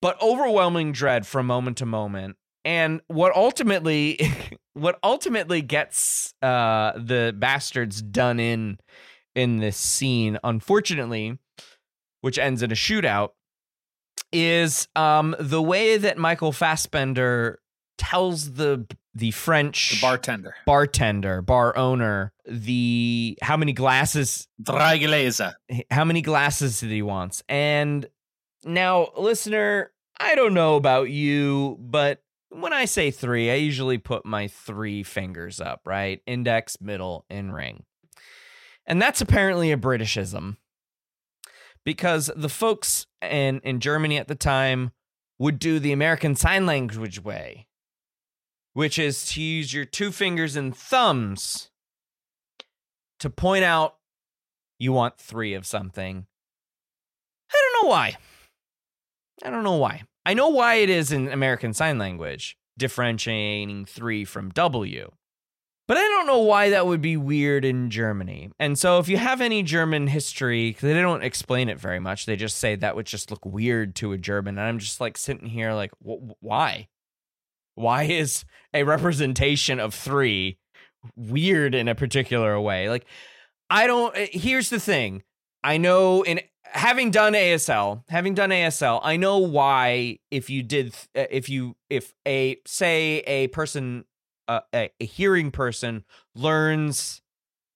But 0.01 0.21
overwhelming 0.21 0.91
dread 0.91 1.25
from 1.25 1.45
moment 1.45 1.77
to 1.77 1.85
moment, 1.85 2.35
and 2.65 2.99
what 3.07 3.33
ultimately, 3.37 4.19
what 4.73 4.99
ultimately 5.01 5.61
gets 5.61 6.33
uh, 6.41 6.91
the 6.97 7.33
bastards 7.33 8.01
done 8.01 8.41
in 8.41 8.79
in 9.33 9.59
this 9.59 9.77
scene, 9.77 10.37
unfortunately, 10.43 11.39
which 12.23 12.39
ends 12.39 12.63
in 12.63 12.71
a 12.71 12.73
shootout, 12.73 13.31
is 14.31 14.87
um, 14.95 15.35
the 15.39 15.61
way 15.61 15.97
that 15.97 16.17
Michael 16.17 16.53
Fassbender 16.53 17.59
tells 17.97 18.53
the 18.53 18.87
the 19.13 19.31
French 19.31 19.91
the 19.91 20.01
bartender, 20.01 20.55
bartender, 20.65 21.41
bar 21.41 21.75
owner, 21.77 22.31
the 22.47 23.37
how 23.41 23.57
many 23.57 23.73
glasses, 23.73 24.47
drei 24.61 24.99
Gläser, 24.99 25.53
how 25.91 26.05
many 26.05 26.21
glasses 26.21 26.79
that 26.79 26.89
he 26.89 27.01
wants. 27.01 27.43
And 27.49 28.07
now, 28.63 29.09
listener, 29.17 29.91
I 30.17 30.35
don't 30.35 30.53
know 30.53 30.77
about 30.77 31.09
you, 31.09 31.77
but 31.81 32.23
when 32.49 32.71
I 32.71 32.85
say 32.85 33.11
three, 33.11 33.51
I 33.51 33.55
usually 33.55 33.97
put 33.97 34.25
my 34.25 34.47
three 34.47 35.03
fingers 35.03 35.59
up, 35.59 35.81
right? 35.85 36.21
Index, 36.25 36.79
middle, 36.79 37.25
and 37.29 37.53
ring. 37.53 37.83
And 38.85 39.01
that's 39.01 39.19
apparently 39.19 39.73
a 39.73 39.77
Britishism 39.77 40.55
because 41.85 42.31
the 42.35 42.49
folks 42.49 43.05
in, 43.21 43.59
in 43.63 43.79
Germany 43.79 44.17
at 44.17 44.27
the 44.27 44.35
time 44.35 44.91
would 45.39 45.59
do 45.59 45.79
the 45.79 45.91
American 45.91 46.35
Sign 46.35 46.65
Language 46.65 47.23
way, 47.23 47.67
which 48.73 48.97
is 48.97 49.25
to 49.27 49.41
use 49.41 49.73
your 49.73 49.85
two 49.85 50.11
fingers 50.11 50.55
and 50.55 50.75
thumbs 50.75 51.69
to 53.19 53.29
point 53.29 53.63
out 53.63 53.95
you 54.79 54.91
want 54.91 55.17
three 55.17 55.53
of 55.53 55.65
something. 55.65 56.25
I 57.51 57.61
don't 57.61 57.83
know 57.83 57.89
why. 57.89 58.17
I 59.43 59.49
don't 59.49 59.63
know 59.63 59.75
why. 59.77 60.03
I 60.25 60.33
know 60.33 60.49
why 60.49 60.75
it 60.75 60.89
is 60.89 61.11
in 61.11 61.29
American 61.29 61.73
Sign 61.73 61.97
Language, 61.97 62.57
differentiating 62.77 63.85
three 63.85 64.23
from 64.25 64.49
W. 64.51 65.11
But 65.87 65.97
I 65.97 66.01
don't 66.01 66.27
know 66.27 66.39
why 66.39 66.69
that 66.69 66.87
would 66.87 67.01
be 67.01 67.17
weird 67.17 67.65
in 67.65 67.89
Germany. 67.89 68.51
And 68.57 68.79
so, 68.79 68.99
if 68.99 69.09
you 69.09 69.17
have 69.17 69.41
any 69.41 69.63
German 69.63 70.07
history, 70.07 70.77
they 70.79 70.93
don't 70.93 71.23
explain 71.23 71.67
it 71.67 71.77
very 71.77 71.99
much. 71.99 72.25
They 72.25 72.37
just 72.37 72.57
say 72.57 72.75
that 72.75 72.95
would 72.95 73.05
just 73.05 73.29
look 73.29 73.45
weird 73.45 73.95
to 73.95 74.13
a 74.13 74.17
German. 74.17 74.57
And 74.57 74.65
I'm 74.65 74.79
just 74.79 75.01
like 75.01 75.17
sitting 75.17 75.47
here, 75.47 75.73
like, 75.73 75.91
why? 75.99 76.87
Why 77.75 78.03
is 78.03 78.45
a 78.73 78.83
representation 78.83 79.79
of 79.79 79.93
three 79.93 80.57
weird 81.17 81.75
in 81.75 81.89
a 81.89 81.95
particular 81.95 82.59
way? 82.61 82.89
Like, 82.89 83.05
I 83.69 83.87
don't. 83.87 84.15
Eh, 84.15 84.27
here's 84.31 84.69
the 84.69 84.79
thing 84.79 85.23
I 85.63 85.77
know 85.77 86.21
in 86.21 86.39
having 86.63 87.11
done 87.11 87.33
ASL, 87.33 88.03
having 88.09 88.33
done 88.33 88.49
ASL, 88.49 88.99
I 89.03 89.17
know 89.17 89.37
why 89.37 90.19
if 90.31 90.49
you 90.49 90.63
did 90.63 90.95
eh, 91.15 91.27
if 91.29 91.49
you 91.49 91.75
if 91.89 92.13
a 92.27 92.57
say 92.65 93.19
a 93.27 93.47
person 93.47 94.05
a, 94.47 94.61
a, 94.73 95.05
hearing 95.05 95.51
person 95.51 96.03
learns 96.35 97.21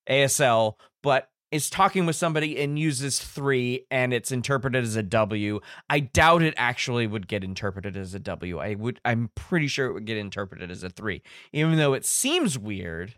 ASL, 0.10 0.74
but 1.04 1.30
is 1.52 1.70
talking 1.70 2.06
with 2.06 2.16
somebody 2.16 2.62
and 2.62 2.78
uses 2.78 3.20
three 3.20 3.86
and 3.90 4.14
it's 4.14 4.32
interpreted 4.32 4.84
as 4.84 4.96
a 4.96 5.04
W. 5.04 5.60
I 5.90 6.02
doubt 6.02 6.44
it 6.44 6.54
actually 6.58 7.08
would 7.08 7.28
get 7.28 7.44
interpreted 7.44 7.96
as 7.96 8.14
a 8.14 8.20
W. 8.20 8.60
I 8.60 8.76
would 8.76 9.00
I'm 9.06 9.30
pretty 9.36 9.68
sure 9.68 9.88
it 9.88 9.94
would 9.94 10.06
get 10.06 10.18
interpreted 10.18 10.70
as 10.70 10.84
a 10.84 10.90
three. 10.90 11.22
Even 11.54 11.78
though 11.78 11.94
it 11.94 12.06
seems 12.06 12.58
weird. 12.58 13.16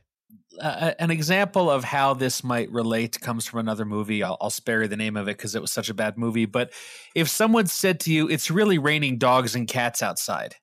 Uh, 0.61 0.91
an 0.99 1.09
example 1.09 1.71
of 1.71 1.83
how 1.83 2.13
this 2.13 2.43
might 2.43 2.71
relate 2.71 3.19
comes 3.19 3.47
from 3.47 3.61
another 3.61 3.85
movie. 3.85 4.21
I'll, 4.21 4.37
I'll 4.41 4.49
spare 4.51 4.83
you 4.83 4.87
the 4.87 4.97
name 4.97 5.17
of 5.17 5.27
it 5.27 5.37
because 5.37 5.55
it 5.55 5.61
was 5.61 5.71
such 5.71 5.89
a 5.89 5.93
bad 5.93 6.19
movie. 6.19 6.45
But 6.45 6.71
if 7.15 7.29
someone 7.29 7.65
said 7.65 7.99
to 8.01 8.13
you, 8.13 8.29
"It's 8.29 8.51
really 8.51 8.77
raining 8.77 9.17
dogs 9.17 9.55
and 9.55 9.67
cats 9.67 10.03
outside," 10.03 10.55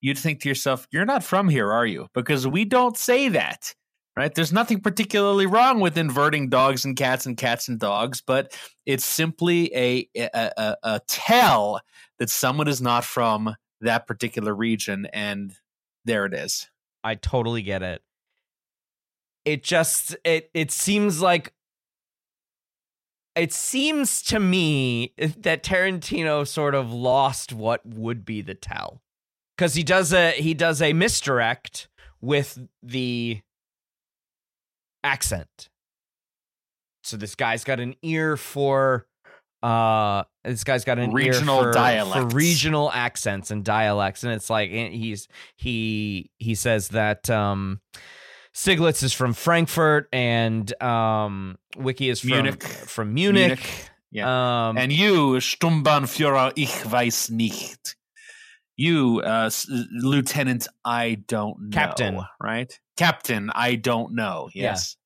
you'd 0.00 0.18
think 0.18 0.40
to 0.40 0.48
yourself, 0.48 0.86
you're 0.90 1.04
not 1.04 1.24
from 1.24 1.48
here, 1.48 1.72
are 1.72 1.86
you? 1.86 2.08
Because 2.14 2.46
we 2.46 2.64
don't 2.64 2.96
say 2.96 3.28
that, 3.28 3.74
right? 4.16 4.34
There's 4.34 4.52
nothing 4.52 4.80
particularly 4.80 5.46
wrong 5.46 5.80
with 5.80 5.98
inverting 5.98 6.48
dogs 6.48 6.84
and 6.84 6.96
cats 6.96 7.26
and 7.26 7.36
cats 7.36 7.68
and 7.68 7.78
dogs, 7.78 8.22
but 8.26 8.56
it's 8.86 9.04
simply 9.04 9.74
a, 9.74 10.08
a, 10.16 10.52
a, 10.56 10.76
a 10.82 11.00
tell 11.06 11.80
that 12.18 12.30
someone 12.30 12.68
is 12.68 12.80
not 12.80 13.04
from 13.04 13.54
that 13.80 14.06
particular 14.06 14.54
region. 14.54 15.06
And 15.12 15.54
there 16.04 16.26
it 16.26 16.34
is. 16.34 16.68
I 17.04 17.14
totally 17.14 17.62
get 17.62 17.82
it. 17.82 18.02
It 19.44 19.62
just, 19.62 20.16
it, 20.24 20.50
it 20.52 20.70
seems 20.70 21.22
like 21.22 21.54
it 23.36 23.52
seems 23.52 24.22
to 24.22 24.40
me 24.40 25.14
that 25.16 25.62
Tarantino 25.62 26.46
sort 26.46 26.74
of 26.74 26.92
lost 26.92 27.52
what 27.52 27.86
would 27.86 28.24
be 28.24 28.42
the 28.42 28.54
tell 28.54 29.00
because 29.60 29.74
he 29.74 29.82
does 29.82 30.14
a 30.14 30.30
he 30.30 30.54
does 30.54 30.80
a 30.80 30.94
misdirect 30.94 31.88
with 32.22 32.58
the 32.82 33.42
accent. 35.04 35.68
So 37.02 37.18
this 37.18 37.34
guy's 37.34 37.62
got 37.62 37.78
an 37.78 37.94
ear 38.00 38.38
for 38.38 39.06
uh 39.62 40.22
this 40.44 40.64
guy's 40.64 40.86
got 40.86 40.98
an 40.98 41.12
regional 41.12 41.62
ear 41.62 42.04
for, 42.06 42.20
for 42.20 42.26
regional 42.34 42.90
accents 42.90 43.50
and 43.50 43.62
dialects 43.62 44.24
and 44.24 44.32
it's 44.32 44.48
like 44.48 44.70
eh, 44.72 44.88
he's 44.88 45.28
he 45.56 46.30
he 46.38 46.54
says 46.54 46.88
that 46.88 47.28
um 47.28 47.82
Stiglitz 48.54 49.02
is 49.02 49.12
from 49.12 49.34
Frankfurt 49.34 50.08
and 50.10 50.82
um 50.82 51.58
Wicki 51.76 52.10
is 52.10 52.20
from 52.20 52.30
Munich. 52.30 52.62
from 52.62 53.12
Munich. 53.12 53.48
Munich. 53.48 53.90
Yeah. 54.10 54.68
Um 54.68 54.78
and 54.78 54.90
you, 54.90 55.34
Sturmbannführer, 55.34 56.52
ich 56.56 56.70
weiß 56.70 57.28
nicht 57.30 57.96
you, 58.80 59.20
uh, 59.20 59.50
Lieutenant, 59.90 60.66
I 60.84 61.22
don't 61.26 61.60
know. 61.60 61.70
Captain. 61.70 62.20
right? 62.42 62.80
Captain, 62.96 63.50
I 63.54 63.74
don't 63.74 64.14
know. 64.14 64.48
Yes. 64.54 64.96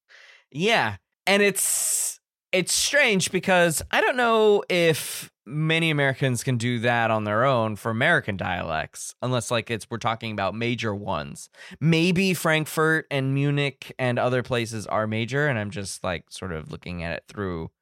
Yeah. 0.53 0.67
yeah. 0.69 0.97
And 1.27 1.43
it's 1.43 2.21
it's 2.53 2.73
strange 2.73 3.33
because 3.33 3.83
I 3.91 4.01
don't 4.01 4.17
know 4.17 4.63
if 4.69 5.29
many 5.45 5.91
Americans 5.91 6.45
can 6.45 6.57
do 6.57 6.79
that 6.81 7.11
on 7.11 7.25
their 7.25 7.45
own 7.45 7.75
for 7.75 7.91
American 7.91 8.37
dialects, 8.37 9.15
unless 9.23 9.51
like 9.51 9.73
it's 9.73 9.91
we're 9.91 9.99
talking 9.99 10.31
about 10.31 10.55
major 10.55 10.95
ones. 10.95 11.49
Maybe 11.81 12.33
Frankfurt 12.33 13.07
and 13.11 13.35
Munich 13.35 13.93
and 13.99 14.21
other 14.21 14.45
places 14.45 14.87
are 14.87 15.09
major, 15.09 15.49
and 15.49 15.59
I'm 15.59 15.71
just 15.71 16.05
like 16.05 16.27
sort 16.31 16.53
of 16.53 16.71
looking 16.71 17.03
at 17.03 17.17
it 17.17 17.25
through 17.27 17.73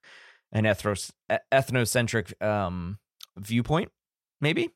an 0.53 0.65
ethnocentric 0.65 2.43
um, 2.43 2.99
viewpoint. 3.37 3.91
Maybe 4.41 4.71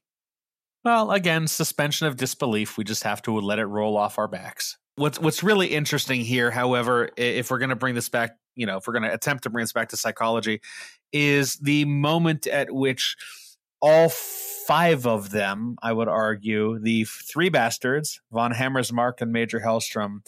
well, 0.86 1.10
again, 1.10 1.48
suspension 1.48 2.06
of 2.06 2.16
disbelief. 2.16 2.78
We 2.78 2.84
just 2.84 3.02
have 3.02 3.20
to 3.22 3.36
let 3.40 3.58
it 3.58 3.66
roll 3.66 3.96
off 3.96 4.20
our 4.20 4.28
backs. 4.28 4.78
What's 4.94 5.18
what's 5.18 5.42
really 5.42 5.66
interesting 5.66 6.20
here, 6.20 6.52
however, 6.52 7.10
if 7.16 7.50
we're 7.50 7.58
going 7.58 7.70
to 7.70 7.76
bring 7.76 7.96
this 7.96 8.08
back, 8.08 8.36
you 8.54 8.66
know, 8.66 8.76
if 8.76 8.86
we're 8.86 8.92
going 8.92 9.02
to 9.02 9.12
attempt 9.12 9.42
to 9.42 9.50
bring 9.50 9.64
this 9.64 9.72
back 9.72 9.88
to 9.88 9.96
psychology, 9.96 10.60
is 11.12 11.56
the 11.56 11.84
moment 11.86 12.46
at 12.46 12.72
which 12.72 13.16
all 13.82 14.08
five 14.08 15.08
of 15.08 15.30
them, 15.30 15.74
I 15.82 15.92
would 15.92 16.06
argue, 16.06 16.78
the 16.78 17.04
three 17.04 17.48
bastards, 17.48 18.20
von 18.30 18.52
Hammersmark 18.52 19.20
and 19.20 19.32
Major 19.32 19.58
Hellstrom, 19.58 20.20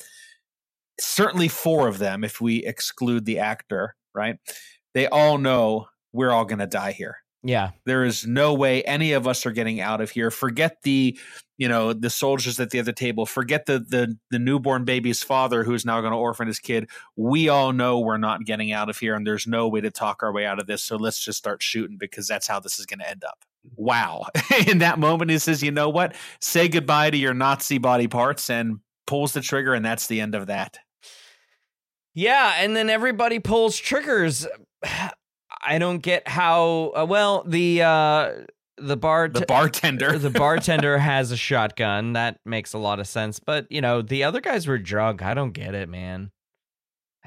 certainly 0.99 1.47
four 1.47 1.87
of 1.87 1.99
them, 1.99 2.25
if 2.25 2.41
we 2.41 2.67
exclude 2.67 3.27
the 3.27 3.39
actor, 3.39 3.95
right? 4.13 4.39
They 4.93 5.07
all 5.07 5.39
know 5.39 5.87
we're 6.13 6.33
all 6.33 6.47
going 6.47 6.59
to 6.59 6.67
die 6.67 6.91
here. 6.91 7.19
Yeah. 7.43 7.71
There 7.87 8.05
is 8.05 8.27
no 8.27 8.53
way 8.55 8.83
any 8.83 9.13
of 9.13 9.29
us 9.29 9.47
are 9.47 9.53
getting 9.53 9.81
out 9.81 10.01
of 10.01 10.11
here. 10.11 10.31
Forget 10.31 10.79
the, 10.83 11.17
you 11.57 11.69
know, 11.69 11.93
the 11.93 12.11
soldiers 12.11 12.59
at 12.59 12.71
the 12.71 12.81
other 12.81 12.93
table. 12.93 13.27
Forget 13.27 13.67
the 13.67 13.79
the 13.79 14.17
the 14.31 14.41
newborn 14.41 14.85
baby's 14.85 15.23
father 15.23 15.63
who's 15.63 15.85
now 15.85 16.01
going 16.01 16.13
to 16.13 16.19
orphan 16.19 16.49
his 16.49 16.59
kid. 16.59 16.91
We 17.17 17.49
all 17.49 17.73
know 17.73 18.01
we're 18.01 18.19
not 18.19 18.45
getting 18.45 18.73
out 18.73 18.91
of 18.91 18.99
here 18.99 19.15
and 19.15 19.27
there's 19.27 19.47
no 19.47 19.69
way 19.69 19.81
to 19.81 19.91
talk 19.91 20.23
our 20.23 20.33
way 20.33 20.47
out 20.47 20.59
of 20.59 20.67
this. 20.67 20.83
So 20.83 20.97
let's 20.97 21.25
just 21.25 21.39
start 21.39 21.63
shooting 21.63 21.97
because 21.97 22.27
that's 22.27 22.49
how 22.49 22.59
this 22.59 22.79
is 22.79 22.87
going 22.87 23.01
to 23.01 23.09
end 23.09 23.23
up. 23.25 23.45
Wow. 23.77 24.27
In 24.67 24.79
that 24.79 24.99
moment 24.99 25.31
he 25.31 25.39
says, 25.39 25.63
"You 25.63 25.71
know 25.71 25.91
what? 25.91 26.17
Say 26.41 26.69
goodbye 26.69 27.11
to 27.11 27.17
your 27.17 27.35
Nazi 27.35 27.79
body 27.79 28.09
parts 28.09 28.51
and 28.51 28.79
pulls 29.07 29.33
the 29.33 29.41
trigger 29.41 29.75
and 29.75 29.85
that's 29.85 30.09
the 30.09 30.21
end 30.21 30.35
of 30.35 30.49
that." 30.49 30.79
Yeah, 32.15 32.55
and 32.59 32.75
then 32.75 32.91
everybody 32.91 33.39
pulls 33.39 33.77
triggers. 33.77 34.45
I 35.65 35.79
don't 35.79 35.99
get 35.99 36.29
how 36.29 36.93
uh, 36.97 37.07
well 37.09 37.45
the 37.47 37.83
uh 37.83 38.33
the 38.77 38.97
bar 38.97 39.29
the 39.29 39.45
bartender 39.47 40.19
the 40.19 40.31
bartender 40.31 40.99
has 40.99 41.33
a 41.33 41.37
shotgun 41.37 42.13
that 42.13 42.39
makes 42.45 42.73
a 42.73 42.79
lot 42.79 43.01
of 43.01 43.09
sense 43.09 43.41
but 43.41 43.67
you 43.71 43.81
know 43.81 44.03
the 44.03 44.23
other 44.23 44.41
guys 44.41 44.67
were 44.67 44.79
drunk 44.79 45.23
I 45.23 45.35
don't 45.35 45.53
get 45.53 45.75
it 45.75 45.89
man 45.89 46.31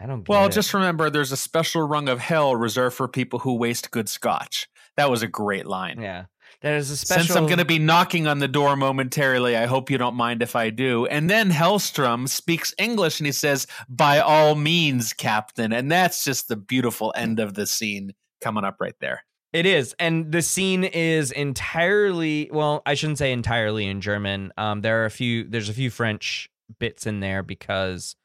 I 0.02 0.08
don't. 0.08 0.28
Well, 0.28 0.48
it. 0.48 0.52
just 0.52 0.74
remember 0.74 1.10
there's 1.10 1.32
a 1.32 1.38
special 1.38 1.84
rung 1.84 2.10
of 2.10 2.20
hell 2.20 2.56
reserved 2.56 2.96
for 2.96 3.08
people 3.08 3.40
who 3.40 3.56
waste 3.56 3.92
good 3.92 4.10
scotch. 4.10 4.68
That 4.98 5.10
was 5.12 5.22
a 5.22 5.28
great 5.28 5.68
line. 5.68 6.02
yeah. 6.02 6.26
There's 6.62 6.90
a 6.90 6.98
special. 6.98 7.24
Since 7.24 7.36
I'm 7.36 7.46
going 7.46 7.60
to 7.60 7.66
be 7.66 7.80
knocking 7.80 8.28
on 8.28 8.40
the 8.40 8.48
door 8.48 8.76
momentarily, 8.76 9.56
I 9.56 9.68
hope 9.68 9.90
you 9.90 9.98
don't 9.98 10.16
mind 10.16 10.44
if 10.44 10.56
I 10.56 10.70
do. 10.70 11.06
And 11.06 11.30
then 11.30 11.50
Hellstrom 11.50 12.28
speaks 12.28 12.74
English 12.78 13.20
and 13.20 13.26
he 13.26 13.32
says, 13.32 13.68
By 13.88 14.20
all 14.20 14.56
means, 14.56 15.14
Captain. 15.14 15.72
And 15.72 15.92
that's 15.92 16.24
just 16.24 16.50
the 16.50 16.58
beautiful 16.58 17.14
end 17.16 17.40
of 17.40 17.54
the 17.54 17.66
scene 17.66 18.14
coming 18.42 18.64
up 18.64 18.78
right 18.80 18.96
there. 19.00 19.24
It 19.54 19.66
is, 19.66 19.94
and 20.00 20.32
the 20.32 20.42
scene 20.42 20.86
is 20.86 21.32
entirely 21.32 22.50
well. 22.54 22.82
I 22.86 22.94
shouldn't 22.94 23.18
say 23.18 23.34
entirely 23.34 23.86
in 23.86 24.00
German. 24.00 24.54
Um, 24.58 24.80
there 24.80 25.02
are 25.02 25.06
a 25.06 25.12
few. 25.12 25.44
There's 25.44 25.68
a 25.68 25.74
few 25.74 25.90
French 25.90 26.50
bits 26.80 27.06
in 27.06 27.20
there 27.20 27.44
because, 27.44 28.16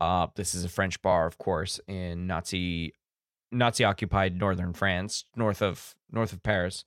uh, 0.00 0.28
this 0.36 0.54
is 0.54 0.64
a 0.64 0.70
French 0.70 1.02
bar, 1.02 1.26
of 1.26 1.36
course, 1.36 1.80
in 1.86 2.26
Nazi, 2.26 2.94
Nazi 3.52 3.84
occupied 3.84 4.38
northern 4.38 4.72
France, 4.72 5.26
north 5.36 5.60
of 5.60 5.94
north 6.10 6.32
of 6.32 6.42
Paris. 6.42 6.86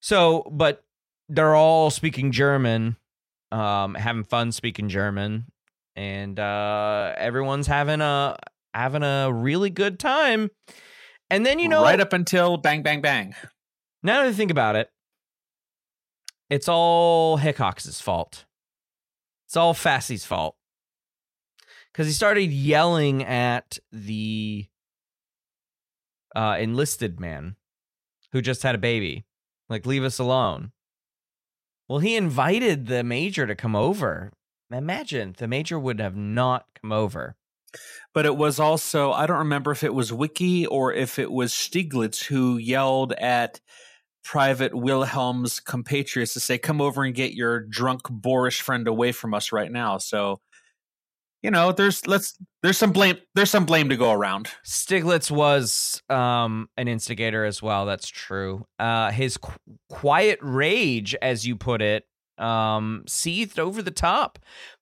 So, 0.00 0.46
but 0.52 0.84
they're 1.30 1.54
all 1.54 1.88
speaking 1.88 2.30
German, 2.30 2.96
um, 3.52 3.94
having 3.94 4.24
fun 4.24 4.52
speaking 4.52 4.90
German, 4.90 5.46
and 5.96 6.38
uh, 6.38 7.14
everyone's 7.16 7.68
having 7.68 8.02
a 8.02 8.36
having 8.74 9.02
a 9.02 9.32
really 9.32 9.70
good 9.70 9.98
time. 9.98 10.50
And 11.34 11.44
then 11.44 11.58
you 11.58 11.68
know, 11.68 11.82
right 11.82 11.98
up 11.98 12.12
until 12.12 12.58
bang, 12.58 12.84
bang, 12.84 13.00
bang. 13.00 13.34
now 14.04 14.22
that 14.22 14.28
I 14.28 14.32
think 14.32 14.52
about 14.52 14.76
it, 14.76 14.88
it's 16.48 16.68
all 16.68 17.38
Hickox's 17.38 18.00
fault. 18.00 18.44
It's 19.48 19.56
all 19.56 19.74
Fassy's 19.74 20.24
fault. 20.24 20.54
Because 21.92 22.06
he 22.06 22.12
started 22.12 22.52
yelling 22.52 23.24
at 23.24 23.80
the 23.90 24.66
uh, 26.36 26.56
enlisted 26.60 27.18
man 27.18 27.56
who 28.30 28.40
just 28.40 28.62
had 28.62 28.76
a 28.76 28.78
baby. 28.78 29.24
Like, 29.68 29.86
leave 29.86 30.04
us 30.04 30.20
alone. 30.20 30.70
Well, 31.88 31.98
he 31.98 32.14
invited 32.14 32.86
the 32.86 33.02
major 33.02 33.44
to 33.44 33.56
come 33.56 33.74
over. 33.74 34.30
Imagine 34.70 35.34
the 35.36 35.48
major 35.48 35.80
would 35.80 35.98
have 35.98 36.14
not 36.14 36.66
come 36.80 36.92
over. 36.92 37.34
But 38.12 38.26
it 38.26 38.36
was 38.36 38.60
also, 38.60 39.12
I 39.12 39.26
don't 39.26 39.38
remember 39.38 39.72
if 39.72 39.82
it 39.82 39.94
was 39.94 40.12
Wicki 40.12 40.66
or 40.70 40.92
if 40.92 41.18
it 41.18 41.32
was 41.32 41.52
Stiglitz 41.52 42.24
who 42.24 42.56
yelled 42.58 43.12
at 43.14 43.60
Private 44.22 44.74
Wilhelm's 44.74 45.60
compatriots 45.60 46.32
to 46.34 46.40
say, 46.40 46.56
come 46.56 46.80
over 46.80 47.02
and 47.02 47.14
get 47.14 47.34
your 47.34 47.60
drunk, 47.60 48.02
boorish 48.08 48.62
friend 48.62 48.88
away 48.88 49.12
from 49.12 49.34
us 49.34 49.52
right 49.52 49.70
now. 49.70 49.98
So, 49.98 50.40
you 51.42 51.50
know, 51.50 51.72
there's 51.72 52.06
let's 52.06 52.38
there's 52.62 52.78
some 52.78 52.92
blame 52.92 53.18
there's 53.34 53.50
some 53.50 53.66
blame 53.66 53.90
to 53.90 53.98
go 53.98 54.12
around. 54.12 54.48
Stiglitz 54.66 55.30
was 55.30 56.02
um, 56.08 56.70
an 56.78 56.88
instigator 56.88 57.44
as 57.44 57.60
well. 57.60 57.84
That's 57.84 58.08
true. 58.08 58.64
Uh, 58.78 59.10
his 59.10 59.36
qu- 59.36 59.58
quiet 59.90 60.38
rage, 60.40 61.14
as 61.20 61.46
you 61.46 61.56
put 61.56 61.82
it, 61.82 62.04
um, 62.38 63.04
seethed 63.06 63.58
over 63.58 63.82
the 63.82 63.90
top 63.90 64.38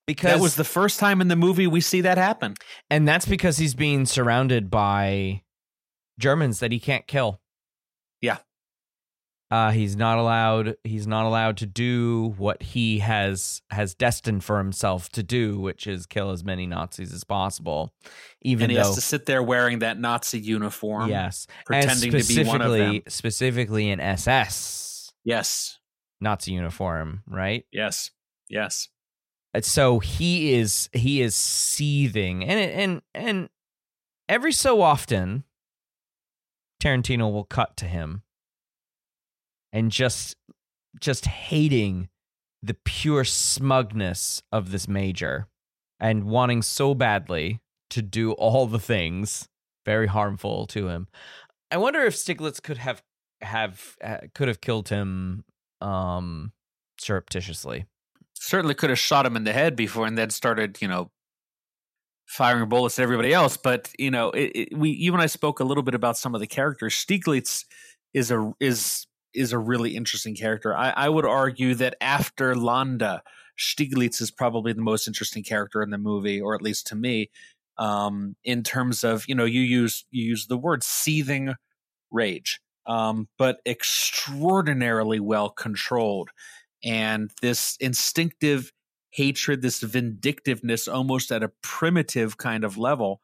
because 0.06 0.32
That 0.32 0.40
was 0.40 0.56
the 0.56 0.64
first 0.64 0.98
time 0.98 1.20
in 1.20 1.28
the 1.28 1.36
movie 1.36 1.66
we 1.66 1.80
see 1.80 2.00
that 2.02 2.18
happen. 2.18 2.54
and 2.90 3.06
that's 3.06 3.26
because 3.26 3.58
he's 3.58 3.74
being 3.74 4.06
surrounded 4.06 4.70
by 4.70 5.42
Germans 6.18 6.60
that 6.60 6.72
he 6.72 6.78
can't 6.80 7.06
kill. 7.06 7.40
Yeah. 8.20 8.38
Uh, 9.50 9.70
he's 9.70 9.94
not 9.96 10.16
allowed. 10.16 10.76
He's 10.82 11.06
not 11.06 11.26
allowed 11.26 11.58
to 11.58 11.66
do 11.66 12.34
what 12.38 12.62
he 12.62 13.00
has 13.00 13.60
has 13.70 13.94
destined 13.94 14.42
for 14.44 14.56
himself 14.56 15.10
to 15.10 15.22
do, 15.22 15.60
which 15.60 15.86
is 15.86 16.06
kill 16.06 16.30
as 16.30 16.42
many 16.42 16.66
Nazis 16.66 17.12
as 17.12 17.22
possible. 17.22 17.92
Even 18.40 18.64
and 18.64 18.70
he 18.72 18.76
though 18.78 18.84
has 18.84 18.94
to 18.94 19.02
sit 19.02 19.26
there 19.26 19.42
wearing 19.42 19.80
that 19.80 19.98
Nazi 20.00 20.38
uniform. 20.40 21.10
Yes, 21.10 21.46
Pretending 21.66 22.12
to 22.12 22.26
be 22.26 22.44
one 22.44 22.62
of 22.62 22.70
them. 22.72 23.02
specifically- 23.02 23.02
Specifically 23.08 23.90
an 23.90 24.00
SS 24.00 25.12
Yes. 25.22 25.78
Nazi 26.18 26.52
uniform, 26.52 27.22
right? 27.28 27.66
Yes. 27.70 28.10
Yes. 28.48 28.88
So 29.60 29.98
he 29.98 30.54
is 30.54 30.88
he 30.92 31.20
is 31.20 31.34
seething, 31.34 32.42
and 32.42 32.58
and 32.58 33.02
and 33.14 33.48
every 34.28 34.52
so 34.52 34.80
often, 34.80 35.44
Tarantino 36.82 37.30
will 37.30 37.44
cut 37.44 37.76
to 37.76 37.84
him, 37.84 38.22
and 39.72 39.90
just 39.90 40.36
just 40.98 41.26
hating 41.26 42.08
the 42.62 42.76
pure 42.84 43.24
smugness 43.24 44.42
of 44.50 44.70
this 44.70 44.88
major, 44.88 45.48
and 46.00 46.24
wanting 46.24 46.62
so 46.62 46.94
badly 46.94 47.60
to 47.90 48.00
do 48.00 48.32
all 48.32 48.66
the 48.66 48.78
things 48.78 49.48
very 49.84 50.06
harmful 50.06 50.66
to 50.68 50.88
him. 50.88 51.08
I 51.70 51.76
wonder 51.76 52.00
if 52.00 52.14
Stiglitz 52.14 52.62
could 52.62 52.78
have 52.78 53.02
have 53.42 53.96
uh, 54.02 54.18
could 54.34 54.48
have 54.48 54.62
killed 54.62 54.88
him 54.88 55.44
um 55.82 56.52
surreptitiously. 56.98 57.84
Certainly 58.44 58.74
could 58.74 58.90
have 58.90 58.98
shot 58.98 59.24
him 59.24 59.36
in 59.36 59.44
the 59.44 59.52
head 59.52 59.76
before 59.76 60.04
and 60.04 60.18
then 60.18 60.30
started, 60.30 60.82
you 60.82 60.88
know, 60.88 61.12
firing 62.26 62.68
bullets 62.68 62.98
at 62.98 63.04
everybody 63.04 63.32
else. 63.32 63.56
But, 63.56 63.92
you 64.00 64.10
know, 64.10 64.30
it, 64.30 64.50
it, 64.52 64.76
we 64.76 64.90
you 64.90 65.12
and 65.12 65.22
I 65.22 65.26
spoke 65.26 65.60
a 65.60 65.64
little 65.64 65.84
bit 65.84 65.94
about 65.94 66.18
some 66.18 66.34
of 66.34 66.40
the 66.40 66.48
characters. 66.48 66.94
Stiglitz 66.94 67.64
is 68.12 68.32
a 68.32 68.52
is 68.58 69.06
is 69.32 69.52
a 69.52 69.58
really 69.58 69.94
interesting 69.94 70.34
character. 70.34 70.76
I, 70.76 70.90
I 70.90 71.08
would 71.08 71.24
argue 71.24 71.76
that 71.76 71.94
after 72.00 72.56
Landa, 72.56 73.22
Stiglitz 73.56 74.20
is 74.20 74.32
probably 74.32 74.72
the 74.72 74.82
most 74.82 75.06
interesting 75.06 75.44
character 75.44 75.80
in 75.80 75.90
the 75.90 75.98
movie, 75.98 76.40
or 76.40 76.56
at 76.56 76.62
least 76.62 76.88
to 76.88 76.96
me. 76.96 77.30
Um, 77.78 78.34
in 78.42 78.64
terms 78.64 79.04
of, 79.04 79.24
you 79.28 79.36
know, 79.36 79.44
you 79.44 79.60
use 79.60 80.04
you 80.10 80.24
use 80.24 80.48
the 80.48 80.58
word 80.58 80.82
seething 80.82 81.54
rage, 82.10 82.60
um, 82.86 83.28
but 83.38 83.60
extraordinarily 83.64 85.20
well 85.20 85.48
controlled. 85.48 86.30
And 86.84 87.30
this 87.40 87.76
instinctive 87.80 88.72
hatred, 89.10 89.62
this 89.62 89.80
vindictiveness, 89.80 90.88
almost 90.88 91.30
at 91.30 91.42
a 91.42 91.52
primitive 91.62 92.38
kind 92.38 92.64
of 92.64 92.78
level. 92.78 93.20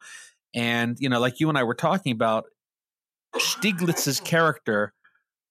And, 0.55 0.97
you 1.01 1.09
know, 1.09 1.19
like 1.21 1.41
you 1.41 1.49
and 1.49 1.59
I 1.59 1.63
were 1.65 1.75
talking 1.75 2.13
about, 2.13 2.45
Stiglitz's 3.37 4.21
character 4.21 4.93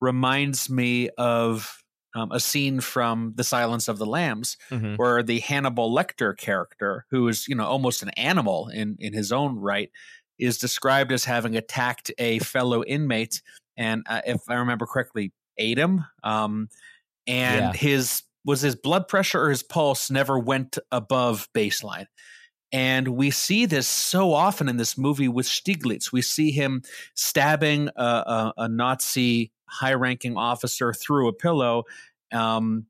reminds 0.01 0.69
me 0.69 1.09
of 1.17 1.83
um, 2.15 2.31
a 2.31 2.39
scene 2.39 2.79
from 2.79 3.33
The 3.35 3.43
Silence 3.43 3.87
of 3.87 3.99
the 3.99 4.05
Lambs, 4.05 4.57
Mhm. 4.71 4.97
where 4.97 5.21
the 5.21 5.39
Hannibal 5.39 5.93
Lecter 5.93 6.35
character, 6.35 7.05
who 7.11 7.27
is 7.27 7.47
you 7.47 7.53
know 7.55 7.65
almost 7.65 8.01
an 8.01 8.09
animal 8.11 8.69
in 8.69 8.95
in 8.99 9.13
his 9.13 9.31
own 9.31 9.57
right, 9.57 9.91
is 10.39 10.57
described 10.57 11.11
as 11.11 11.25
having 11.25 11.55
attacked 11.55 12.11
a 12.17 12.39
fellow 12.39 12.83
inmate, 12.83 13.41
and 13.75 14.03
uh, 14.09 14.21
if 14.25 14.41
I 14.49 14.55
remember 14.55 14.87
correctly, 14.87 15.31
ate 15.59 15.77
him. 15.77 16.05
Um, 16.23 16.69
and 17.27 17.73
Yeah. 17.73 17.73
his 17.73 18.23
was 18.45 18.61
his 18.61 18.75
blood 18.75 19.07
pressure 19.09 19.41
or 19.41 19.49
his 19.49 19.63
pulse 19.63 20.09
never 20.09 20.39
went 20.39 20.77
above 20.91 21.49
baseline. 21.53 22.05
And 22.71 23.09
we 23.09 23.31
see 23.31 23.65
this 23.65 23.87
so 23.87 24.33
often 24.33 24.67
in 24.69 24.77
this 24.77 24.97
movie 24.97 25.27
with 25.27 25.45
Stiglitz. 25.45 26.11
We 26.11 26.21
see 26.21 26.51
him 26.51 26.81
stabbing 27.13 27.89
a, 27.95 28.03
a, 28.03 28.53
a 28.57 28.69
Nazi 28.69 29.51
high 29.65 29.93
ranking 29.93 30.37
officer 30.37 30.93
through 30.93 31.27
a 31.27 31.33
pillow 31.33 31.83
um, 32.31 32.85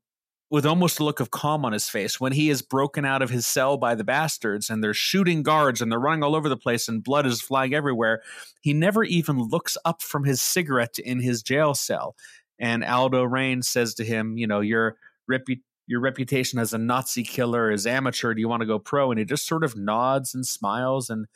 with 0.50 0.64
almost 0.64 0.98
a 0.98 1.04
look 1.04 1.20
of 1.20 1.30
calm 1.30 1.64
on 1.64 1.72
his 1.72 1.88
face. 1.88 2.20
When 2.20 2.32
he 2.32 2.50
is 2.50 2.62
broken 2.62 3.04
out 3.04 3.22
of 3.22 3.30
his 3.30 3.46
cell 3.46 3.76
by 3.76 3.94
the 3.94 4.04
bastards 4.04 4.70
and 4.70 4.82
they're 4.82 4.94
shooting 4.94 5.42
guards 5.42 5.80
and 5.80 5.90
they're 5.92 5.98
running 5.98 6.22
all 6.22 6.34
over 6.36 6.48
the 6.48 6.56
place 6.56 6.88
and 6.88 7.02
blood 7.02 7.26
is 7.26 7.40
flying 7.40 7.74
everywhere, 7.74 8.22
he 8.60 8.72
never 8.72 9.04
even 9.04 9.38
looks 9.40 9.76
up 9.84 10.02
from 10.02 10.24
his 10.24 10.40
cigarette 10.40 10.98
in 10.98 11.20
his 11.20 11.42
jail 11.42 11.74
cell. 11.74 12.16
And 12.58 12.84
Aldo 12.84 13.24
Raine 13.24 13.62
says 13.62 13.94
to 13.94 14.04
him, 14.04 14.36
You 14.36 14.46
know, 14.46 14.60
your, 14.60 14.96
repu- 15.30 15.62
your 15.86 16.00
reputation 16.00 16.58
as 16.58 16.72
a 16.72 16.78
Nazi 16.78 17.22
killer 17.22 17.70
is 17.70 17.86
amateur. 17.86 18.34
Do 18.34 18.40
you 18.40 18.48
want 18.48 18.60
to 18.60 18.66
go 18.66 18.78
pro? 18.78 19.10
And 19.10 19.18
he 19.18 19.24
just 19.24 19.46
sort 19.46 19.64
of 19.64 19.76
nods 19.76 20.34
and 20.34 20.46
smiles. 20.46 21.10
And 21.10 21.26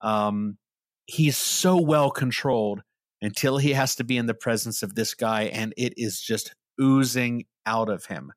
um, 0.00 0.58
he's 1.06 1.36
so 1.36 1.80
well 1.80 2.10
controlled 2.10 2.82
until 3.22 3.58
he 3.58 3.72
has 3.72 3.96
to 3.96 4.04
be 4.04 4.18
in 4.18 4.26
the 4.26 4.34
presence 4.34 4.82
of 4.82 4.94
this 4.94 5.14
guy. 5.14 5.44
And 5.44 5.72
it 5.76 5.94
is 5.96 6.20
just 6.20 6.54
oozing 6.80 7.46
out 7.66 7.88
of 7.88 8.06
him. 8.06 8.32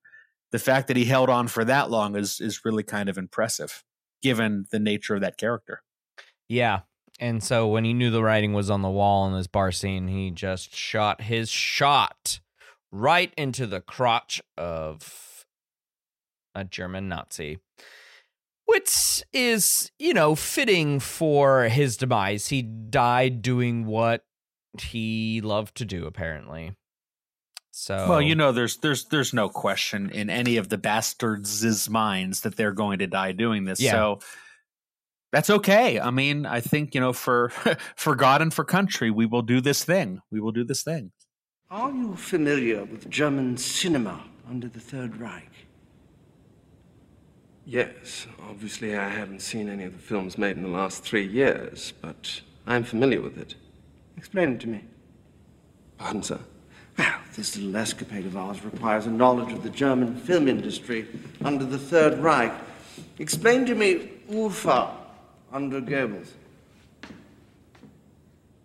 The 0.52 0.60
fact 0.60 0.88
that 0.88 0.98
he 0.98 1.06
held 1.06 1.30
on 1.30 1.50
for 1.50 1.66
that 1.66 1.92
long 1.92 2.16
is 2.16 2.40
is 2.40 2.64
really 2.64 2.84
kind 2.84 3.10
of 3.10 3.18
impressive, 3.18 3.84
given 4.22 4.66
the 4.72 4.80
nature 4.80 5.16
of 5.16 5.22
that 5.22 5.38
character. 5.38 5.82
Yeah. 6.48 6.82
And 7.20 7.44
so 7.44 7.68
when 7.68 7.84
he 7.84 7.94
knew 7.94 8.12
the 8.12 8.24
writing 8.24 8.54
was 8.54 8.70
on 8.70 8.82
the 8.82 8.90
wall 8.90 9.28
in 9.28 9.34
this 9.34 9.48
bar 9.48 9.72
scene, 9.72 10.08
he 10.08 10.30
just 10.30 10.76
shot 10.76 11.22
his 11.22 11.50
shot 11.50 12.40
right 12.92 13.34
into 13.38 13.66
the 13.66 13.82
crotch 13.82 14.42
of 14.58 15.46
a 16.54 16.64
German 16.64 17.08
Nazi. 17.08 17.60
Which 18.66 19.24
is, 19.32 19.92
you 19.98 20.14
know, 20.14 20.36
fitting 20.36 21.00
for 21.00 21.64
his 21.64 21.96
demise. 21.96 22.48
He 22.50 22.62
died 22.62 23.42
doing 23.42 23.86
what 23.86 24.26
he 24.82 25.40
loved 25.42 25.76
to 25.78 25.86
do, 25.86 26.06
apparently. 26.06 26.76
So 27.72 28.10
Well, 28.10 28.22
you 28.22 28.36
know, 28.36 28.52
there's 28.52 28.78
there's 28.78 29.06
there's 29.06 29.34
no 29.34 29.50
question 29.50 30.10
in 30.10 30.30
any 30.30 30.58
of 30.58 30.70
the 30.70 30.78
bastards' 30.78 31.90
minds 31.90 32.42
that 32.42 32.58
they're 32.58 32.74
going 32.74 33.00
to 33.00 33.08
die 33.08 33.32
doing 33.32 33.66
this. 33.66 33.80
Yeah. 33.80 33.92
So 33.92 34.20
that's 35.32 35.50
okay. 35.50 36.00
I 36.00 36.10
mean, 36.10 36.46
I 36.46 36.62
think 36.62 36.96
you 36.96 37.02
know, 37.02 37.14
for 37.14 37.50
for 37.96 38.16
God 38.16 38.42
and 38.42 38.54
for 38.54 38.64
country, 38.64 39.12
we 39.12 39.26
will 39.26 39.42
do 39.42 39.62
this 39.62 39.84
thing. 39.84 40.22
We 40.32 40.40
will 40.40 40.52
do 40.52 40.64
this 40.64 40.84
thing. 40.84 41.12
Are 41.70 41.92
you 41.92 42.16
familiar 42.16 42.86
with 42.86 43.10
German 43.10 43.58
cinema 43.58 44.24
under 44.50 44.70
the 44.70 44.80
Third 44.80 45.18
Reich? 45.18 45.52
Yes, 47.66 48.26
obviously 48.50 48.96
I 48.96 49.10
haven't 49.10 49.42
seen 49.42 49.68
any 49.68 49.84
of 49.84 49.92
the 49.92 50.00
films 50.00 50.38
made 50.38 50.56
in 50.56 50.64
the 50.64 50.70
last 50.70 51.04
three 51.04 51.28
years, 51.28 51.92
but 52.02 52.40
I'm 52.66 52.86
familiar 52.86 53.20
with 53.20 53.38
it. 53.38 53.56
Explain 54.16 54.54
it 54.54 54.62
to 54.62 54.70
me. 54.70 54.86
Pardon, 55.98 56.24
sir? 56.24 56.40
Well, 56.98 57.20
this 57.36 57.58
little 57.58 57.76
escapade 57.76 58.26
of 58.26 58.38
ours 58.38 58.64
requires 58.64 59.06
a 59.06 59.12
knowledge 59.12 59.52
of 59.52 59.64
the 59.64 59.70
German 59.70 60.16
film 60.16 60.48
industry 60.48 61.06
under 61.44 61.66
the 61.66 61.78
Third 61.78 62.18
Reich. 62.20 62.54
Explain 63.20 63.66
to 63.66 63.76
me 63.76 64.12
UFA 64.30 64.90
under 65.52 65.82
Goebbels. 65.82 66.30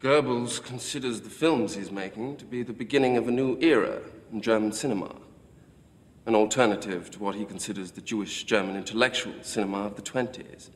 Goebbels 0.00 0.62
considers 0.62 1.20
the 1.20 1.30
films 1.30 1.74
he's 1.74 1.92
making 1.92 2.36
to 2.38 2.44
be 2.44 2.62
the 2.62 2.72
beginning 2.72 3.16
of 3.16 3.28
a 3.28 3.30
new 3.30 3.56
era 3.60 4.00
in 4.32 4.40
German 4.40 4.72
cinema, 4.72 5.14
an 6.26 6.34
alternative 6.34 7.10
to 7.12 7.20
what 7.20 7.36
he 7.36 7.44
considers 7.44 7.92
the 7.92 8.00
Jewish 8.00 8.44
German 8.44 8.76
intellectual 8.76 9.34
cinema 9.42 9.84
of 9.86 9.94
the 9.94 10.02
20s 10.02 10.70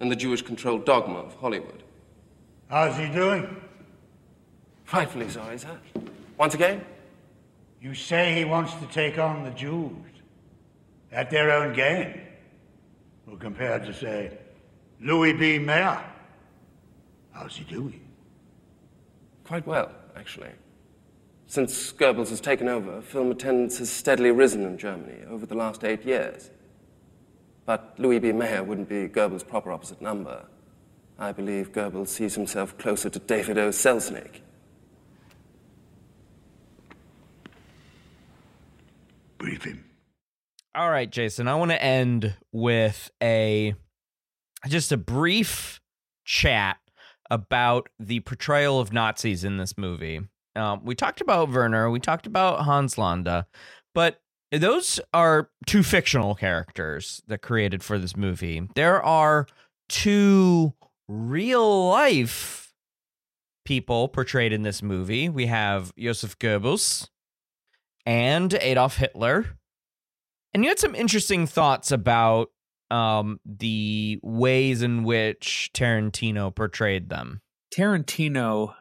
and 0.00 0.10
the 0.10 0.16
Jewish 0.16 0.42
controlled 0.42 0.84
dogma 0.84 1.18
of 1.18 1.34
Hollywood. 1.34 1.82
How's 2.68 2.96
he 2.96 3.08
doing? 3.08 3.60
Frightfully 4.84 5.28
sorry, 5.28 5.58
sir. 5.58 5.78
Once 6.36 6.54
again? 6.54 6.84
You 7.80 7.94
say 7.94 8.34
he 8.34 8.44
wants 8.44 8.74
to 8.74 8.86
take 8.86 9.18
on 9.18 9.44
the 9.44 9.50
Jews 9.50 9.92
at 11.10 11.30
their 11.30 11.50
own 11.50 11.74
game. 11.74 12.20
Well, 13.26 13.36
compared 13.36 13.84
to, 13.86 13.94
say, 13.94 14.38
Louis 15.00 15.32
B. 15.32 15.58
Mayer. 15.58 16.02
How's 17.32 17.56
he 17.56 17.64
doing? 17.64 18.00
Quite 19.44 19.66
well, 19.66 19.90
actually. 20.16 20.50
Since 21.46 21.92
Goebbels 21.92 22.28
has 22.30 22.40
taken 22.40 22.68
over, 22.68 23.00
film 23.00 23.30
attendance 23.30 23.78
has 23.78 23.90
steadily 23.90 24.30
risen 24.30 24.64
in 24.64 24.76
Germany 24.76 25.24
over 25.30 25.46
the 25.46 25.54
last 25.54 25.84
eight 25.84 26.04
years. 26.04 26.50
But 27.64 27.94
Louis 27.98 28.18
B. 28.18 28.32
Mayer 28.32 28.62
wouldn't 28.62 28.88
be 28.88 29.08
Goebbels' 29.08 29.46
proper 29.46 29.72
opposite 29.72 30.02
number. 30.02 30.44
I 31.18 31.32
believe 31.32 31.72
Goebbels 31.72 32.08
sees 32.08 32.34
himself 32.34 32.76
closer 32.78 33.08
to 33.10 33.18
David 33.18 33.58
O. 33.58 33.70
Selznick. 33.70 34.40
Brief 39.38 39.64
him. 39.64 39.84
All 40.74 40.90
right, 40.90 41.10
Jason, 41.10 41.48
I 41.48 41.54
want 41.54 41.70
to 41.70 41.82
end 41.82 42.34
with 42.52 43.10
a 43.22 43.74
just 44.66 44.92
a 44.92 44.96
brief 44.96 45.80
chat 46.24 46.78
about 47.30 47.88
the 47.98 48.20
portrayal 48.20 48.80
of 48.80 48.92
Nazis 48.92 49.44
in 49.44 49.58
this 49.58 49.76
movie. 49.76 50.20
Um, 50.56 50.80
we 50.84 50.94
talked 50.94 51.20
about 51.20 51.50
Werner, 51.50 51.90
we 51.90 52.00
talked 52.00 52.26
about 52.26 52.60
Hans 52.64 52.98
Landa, 52.98 53.46
but 53.94 54.20
those 54.50 54.98
are 55.12 55.50
two 55.66 55.82
fictional 55.82 56.34
characters 56.34 57.22
that 57.28 57.42
created 57.42 57.84
for 57.84 57.98
this 57.98 58.16
movie. 58.16 58.66
There 58.74 59.02
are 59.02 59.46
two 59.88 60.72
real 61.06 61.88
life 61.88 62.72
people 63.64 64.08
portrayed 64.08 64.52
in 64.52 64.62
this 64.62 64.82
movie. 64.82 65.28
We 65.28 65.46
have 65.46 65.92
Josef 65.98 66.38
Goebbels 66.38 67.08
and 68.06 68.54
Adolf 68.54 68.96
Hitler. 68.96 69.58
And 70.54 70.64
you 70.64 70.70
had 70.70 70.78
some 70.78 70.94
interesting 70.94 71.46
thoughts 71.46 71.92
about 71.92 72.50
um, 72.90 73.40
the 73.44 74.18
ways 74.22 74.82
in 74.82 75.04
which 75.04 75.70
Tarantino 75.74 76.54
portrayed 76.54 77.08
them. 77.08 77.40
Tarantino 77.74 78.74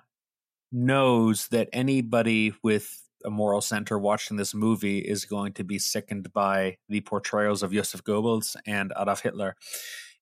knows 0.71 1.47
that 1.49 1.69
anybody 1.73 2.53
with 2.63 3.03
a 3.25 3.29
moral 3.29 3.61
center 3.61 3.97
watching 3.97 4.37
this 4.37 4.53
movie 4.53 4.99
is 4.99 5.25
going 5.25 5.53
to 5.53 5.63
be 5.63 5.79
sickened 5.79 6.31
by 6.33 6.77
the 6.87 7.01
portrayals 7.01 7.63
of 7.63 7.73
Joseph 7.73 8.03
Goebbels 8.03 8.55
and 8.65 8.93
Adolf 8.99 9.21
Hitler. 9.21 9.55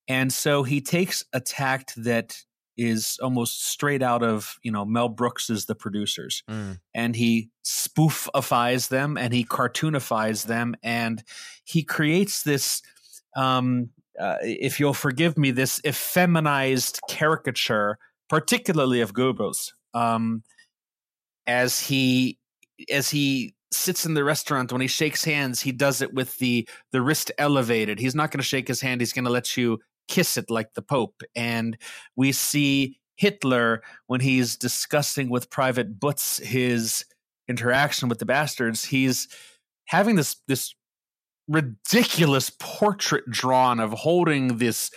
And 0.08 0.32
so 0.32 0.64
he 0.64 0.82
takes 0.82 1.24
a 1.34 1.40
tact 1.40 1.94
that 2.04 2.44
is 2.78 3.18
almost 3.22 3.66
straight 3.66 4.04
out 4.04 4.22
of, 4.22 4.60
you 4.62 4.72
know, 4.72 4.86
Mel 4.86 5.10
Brooks's 5.10 5.66
The 5.66 5.76
Producers. 5.76 6.44
Mm. 6.50 6.80
And 6.94 7.16
he 7.16 7.50
spoofifies 7.66 8.90
them 8.90 9.18
and 9.18 9.34
he 9.34 9.46
cartoonifies 9.46 10.46
them 10.46 10.76
and 10.84 11.24
he 11.64 11.84
creates 11.84 12.44
this 12.44 12.82
um, 13.36 13.90
uh, 14.20 14.38
if 14.42 14.80
you'll 14.80 14.94
forgive 14.94 15.38
me, 15.38 15.52
this 15.52 15.82
effeminized 15.82 17.00
caricature, 17.10 17.98
particularly 18.30 19.02
of 19.02 19.14
Goebbels, 19.14 19.72
um, 19.94 20.44
as 21.48 21.80
he 21.80 22.40
as 22.92 23.10
he 23.10 23.54
sits 23.72 24.06
in 24.06 24.14
the 24.14 24.24
restaurant 24.24 24.72
when 24.72 24.82
he 24.82 24.88
shakes 24.88 25.24
hands, 25.24 25.62
he 25.62 25.72
does 25.72 26.02
it 26.02 26.14
with 26.14 26.38
the 26.38 26.68
the 26.92 27.02
wrist 27.02 27.32
elevated. 27.38 28.00
He's 28.00 28.16
not 28.16 28.32
going 28.32 28.40
to 28.40 28.44
shake 28.44 28.68
his 28.68 28.82
hand. 28.82 29.02
He's 29.02 29.14
going 29.14 29.26
to 29.26 29.32
let 29.32 29.58
you 29.58 29.80
kiss 30.08 30.38
it 30.38 30.50
like 30.50 30.74
the 30.74 30.82
Pope. 30.82 31.22
And 31.36 31.78
we 32.16 32.32
see 32.32 33.00
Hitler 33.16 33.82
when 34.08 34.22
he's 34.22 34.56
discussing 34.56 35.30
with 35.30 35.50
Private 35.50 36.00
Butz 36.00 36.42
his 36.42 37.06
interaction 37.48 38.10
with 38.10 38.20
the 38.20 38.26
bastards. 38.26 38.86
He's 38.86 39.28
having 39.86 40.16
this 40.16 40.38
this 40.48 40.74
ridiculous 41.48 42.52
portrait 42.60 43.30
drawn 43.30 43.80
of 43.80 43.92
holding 43.94 44.58
this 44.58 44.92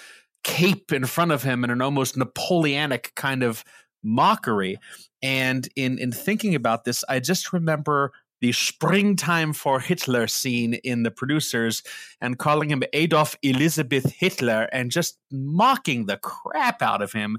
cape 0.44 0.92
in 0.92 1.04
front 1.04 1.32
of 1.32 1.42
him 1.42 1.64
in 1.64 1.70
an 1.70 1.82
almost 1.82 2.16
Napoleonic 2.16 3.12
kind 3.14 3.42
of 3.42 3.64
mockery. 4.02 4.78
And 5.22 5.68
in 5.76 5.98
in 5.98 6.12
thinking 6.12 6.54
about 6.54 6.84
this, 6.84 7.04
I 7.08 7.20
just 7.20 7.52
remember 7.52 8.12
the 8.40 8.52
springtime 8.52 9.52
for 9.52 9.80
Hitler 9.80 10.28
scene 10.28 10.74
in 10.74 11.02
the 11.02 11.10
producers 11.10 11.82
and 12.20 12.38
calling 12.38 12.70
him 12.70 12.82
Adolf 12.92 13.36
Elizabeth 13.42 14.12
Hitler 14.12 14.68
and 14.72 14.92
just 14.92 15.18
mocking 15.32 16.06
the 16.06 16.18
crap 16.18 16.80
out 16.80 17.02
of 17.02 17.12
him. 17.12 17.38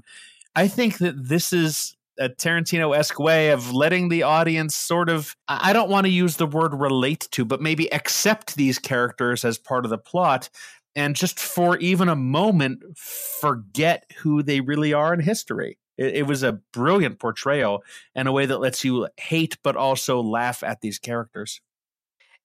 I 0.54 0.68
think 0.68 0.98
that 0.98 1.28
this 1.28 1.52
is 1.52 1.96
a 2.20 2.28
Tarantino 2.28 2.96
esque 2.96 3.18
way 3.18 3.50
of 3.50 3.72
letting 3.72 4.10
the 4.10 4.22
audience 4.22 4.76
sort 4.76 5.08
of, 5.08 5.34
I 5.48 5.72
don't 5.72 5.88
want 5.88 6.04
to 6.04 6.12
use 6.12 6.36
the 6.36 6.46
word 6.46 6.74
relate 6.74 7.26
to, 7.32 7.46
but 7.46 7.62
maybe 7.62 7.92
accept 7.92 8.56
these 8.56 8.78
characters 8.78 9.44
as 9.44 9.56
part 9.56 9.86
of 9.86 9.90
the 9.90 9.98
plot 9.98 10.50
and 10.94 11.16
just 11.16 11.40
for 11.40 11.78
even 11.78 12.08
a 12.08 12.16
moment 12.16 12.82
forget 12.96 14.04
who 14.18 14.42
they 14.42 14.60
really 14.60 14.92
are 14.92 15.14
in 15.14 15.20
history. 15.20 15.78
It, 15.96 16.16
it 16.16 16.26
was 16.26 16.42
a 16.42 16.60
brilliant 16.72 17.18
portrayal 17.18 17.82
in 18.14 18.26
a 18.26 18.32
way 18.32 18.44
that 18.46 18.58
lets 18.60 18.84
you 18.84 19.08
hate 19.18 19.56
but 19.64 19.76
also 19.76 20.20
laugh 20.22 20.62
at 20.62 20.82
these 20.82 20.98
characters. 20.98 21.60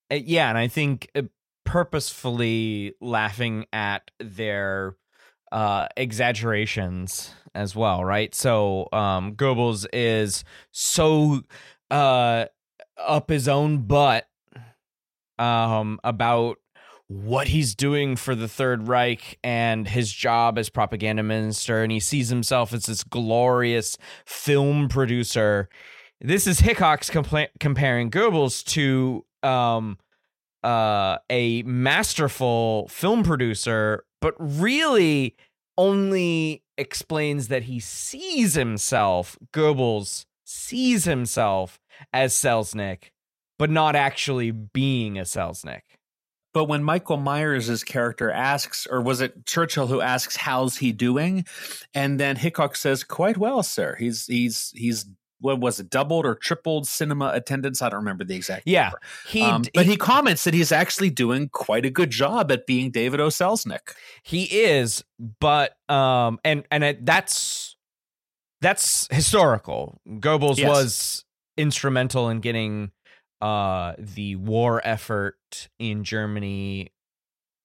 Uh, 0.10 0.20
yeah, 0.24 0.48
and 0.48 0.58
I 0.58 0.68
think 0.68 1.10
uh, 1.16 1.24
purposefully 1.66 2.94
laughing 3.02 3.66
at 3.74 4.10
their 4.20 4.96
uh, 5.52 5.88
exaggerations 5.98 7.34
as 7.56 7.76
well, 7.76 8.04
right? 8.04 8.36
So 8.36 8.90
um, 8.92 9.34
Goebbels 9.36 9.86
is 9.94 10.44
so 10.72 11.42
uh, 11.90 12.46
up 12.98 13.30
his 13.30 13.48
own 13.48 13.80
butt 13.84 14.28
um, 15.40 16.00
about 16.04 16.58
what 17.08 17.48
he's 17.48 17.76
doing 17.76 18.16
for 18.16 18.34
the 18.34 18.48
Third 18.48 18.88
Reich 18.88 19.38
and 19.44 19.88
his 19.88 20.12
job 20.12 20.58
as 20.58 20.70
propaganda 20.70 21.24
minister, 21.24 21.84
and 21.84 21.92
he 21.92 22.00
sees 22.00 22.30
himself 22.30 22.74
as 22.74 22.88
this 22.88 23.04
glorious 23.04 23.98
film 24.26 24.88
producer. 24.90 25.70
This 26.20 26.48
is 26.48 26.62
Hickox 26.62 27.12
comparing 27.60 28.10
Goebbels 28.10 28.64
to 28.66 29.26
um, 29.44 30.00
uh, 30.64 31.18
a 31.30 31.62
masterful 31.64 32.88
film 32.88 33.24
producer, 33.24 34.04
but 34.20 34.34
really 34.40 35.36
only 35.78 36.64
explains 36.78 37.48
that 37.50 37.64
he 37.64 37.80
sees 37.80 38.56
himself, 38.56 39.38
Goebbels 39.54 40.26
sees 40.44 41.06
himself 41.06 41.80
as 42.14 42.34
Selznick, 42.34 43.12
but 43.58 43.70
not 43.70 43.96
actually 43.96 44.52
being 44.52 45.18
a 45.18 45.24
Selznick. 45.24 45.82
But 46.54 46.66
when 46.66 46.84
Michael 46.84 47.18
Myers' 47.18 47.84
character 47.84 48.32
asks, 48.32 48.88
or 48.90 49.02
was 49.02 49.20
it 49.20 49.46
Churchill 49.46 49.88
who 49.88 50.00
asks, 50.00 50.38
"How's 50.38 50.78
he 50.78 50.94
doing?" 50.94 51.46
and 51.94 52.18
then 52.20 52.38
Hickox 52.38 52.80
says, 52.80 53.04
"Quite 53.04 53.38
well, 53.38 53.62
sir. 53.62 53.96
He's 54.00 54.26
he's 54.28 54.72
he's 54.74 55.06
what 55.46 55.60
was 55.60 55.80
it, 55.80 55.90
doubled 55.90 56.26
or 56.26 56.36
tripled 56.36 56.88
cinema 56.88 57.32
attendance? 57.34 57.82
I 57.82 57.90
don't 57.90 58.00
remember 58.00 58.24
the 58.24 58.36
exact. 58.36 58.64
Yeah, 58.66 58.84
number. 58.86 59.00
he, 59.28 59.42
um, 59.44 59.64
but 59.74 59.86
he 59.86 59.96
comments 59.96 60.44
that 60.44 60.54
he's 60.54 60.72
actually 60.72 61.12
doing 61.12 61.50
quite 61.50 61.86
a 61.86 61.90
good 61.90 62.10
job 62.10 62.52
at 62.52 62.66
being 62.66 62.92
David 62.92 63.20
O. 63.22 63.28
Selznick. 63.28 63.94
He 64.24 64.44
is, 64.46 65.04
but 65.40 65.78
um, 65.90 66.40
and 66.44 66.66
and 66.72 66.84
it, 66.84 67.06
that's 67.06 67.76
that's 68.62 69.08
historical. 69.12 70.02
Goebbels 70.08 70.58
Yes. 70.58 70.68
was 70.70 71.26
instrumental 71.58 72.30
in 72.30 72.40
getting 72.42 72.92
uh 73.42 73.94
the 73.98 74.36
war 74.38 74.82
effort 74.84 75.70
in 75.80 76.04
Germany 76.04 76.92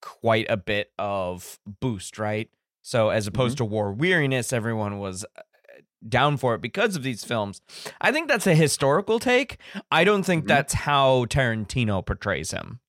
quite 0.03 0.47
a 0.49 0.57
bit 0.57 0.93
of 0.99 1.59
boost, 1.81 2.19
right? 2.19 2.49
So 2.83 3.11
as 3.11 3.27
opposed 3.27 3.59
to 3.59 3.65
war 3.65 3.93
weariness, 3.93 4.53
everyone 4.53 4.99
was 4.99 5.25
down 6.09 6.37
for 6.37 6.55
it 6.55 6.61
because 6.61 6.97
of 6.97 7.03
these 7.03 7.25
films. 7.25 7.61
I 8.01 8.13
think 8.13 8.29
that's 8.29 8.47
a 8.47 8.55
historical 8.55 9.19
take. 9.19 9.59
I 9.91 10.05
don't 10.05 10.23
think 10.23 10.43
mm-hmm. 10.43 10.49
that's 10.49 10.75
how 10.75 11.27
Tarantino 11.27 12.05
portrays 12.05 12.51
him. 12.51 12.81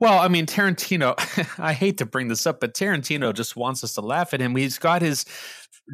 Well, 0.00 0.18
I 0.18 0.28
mean, 0.28 0.46
Tarantino, 0.46 1.14
I 1.58 1.72
hate 1.72 1.98
to 1.98 2.06
bring 2.06 2.28
this 2.28 2.46
up, 2.46 2.60
but 2.60 2.74
Tarantino 2.74 3.32
just 3.32 3.56
wants 3.56 3.84
us 3.84 3.94
to 3.94 4.00
laugh 4.00 4.34
at 4.34 4.40
him. 4.40 4.56
He's 4.56 4.78
got 4.78 5.02
his 5.02 5.24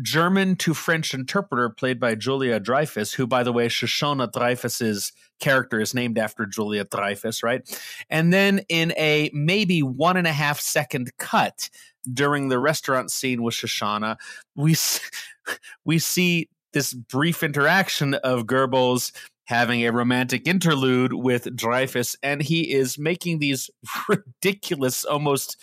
German 0.03 0.57
to 0.57 0.73
French 0.73 1.15
interpreter 1.15 1.69
played 1.69 1.99
by 1.99 2.15
Julia 2.15 2.61
Dreyfus, 2.61 3.13
who, 3.13 3.27
by 3.27 3.43
the 3.43 3.53
way, 3.53 3.69
Shoshana 3.69 4.31
Dreyfus's 4.31 5.13
character 5.41 5.81
is 5.81 5.95
named 5.95 6.19
after 6.19 6.47
Julia 6.47 6.85
Dreyfus, 6.85 7.43
right? 7.43 7.63
And 8.09 8.33
then 8.33 8.61
in 8.69 8.93
a 8.93 9.31
maybe 9.33 9.83
one 9.83 10.17
and 10.17 10.27
a 10.27 10.33
half 10.33 10.61
second 10.61 11.11
cut 11.19 11.69
during 12.13 12.49
the 12.49 12.59
restaurant 12.59 13.11
scene 13.11 13.43
with 13.43 13.55
Shoshana, 13.55 14.17
we 14.55 14.77
we 15.85 15.99
see 15.99 16.49
this 16.73 16.93
brief 16.95 17.43
interaction 17.43 18.15
of 18.15 18.45
Goebbels 18.45 19.13
having 19.47 19.85
a 19.85 19.91
romantic 19.91 20.47
interlude 20.47 21.13
with 21.13 21.55
Dreyfus, 21.57 22.15
and 22.23 22.41
he 22.41 22.73
is 22.73 22.99
making 22.99 23.41
these 23.41 23.69
ridiculous, 24.09 25.05
almost 25.05 25.57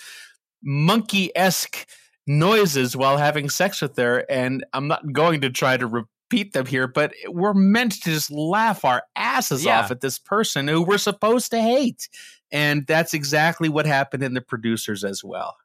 monkey 0.61 1.31
esque 1.35 1.87
noises 2.25 2.97
while 2.97 3.17
having 3.17 3.49
sex 3.49 3.81
with 3.81 3.95
her. 3.97 4.25
And 4.29 4.65
I'm 4.73 4.87
not 4.87 5.13
going 5.13 5.41
to 5.41 5.49
try 5.49 5.77
to 5.77 5.87
repeat 5.87 6.51
them 6.51 6.65
here, 6.65 6.87
but 6.87 7.13
we're 7.27 7.53
meant 7.53 7.93
to 8.03 8.09
just 8.11 8.29
laugh 8.29 8.83
our 8.83 9.03
asses 9.15 9.63
Yeah. 9.63 9.79
off 9.79 9.91
at 9.91 10.01
this 10.01 10.19
person 10.19 10.67
who 10.67 10.81
we're 10.83 10.97
supposed 10.97 11.51
to 11.51 11.61
hate. 11.61 12.09
And 12.51 12.85
that's 12.85 13.13
exactly 13.13 13.69
what 13.69 13.85
happened 13.85 14.23
in 14.23 14.33
the 14.33 14.41
producers 14.41 15.05
as 15.05 15.23
well. 15.23 15.55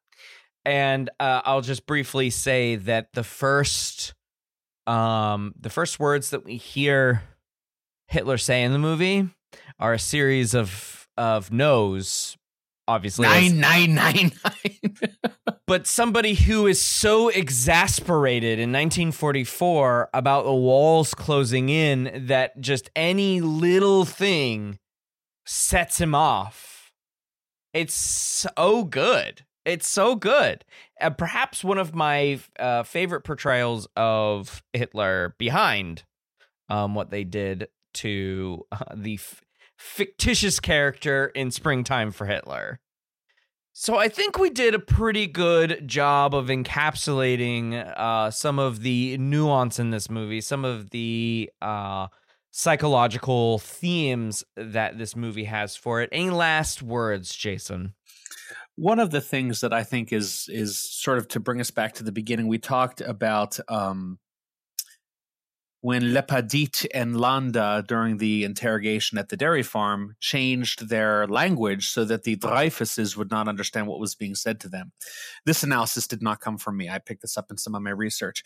And 0.65 1.11
uh, 1.19 1.43
I'll 1.45 1.61
just 1.61 1.87
briefly 1.87 2.31
say 2.31 2.77
that 2.77 3.13
the 3.15 3.25
first, 3.25 4.15
um, 4.87 5.55
the 5.59 5.71
first 5.71 5.99
words 5.99 6.31
that 6.31 6.45
we 6.45 6.57
hear 6.57 7.23
Hitler 8.09 8.39
say 8.39 8.63
in 8.63 8.73
the 8.73 8.79
movie 8.79 9.29
are 9.79 9.93
a 9.93 9.99
series 9.99 10.55
of 10.55 11.09
of 11.17 11.51
no's. 11.53 12.37
Obviously, 12.89 13.29
Nein, 13.29 13.61
nein, 13.61 13.95
nein, 13.95 14.33
nein. 14.45 14.97
but 15.69 15.87
somebody 15.87 16.35
who 16.35 16.67
is 16.67 16.81
so 16.81 17.29
exasperated 17.29 18.59
in 18.59 18.71
1944 18.73 20.11
about 20.13 20.45
the 20.45 20.53
walls 20.53 21.15
closing 21.15 21.69
in 21.69 22.27
that 22.27 22.61
just 22.61 22.91
any 22.97 23.41
little 23.41 24.05
thing 24.05 24.79
sets 25.47 26.01
him 26.01 26.13
off. 26.15 26.91
It's 27.73 27.95
so 27.95 28.85
good. 28.85 29.45
It's 29.65 29.89
so 29.89 30.17
good. 30.17 30.65
Uh, 31.01 31.11
perhaps 31.11 31.63
one 31.63 31.79
of 31.79 31.95
my 31.95 32.41
uh, 32.59 32.83
favorite 32.83 33.23
portrayals 33.23 33.87
of 33.97 34.63
Hitler 34.73 35.35
behind 35.39 36.05
um, 36.69 36.95
what 36.95 37.11
they 37.11 37.25
did 37.25 37.69
to 37.95 38.67
uh, 38.73 38.85
the 38.95 39.15
f- 39.15 39.43
fictitious 39.77 40.59
character 40.59 41.27
in 41.27 41.51
Springtime 41.51 42.11
for 42.13 42.27
Hitler. 42.27 42.81
So 43.75 43.97
I 43.97 44.09
think 44.09 44.39
we 44.39 44.51
did 44.51 44.75
a 44.75 44.79
pretty 44.79 45.27
good 45.27 45.89
job 45.89 46.35
of 46.35 46.47
encapsulating 46.49 47.75
uh, 47.97 48.31
some 48.31 48.59
of 48.59 48.83
the 48.83 49.17
nuance 49.17 49.79
in 49.79 49.91
this 49.91 50.11
movie, 50.11 50.43
some 50.43 50.65
of 50.65 50.91
the 50.91 51.51
uh, 51.63 52.09
psychological 52.51 53.59
themes 53.59 54.45
that 54.57 54.99
this 54.99 55.17
movie 55.17 55.45
has 55.45 55.75
for 55.75 56.03
it. 56.03 56.11
Any 56.13 56.29
last 56.29 56.83
words, 56.83 57.35
Jason? 57.35 57.95
One 58.77 58.99
of 58.99 59.11
the 59.11 59.21
things 59.21 59.61
that 59.61 59.73
I 59.73 59.85
think 59.85 60.13
is 60.13 60.49
is 60.51 60.79
sort 60.79 61.19
of 61.19 61.29
to 61.29 61.41
bring 61.41 61.61
us 61.61 61.71
back 61.71 61.95
to 61.95 62.05
the 62.05 62.13
beginning. 62.13 62.49
We 62.49 62.59
talked 62.59 63.01
about 63.01 63.59
um, 63.69 64.19
when 65.83 66.15
LaPadite 66.15 66.87
and 66.95 67.21
Landa 67.21 67.85
during 67.87 68.17
the 68.17 68.45
interrogation 68.45 69.19
at 69.19 69.29
the 69.29 69.37
dairy 69.37 69.65
farm 69.65 70.15
changed 70.21 70.89
their 70.89 71.27
language 71.27 71.89
so 71.89 72.05
that 72.05 72.23
the 72.23 72.37
Dreyfuses 72.37 73.17
would 73.17 73.33
not 73.33 73.49
understand 73.49 73.89
what 73.89 73.99
was 73.99 74.15
being 74.15 74.37
said 74.37 74.61
to 74.61 74.69
them. 74.69 74.93
This 75.45 75.65
analysis 75.65 76.07
did 76.07 76.23
not 76.23 76.41
come 76.41 76.57
from 76.57 76.77
me. 76.77 76.89
I 76.89 76.99
picked 76.99 77.23
this 77.23 77.37
up 77.37 77.51
in 77.51 77.59
some 77.59 77.75
of 77.75 77.83
my 77.83 77.91
research. 77.91 78.45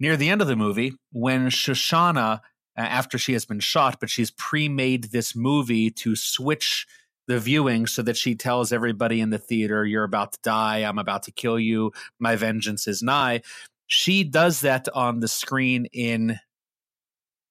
Near 0.00 0.16
the 0.16 0.30
end 0.30 0.40
of 0.40 0.48
the 0.48 0.56
movie, 0.56 0.94
when 1.12 1.48
Shoshana, 1.48 2.40
uh, 2.76 2.80
after 2.80 3.18
she 3.18 3.34
has 3.34 3.44
been 3.44 3.60
shot, 3.60 4.00
but 4.00 4.08
she's 4.08 4.30
pre-made 4.30 5.04
this 5.12 5.36
movie 5.36 5.90
to 5.90 6.16
switch 6.16 6.86
the 7.26 7.38
viewing 7.38 7.86
so 7.86 8.02
that 8.02 8.16
she 8.16 8.34
tells 8.34 8.72
everybody 8.72 9.20
in 9.20 9.30
the 9.30 9.38
theater, 9.38 9.84
You're 9.84 10.04
about 10.04 10.32
to 10.32 10.38
die. 10.42 10.78
I'm 10.78 10.98
about 10.98 11.24
to 11.24 11.32
kill 11.32 11.58
you. 11.58 11.92
My 12.18 12.36
vengeance 12.36 12.86
is 12.86 13.02
nigh. 13.02 13.42
She 13.86 14.24
does 14.24 14.60
that 14.62 14.88
on 14.94 15.20
the 15.20 15.28
screen 15.28 15.86
in 15.92 16.38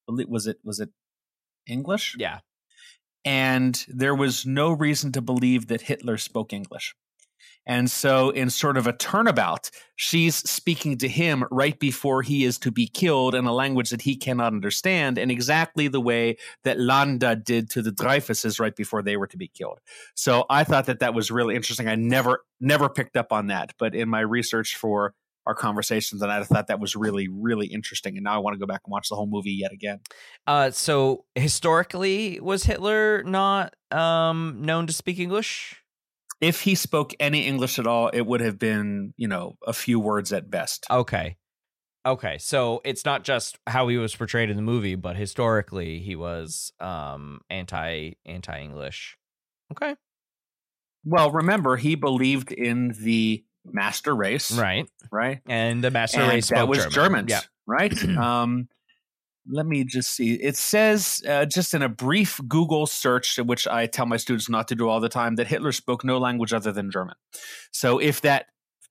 was 0.06 0.46
it 0.46 0.58
was 0.64 0.80
it 0.80 0.90
English? 1.66 2.16
Yeah. 2.18 2.40
And 3.24 3.84
there 3.88 4.14
was 4.14 4.44
no 4.44 4.70
reason 4.70 5.12
to 5.12 5.22
believe 5.22 5.68
that 5.68 5.82
Hitler 5.82 6.18
spoke 6.18 6.52
English. 6.52 6.94
And 7.66 7.90
so, 7.90 8.30
in 8.30 8.50
sort 8.50 8.76
of 8.76 8.86
a 8.86 8.92
turnabout, 8.92 9.70
she's 9.96 10.36
speaking 10.36 10.98
to 10.98 11.08
him 11.08 11.44
right 11.50 11.78
before 11.78 12.22
he 12.22 12.44
is 12.44 12.58
to 12.58 12.70
be 12.70 12.86
killed 12.86 13.34
in 13.34 13.46
a 13.46 13.52
language 13.52 13.90
that 13.90 14.02
he 14.02 14.16
cannot 14.16 14.52
understand, 14.52 15.18
in 15.18 15.30
exactly 15.30 15.88
the 15.88 16.00
way 16.00 16.36
that 16.64 16.78
Landa 16.78 17.36
did 17.36 17.70
to 17.70 17.82
the 17.82 17.90
Dreyfuses 17.90 18.60
right 18.60 18.76
before 18.76 19.02
they 19.02 19.16
were 19.16 19.26
to 19.28 19.36
be 19.36 19.48
killed. 19.48 19.80
So, 20.14 20.44
I 20.50 20.64
thought 20.64 20.86
that 20.86 21.00
that 21.00 21.14
was 21.14 21.30
really 21.30 21.54
interesting. 21.54 21.88
I 21.88 21.94
never, 21.94 22.44
never 22.60 22.88
picked 22.88 23.16
up 23.16 23.32
on 23.32 23.46
that, 23.48 23.72
but 23.78 23.94
in 23.94 24.08
my 24.08 24.20
research 24.20 24.76
for 24.76 25.14
our 25.46 25.54
conversations, 25.54 26.22
and 26.22 26.32
I 26.32 26.42
thought 26.42 26.68
that 26.68 26.80
was 26.80 26.96
really, 26.96 27.28
really 27.28 27.66
interesting. 27.66 28.16
And 28.16 28.24
now 28.24 28.34
I 28.34 28.38
want 28.38 28.54
to 28.54 28.58
go 28.58 28.66
back 28.66 28.82
and 28.84 28.92
watch 28.92 29.08
the 29.08 29.16
whole 29.16 29.26
movie 29.26 29.52
yet 29.52 29.72
again. 29.72 30.00
Uh, 30.46 30.70
so 30.70 31.24
historically, 31.34 32.40
was 32.40 32.64
Hitler 32.64 33.22
not 33.24 33.74
um, 33.90 34.62
known 34.62 34.86
to 34.86 34.92
speak 34.92 35.18
English? 35.18 35.83
If 36.40 36.60
he 36.62 36.74
spoke 36.74 37.14
any 37.20 37.46
English 37.46 37.78
at 37.78 37.86
all, 37.86 38.08
it 38.08 38.22
would 38.22 38.40
have 38.40 38.58
been, 38.58 39.14
you 39.16 39.28
know, 39.28 39.56
a 39.66 39.72
few 39.72 39.98
words 40.00 40.32
at 40.32 40.50
best. 40.50 40.86
Okay. 40.90 41.36
Okay, 42.06 42.36
so 42.36 42.82
it's 42.84 43.06
not 43.06 43.24
just 43.24 43.58
how 43.66 43.88
he 43.88 43.96
was 43.96 44.14
portrayed 44.14 44.50
in 44.50 44.56
the 44.56 44.62
movie, 44.62 44.94
but 44.94 45.16
historically 45.16 46.00
he 46.00 46.14
was 46.16 46.70
um 46.78 47.40
anti 47.48 48.12
anti 48.26 48.60
English. 48.60 49.16
Okay. 49.72 49.96
Well, 51.04 51.30
remember 51.30 51.76
he 51.76 51.94
believed 51.94 52.52
in 52.52 52.88
the 53.00 53.44
master 53.64 54.14
race, 54.14 54.50
Right. 54.52 54.86
Right, 55.10 55.40
And 55.46 55.82
the 55.82 55.90
master 55.90 56.20
And 56.20 56.28
race 56.28 56.48
that 56.48 56.56
spoke 56.56 56.68
was 56.68 56.78
German. 56.86 56.92
Germans, 56.92 57.30
Yeah. 57.30 57.40
right? 57.66 58.04
um, 58.18 58.68
let 59.48 59.66
me 59.66 59.84
just 59.84 60.10
see. 60.10 60.34
It 60.34 60.56
says 60.56 61.22
uh, 61.28 61.44
just 61.44 61.74
in 61.74 61.82
a 61.82 61.88
brief 61.88 62.40
Google 62.48 62.86
search, 62.86 63.36
which 63.38 63.66
I 63.66 63.86
tell 63.86 64.06
my 64.06 64.16
students 64.16 64.48
not 64.48 64.68
to 64.68 64.74
do 64.74 64.88
all 64.88 65.00
the 65.00 65.08
time, 65.08 65.36
that 65.36 65.46
Hitler 65.46 65.72
spoke 65.72 66.04
no 66.04 66.18
language 66.18 66.52
other 66.52 66.72
than 66.72 66.90
German. 66.90 67.14
So 67.72 67.98
if 67.98 68.20
that 68.22 68.46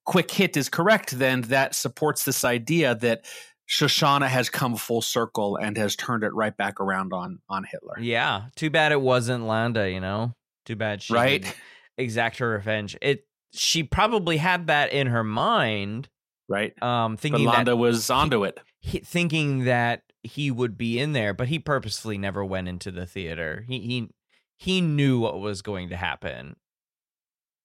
quick 0.05 0.30
hit 0.31 0.55
is 0.57 0.69
correct, 0.69 1.17
then 1.17 1.41
that 1.43 1.75
supports 1.75 2.23
this 2.25 2.43
idea 2.43 2.93
that 2.95 3.25
Shoshana 3.69 4.27
has 4.27 4.49
come 4.49 4.75
full 4.75 5.01
circle 5.01 5.55
and 5.55 5.77
has 5.77 5.95
turned 5.95 6.23
it 6.23 6.34
right 6.34 6.55
back 6.55 6.80
around 6.81 7.13
on 7.13 7.39
on 7.49 7.63
Hitler. 7.63 7.95
Yeah. 7.99 8.45
Too 8.55 8.69
bad 8.69 8.91
it 8.91 9.01
wasn't 9.01 9.45
Landa, 9.45 9.89
you 9.89 10.01
know? 10.01 10.35
Too 10.65 10.75
bad 10.75 11.01
she 11.01 11.13
Right. 11.13 11.55
exact 11.97 12.38
her 12.39 12.49
revenge. 12.49 12.97
It 13.01 13.25
she 13.53 13.84
probably 13.84 14.38
had 14.38 14.67
that 14.67 14.91
in 14.91 15.07
her 15.07 15.23
mind. 15.23 16.09
Right. 16.49 16.73
Um 16.84 17.13
But 17.13 17.21
thinking 17.21 17.45
Landa 17.45 17.71
that 17.71 17.77
was 17.77 18.09
onto 18.09 18.43
it. 18.43 18.59
he, 18.81 18.99
thinking 18.99 19.63
that 19.65 20.03
he 20.23 20.49
would 20.49 20.77
be 20.77 20.99
in 20.99 21.13
there, 21.13 21.33
but 21.33 21.49
he 21.49 21.59
purposefully 21.59 22.17
never 22.17 22.43
went 22.43 22.67
into 22.67 22.91
the 22.91 23.05
theater. 23.05 23.65
He 23.67 23.79
he 23.79 24.09
he 24.55 24.81
knew 24.81 25.19
what 25.19 25.39
was 25.39 25.61
going 25.61 25.89
to 25.89 25.97
happen. 25.97 26.55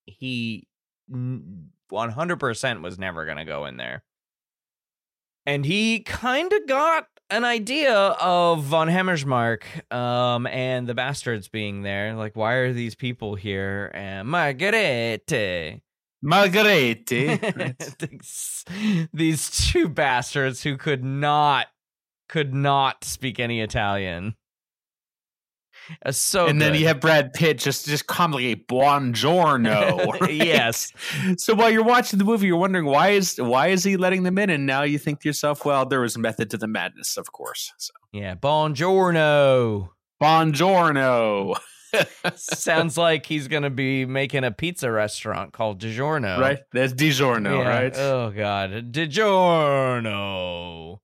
He 0.07 0.67
one 1.09 2.11
hundred 2.11 2.41
percent 2.41 2.83
was 2.83 2.99
never 2.99 3.25
going 3.25 3.39
to 3.39 3.45
go 3.45 3.65
in 3.65 3.77
there, 3.77 4.03
and 5.47 5.65
he 5.65 6.01
kind 6.01 6.53
of 6.53 6.67
got 6.67 7.07
an 7.31 7.45
idea 7.45 7.95
of 7.95 8.65
von 8.65 8.89
Hammersmark 8.89 9.93
um, 9.93 10.47
and 10.47 10.87
the 10.87 10.95
bastards 10.95 11.49
being 11.49 11.83
there. 11.83 12.15
Like, 12.15 12.37
why 12.37 12.55
are 12.55 12.73
these 12.73 12.95
people 12.95 13.35
here? 13.35 13.91
And 13.95 14.29
Margheriti. 14.29 15.81
Margheriti. 16.25 17.99
these, 17.99 19.09
these 19.13 19.51
two 19.51 19.89
bastards 19.89 20.63
who 20.63 20.77
could 20.77 21.05
not 21.05 21.67
could 22.29 22.55
not 22.55 23.03
speak 23.05 23.39
any 23.41 23.61
Italian. 23.61 24.35
Uh, 26.05 26.13
so 26.13 26.47
and 26.47 26.61
then 26.61 26.75
you 26.75 26.87
have 26.87 27.01
Brad 27.01 27.33
Pitt 27.33 27.59
just 27.59 27.87
just 27.87 28.07
calmly 28.07 28.53
say 28.53 28.57
buongiorno. 28.69 30.21
right? 30.21 30.31
Yes. 30.33 30.93
So 31.39 31.55
while 31.55 31.71
you're 31.71 31.83
watching 31.85 32.19
the 32.19 32.25
movie, 32.27 32.47
you're 32.49 32.59
wondering 32.59 32.85
why 32.85 33.11
is 33.11 33.37
why 33.39 33.69
is 33.69 33.85
he 33.85 33.97
letting 33.97 34.25
them 34.25 34.37
in? 34.39 34.51
And 34.51 34.67
now 34.67 34.83
you 34.83 34.99
think 34.99 35.21
to 35.21 35.29
yourself, 35.29 35.65
well, 35.65 35.87
there 35.87 36.01
was 36.01 36.17
a 36.17 36.19
method 36.19 36.51
to 36.51 36.59
the 36.59 36.67
madness, 36.69 37.17
of 37.17 37.33
course. 37.33 37.73
So 37.79 37.93
yeah, 38.13 38.35
buongiorno. 38.35 39.89
buongiorno. 40.23 41.57
Sounds 42.37 42.99
like 42.99 43.25
he's 43.25 43.49
going 43.49 43.63
to 43.63 43.71
be 43.71 44.05
making 44.05 44.45
a 44.45 44.51
pizza 44.51 44.91
restaurant 44.93 45.55
called 45.55 45.81
DiGiorno. 45.81 46.39
Right? 46.39 46.59
That's 46.73 46.93
DiGiorno, 46.93 47.63
Yeah. 47.63 47.69
right? 47.69 47.97
Oh 47.97 48.31
God, 48.31 48.93
DiGiorno. 48.93 50.99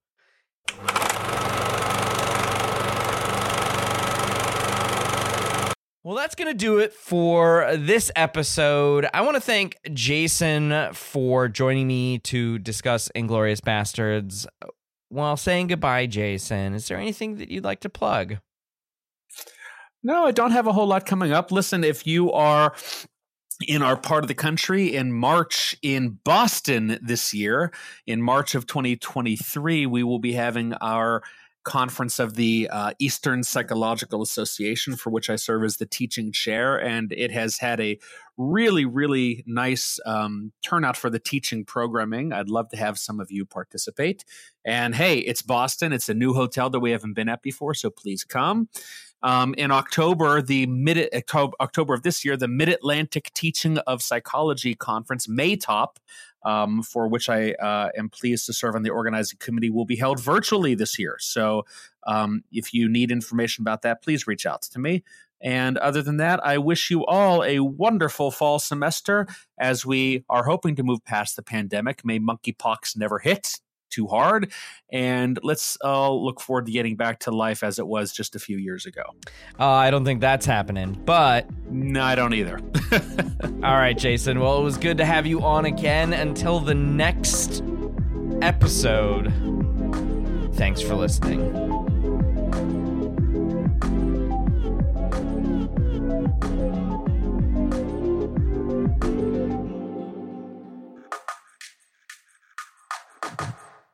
Well, 6.04 6.16
that's 6.16 6.34
going 6.34 6.48
to 6.48 6.54
do 6.54 6.80
it 6.80 6.92
for 6.92 7.76
this 7.78 8.10
episode. 8.14 9.06
I 9.14 9.22
want 9.22 9.36
to 9.36 9.40
thank 9.40 9.78
Jason 9.94 10.92
for 10.92 11.48
joining 11.48 11.86
me 11.86 12.18
to 12.18 12.58
discuss 12.58 13.10
Inglourious 13.16 13.60
Basterds. 13.60 14.46
While 15.08 15.38
saying 15.38 15.68
goodbye, 15.68 16.04
Jason, 16.04 16.74
is 16.74 16.88
there 16.88 16.98
anything 16.98 17.36
that 17.36 17.50
you'd 17.50 17.64
like 17.64 17.80
to 17.80 17.88
plug? 17.88 18.36
No, 20.02 20.26
I 20.26 20.32
don't 20.32 20.50
have 20.50 20.66
a 20.66 20.72
whole 20.72 20.86
lot 20.86 21.06
coming 21.06 21.32
up. 21.32 21.50
Listen, 21.50 21.82
if 21.82 22.06
you 22.06 22.30
are 22.32 22.74
in 23.68 23.82
our 23.82 23.96
part 23.96 24.24
of 24.24 24.28
the 24.28 24.34
country 24.34 24.94
in 24.94 25.12
March 25.12 25.76
in 25.82 26.18
Boston 26.24 26.98
this 27.02 27.34
year, 27.34 27.72
in 28.06 28.22
March 28.22 28.54
of 28.54 28.66
2023, 28.66 29.86
we 29.86 30.02
will 30.02 30.18
be 30.18 30.32
having 30.32 30.74
our 30.74 31.22
conference 31.64 32.18
of 32.18 32.34
the 32.34 32.68
uh, 32.70 32.92
Eastern 32.98 33.42
Psychological 33.42 34.22
Association, 34.22 34.96
for 34.96 35.10
which 35.10 35.30
I 35.30 35.36
serve 35.36 35.64
as 35.64 35.78
the 35.78 35.86
teaching 35.86 36.30
chair. 36.30 36.76
And 36.80 37.12
it 37.12 37.30
has 37.32 37.58
had 37.58 37.80
a 37.80 37.98
really, 38.36 38.84
really 38.84 39.42
nice 39.46 39.98
um, 40.06 40.52
turnout 40.62 40.96
for 40.96 41.10
the 41.10 41.18
teaching 41.18 41.64
programming. 41.64 42.32
I'd 42.32 42.50
love 42.50 42.68
to 42.70 42.76
have 42.76 42.98
some 42.98 43.18
of 43.18 43.30
you 43.30 43.46
participate. 43.46 44.24
And 44.64 44.94
hey, 44.94 45.18
it's 45.18 45.42
Boston. 45.42 45.92
It's 45.92 46.08
a 46.08 46.14
new 46.14 46.34
hotel 46.34 46.70
that 46.70 46.80
we 46.80 46.90
haven't 46.90 47.14
been 47.14 47.28
at 47.28 47.42
before, 47.42 47.74
so 47.74 47.90
please 47.90 48.24
come. 48.24 48.68
Um, 49.24 49.54
in 49.56 49.70
October, 49.70 50.42
the 50.42 50.66
mid 50.66 51.08
October, 51.14 51.94
of 51.94 52.02
this 52.02 52.26
year, 52.26 52.36
the 52.36 52.46
Mid 52.46 52.68
Atlantic 52.68 53.32
Teaching 53.32 53.78
of 53.78 54.02
Psychology 54.02 54.74
Conference, 54.74 55.26
MATOP, 55.26 55.96
um, 56.44 56.82
for 56.82 57.08
which 57.08 57.30
I 57.30 57.52
uh, 57.52 57.88
am 57.96 58.10
pleased 58.10 58.44
to 58.46 58.52
serve 58.52 58.74
on 58.74 58.82
the 58.82 58.90
organizing 58.90 59.38
committee, 59.38 59.70
will 59.70 59.86
be 59.86 59.96
held 59.96 60.20
virtually 60.20 60.74
this 60.74 60.98
year. 60.98 61.16
So 61.20 61.64
um, 62.06 62.44
if 62.52 62.74
you 62.74 62.86
need 62.86 63.10
information 63.10 63.62
about 63.62 63.80
that, 63.82 64.02
please 64.02 64.26
reach 64.26 64.44
out 64.44 64.60
to 64.62 64.78
me. 64.78 65.02
And 65.40 65.78
other 65.78 66.02
than 66.02 66.18
that, 66.18 66.44
I 66.44 66.58
wish 66.58 66.90
you 66.90 67.06
all 67.06 67.42
a 67.44 67.60
wonderful 67.60 68.30
fall 68.30 68.58
semester 68.58 69.26
as 69.58 69.86
we 69.86 70.24
are 70.28 70.44
hoping 70.44 70.76
to 70.76 70.82
move 70.82 71.02
past 71.02 71.36
the 71.36 71.42
pandemic. 71.42 72.04
May 72.04 72.18
monkeypox 72.18 72.94
never 72.94 73.20
hit 73.20 73.58
too 73.94 74.06
hard. 74.06 74.52
And 74.92 75.38
let's 75.42 75.76
uh, 75.84 76.10
look 76.12 76.40
forward 76.40 76.66
to 76.66 76.72
getting 76.72 76.96
back 76.96 77.20
to 77.20 77.30
life 77.30 77.62
as 77.62 77.78
it 77.78 77.86
was 77.86 78.12
just 78.12 78.34
a 78.34 78.38
few 78.38 78.58
years 78.58 78.86
ago. 78.86 79.02
Uh, 79.58 79.66
I 79.66 79.90
don't 79.90 80.04
think 80.04 80.20
that's 80.20 80.46
happening, 80.46 81.00
but. 81.04 81.48
No, 81.70 82.02
I 82.02 82.14
don't 82.14 82.34
either. 82.34 82.58
All 83.62 83.76
right, 83.76 83.96
Jason. 83.96 84.40
Well, 84.40 84.58
it 84.58 84.64
was 84.64 84.76
good 84.76 84.98
to 84.98 85.04
have 85.04 85.26
you 85.26 85.42
on 85.42 85.64
again. 85.64 86.12
Until 86.12 86.60
the 86.60 86.74
next 86.74 87.62
episode, 88.42 89.32
thanks 90.54 90.80
for 90.80 90.94
listening. 90.94 91.74